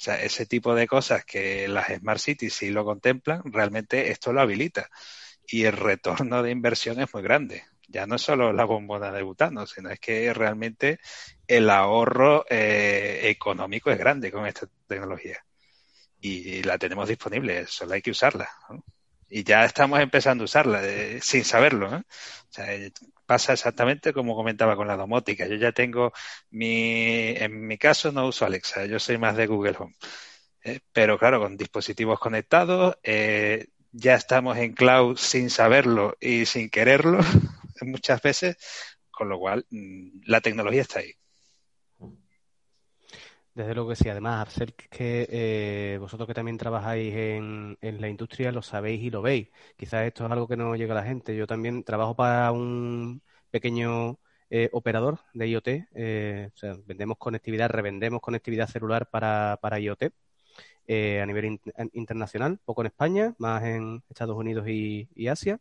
O 0.00 0.02
sea, 0.02 0.22
ese 0.22 0.46
tipo 0.46 0.74
de 0.74 0.86
cosas 0.86 1.24
que 1.26 1.68
las 1.68 1.88
Smart 1.88 2.20
Cities 2.20 2.54
sí 2.54 2.70
lo 2.70 2.84
contemplan, 2.84 3.42
realmente 3.44 4.10
esto 4.10 4.32
lo 4.32 4.40
habilita. 4.40 4.88
Y 5.46 5.64
el 5.64 5.74
retorno 5.74 6.42
de 6.42 6.50
inversión 6.50 7.00
es 7.00 7.12
muy 7.12 7.22
grande 7.22 7.64
ya 7.90 8.06
no 8.06 8.16
es 8.16 8.22
solo 8.22 8.52
la 8.52 8.64
bombona 8.64 9.10
de 9.10 9.22
butano, 9.22 9.66
sino 9.66 9.90
es 9.90 9.98
que 9.98 10.32
realmente 10.32 11.00
el 11.46 11.68
ahorro 11.70 12.44
eh, 12.48 13.20
económico 13.24 13.90
es 13.90 13.98
grande 13.98 14.30
con 14.30 14.46
esta 14.46 14.68
tecnología. 14.86 15.44
Y 16.20 16.62
la 16.62 16.78
tenemos 16.78 17.08
disponible, 17.08 17.66
solo 17.66 17.94
hay 17.94 18.02
que 18.02 18.10
usarla. 18.10 18.48
Y 19.30 19.44
ya 19.44 19.64
estamos 19.64 20.00
empezando 20.00 20.44
a 20.44 20.46
usarla 20.46 20.84
eh, 20.84 21.20
sin 21.22 21.44
saberlo. 21.44 21.88
O 21.88 22.02
sea, 22.50 22.74
eh, 22.74 22.92
pasa 23.26 23.52
exactamente 23.54 24.12
como 24.12 24.34
comentaba 24.34 24.76
con 24.76 24.88
la 24.88 24.96
domótica. 24.96 25.46
Yo 25.46 25.56
ya 25.56 25.72
tengo 25.72 26.12
mi, 26.50 27.28
en 27.36 27.66
mi 27.66 27.78
caso 27.78 28.12
no 28.12 28.26
uso 28.26 28.44
Alexa, 28.44 28.86
yo 28.86 28.98
soy 28.98 29.18
más 29.18 29.36
de 29.36 29.46
Google 29.46 29.76
Home. 29.78 29.96
pero 30.92 31.18
claro, 31.18 31.40
con 31.40 31.56
dispositivos 31.56 32.18
conectados, 32.20 32.96
ya 33.92 34.14
estamos 34.14 34.56
en 34.58 34.72
cloud 34.74 35.16
sin 35.16 35.50
saberlo 35.50 36.16
y 36.20 36.46
sin 36.46 36.70
quererlo. 36.70 37.20
muchas 37.82 38.22
veces, 38.22 38.56
con 39.10 39.28
lo 39.28 39.38
cual 39.38 39.66
mm, 39.70 40.22
la 40.26 40.40
tecnología 40.40 40.82
está 40.82 41.00
ahí. 41.00 41.14
Desde 43.54 43.74
luego 43.74 43.90
que 43.90 43.96
sí. 43.96 44.08
Además, 44.08 44.40
Arcel, 44.40 44.74
que 44.74 45.26
eh, 45.30 45.98
vosotros 45.98 46.26
que 46.26 46.34
también 46.34 46.56
trabajáis 46.56 47.14
en, 47.14 47.76
la 47.80 48.08
industria 48.08 48.52
lo 48.52 48.62
sabéis 48.62 49.02
y 49.02 49.10
lo 49.10 49.22
veis. 49.22 49.48
Quizás 49.76 50.06
esto 50.06 50.24
es 50.24 50.30
algo 50.32 50.48
que 50.48 50.56
no 50.56 50.76
llega 50.76 50.92
a 50.94 51.02
la 51.02 51.04
gente. 51.04 51.36
Yo 51.36 51.46
también 51.46 51.82
trabajo 51.84 52.14
para 52.14 52.52
un 52.52 53.22
pequeño 53.50 54.18
eh, 54.50 54.70
operador 54.72 55.20
de 55.34 55.48
IoT. 55.48 55.68
Eh, 55.94 56.50
o 56.54 56.56
sea, 56.56 56.76
vendemos 56.86 57.18
conectividad, 57.18 57.70
revendemos 57.70 58.20
conectividad 58.20 58.68
celular 58.68 59.10
para, 59.10 59.58
para 59.60 59.78
IoT 59.80 60.12
a 61.22 61.24
nivel 61.26 61.60
internacional, 61.92 62.58
poco 62.64 62.82
en 62.82 62.88
España, 62.88 63.34
más 63.38 63.62
en 63.62 64.02
Estados 64.08 64.36
Unidos 64.36 64.66
y 64.68 65.28
Asia 65.28 65.60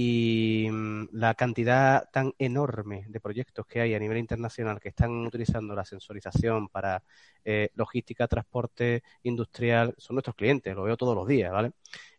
y 0.00 0.68
mm, 0.70 1.08
la 1.12 1.34
cantidad 1.34 2.08
tan 2.12 2.32
enorme 2.38 3.04
de 3.08 3.18
proyectos 3.18 3.66
que 3.66 3.80
hay 3.80 3.94
a 3.94 3.98
nivel 3.98 4.18
internacional 4.18 4.78
que 4.78 4.90
están 4.90 5.10
utilizando 5.26 5.74
la 5.74 5.84
sensorización 5.84 6.68
para 6.68 7.02
eh, 7.44 7.70
logística, 7.74 8.28
transporte 8.28 9.02
industrial, 9.24 9.96
son 9.98 10.14
nuestros 10.14 10.36
clientes, 10.36 10.72
lo 10.76 10.84
veo 10.84 10.96
todos 10.96 11.16
los 11.16 11.26
días, 11.26 11.50
¿vale? 11.50 11.72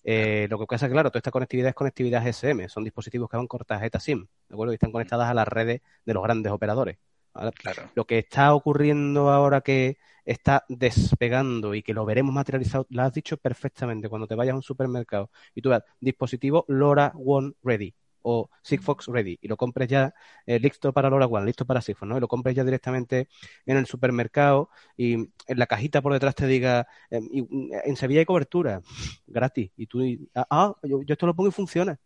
Eh, 0.03 0.47
lo 0.49 0.59
que 0.59 0.65
pasa 0.65 0.87
es 0.87 0.89
que, 0.89 0.93
claro, 0.93 1.09
toda 1.09 1.19
esta 1.19 1.31
conectividad 1.31 1.69
es 1.69 1.75
conectividad 1.75 2.21
GSM, 2.21 2.67
son 2.67 2.83
dispositivos 2.83 3.29
que 3.29 3.37
van 3.37 3.47
con 3.47 3.61
tarjeta 3.61 3.99
SIM, 4.01 4.27
¿de 4.49 4.55
acuerdo? 4.55 4.73
Y 4.73 4.75
están 4.75 4.91
conectadas 4.91 5.29
a 5.29 5.33
las 5.33 5.47
redes 5.47 5.81
de 6.05 6.13
los 6.13 6.21
grandes 6.21 6.51
operadores. 6.51 6.97
Lo 7.95 8.05
que 8.05 8.19
está 8.19 8.53
ocurriendo 8.53 9.29
ahora 9.29 9.61
que 9.61 9.97
está 10.25 10.65
despegando 10.69 11.73
y 11.73 11.81
que 11.81 11.93
lo 11.93 12.05
veremos 12.05 12.33
materializado, 12.33 12.85
lo 12.89 13.01
has 13.03 13.13
dicho 13.13 13.37
perfectamente 13.37 14.09
cuando 14.09 14.27
te 14.27 14.35
vayas 14.35 14.53
a 14.53 14.57
un 14.57 14.63
supermercado 14.63 15.31
y 15.55 15.61
tú 15.61 15.69
veas 15.69 15.83
dispositivo 15.99 16.65
LoRa 16.67 17.13
One 17.15 17.53
Ready 17.63 17.95
o 18.21 18.49
Sigfox 18.61 19.07
Ready 19.07 19.39
y 19.41 19.47
lo 19.47 19.57
compres 19.57 19.87
ya 19.87 20.13
eh, 20.45 20.59
listo 20.59 20.93
para 20.93 21.09
LoRa 21.09 21.25
One, 21.25 21.45
listo 21.45 21.65
para 21.65 21.81
Sigfox, 21.81 22.07
¿no? 22.07 22.17
Y 22.17 22.19
lo 22.19 22.27
compres 22.27 22.55
ya 22.55 22.63
directamente 22.63 23.27
en 23.65 23.77
el 23.77 23.85
supermercado 23.85 24.69
y 24.97 25.13
en 25.13 25.31
la 25.47 25.67
cajita 25.67 26.01
por 26.01 26.13
detrás 26.13 26.35
te 26.35 26.47
diga 26.47 26.87
em, 27.09 27.27
en 27.83 27.95
Sevilla 27.95 28.19
hay 28.19 28.25
cobertura 28.25 28.81
gratis 29.27 29.71
y 29.77 29.87
tú 29.87 30.01
ah, 30.35 30.45
ah 30.49 30.75
yo 30.83 31.01
esto 31.07 31.25
lo 31.25 31.35
pongo 31.35 31.49
y 31.49 31.53
funciona. 31.53 31.99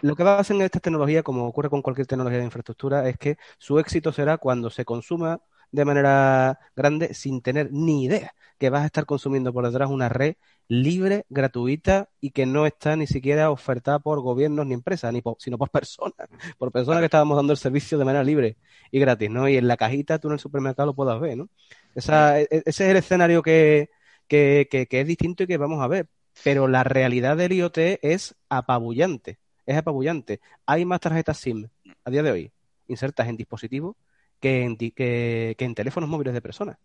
Lo 0.00 0.14
que 0.16 0.22
va 0.24 0.36
a 0.36 0.40
hacer 0.40 0.56
en 0.56 0.62
esta 0.62 0.80
tecnología, 0.80 1.22
como 1.22 1.46
ocurre 1.46 1.70
con 1.70 1.82
cualquier 1.82 2.06
tecnología 2.06 2.38
de 2.38 2.44
infraestructura, 2.44 3.08
es 3.08 3.16
que 3.18 3.36
su 3.58 3.78
éxito 3.78 4.12
será 4.12 4.38
cuando 4.38 4.70
se 4.70 4.84
consuma 4.84 5.40
de 5.72 5.84
manera 5.84 6.58
grande 6.76 7.14
sin 7.14 7.40
tener 7.42 7.72
ni 7.72 8.04
idea 8.04 8.34
que 8.58 8.70
vas 8.70 8.82
a 8.82 8.86
estar 8.86 9.06
consumiendo 9.06 9.52
por 9.52 9.66
detrás 9.66 9.90
una 9.90 10.08
red 10.08 10.36
libre, 10.68 11.24
gratuita 11.28 12.08
y 12.20 12.30
que 12.30 12.46
no 12.46 12.66
está 12.66 12.94
ni 12.96 13.06
siquiera 13.06 13.50
ofertada 13.50 13.98
por 13.98 14.20
gobiernos 14.20 14.66
ni 14.66 14.74
empresas, 14.74 15.12
ni 15.12 15.22
sino 15.38 15.58
por 15.58 15.70
personas, 15.70 16.14
por 16.58 16.70
personas 16.70 17.00
que 17.00 17.06
estábamos 17.06 17.36
dando 17.36 17.52
el 17.52 17.58
servicio 17.58 17.98
de 17.98 18.04
manera 18.04 18.22
libre 18.24 18.56
y 18.90 19.00
gratis, 19.00 19.30
¿no? 19.30 19.48
Y 19.48 19.56
en 19.56 19.66
la 19.66 19.76
cajita 19.76 20.18
tú 20.18 20.28
en 20.28 20.34
el 20.34 20.40
supermercado 20.40 20.86
lo 20.86 20.94
puedas 20.94 21.20
ver, 21.20 21.36
¿no? 21.38 21.48
Esa, 21.94 22.40
e, 22.40 22.44
e, 22.50 22.62
ese 22.66 22.84
es 22.84 22.90
el 22.90 22.96
escenario 22.96 23.42
que, 23.42 23.90
que, 24.28 24.68
que, 24.70 24.86
que 24.86 25.00
es 25.00 25.06
distinto 25.06 25.42
y 25.42 25.46
que 25.46 25.56
vamos 25.56 25.82
a 25.82 25.88
ver. 25.88 26.08
Pero 26.44 26.68
la 26.68 26.84
realidad 26.84 27.36
del 27.36 27.52
IoT 27.52 27.78
es 28.02 28.34
apabullante 28.48 29.41
es 29.66 29.76
apabullante. 29.76 30.40
Hay 30.66 30.84
más 30.84 31.00
tarjetas 31.00 31.38
SIM 31.38 31.68
a 32.04 32.10
día 32.10 32.22
de 32.22 32.30
hoy 32.30 32.52
insertas 32.88 33.28
en 33.28 33.36
dispositivos 33.36 33.96
que 34.40 34.62
en, 34.64 34.76
que, 34.76 35.56
en 35.58 35.74
teléfonos 35.74 36.08
móviles 36.08 36.34
de 36.34 36.42
personas. 36.42 36.78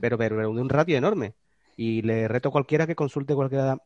pero, 0.00 0.16
pero, 0.18 0.36
de 0.38 0.46
un 0.46 0.68
ratio 0.68 0.96
enorme. 0.96 1.34
Y 1.76 2.02
le 2.02 2.28
reto 2.28 2.48
a 2.48 2.52
cualquiera 2.52 2.86
que 2.86 2.94
consulte 2.94 3.34
cualquiera 3.34 3.78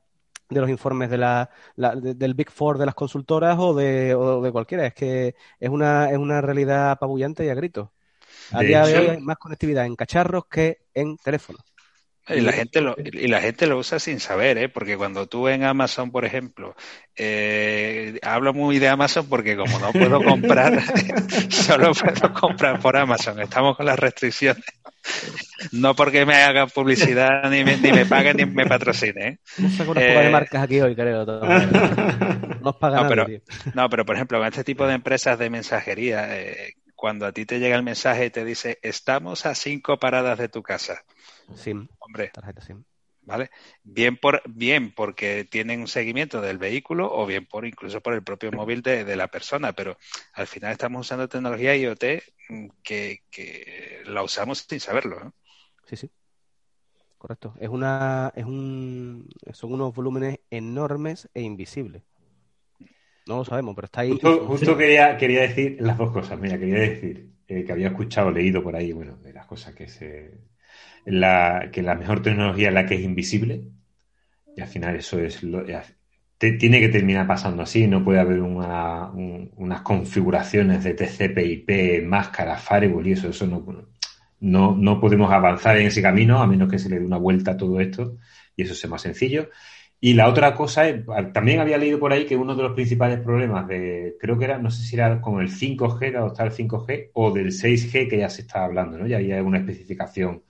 de 0.48 0.60
los 0.60 0.70
informes 0.70 1.10
de 1.10 1.18
la, 1.18 1.50
del 1.76 2.34
Big 2.34 2.50
Four 2.50 2.78
de 2.78 2.86
las 2.86 2.94
consultoras 2.94 3.58
o 3.58 3.74
de, 3.74 4.14
o 4.14 4.40
de 4.40 4.52
cualquiera. 4.52 4.86
Es 4.86 4.94
que 4.94 5.34
es 5.58 5.68
una, 5.68 6.10
es 6.10 6.18
una 6.18 6.40
realidad 6.40 6.92
apabullante 6.92 7.44
y 7.44 7.48
a 7.48 7.54
gritos. 7.54 7.90
A 8.52 8.60
día 8.60 8.86
de 8.86 8.98
hoy 8.98 9.06
hay 9.08 9.20
más 9.20 9.36
conectividad 9.38 9.84
en 9.84 9.96
cacharros 9.96 10.46
que 10.46 10.86
en 10.94 11.16
teléfonos. 11.18 11.62
Y 12.30 12.40
la, 12.40 12.52
gente 12.52 12.80
lo, 12.80 12.94
y 12.98 13.26
la 13.28 13.40
gente 13.40 13.66
lo 13.66 13.78
usa 13.78 13.98
sin 13.98 14.20
saber, 14.20 14.58
¿eh? 14.58 14.68
porque 14.68 14.96
cuando 14.96 15.26
tú 15.26 15.48
en 15.48 15.64
Amazon, 15.64 16.10
por 16.10 16.24
ejemplo, 16.24 16.76
eh, 17.16 18.18
hablo 18.22 18.52
muy 18.52 18.78
de 18.78 18.88
Amazon 18.88 19.26
porque 19.28 19.56
como 19.56 19.78
no 19.78 19.92
puedo 19.92 20.22
comprar, 20.24 20.82
solo 21.48 21.92
puedo 21.92 22.32
comprar 22.34 22.80
por 22.80 22.96
Amazon, 22.96 23.40
estamos 23.40 23.76
con 23.76 23.86
las 23.86 23.98
restricciones. 23.98 24.64
No 25.72 25.94
porque 25.94 26.26
me 26.26 26.34
haga 26.36 26.66
publicidad, 26.66 27.50
ni 27.50 27.64
me, 27.64 27.76
ni 27.78 27.92
me 27.92 28.04
paguen, 28.04 28.36
ni 28.36 28.44
me 28.44 28.66
patrocine. 28.66 29.26
¿eh? 29.26 29.38
No 29.58 29.70
saco 29.70 29.90
unas 29.92 30.04
de 30.04 30.26
eh, 30.26 30.30
marcas 30.30 30.62
aquí 30.62 30.80
hoy, 30.80 30.94
creo. 30.94 31.24
Pagan 31.26 31.70
no, 32.62 33.08
pero, 33.08 33.26
no, 33.74 33.88
pero 33.88 34.04
por 34.04 34.16
ejemplo, 34.16 34.38
con 34.38 34.46
este 34.46 34.64
tipo 34.64 34.86
de 34.86 34.94
empresas 34.94 35.38
de 35.38 35.50
mensajería, 35.50 36.38
eh, 36.38 36.74
cuando 36.94 37.26
a 37.26 37.32
ti 37.32 37.46
te 37.46 37.58
llega 37.58 37.76
el 37.76 37.82
mensaje 37.82 38.26
y 38.26 38.30
te 38.30 38.44
dice, 38.44 38.78
estamos 38.82 39.46
a 39.46 39.54
cinco 39.54 39.98
paradas 39.98 40.38
de 40.38 40.48
tu 40.48 40.62
casa 40.62 41.04
SIM. 41.54 41.88
Hombre. 41.98 42.30
Tarjeta 42.32 42.60
SIM. 42.60 42.84
¿Vale? 43.22 43.50
Bien 43.82 44.16
por, 44.16 44.42
bien 44.46 44.92
porque 44.94 45.44
tienen 45.44 45.80
un 45.80 45.88
seguimiento 45.88 46.40
del 46.40 46.56
vehículo 46.56 47.12
o 47.12 47.26
bien 47.26 47.44
por 47.44 47.66
incluso 47.66 48.00
por 48.00 48.14
el 48.14 48.22
propio 48.22 48.50
móvil 48.52 48.80
de, 48.80 49.16
la 49.16 49.28
persona, 49.28 49.74
pero 49.74 49.98
al 50.32 50.46
final 50.46 50.72
estamos 50.72 51.06
usando 51.06 51.28
tecnología 51.28 51.76
IoT 51.76 52.04
mm, 52.48 52.68
que, 52.82 53.24
que 53.30 54.02
la 54.06 54.22
usamos 54.22 54.64
sin 54.66 54.80
saberlo. 54.80 55.34
Sí, 55.84 55.96
sí. 55.96 56.10
Correcto. 57.18 57.54
Es 57.58 57.68
una, 57.68 58.32
es 58.36 58.44
un, 58.44 59.28
son 59.52 59.72
unos 59.72 59.92
volúmenes 59.92 60.38
enormes 60.50 61.28
e 61.34 61.42
invisibles. 61.42 62.04
No 63.26 63.38
lo 63.38 63.44
sabemos, 63.44 63.74
pero 63.74 63.86
está 63.86 64.02
ahí. 64.02 64.18
Justo, 64.18 64.76
quería, 64.76 65.16
quería 65.18 65.42
decir 65.42 65.76
las 65.80 65.98
dos 65.98 66.12
cosas. 66.12 66.38
Mira, 66.38 66.58
quería 66.58 66.78
decir 66.78 67.30
eh, 67.48 67.64
que 67.64 67.72
había 67.72 67.88
escuchado, 67.88 68.30
leído 68.30 68.62
por 68.62 68.74
ahí, 68.74 68.92
bueno, 68.92 69.16
de 69.16 69.32
las 69.32 69.46
cosas 69.46 69.74
que 69.74 69.88
se, 69.88 70.38
la, 71.10 71.70
que 71.72 71.82
la 71.82 71.94
mejor 71.94 72.22
tecnología 72.22 72.68
es 72.68 72.74
la 72.74 72.86
que 72.86 72.96
es 72.96 73.02
invisible. 73.02 73.62
Y 74.56 74.60
al 74.60 74.68
final 74.68 74.96
eso 74.96 75.18
es 75.20 75.42
lo, 75.42 75.64
tiene 76.38 76.80
que 76.80 76.88
terminar 76.88 77.26
pasando 77.26 77.62
así. 77.62 77.86
No 77.86 78.04
puede 78.04 78.20
haber 78.20 78.40
unas 78.40 79.82
configuraciones 79.82 80.84
de 80.84 80.94
TCP/IP, 80.94 82.06
máscaras, 82.06 82.62
firewall 82.62 83.06
y 83.06 83.12
eso. 83.12 83.28
Eso 83.28 83.46
no, 83.46 83.64
no, 84.40 84.76
no 84.76 85.00
podemos 85.00 85.32
avanzar 85.32 85.76
en 85.78 85.86
ese 85.86 86.02
camino 86.02 86.40
a 86.40 86.46
menos 86.46 86.70
que 86.70 86.78
se 86.78 86.88
le 86.88 87.00
dé 87.00 87.04
una 87.04 87.18
vuelta 87.18 87.52
a 87.52 87.56
todo 87.56 87.80
esto 87.80 88.18
y 88.56 88.62
eso 88.62 88.74
sea 88.74 88.90
más 88.90 89.02
sencillo. 89.02 89.50
Y 90.00 90.14
la 90.14 90.28
otra 90.28 90.54
cosa, 90.54 90.88
es, 90.88 91.04
también 91.32 91.58
había 91.58 91.76
leído 91.76 91.98
por 91.98 92.12
ahí 92.12 92.24
que 92.24 92.36
uno 92.36 92.54
de 92.54 92.62
los 92.62 92.72
principales 92.72 93.18
problemas 93.20 93.66
de, 93.66 94.16
creo 94.20 94.38
que 94.38 94.44
era, 94.44 94.58
no 94.58 94.70
sé 94.70 94.84
si 94.84 94.94
era 94.94 95.20
con 95.20 95.40
el 95.40 95.50
5G, 95.50 96.12
de 96.12 96.18
adoptar 96.18 96.46
el 96.46 96.52
5G, 96.52 97.10
o 97.14 97.32
del 97.32 97.48
6G 97.48 98.08
que 98.08 98.18
ya 98.18 98.30
se 98.30 98.42
está 98.42 98.64
hablando, 98.64 98.96
¿no? 98.96 99.08
Ya 99.08 99.16
había 99.16 99.42
una 99.42 99.58
especificación 99.58 100.44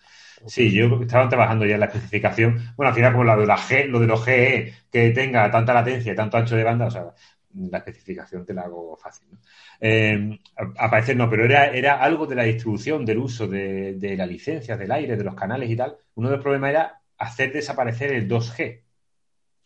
Sí, 0.46 0.70
yo 0.72 1.00
estaban 1.02 1.28
trabajando 1.28 1.66
ya 1.66 1.74
en 1.74 1.80
la 1.80 1.86
especificación. 1.86 2.72
Bueno, 2.76 2.90
al 2.90 2.94
final, 2.94 3.12
como 3.12 3.24
lo 3.24 3.40
de, 3.40 3.46
la 3.46 3.56
G, 3.56 3.86
lo 3.86 4.00
de 4.00 4.06
los 4.06 4.24
GE, 4.24 4.74
que 4.90 5.10
tenga 5.10 5.50
tanta 5.50 5.74
latencia 5.74 6.12
y 6.12 6.16
tanto 6.16 6.36
ancho 6.36 6.56
de 6.56 6.64
banda, 6.64 6.86
o 6.86 6.90
sea, 6.90 7.12
la 7.54 7.78
especificación 7.78 8.44
te 8.44 8.54
la 8.54 8.62
hago 8.62 8.96
fácil. 8.96 9.28
¿no? 9.32 9.38
Eh, 9.80 10.38
aparecer 10.76 11.16
no, 11.16 11.28
pero 11.28 11.44
era, 11.44 11.66
era 11.66 12.00
algo 12.00 12.26
de 12.26 12.34
la 12.34 12.44
distribución, 12.44 13.04
del 13.04 13.18
uso 13.18 13.46
de, 13.46 13.94
de 13.94 14.16
las 14.16 14.28
licencias, 14.28 14.78
del 14.78 14.92
aire, 14.92 15.16
de 15.16 15.24
los 15.24 15.34
canales 15.34 15.70
y 15.70 15.76
tal. 15.76 15.96
Uno 16.14 16.28
de 16.28 16.36
los 16.36 16.42
problemas 16.42 16.70
era 16.70 17.00
hacer 17.18 17.52
desaparecer 17.52 18.12
el 18.12 18.28
2G. 18.28 18.82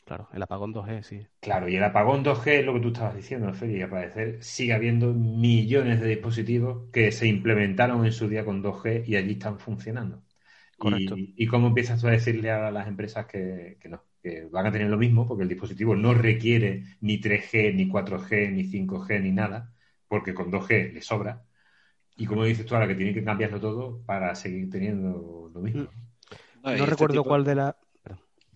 Claro, 0.04 0.28
el 0.32 0.42
apagón 0.42 0.74
2G, 0.74 1.02
sí. 1.02 1.26
Claro, 1.40 1.68
y 1.68 1.76
el 1.76 1.84
apagón 1.84 2.24
2G 2.24 2.46
es 2.60 2.64
lo 2.66 2.74
que 2.74 2.80
tú 2.80 2.88
estabas 2.88 3.14
diciendo, 3.14 3.52
Feli, 3.54 3.78
y 3.78 3.82
al 3.82 3.90
parecer 3.90 4.42
sigue 4.42 4.72
habiendo 4.72 5.12
millones 5.12 6.00
de 6.00 6.08
dispositivos 6.08 6.90
que 6.90 7.12
se 7.12 7.28
implementaron 7.28 8.04
en 8.04 8.12
su 8.12 8.28
día 8.28 8.44
con 8.44 8.62
2G 8.62 9.04
y 9.06 9.16
allí 9.16 9.32
están 9.32 9.58
funcionando. 9.58 10.22
Correcto. 10.82 11.14
¿Y, 11.16 11.46
cómo 11.46 11.68
empiezas 11.68 12.00
tú 12.00 12.08
a 12.08 12.10
decirle 12.10 12.50
a 12.50 12.72
las 12.72 12.88
empresas 12.88 13.26
que, 13.26 13.78
no? 13.88 14.02
Que 14.20 14.48
van 14.50 14.66
a 14.66 14.72
tener 14.72 14.88
lo 14.88 14.98
mismo 14.98 15.28
porque 15.28 15.44
el 15.44 15.48
dispositivo 15.48 15.94
no 15.94 16.12
requiere 16.12 16.82
ni 17.00 17.20
3G, 17.20 17.72
ni 17.72 17.88
4G, 17.88 18.50
ni 18.50 18.64
5G, 18.64 19.22
ni 19.22 19.30
nada, 19.30 19.72
porque 20.08 20.34
con 20.34 20.50
2G 20.50 20.92
le 20.92 21.00
sobra. 21.00 21.44
Y 22.16 22.26
como 22.26 22.44
dices 22.44 22.66
tú 22.66 22.74
ahora 22.74 22.88
que 22.88 22.96
tienen 22.96 23.14
que 23.14 23.22
cambiarlo 23.22 23.60
todo 23.60 24.02
para 24.04 24.34
seguir 24.34 24.68
teniendo 24.70 25.52
lo 25.54 25.60
mismo. 25.60 25.88
No, 26.64 26.70
este 26.72 26.86
recuerdo 26.86 27.22
cuál 27.22 27.44
de 27.44 27.54
la... 27.54 27.76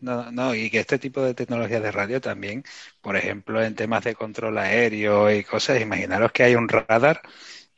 No, 0.01 0.33
no, 0.33 0.53
y 0.53 0.69
que 0.69 0.81
este 0.81 0.99
tipo 0.99 1.23
de 1.23 1.33
tecnologías 1.33 1.83
de 1.83 1.93
radio 1.93 2.21
también, 2.21 2.65
por 3.01 3.17
ejemplo, 3.17 3.63
en 3.63 3.77
temas 3.77 4.03
de 4.03 4.17
control 4.17 4.59
aéreo 4.59 5.33
y 5.33 5.45
cosas, 5.45 5.81
imaginaros 5.81 6.33
que 6.33 6.43
hay 6.43 6.57
un 6.57 6.69
radar 6.69 7.23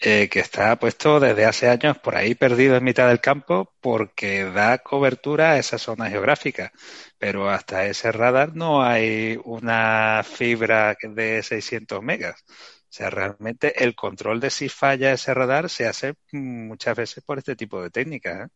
eh, 0.01 0.29
que 0.29 0.41
está 0.41 0.79
puesto 0.79 1.19
desde 1.19 1.45
hace 1.45 1.69
años 1.69 1.99
por 1.99 2.15
ahí 2.17 2.35
perdido 2.37 2.77
en 2.77 2.85
mitad 2.85 3.09
del 3.09 3.21
campo 3.21 3.75
porque 3.81 4.45
da 4.45 4.79
cobertura 4.79 5.53
a 5.53 5.59
esa 5.59 5.79
zona 5.79 6.09
geográfica. 6.09 6.73
Pero 7.19 7.51
hasta 7.51 7.87
ese 7.87 8.13
radar 8.13 8.55
no 8.55 8.83
hay 8.83 9.39
una 9.45 10.23
fibra 10.25 10.97
de 11.03 11.43
600 11.43 12.03
megas. 12.03 12.45
O 12.49 12.91
sea, 12.91 13.11
realmente 13.11 13.85
el 13.85 13.95
control 13.95 14.41
de 14.41 14.51
si 14.51 14.69
falla 14.69 15.13
ese 15.13 15.35
radar 15.35 15.69
se 15.69 15.87
hace 15.87 16.15
muchas 16.33 16.97
veces 16.97 17.25
por 17.25 17.39
este 17.39 17.57
tipo 17.57 17.83
de 17.83 17.91
técnicas. 17.91 18.47
¿eh? 18.47 18.53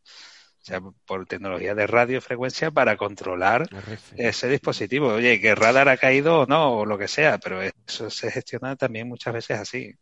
O 0.63 0.65
sea, 0.65 0.81
por 0.81 1.27
tecnología 1.27 1.75
de 1.75 1.89
radiofrecuencia 1.89 2.71
para 2.71 2.97
controlar 2.97 3.69
ese 4.17 4.49
dispositivo. 4.49 5.09
Oye, 5.09 5.41
que 5.41 5.51
el 5.51 5.57
radar 5.57 5.89
ha 5.89 5.97
caído 5.97 6.43
o 6.43 6.47
no, 6.47 6.79
o 6.79 6.87
lo 6.87 6.97
que 6.97 7.09
sea, 7.09 7.39
pero 7.39 7.61
eso 7.63 8.11
se 8.11 8.31
gestiona 8.31 8.77
también 8.77 9.09
muchas 9.09 9.35
veces 9.35 9.59
así. 9.59 9.93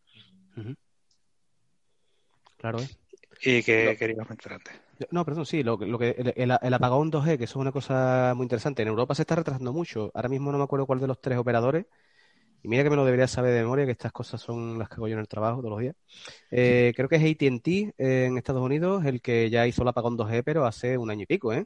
Claro, 2.61 2.79
¿eh? 2.79 2.89
¿Y 3.43 3.63
qué 3.63 3.97
querías 3.99 4.27
comentar 4.27 4.53
antes? 4.53 4.75
No, 5.11 5.25
perdón, 5.25 5.47
sí, 5.47 5.63
lo, 5.63 5.79
que 5.79 6.35
el, 6.37 6.75
apagón 6.75 7.11
2G, 7.11 7.39
que 7.39 7.45
eso 7.45 7.59
es 7.59 7.63
una 7.63 7.73
cosa 7.73 8.35
muy 8.37 8.45
interesante. 8.45 8.83
En 8.83 8.89
Europa 8.89 9.15
se 9.15 9.23
está 9.23 9.35
retrasando 9.35 9.73
mucho. 9.73 10.11
Ahora 10.13 10.29
mismo 10.29 10.53
no 10.53 10.59
me 10.59 10.65
acuerdo 10.65 10.87
cuál 10.87 11.01
de 11.01 11.07
los 11.07 11.19
tres 11.23 11.39
operadores. 11.39 11.87
Y 12.63 12.69
mira 12.69 12.83
que 12.83 12.91
me 12.91 12.97
lo 12.97 13.07
debería 13.07 13.27
saber 13.27 13.55
de 13.55 13.63
memoria, 13.63 13.87
que 13.87 13.93
estas 13.93 14.13
cosas 14.13 14.43
son 14.43 14.79
las 14.79 14.91
que 14.91 14.97
hago 14.97 15.09
yo 15.09 15.15
en 15.15 15.21
el 15.21 15.29
trabajo 15.29 15.61
todos 15.61 15.71
los 15.71 15.81
días. 15.81 15.97
Eh, 16.51 16.93
creo 16.95 17.09
que 17.09 17.17
es 17.17 17.23
ATT 17.23 17.95
en 17.97 18.37
Estados 18.37 18.63
Unidos 18.63 19.07
el 19.07 19.23
que 19.23 19.49
ya 19.49 19.67
hizo 19.67 19.81
el 19.81 19.89
apagón 19.89 20.19
2G, 20.19 20.43
pero 20.45 20.67
hace 20.67 20.99
un 20.99 21.11
año 21.11 21.23
y 21.23 21.27
pico, 21.27 21.55
¿eh? 21.55 21.65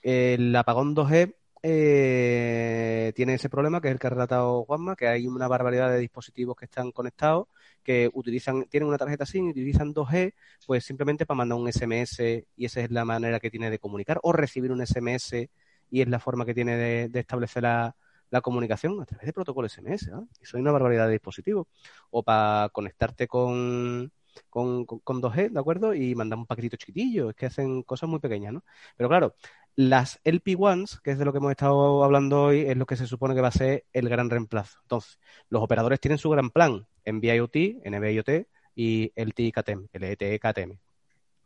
El 0.00 0.56
apagón 0.56 0.96
2G 0.96 1.34
eh, 1.62 3.12
tiene 3.14 3.34
ese 3.34 3.50
problema 3.50 3.80
que 3.80 3.88
es 3.88 3.92
el 3.92 3.98
que 3.98 4.06
ha 4.06 4.10
relatado 4.10 4.64
Juanma, 4.64 4.96
que 4.96 5.08
hay 5.08 5.26
una 5.26 5.48
barbaridad 5.48 5.90
de 5.90 5.98
dispositivos 5.98 6.56
que 6.56 6.64
están 6.64 6.90
conectados, 6.92 7.48
que 7.82 8.10
utilizan, 8.12 8.64
tienen 8.64 8.88
una 8.88 8.98
tarjeta 8.98 9.26
SIM 9.26 9.48
y 9.48 9.50
utilizan 9.50 9.92
2G, 9.94 10.34
pues 10.66 10.84
simplemente 10.84 11.26
para 11.26 11.38
mandar 11.38 11.58
un 11.58 11.70
SMS 11.70 12.20
y 12.56 12.64
esa 12.64 12.80
es 12.80 12.90
la 12.90 13.04
manera 13.04 13.40
que 13.40 13.50
tiene 13.50 13.70
de 13.70 13.78
comunicar, 13.78 14.18
o 14.22 14.32
recibir 14.32 14.72
un 14.72 14.84
SMS 14.86 15.48
y 15.90 16.00
es 16.02 16.08
la 16.08 16.18
forma 16.20 16.46
que 16.46 16.54
tiene 16.54 16.76
de, 16.76 17.20
establecer 17.20 17.62
la, 17.64 17.94
comunicación 18.42 19.00
a 19.02 19.04
través 19.04 19.26
de 19.26 19.32
protocolo 19.32 19.68
SMS. 19.68 20.02
Eso 20.02 20.28
es 20.40 20.54
una 20.54 20.70
barbaridad 20.72 21.06
de 21.06 21.12
dispositivos. 21.12 21.66
O 22.10 22.22
para 22.22 22.68
conectarte 22.70 23.26
con, 23.26 24.12
con, 24.48 24.84
con, 24.84 25.20
2G, 25.20 25.50
¿de 25.50 25.60
acuerdo? 25.60 25.94
Y 25.94 26.14
mandar 26.14 26.38
un 26.38 26.46
paquetito 26.46 26.76
chiquitillo, 26.76 27.30
es 27.30 27.36
que 27.36 27.46
hacen 27.46 27.82
cosas 27.82 28.08
muy 28.08 28.20
pequeñas, 28.20 28.52
¿no? 28.52 28.64
Pero 28.96 29.08
claro, 29.08 29.34
las 29.76 30.20
LP1s, 30.24 31.00
que 31.02 31.12
es 31.12 31.18
de 31.18 31.24
lo 31.24 31.32
que 31.32 31.38
hemos 31.38 31.50
estado 31.50 32.04
hablando 32.04 32.44
hoy, 32.44 32.60
es 32.60 32.76
lo 32.76 32.86
que 32.86 32.96
se 32.96 33.06
supone 33.06 33.34
que 33.34 33.40
va 33.40 33.48
a 33.48 33.52
ser 33.52 33.86
el 33.92 34.08
gran 34.08 34.30
reemplazo. 34.30 34.78
Entonces, 34.82 35.18
los 35.48 35.62
operadores 35.62 36.00
tienen 36.00 36.18
su 36.18 36.30
gran 36.30 36.50
plan 36.50 36.86
en 37.04 37.20
VIOT, 37.20 37.54
NB-IoT 37.84 38.46
y 38.74 39.12
LTE-KTM, 39.14 39.88
LTE-KTM, 39.92 40.78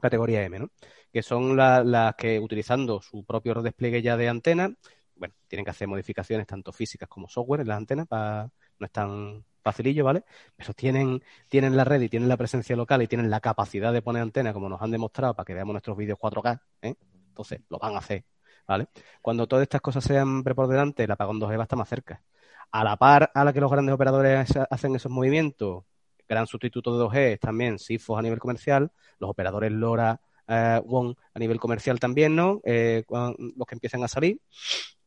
categoría 0.01 0.43
M, 0.43 0.59
¿no? 0.59 0.71
Que 1.13 1.23
son 1.23 1.57
las 1.57 2.15
que 2.17 2.41
utilizando 2.41 3.01
su 3.01 3.25
propio 3.25 3.55
despliegue 3.63 4.03
ya 4.03 4.17
de 4.17 4.29
antena, 4.29 4.75
bueno, 5.17 5.35
tienen 5.49 5.65
que 5.65 5.71
hacer 5.71 5.89
modificaciones 5.89 6.47
tanto 6.47 6.73
físicas 6.73 7.09
como 7.09 7.29
software 7.29 7.61
en 7.61 7.69
las 7.69 7.77
antenas, 7.77 8.07
para, 8.09 8.51
no 8.79 8.87
es 8.87 8.93
tan 8.93 9.45
facilillo, 9.63 10.05
¿vale? 10.05 10.25
Pero 10.57 10.75
tienen, 10.75 11.23
tienen 11.49 11.77
la 11.77 11.85
red 11.85 12.01
y 12.03 12.09
tienen 12.09 12.29
la 12.29 12.37
presencia 12.37 12.77
local 12.77 13.03
y 13.03 13.07
tienen 13.07 13.31
la 13.31 13.41
capacidad 13.41 13.93
de 13.93 14.03
poner 14.03 14.23
antena, 14.23 14.53
como 14.53 14.69
nos 14.69 14.83
han 14.83 14.91
demostrado, 14.91 15.35
para 15.35 15.47
que 15.47 15.55
veamos 15.55 15.73
nuestros 15.73 15.97
vídeos 15.97 16.19
4K, 16.19 16.61
¿eh? 16.83 16.95
Entonces, 17.35 17.63
lo 17.69 17.79
van 17.81 17.97
a 17.97 17.99
hacer, 17.99 18.25
¿vale? 18.67 18.87
Cuando 19.21 19.49
todas 19.49 19.65
estas 19.65 19.81
cosas 19.81 20.05
sean 20.05 20.45
delante, 20.45 21.03
el 21.03 21.11
apagón 21.11 21.41
2G 21.41 21.57
va 21.57 21.63
a 21.63 21.65
estar 21.65 21.79
más 21.79 21.89
cerca. 21.89 22.23
A 22.71 22.85
la 22.85 22.97
par 22.97 23.33
a 23.35 23.45
la 23.45 23.53
que 23.53 23.61
los 23.61 23.71
grandes 23.71 23.93
operadores 23.93 24.57
hacen 24.71 24.95
esos 24.95 25.11
movimientos, 25.11 25.85
gran 26.29 26.47
sustituto 26.47 26.97
de 26.97 27.05
2G 27.05 27.17
es 27.33 27.41
también 27.41 27.79
SIFOS 27.81 28.21
a 28.21 28.23
nivel 28.23 28.39
comercial, 28.39 28.93
los 29.19 29.31
operadores 29.31 29.73
LoRa, 29.73 30.21
eh, 30.47 30.81
WON 30.85 31.17
a 31.35 31.39
nivel 31.41 31.59
comercial 31.59 31.99
también, 31.99 32.37
¿no? 32.37 32.61
Eh, 32.65 33.03
los 33.09 33.67
que 33.67 33.75
empiezan 33.75 34.05
a 34.05 34.09
salir. 34.09 34.41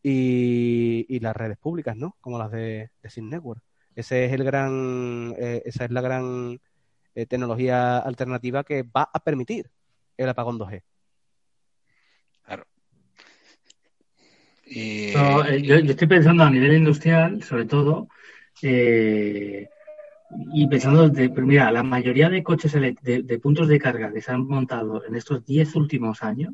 Y, 0.04 1.20
las 1.20 1.36
redes 1.36 1.58
públicas, 1.58 1.96
¿no? 1.96 2.18
Como 2.22 2.38
las 2.38 2.52
de, 2.52 2.92
de 3.02 3.22
Network. 3.22 3.62
Ese 3.96 4.26
es 4.26 4.34
el 4.34 4.44
gran, 4.44 5.34
eh, 5.38 5.62
esa 5.66 5.86
es 5.86 5.92
la 5.92 6.02
gran 6.02 6.60
tecnología 7.28 7.98
alternativa 7.98 8.64
que 8.64 8.84
va 8.84 9.10
a 9.12 9.20
permitir 9.20 9.72
el 10.18 10.30
apagón 10.30 10.60
2G. 10.60 10.84
Eh, 14.70 15.14
yo, 15.64 15.76
estoy 15.76 16.08
pensando 16.08 16.44
a 16.44 16.50
nivel 16.50 16.74
industrial, 16.74 17.42
sobre 17.44 17.66
todo, 17.66 18.10
eh, 18.62 19.70
y 20.54 20.68
pensando, 20.68 21.10
de, 21.10 21.30
mira, 21.30 21.72
la 21.72 21.84
mayoría 21.84 22.30
de 22.30 22.44
coches 22.44 22.74
de, 22.74 23.40
puntos 23.42 23.68
de 23.68 23.80
carga 23.80 24.12
que 24.12 24.22
se 24.22 24.32
han 24.32 24.46
montado 24.46 25.06
en 25.06 25.16
estos 25.16 25.46
10 25.46 25.76
últimos 25.76 26.22
años, 26.22 26.54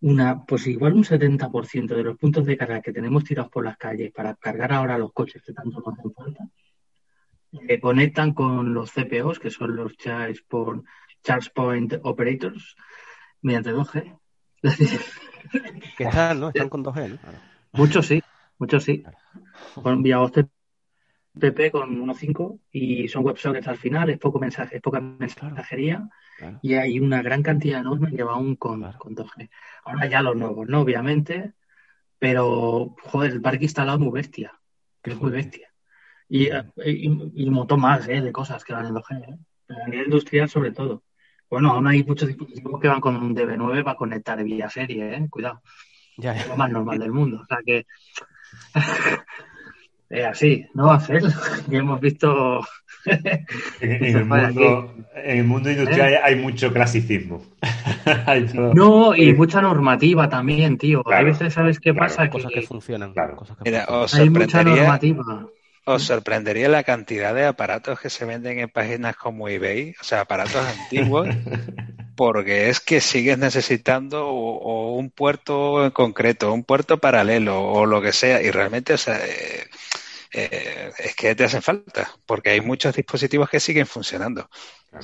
una, 0.00 0.44
pues 0.44 0.66
igual 0.66 0.94
un 0.94 1.04
70% 1.04 1.94
de 1.94 2.02
los 2.04 2.16
puntos 2.18 2.46
de 2.46 2.56
carga 2.56 2.80
que 2.80 2.92
tenemos 2.92 3.24
tirados 3.24 3.50
por 3.50 3.64
las 3.64 3.76
calles 3.76 4.12
para 4.12 4.34
cargar 4.34 4.72
ahora 4.72 4.98
los 4.98 5.12
coches 5.12 5.42
que 5.42 5.52
tanto 5.52 5.80
nos 5.80 5.98
hacen 5.98 6.12
falta, 6.12 6.48
eh, 7.52 7.80
conectan 7.80 8.34
con 8.34 8.74
los 8.74 8.92
CPOs, 8.92 9.38
que 9.38 9.50
son 9.50 9.74
los 9.76 9.96
Charge 9.96 10.42
Point, 10.46 10.84
Charge 11.22 11.50
Point 11.54 11.94
Operators, 12.02 12.76
mediante 13.42 13.72
2G. 13.72 14.18
que 15.96 16.04
están, 16.04 16.40
¿no? 16.40 16.48
Están 16.48 16.68
con 16.68 16.84
2G, 16.84 17.10
¿no? 17.10 17.18
Muchos 17.72 18.06
sí, 18.06 18.22
muchos 18.58 18.84
sí. 18.84 19.04
Con 19.74 20.02
vía 20.02 20.18
TP 21.38 21.70
con 21.70 22.06
1.5 22.06 22.58
y 22.72 23.08
son 23.08 23.24
WebSockets 23.24 23.68
al 23.68 23.76
final, 23.76 24.10
es 24.10 24.18
poco 24.18 24.38
mensaje, 24.38 24.76
es 24.76 24.82
poca 24.82 25.00
mensajería 25.00 26.08
y 26.62 26.74
hay 26.74 26.98
una 27.00 27.22
gran 27.22 27.42
cantidad 27.42 27.80
enorme 27.80 28.14
que 28.14 28.22
va 28.22 28.34
aún 28.34 28.56
con, 28.56 28.92
con 28.92 29.14
2G. 29.14 29.48
Ahora 29.84 30.06
ya 30.06 30.22
los 30.22 30.36
nuevos, 30.36 30.68
¿no? 30.68 30.80
Obviamente, 30.80 31.52
pero 32.18 32.96
joder, 33.04 33.32
el 33.32 33.42
parque 33.42 33.64
instalado 33.64 33.98
es 33.98 34.04
muy 34.04 34.12
bestia, 34.12 34.58
que 35.02 35.10
es 35.10 35.20
muy 35.20 35.30
bestia. 35.30 35.68
Y, 36.28 36.48
y, 36.48 37.08
un 37.08 37.54
montón 37.54 37.80
más 37.80 38.06
¿eh? 38.08 38.20
de 38.20 38.32
cosas 38.32 38.64
que 38.64 38.72
van 38.72 38.86
en 38.86 38.94
2G, 38.94 39.28
¿eh? 39.28 39.38
a 39.84 39.88
nivel 39.88 40.06
industrial 40.06 40.48
sobre 40.48 40.72
todo. 40.72 41.02
Bueno, 41.50 41.72
aún 41.72 41.86
hay 41.86 42.04
muchos 42.04 42.28
dispositivos 42.28 42.80
que 42.80 42.88
van 42.88 43.00
con 43.00 43.16
un 43.16 43.34
DB9 43.34 43.82
para 43.82 43.96
conectar 43.96 44.42
vía 44.42 44.68
serie, 44.68 45.14
¿eh? 45.14 45.26
Cuidado. 45.30 45.62
Ya, 46.16 46.34
Es 46.34 46.48
lo 46.48 46.56
más 46.56 46.70
normal 46.70 46.98
del 46.98 47.12
mundo. 47.12 47.40
O 47.42 47.46
sea 47.46 47.58
que. 47.64 47.86
es 50.10 50.26
así, 50.26 50.66
no 50.74 50.86
va 50.86 50.96
a 50.96 51.00
ser. 51.00 51.22
Ya 51.68 51.78
hemos 51.78 52.00
visto. 52.00 52.60
en, 53.80 54.04
el 54.04 54.24
mundo, 54.24 54.94
en, 55.14 55.38
el 55.38 55.44
mundo, 55.44 55.70
industrial 55.70 56.12
¿Eh? 56.12 56.20
hay 56.22 56.36
mucho 56.36 56.72
clasicismo. 56.72 57.42
no, 58.74 59.14
y 59.14 59.32
mucha 59.32 59.62
normativa 59.62 60.28
también, 60.28 60.76
tío. 60.76 61.02
Hay 61.06 61.24
veces, 61.24 61.54
¿sabes 61.54 61.80
qué 61.80 61.94
pasa? 61.94 62.28
Cosas 62.28 62.50
que, 62.52 62.62
funcionan. 62.62 63.14
Cosas 63.36 63.56
que 63.56 63.70
Mira, 63.70 63.86
hay 64.12 64.28
mucha 64.28 64.64
normativa. 64.64 65.48
Os 65.90 66.02
sorprendería 66.02 66.68
la 66.68 66.84
cantidad 66.84 67.34
de 67.34 67.46
aparatos 67.46 67.98
que 67.98 68.10
se 68.10 68.26
venden 68.26 68.58
en 68.58 68.68
páginas 68.68 69.16
como 69.16 69.48
eBay, 69.48 69.94
o 69.98 70.04
sea, 70.04 70.20
aparatos 70.20 70.62
antiguos, 70.62 71.26
porque 72.14 72.68
es 72.68 72.78
que 72.78 73.00
sigues 73.00 73.38
necesitando 73.38 74.28
o, 74.28 74.96
un 74.96 75.08
puerto 75.08 75.86
en 75.86 75.90
concreto, 75.90 76.52
un 76.52 76.64
puerto 76.64 76.98
paralelo 76.98 77.62
o 77.62 77.86
lo 77.86 78.02
que 78.02 78.12
sea, 78.12 78.42
y 78.42 78.50
realmente, 78.50 78.92
o 78.92 78.98
sea, 78.98 79.18
eh, 79.24 79.64
eh, 80.34 80.92
es 80.98 81.16
que 81.16 81.34
te 81.34 81.44
hacen 81.44 81.62
falta, 81.62 82.10
porque 82.26 82.50
hay 82.50 82.60
muchos 82.60 82.94
dispositivos 82.94 83.48
que 83.48 83.58
siguen 83.58 83.86
funcionando. 83.86 84.50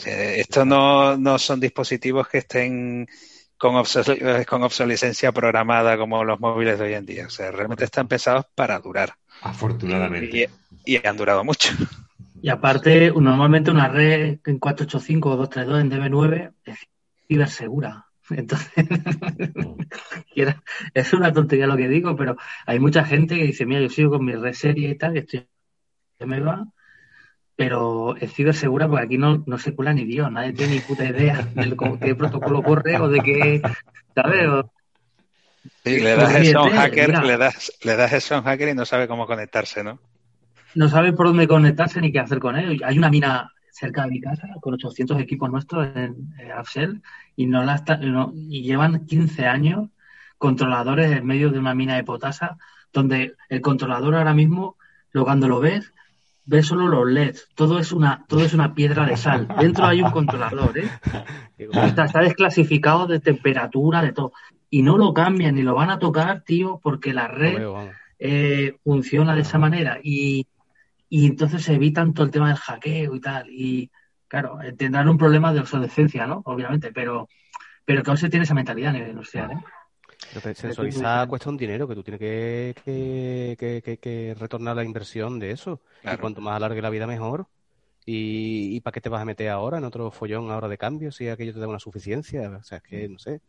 Estos 0.05 0.67
no, 0.67 1.17
no 1.17 1.39
son 1.39 1.61
dispositivos 1.61 2.29
que 2.29 2.39
estén 2.39 3.09
con, 3.57 3.83
con 4.47 4.63
obsolescencia 4.63 5.33
programada 5.33 5.97
como 5.97 6.25
los 6.25 6.39
móviles 6.41 6.79
de 6.79 6.85
hoy 6.85 6.93
en 6.93 7.07
día. 7.07 7.27
O 7.27 7.31
sea, 7.31 7.51
realmente 7.51 7.85
están 7.85 8.07
pensados 8.07 8.45
para 8.55 8.79
durar. 8.81 9.15
Afortunadamente. 9.41 10.51
Y, 10.85 11.07
han 11.07 11.17
durado 11.17 11.45
mucho. 11.45 11.71
Y 12.43 12.49
aparte, 12.51 13.11
normalmente 13.11 13.71
una 13.71 13.89
red 13.89 14.39
en 14.45 14.59
485 14.59 15.31
o 15.31 15.37
232 15.37 15.81
en 15.81 15.91
DB9 15.91 16.53
es 16.65 16.79
cibersegura. 17.27 18.07
Entonces, 18.31 18.73
es 20.95 21.13
una 21.13 21.33
tontería 21.33 21.67
lo 21.67 21.77
que 21.77 21.89
digo, 21.89 22.17
pero 22.17 22.37
hay 22.67 22.81
mucha 22.81 23.05
gente 23.05 23.37
que 23.37 23.45
dice, 23.45 23.67
mira, 23.67 23.81
yo 23.81 23.89
sigo 23.89 24.11
con 24.11 24.25
mi 24.25 24.35
red 24.35 24.55
serie 24.55 24.91
y 24.91 24.95
tal, 24.97 25.13
que 25.13 25.19
estoy, 25.21 25.47
me 26.21 26.41
va, 26.41 26.65
pero 27.57 28.17
es 28.17 28.33
cibersegura 28.33 28.89
porque 28.89 29.05
aquí 29.05 29.19
no, 29.19 29.45
no 29.47 29.59
se 29.59 29.75
cula 29.75 29.93
ni 29.93 30.05
Dios, 30.05 30.31
nadie 30.31 30.53
tiene 30.53 30.75
ni 30.75 30.81
puta 30.81 31.05
idea 31.05 31.43
de 31.55 31.77
qué 32.01 32.15
protocolo 32.15 32.63
corre 32.63 32.99
o 32.99 33.09
de 33.09 33.21
qué, 33.21 33.63
¿sabes? 34.15 34.65
sí, 35.85 36.01
le 36.01 36.17
das 36.17 36.35
eso 36.37 36.59
a 36.59 36.65
un 36.65 36.71
hacker, 36.71 37.25
le 37.25 37.37
das, 37.37 37.73
le 37.83 37.97
das 37.97 38.13
eso 38.13 38.35
a 38.35 38.39
un 38.39 38.45
hacker 38.45 38.69
y 38.69 38.75
no 38.75 38.85
sabe 38.85 39.07
cómo 39.07 39.27
conectarse, 39.27 39.85
¿no? 39.85 40.01
No 40.75 40.89
sabe 40.89 41.13
por 41.13 41.29
dónde 41.29 41.49
conectarse 41.49 42.01
ni 42.01 42.13
qué 42.13 42.21
hacer 42.21 42.39
con 42.39 42.57
él. 42.57 42.81
Hay 42.85 42.99
una 42.99 43.11
mina 43.11 43.53
cerca 43.71 44.05
de 44.05 44.11
mi 44.11 44.21
casa 44.21 44.49
con 44.61 44.75
800 44.75 45.21
equipos 45.21 45.51
nuestros 45.51 45.89
en, 45.97 46.33
Afsel 46.57 47.03
y, 47.35 47.47
no 47.47 47.65
la 47.65 47.83
y 48.35 48.63
llevan 48.63 49.05
15 49.07 49.47
años 49.47 49.89
controladores 50.39 51.11
en 51.11 51.27
medio 51.27 51.51
de 51.51 51.59
una 51.59 51.75
mina 51.75 51.97
de 51.97 52.05
potasa 52.05 52.57
donde 52.93 53.35
el 53.49 53.61
controlador 53.61 54.15
ahora 54.15 54.35
mismo, 54.35 54.77
lo, 55.11 55.25
cuando 55.25 55.49
lo 55.49 55.59
ves, 55.59 55.93
ves 56.47 56.67
solo 56.67 56.87
los 56.87 57.11
LEDs. 57.11 57.49
Todo 57.55 57.79
es 57.79 57.93
una, 57.93 58.25
todo 58.29 58.45
es 58.45 58.55
una 58.55 58.75
piedra 58.75 59.05
de 59.05 59.17
sal. 59.17 59.49
Dentro 59.61 59.85
hay 59.85 60.01
un 60.01 60.11
controlador, 60.11 60.79
¿eh? 60.79 60.89
Está, 61.59 62.05
está, 62.05 62.21
desclasificado 62.21 63.07
de 63.07 63.21
temperatura, 63.21 64.03
de 64.03 64.13
todo. 64.13 64.33
Y 64.71 64.83
no 64.83 64.99
lo 64.99 65.15
cambian 65.15 65.55
ni 65.55 65.63
lo 65.63 65.75
van 65.75 65.91
a 65.91 65.99
tocar, 65.99 66.43
tío, 66.43 66.81
porque 66.83 67.15
la 67.15 67.29
red 67.29 67.63
eh, 68.19 68.77
funciona 68.83 69.35
de 69.35 69.43
esa 69.43 69.59
manera. 69.59 69.99
Y, 70.03 70.47
y 71.09 71.27
entonces 71.27 71.63
se 71.63 71.75
evitan 71.75 72.15
todo 72.15 72.27
el 72.27 72.33
tema 72.33 72.49
del 72.49 72.57
hackeo 72.57 73.15
y 73.15 73.21
tal. 73.21 73.51
Y 73.51 73.91
claro, 74.29 74.61
eh, 74.63 74.73
tendrán 74.73 75.09
un 75.09 75.19
problema 75.19 75.53
de 75.53 75.61
obsolescencia, 75.61 76.27
¿no? 76.27 76.43
Obviamente, 76.45 76.93
pero, 76.93 77.29
pero 77.85 78.03
que 78.03 78.11
aún 78.11 78.19
se 78.19 78.29
tiene 78.29 78.45
esa 78.45 78.55
mentalidad 78.55 78.91
a 78.91 78.95
nivel 78.95 79.11
industrial, 79.11 79.53
¿eh? 79.53 79.65
Pero 80.33 80.55
sensorizar 80.55 81.29
cuesta 81.29 81.51
un 81.51 81.57
dinero 81.57 81.87
que 81.87 81.95
tú 81.95 82.03
tienes 82.03 82.19
que, 82.19 82.75
que, 83.59 83.99
que, 84.01 84.37
retornar 84.39 84.75
la 84.75 84.85
inversión 84.85 85.39
de 85.39 85.51
eso. 85.51 85.83
Y 86.03 86.17
cuanto 86.17 86.41
más 86.41 86.57
alargue 86.57 86.81
la 86.81 86.91
vida, 86.91 87.07
mejor. 87.07 87.47
¿Y, 88.07 88.77
¿Y 88.77 88.81
para 88.81 88.93
qué 88.93 89.01
te 89.01 89.09
vas 89.09 89.23
a 89.23 89.25
meter 89.25 89.51
ahora 89.51 89.79
en 89.79 89.85
otro 89.85 90.11
follón 90.11 90.51
ahora 90.51 90.69
de 90.69 90.79
cambio 90.79 91.11
si 91.11 91.29
aquello 91.29 91.53
te 91.53 91.61
da 91.61 91.69
una 91.69 91.79
suficiencia? 91.79 92.51
O 92.51 92.63
sea, 92.63 92.79
es 92.79 92.85
que 92.85 93.09
no 93.09 93.19
sé. 93.19 93.41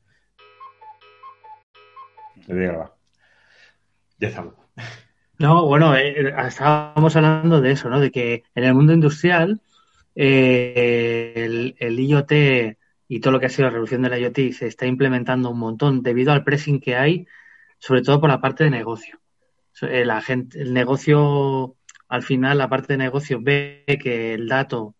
Ya 4.19 4.27
estamos. 4.29 4.53
No, 5.37 5.65
bueno, 5.65 5.95
eh, 5.95 6.33
estábamos 6.47 7.15
hablando 7.15 7.59
de 7.59 7.71
eso, 7.71 7.89
¿no? 7.89 7.99
De 7.99 8.11
que 8.11 8.43
en 8.55 8.63
el 8.63 8.73
mundo 8.73 8.93
industrial 8.93 9.61
eh, 10.15 11.73
el, 11.77 11.99
IoT 11.99 12.31
y 13.07 13.19
todo 13.19 13.33
lo 13.33 13.39
que 13.39 13.47
ha 13.47 13.49
sido 13.49 13.65
la 13.65 13.71
revolución 13.71 14.01
de 14.01 14.09
la 14.09 14.19
IoT 14.19 14.53
se 14.53 14.67
está 14.67 14.85
implementando 14.85 15.51
un 15.51 15.59
montón 15.59 16.01
debido 16.01 16.31
al 16.31 16.43
pressing 16.43 16.79
que 16.79 16.95
hay, 16.95 17.27
sobre 17.79 18.01
todo 18.01 18.21
por 18.21 18.29
la 18.29 18.39
parte 18.39 18.63
de 18.63 18.69
negocio. 18.69 19.19
Eh, 19.81 20.05
el 20.53 20.73
negocio, 20.73 21.75
al 22.07 22.23
final, 22.23 22.57
la 22.57 22.69
parte 22.69 22.93
de 22.93 22.97
negocio 22.97 23.39
ve 23.41 23.83
que 24.01 24.33
el 24.35 24.47
dato 24.47 24.95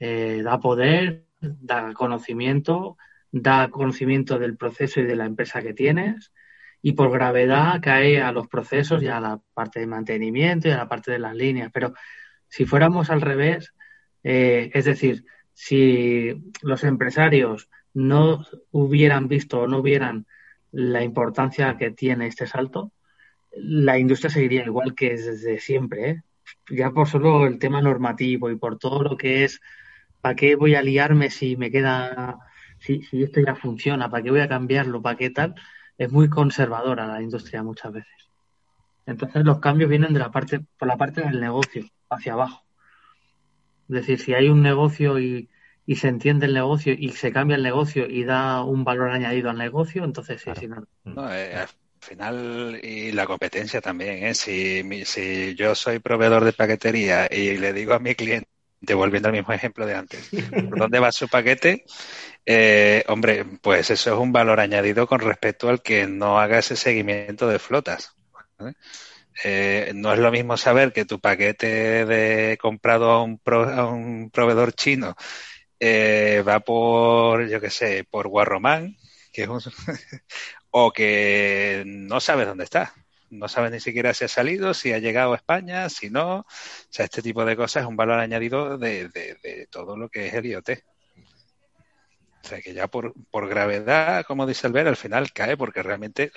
da 0.00 0.58
poder, 0.60 1.26
da 1.40 1.92
conocimiento, 1.92 2.96
da 3.30 3.68
conocimiento 3.70 4.38
del 4.38 4.56
proceso 4.56 5.00
y 5.00 5.04
de 5.04 5.16
la 5.16 5.26
empresa 5.26 5.62
que 5.62 5.74
tienes 5.74 6.32
y 6.82 6.92
por 6.92 7.10
gravedad 7.10 7.80
cae 7.82 8.20
a 8.20 8.32
los 8.32 8.48
procesos 8.48 9.02
y 9.02 9.08
a 9.08 9.20
la 9.20 9.40
parte 9.54 9.80
de 9.80 9.86
mantenimiento 9.86 10.68
y 10.68 10.72
a 10.72 10.78
la 10.78 10.88
parte 10.88 11.12
de 11.12 11.18
las 11.18 11.34
líneas. 11.34 11.70
Pero 11.72 11.92
si 12.48 12.64
fuéramos 12.64 13.10
al 13.10 13.20
revés, 13.20 13.74
eh, 14.22 14.70
es 14.74 14.84
decir, 14.86 15.24
si 15.52 16.52
los 16.62 16.84
empresarios 16.84 17.68
no 17.92 18.44
hubieran 18.70 19.28
visto 19.28 19.60
o 19.60 19.66
no 19.66 19.82
vieran 19.82 20.26
la 20.72 21.02
importancia 21.02 21.76
que 21.76 21.90
tiene 21.90 22.26
este 22.28 22.46
salto, 22.46 22.92
la 23.52 23.98
industria 23.98 24.30
seguiría 24.30 24.64
igual 24.64 24.94
que 24.94 25.10
desde 25.10 25.58
siempre. 25.58 26.10
¿eh? 26.10 26.22
Ya 26.70 26.90
por 26.90 27.08
solo 27.08 27.46
el 27.46 27.58
tema 27.58 27.82
normativo 27.82 28.50
y 28.50 28.56
por 28.56 28.78
todo 28.78 29.02
lo 29.02 29.16
que 29.16 29.44
es, 29.44 29.60
¿para 30.20 30.36
qué 30.36 30.54
voy 30.54 30.74
a 30.76 30.82
liarme 30.82 31.30
si 31.30 31.56
me 31.56 31.70
queda, 31.70 32.38
si, 32.78 33.02
si 33.02 33.22
esto 33.24 33.40
ya 33.44 33.54
funciona? 33.54 34.08
¿Para 34.08 34.22
qué 34.22 34.30
voy 34.30 34.40
a 34.40 34.48
cambiarlo? 34.48 35.02
¿Para 35.02 35.16
qué 35.16 35.30
tal? 35.30 35.54
Es 36.00 36.10
muy 36.10 36.30
conservadora 36.30 37.06
la 37.06 37.20
industria 37.20 37.62
muchas 37.62 37.92
veces. 37.92 38.30
Entonces 39.04 39.44
los 39.44 39.58
cambios 39.60 39.90
vienen 39.90 40.14
de 40.14 40.18
la 40.18 40.30
parte, 40.30 40.60
por 40.78 40.88
la 40.88 40.96
parte 40.96 41.20
del 41.20 41.38
negocio, 41.40 41.84
hacia 42.08 42.32
abajo. 42.32 42.64
Es 43.90 43.96
decir, 43.96 44.18
si 44.18 44.32
hay 44.32 44.48
un 44.48 44.62
negocio 44.62 45.20
y, 45.20 45.50
se 45.94 46.08
entiende 46.08 46.46
el 46.46 46.54
negocio 46.54 46.94
y 46.96 47.10
se 47.10 47.32
cambia 47.32 47.56
el 47.56 47.62
negocio 47.62 48.06
y 48.08 48.24
da 48.24 48.62
un 48.64 48.82
valor 48.82 49.10
añadido 49.10 49.50
al 49.50 49.58
negocio, 49.58 50.04
entonces 50.04 50.40
sí, 50.40 50.50
sí, 50.58 50.68
no. 50.68 50.86
no 51.04 51.34
eh, 51.34 51.54
al 51.54 51.68
final, 52.00 52.80
y 52.82 53.12
la 53.12 53.26
competencia 53.26 53.82
también, 53.82 54.24
¿eh? 54.24 54.34
si, 54.34 55.04
si 55.04 55.54
yo 55.54 55.74
soy 55.74 55.98
proveedor 55.98 56.44
de 56.44 56.54
paquetería 56.54 57.28
y 57.30 57.58
le 57.58 57.74
digo 57.74 57.92
a 57.92 57.98
mi 57.98 58.14
cliente, 58.14 58.48
volviendo 58.94 59.28
al 59.28 59.34
mismo 59.34 59.52
ejemplo 59.52 59.84
de 59.84 59.96
antes, 59.96 60.30
¿por 60.70 60.78
dónde 60.78 60.98
va 60.98 61.12
su 61.12 61.28
paquete? 61.28 61.84
Eh, 62.46 63.04
hombre, 63.08 63.44
pues 63.62 63.90
eso 63.90 64.14
es 64.14 64.18
un 64.18 64.32
valor 64.32 64.60
añadido 64.60 65.06
con 65.06 65.20
respecto 65.20 65.68
al 65.68 65.82
que 65.82 66.06
no 66.06 66.40
haga 66.40 66.58
ese 66.58 66.76
seguimiento 66.76 67.48
de 67.48 67.58
flotas. 67.58 68.16
Eh, 69.44 69.92
no 69.94 70.12
es 70.12 70.18
lo 70.18 70.30
mismo 70.30 70.56
saber 70.56 70.92
que 70.92 71.04
tu 71.04 71.20
paquete 71.20 72.04
de 72.04 72.58
comprado 72.60 73.10
a 73.10 73.22
un, 73.22 74.30
proveedor 74.30 74.74
chino 74.74 75.16
eh, 75.78 76.42
va 76.46 76.60
por, 76.60 77.48
yo 77.48 77.60
qué 77.60 77.70
sé, 77.70 78.04
por 78.04 78.28
Guarromán, 78.28 78.96
que 79.32 79.44
es 79.44 79.48
o 80.70 80.92
que 80.92 81.84
no 81.86 82.20
sabes 82.20 82.46
dónde 82.46 82.64
está. 82.64 82.94
No 83.30 83.48
sabes 83.48 83.70
ni 83.72 83.80
siquiera 83.80 84.12
si 84.14 84.24
ha 84.24 84.28
salido, 84.28 84.74
si 84.74 84.92
ha 84.92 84.98
llegado 84.98 85.32
a 85.32 85.36
España, 85.36 85.88
si 85.88 86.10
no. 86.10 86.40
O 86.40 86.46
sea, 86.90 87.04
este 87.06 87.22
tipo 87.22 87.44
de 87.44 87.56
cosas 87.56 87.84
es 87.84 87.88
un 87.88 87.96
valor 87.96 88.18
añadido 88.18 88.76
de, 88.78 89.08
de 89.08 89.68
todo 89.70 89.96
lo 89.96 90.08
que 90.08 90.26
es 90.26 90.34
el 90.34 90.46
IoT. 90.46 90.70
O 92.42 92.48
sea 92.48 92.60
que 92.60 92.72
ya 92.72 92.88
por, 92.88 93.14
por 93.30 93.48
gravedad, 93.48 94.24
como 94.24 94.46
dice 94.46 94.66
Albert, 94.66 94.88
al 94.88 94.96
final 94.96 95.32
cae 95.32 95.56
porque 95.56 95.82
realmente 95.82 96.32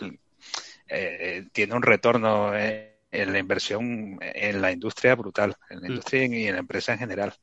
eh, 0.87 1.47
tiene 1.51 1.75
un 1.75 1.81
retorno 1.81 2.53
en 2.55 3.33
la 3.33 3.39
inversión 3.39 4.19
en 4.21 4.61
la 4.61 4.71
industria 4.71 5.15
brutal, 5.15 5.55
en 5.69 5.81
la 5.81 5.87
mm. 5.87 5.91
industria 5.91 6.25
y 6.25 6.47
en 6.47 6.53
la 6.53 6.59
empresa 6.59 6.93
en 6.93 6.99
general. 6.99 7.33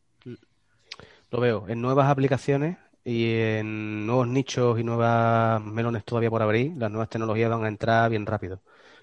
Lo 1.31 1.41
veo 1.41 1.69
en 1.69 1.81
nuevas 1.81 2.11
aplicaciones 2.11 2.77
y 3.05 3.33
en 3.35 4.07
nuevos 4.07 4.29
nichos 4.29 4.79
y 4.79 4.85
nuevas 4.85 5.63
melones 5.63 6.05
todavía 6.05 6.31
por 6.31 6.43
abrir, 6.43 6.73
las 6.77 6.91
nuevas 6.91 7.09
tecnologías 7.09 7.51
van 7.51 7.65
a 7.65 7.69
entrar 7.69 8.11
bien 8.11 8.27
rápido. 8.27 8.61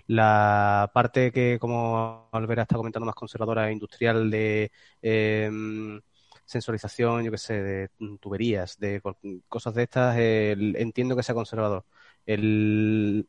La 0.08 0.90
parte 0.94 1.32
que, 1.32 1.58
como 1.60 2.30
Albert 2.32 2.62
está 2.62 2.78
comentando, 2.78 3.06
más 3.06 3.16
conservadora 3.16 3.70
e 3.70 3.74
industrial 3.74 4.30
de 4.32 4.72
eh, 5.02 6.00
sensorización, 6.48 7.24
yo 7.24 7.32
qué 7.32 7.38
sé, 7.38 7.62
de 7.62 7.90
tuberías, 8.20 8.80
de 8.80 9.02
cosas 9.50 9.74
de 9.76 9.84
estas, 9.84 10.18
entiendo 10.18 11.16
que 11.16 11.24
sea 11.24 11.36
conservador. 11.36 11.86
El, 12.26 13.28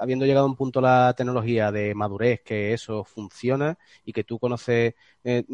habiendo 0.00 0.24
llegado 0.24 0.46
a 0.46 0.48
un 0.48 0.56
punto 0.56 0.80
la 0.80 1.12
tecnología 1.16 1.70
de 1.72 1.94
madurez, 1.94 2.40
que 2.42 2.72
eso 2.72 3.04
funciona 3.04 3.78
y 4.04 4.12
que 4.12 4.24
tú 4.24 4.38
conoces 4.38 4.94
eh, 5.24 5.44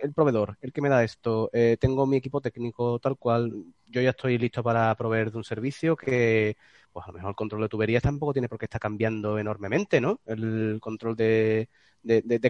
el 0.00 0.12
proveedor, 0.14 0.56
el 0.60 0.72
que 0.72 0.80
me 0.80 0.88
da 0.88 1.04
esto, 1.04 1.50
eh, 1.52 1.76
tengo 1.80 2.06
mi 2.06 2.16
equipo 2.16 2.40
técnico 2.40 2.98
tal 2.98 3.16
cual, 3.18 3.52
yo 3.86 4.00
ya 4.00 4.10
estoy 4.10 4.38
listo 4.38 4.62
para 4.62 4.94
proveer 4.96 5.30
de 5.30 5.38
un 5.38 5.44
servicio 5.44 5.96
que, 5.96 6.56
pues 6.92 7.04
a 7.04 7.08
lo 7.08 7.14
mejor 7.14 7.30
el 7.30 7.36
control 7.36 7.62
de 7.62 7.68
tuberías 7.68 8.02
tampoco 8.02 8.32
tiene 8.32 8.48
por 8.48 8.58
qué 8.58 8.66
estar 8.66 8.80
cambiando 8.80 9.38
enormemente, 9.38 10.00
¿no? 10.00 10.20
El 10.26 10.78
control 10.80 11.16
de 11.16 11.68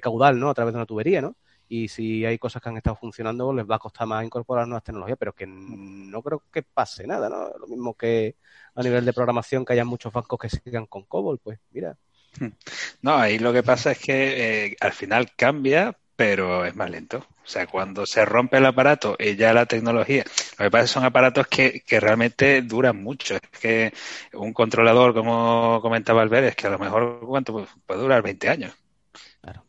caudal, 0.01 0.39
¿no? 0.39 0.51
A 0.51 0.55
través 0.55 0.73
de 0.75 0.79
una 0.79 0.87
tubería, 0.87 1.21
¿no? 1.21 1.37
Y 1.73 1.89
si 1.89 2.23
hay 2.27 2.37
cosas 2.37 2.61
que 2.61 2.69
han 2.69 2.77
estado 2.77 2.97
funcionando, 2.97 3.51
les 3.51 3.65
va 3.65 3.77
a 3.77 3.79
costar 3.79 4.07
más 4.07 4.23
incorporar 4.23 4.69
nuevas 4.69 4.85
tecnologías, 4.85 5.17
pero 5.19 5.33
que 5.33 5.47
no 5.47 6.21
creo 6.21 6.43
que 6.53 6.63
pase 6.63 7.07
nada, 7.07 7.31
¿no? 7.31 7.49
Lo 7.59 7.67
mismo 7.67 7.95
que 7.95 8.37
a 8.75 8.83
nivel 8.83 9.07
de 9.07 9.15
programación, 9.15 9.65
que 9.65 9.73
haya 9.73 9.85
muchos 9.87 10.13
bancos 10.13 10.39
que 10.39 10.51
sigan 10.51 10.85
con 10.85 11.05
COBOL, 11.05 11.39
pues 11.39 11.59
mira. 11.71 11.97
No, 13.01 13.17
ahí 13.17 13.39
lo 13.39 13.55
que 13.55 13.63
pasa 13.63 13.93
es 13.93 13.99
que 14.01 14.67
eh, 14.67 14.77
al 14.81 14.93
final 14.93 15.33
cambia, 15.35 15.97
pero 16.15 16.67
es 16.67 16.77
más 16.77 16.91
lento. 16.91 17.19
O 17.43 17.49
sea, 17.49 17.67
cuando 17.67 18.05
se 18.05 18.27
rompe 18.27 18.59
el 18.59 18.67
aparato 18.67 19.17
y 19.19 19.37
ya 19.37 19.55
la 19.55 19.65
tecnología, 19.65 20.25
lo 20.59 20.67
que 20.67 20.71
pasa 20.71 20.85
es 20.85 20.91
que 20.91 20.95
son 20.95 21.05
aparatos 21.05 21.47
que, 21.47 21.81
que 21.87 22.01
realmente 22.01 22.61
duran 22.61 23.03
mucho. 23.03 23.37
Es 23.37 23.59
que 23.59 23.95
un 24.35 24.53
controlador, 24.53 25.15
como 25.15 25.81
comentaba 25.81 26.21
Albert, 26.21 26.49
es 26.49 26.57
que 26.57 26.67
a 26.67 26.71
lo 26.71 26.79
mejor, 26.79 27.21
¿cuánto 27.27 27.67
puede 27.87 28.01
durar? 28.01 28.23
20 28.23 28.49
años. 28.51 28.75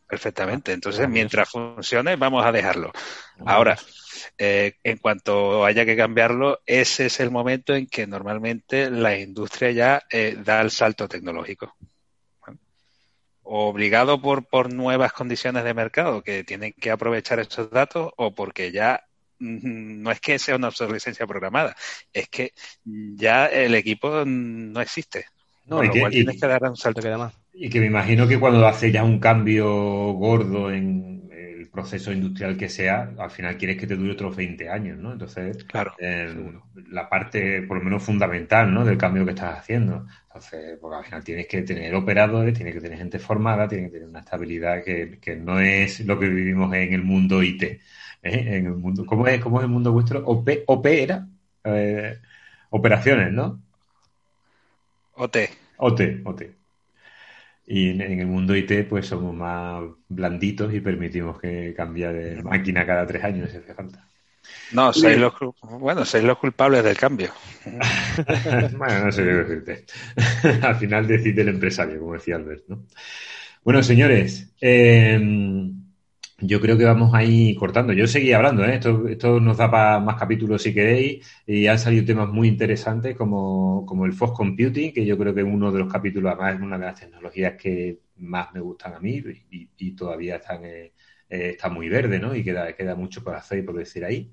Perfectamente. 0.06 0.70
Ah, 0.70 0.74
Entonces, 0.74 1.08
mientras 1.08 1.48
funcione, 1.50 2.16
vamos 2.16 2.44
a 2.46 2.52
dejarlo. 2.52 2.92
Ahora, 3.44 3.76
eh, 4.38 4.74
en 4.84 4.98
cuanto 4.98 5.64
haya 5.64 5.84
que 5.84 5.96
cambiarlo, 5.96 6.60
ese 6.66 7.06
es 7.06 7.20
el 7.20 7.30
momento 7.30 7.74
en 7.74 7.86
que 7.86 8.06
normalmente 8.06 8.90
la 8.90 9.18
industria 9.18 9.72
ya 9.72 10.02
eh, 10.10 10.36
da 10.38 10.60
el 10.60 10.70
salto 10.70 11.08
tecnológico. 11.08 11.74
Obligado 13.42 14.22
por, 14.22 14.46
por 14.46 14.72
nuevas 14.72 15.12
condiciones 15.12 15.64
de 15.64 15.74
mercado 15.74 16.22
que 16.22 16.44
tienen 16.44 16.72
que 16.72 16.90
aprovechar 16.90 17.40
estos 17.40 17.70
datos 17.70 18.12
o 18.16 18.34
porque 18.34 18.72
ya 18.72 19.04
mm, 19.38 20.02
no 20.02 20.10
es 20.10 20.20
que 20.20 20.38
sea 20.38 20.56
una 20.56 20.68
obsolescencia 20.68 21.26
programada, 21.26 21.76
es 22.12 22.28
que 22.28 22.52
ya 22.84 23.46
el 23.46 23.74
equipo 23.74 24.24
no 24.24 24.80
existe. 24.80 25.26
No, 25.66 25.82
y 25.82 25.90
que, 25.90 26.08
tienes 26.10 26.40
que 26.40 26.46
dar 26.46 26.62
un 26.62 26.76
salto 26.76 27.02
que 27.02 27.16
más. 27.16 27.34
Y 27.56 27.70
que 27.70 27.80
me 27.80 27.86
imagino 27.86 28.26
que 28.26 28.38
cuando 28.38 28.66
hace 28.66 28.90
ya 28.90 29.04
un 29.04 29.20
cambio 29.20 30.12
gordo 30.14 30.72
en 30.72 31.28
el 31.30 31.68
proceso 31.68 32.10
industrial 32.10 32.56
que 32.56 32.68
sea, 32.68 33.12
al 33.16 33.30
final 33.30 33.56
quieres 33.56 33.76
que 33.76 33.86
te 33.86 33.94
dure 33.94 34.12
otros 34.12 34.34
20 34.34 34.68
años, 34.68 34.98
¿no? 34.98 35.12
Entonces, 35.12 35.62
claro, 35.64 35.94
eh, 35.98 36.34
la 36.88 37.08
parte, 37.08 37.62
por 37.62 37.78
lo 37.78 37.84
menos 37.84 38.02
fundamental, 38.02 38.74
¿no? 38.74 38.84
Del 38.84 38.98
cambio 38.98 39.24
que 39.24 39.30
estás 39.30 39.58
haciendo. 39.60 40.04
Entonces, 40.26 40.78
porque 40.80 40.96
al 40.96 41.04
final 41.04 41.22
tienes 41.22 41.46
que 41.46 41.62
tener 41.62 41.94
operadores, 41.94 42.54
tienes 42.54 42.74
que 42.74 42.80
tener 42.80 42.98
gente 42.98 43.20
formada, 43.20 43.68
tienes 43.68 43.86
que 43.86 43.98
tener 43.98 44.08
una 44.08 44.20
estabilidad 44.20 44.82
que, 44.82 45.18
que 45.20 45.36
no 45.36 45.60
es 45.60 46.00
lo 46.00 46.18
que 46.18 46.28
vivimos 46.28 46.74
en 46.74 46.92
el 46.92 47.04
mundo 47.04 47.40
IT. 47.40 47.62
¿eh? 47.62 47.78
En 48.22 48.66
el 48.66 48.74
mundo, 48.74 49.06
¿cómo 49.06 49.28
es, 49.28 49.40
cómo 49.40 49.58
es 49.58 49.64
el 49.64 49.70
mundo 49.70 49.92
vuestro? 49.92 50.26
OP, 50.26 50.48
OP 50.66 50.86
era 50.86 51.26
eh, 51.62 52.18
operaciones, 52.70 53.32
¿no? 53.32 53.62
OT. 55.14 55.36
OT, 55.76 56.00
OT. 56.24 56.63
Y 57.66 57.90
en, 57.90 58.00
el 58.00 58.26
mundo 58.26 58.54
IT, 58.54 58.88
pues 58.88 59.06
somos 59.06 59.34
más 59.34 59.82
blanditos 60.08 60.72
y 60.74 60.80
permitimos 60.80 61.40
que 61.40 61.72
cambie 61.74 62.12
de 62.12 62.42
máquina 62.42 62.84
cada 62.84 63.06
tres 63.06 63.24
años 63.24 63.50
si 63.50 63.56
hace 63.56 63.74
falta. 63.74 64.06
No, 64.72 64.92
sois 64.92 65.16
los, 65.16 65.32
bueno, 65.62 66.04
sois 66.04 66.24
los 66.24 66.38
culpables 66.38 66.84
del 66.84 66.96
cambio. 66.96 67.32
bueno, 68.76 69.06
no 69.06 69.12
sé 69.12 69.22
qué 69.22 69.32
decirte. 69.32 69.84
Al 70.62 70.76
final 70.76 71.06
decide 71.06 71.42
el 71.42 71.48
empresario, 71.48 72.00
como 72.00 72.14
decía 72.14 72.36
Albert, 72.36 72.64
¿no? 72.68 72.84
Bueno, 73.62 73.82
señores, 73.82 74.54
eh, 74.60 75.18
yo 76.38 76.60
creo 76.60 76.76
que 76.76 76.84
vamos 76.84 77.14
ahí 77.14 77.54
cortando. 77.54 77.92
Yo 77.92 78.06
seguía 78.06 78.36
hablando, 78.36 78.64
¿eh? 78.64 78.74
esto, 78.74 79.08
esto 79.08 79.40
nos 79.40 79.56
da 79.56 79.70
para 79.70 80.00
más 80.00 80.16
capítulos 80.16 80.62
si 80.62 80.74
queréis, 80.74 81.26
y 81.46 81.66
han 81.66 81.78
salido 81.78 82.04
temas 82.04 82.28
muy 82.28 82.48
interesantes 82.48 83.16
como, 83.16 83.84
como 83.86 84.04
el 84.06 84.12
Fox 84.12 84.36
Computing, 84.36 84.92
que 84.92 85.06
yo 85.06 85.16
creo 85.16 85.34
que 85.34 85.40
es 85.40 85.46
uno 85.46 85.70
de 85.72 85.78
los 85.78 85.92
capítulos, 85.92 86.32
además 86.32 86.56
es 86.56 86.60
una 86.60 86.78
de 86.78 86.84
las 86.86 87.00
tecnologías 87.00 87.54
que 87.60 88.00
más 88.16 88.52
me 88.52 88.60
gustan 88.60 88.94
a 88.94 89.00
mí 89.00 89.22
y, 89.50 89.92
todavía 89.92 90.36
están, 90.36 90.64
eh, 90.64 90.92
eh, 91.28 91.50
está 91.50 91.68
muy 91.68 91.88
verde, 91.88 92.18
¿no? 92.18 92.34
Y 92.34 92.44
queda, 92.44 92.72
queda 92.74 92.94
mucho 92.94 93.22
por 93.22 93.34
hacer 93.34 93.58
y 93.58 93.62
por 93.62 93.76
decir 93.76 94.04
ahí. 94.04 94.32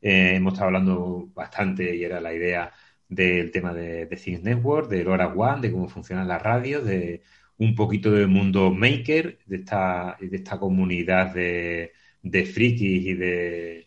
Eh, 0.00 0.36
hemos 0.36 0.54
estado 0.54 0.68
hablando 0.68 1.30
bastante 1.34 1.94
y 1.94 2.04
era 2.04 2.20
la 2.20 2.32
idea 2.34 2.72
del 3.08 3.50
tema 3.50 3.74
de, 3.74 4.06
de 4.06 4.16
Things 4.16 4.42
Network, 4.42 4.88
de 4.88 5.06
One, 5.06 5.60
de 5.62 5.72
cómo 5.72 5.88
funcionan 5.88 6.28
las 6.28 6.42
radios, 6.42 6.84
de 6.84 7.22
un 7.60 7.74
poquito 7.74 8.10
del 8.10 8.28
mundo 8.28 8.70
maker, 8.70 9.38
de 9.44 9.56
esta, 9.56 10.16
de 10.18 10.34
esta 10.36 10.58
comunidad 10.58 11.34
de, 11.34 11.92
de 12.22 12.44
frikis 12.46 13.06
y 13.06 13.14
de, 13.14 13.86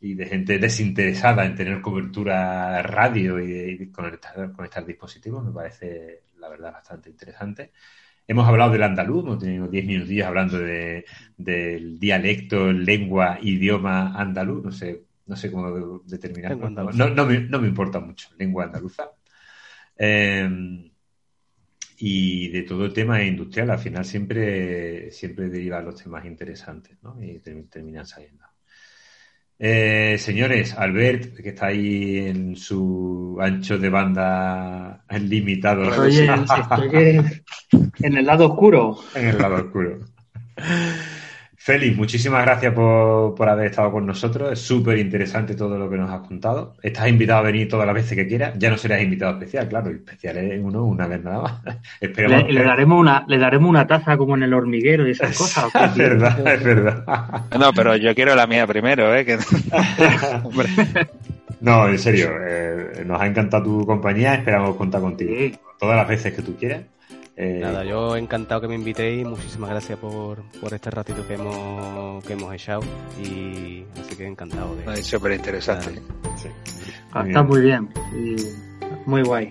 y 0.00 0.14
de 0.14 0.26
gente 0.26 0.58
desinteresada 0.58 1.46
en 1.46 1.54
tener 1.54 1.80
cobertura 1.80 2.82
radio 2.82 3.40
y, 3.40 3.90
conectar, 3.92 4.52
conectar 4.52 4.84
dispositivos, 4.84 5.42
me 5.42 5.52
parece 5.52 6.24
la 6.38 6.50
verdad 6.50 6.72
bastante 6.72 7.08
interesante. 7.08 7.72
Hemos 8.26 8.46
hablado 8.46 8.72
del 8.72 8.82
andaluz, 8.82 9.24
hemos 9.24 9.38
tenido 9.38 9.68
10 9.68 9.86
minutos 9.86 10.26
hablando 10.26 10.58
de, 10.58 11.06
del 11.38 11.98
dialecto, 11.98 12.70
lengua, 12.72 13.38
idioma 13.40 14.20
andaluz, 14.20 14.62
no 14.62 14.70
sé, 14.70 15.04
no 15.26 15.34
sé 15.34 15.50
cómo 15.50 16.02
determinarlo. 16.04 16.68
No, 16.68 17.08
no, 17.08 17.24
me, 17.24 17.40
no, 17.40 17.58
me, 17.58 17.68
importa 17.68 18.00
mucho, 18.00 18.28
lengua 18.36 18.64
andaluza. 18.64 19.12
Eh, 19.96 20.87
y 22.00 22.48
de 22.48 22.62
todo 22.62 22.84
el 22.84 22.92
tema 22.92 23.22
industrial, 23.22 23.70
al 23.70 23.78
final 23.78 24.04
siempre, 24.04 25.10
siempre 25.10 25.48
deriva 25.48 25.80
los 25.80 26.00
temas 26.00 26.24
interesantes, 26.24 26.96
¿no? 27.02 27.16
Y 27.20 27.40
terminan 27.40 28.06
saliendo. 28.06 28.44
Eh, 29.58 30.16
señores, 30.20 30.74
Albert, 30.74 31.34
que 31.34 31.48
está 31.48 31.66
ahí 31.66 32.18
en 32.18 32.54
su 32.54 33.36
ancho 33.40 33.76
de 33.76 33.88
banda 33.88 35.04
limitado. 35.20 36.00
Oye, 36.00 36.28
estoy 36.32 37.20
en 38.02 38.16
el 38.16 38.24
lado 38.24 38.52
oscuro. 38.52 38.98
En 39.16 39.28
el 39.28 39.38
lado 39.38 39.56
oscuro. 39.56 39.98
Félix, 41.68 41.98
muchísimas 41.98 42.46
gracias 42.46 42.72
por, 42.72 43.46
haber 43.46 43.66
estado 43.66 43.92
con 43.92 44.06
nosotros. 44.06 44.50
Es 44.52 44.58
súper 44.58 44.96
interesante 44.96 45.54
todo 45.54 45.76
lo 45.76 45.90
que 45.90 45.98
nos 45.98 46.10
has 46.10 46.26
contado. 46.26 46.72
Estás 46.82 47.06
invitado 47.08 47.40
a 47.40 47.42
venir 47.42 47.68
todas 47.68 47.84
las 47.84 47.94
veces 47.94 48.16
que 48.16 48.26
quieras. 48.26 48.54
Ya 48.56 48.70
no 48.70 48.78
serás 48.78 49.02
invitado 49.02 49.32
especial, 49.32 49.68
claro. 49.68 49.90
especial 49.90 50.38
es 50.38 50.64
uno 50.64 50.84
una 50.84 51.06
vez 51.06 51.22
nada 51.22 51.42
más. 51.42 51.60
le, 52.00 52.52
le, 52.54 52.62
daremos 52.62 52.98
una, 52.98 53.26
le 53.28 53.36
daremos 53.36 53.68
una 53.68 53.86
taza 53.86 54.16
como 54.16 54.34
en 54.34 54.44
el 54.44 54.54
hormiguero 54.54 55.06
y 55.06 55.10
esas 55.10 55.36
cosas. 55.36 55.66
es 55.74 55.94
verdad, 55.94 56.54
es 56.54 56.64
verdad. 56.64 57.04
No, 57.58 57.70
pero 57.74 57.96
yo 57.96 58.14
quiero 58.14 58.34
la 58.34 58.46
mía 58.46 58.66
primero, 58.66 59.14
¿eh? 59.14 59.26
no, 61.60 61.86
en 61.86 61.98
serio. 61.98 62.30
Eh, 62.48 63.04
nos 63.04 63.20
ha 63.20 63.26
encantado 63.26 63.64
tu 63.64 63.84
compañía. 63.84 64.36
Esperamos 64.36 64.74
contar 64.76 65.02
contigo 65.02 65.54
todas 65.78 65.98
las 65.98 66.08
veces 66.08 66.32
que 66.32 66.40
tú 66.40 66.56
quieras. 66.56 66.80
Eh, 67.40 67.60
Nada, 67.62 67.84
yo 67.84 68.16
encantado 68.16 68.62
que 68.62 68.68
me 68.68 68.74
invitéis, 68.74 69.24
muchísimas 69.24 69.70
gracias 69.70 69.96
por, 69.98 70.42
por 70.60 70.74
este 70.74 70.90
ratito 70.90 71.24
que 71.26 71.34
hemos, 71.34 72.24
que 72.24 72.32
hemos 72.32 72.52
echado 72.52 72.82
y 73.22 73.84
así 74.00 74.16
que 74.16 74.26
encantado 74.26 74.74
de... 74.74 74.94
Es 74.94 75.06
súper 75.06 75.32
interesante. 75.32 76.02
Ah, 77.12 77.24
está 77.24 77.42
muy 77.44 77.60
bien 77.60 77.88
muy 79.08 79.22
guay. 79.22 79.50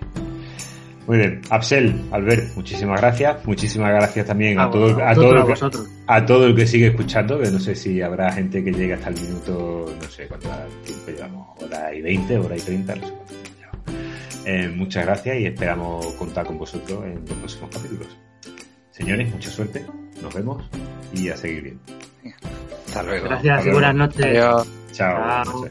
Muy 1.07 1.17
bien, 1.17 1.41
Absel, 1.49 2.01
Albert, 2.11 2.55
muchísimas 2.55 2.99
gracias. 2.99 3.45
Muchísimas 3.45 3.91
gracias 3.91 4.25
también 4.25 4.59
a, 4.59 4.69
todo, 4.69 5.03
a, 5.03 5.15
todo, 5.15 5.31
el 5.31 5.45
que, 5.45 5.79
a 6.07 6.25
todo 6.25 6.47
el 6.47 6.55
que 6.55 6.67
sigue 6.67 6.87
escuchando, 6.87 7.39
que 7.39 7.49
no 7.49 7.59
sé 7.59 7.75
si 7.75 8.01
habrá 8.01 8.31
gente 8.31 8.61
que 8.63 8.71
llegue 8.71 8.93
hasta 8.93 9.09
el 9.09 9.15
minuto, 9.15 9.85
no 9.99 10.09
sé 10.09 10.27
cuánto 10.27 10.49
tiempo 10.85 11.11
llevamos, 11.11 11.63
hora 11.63 11.95
y 11.95 12.01
20, 12.01 12.37
hora 12.37 12.57
y 12.57 12.59
30, 12.59 12.95
no 12.95 13.07
sé 13.07 13.13
cuánto. 13.13 13.33
Eh, 14.45 14.69
muchas 14.75 15.05
gracias 15.05 15.39
y 15.39 15.45
esperamos 15.45 16.05
contar 16.13 16.45
con 16.45 16.57
vosotros 16.57 17.03
en 17.05 17.25
los 17.25 17.37
próximos 17.37 17.69
capítulos. 17.69 18.17
Señores, 18.91 19.31
mucha 19.31 19.49
suerte, 19.49 19.85
nos 20.21 20.33
vemos 20.33 20.63
y 21.13 21.29
a 21.29 21.37
seguir 21.37 21.63
bien. 21.63 21.79
Hasta 22.87 23.03
luego. 23.03 23.25
Gracias 23.25 23.65
y 23.65 23.69
buenas 23.71 23.95
noches. 23.95 24.37
Chao. 24.93 25.67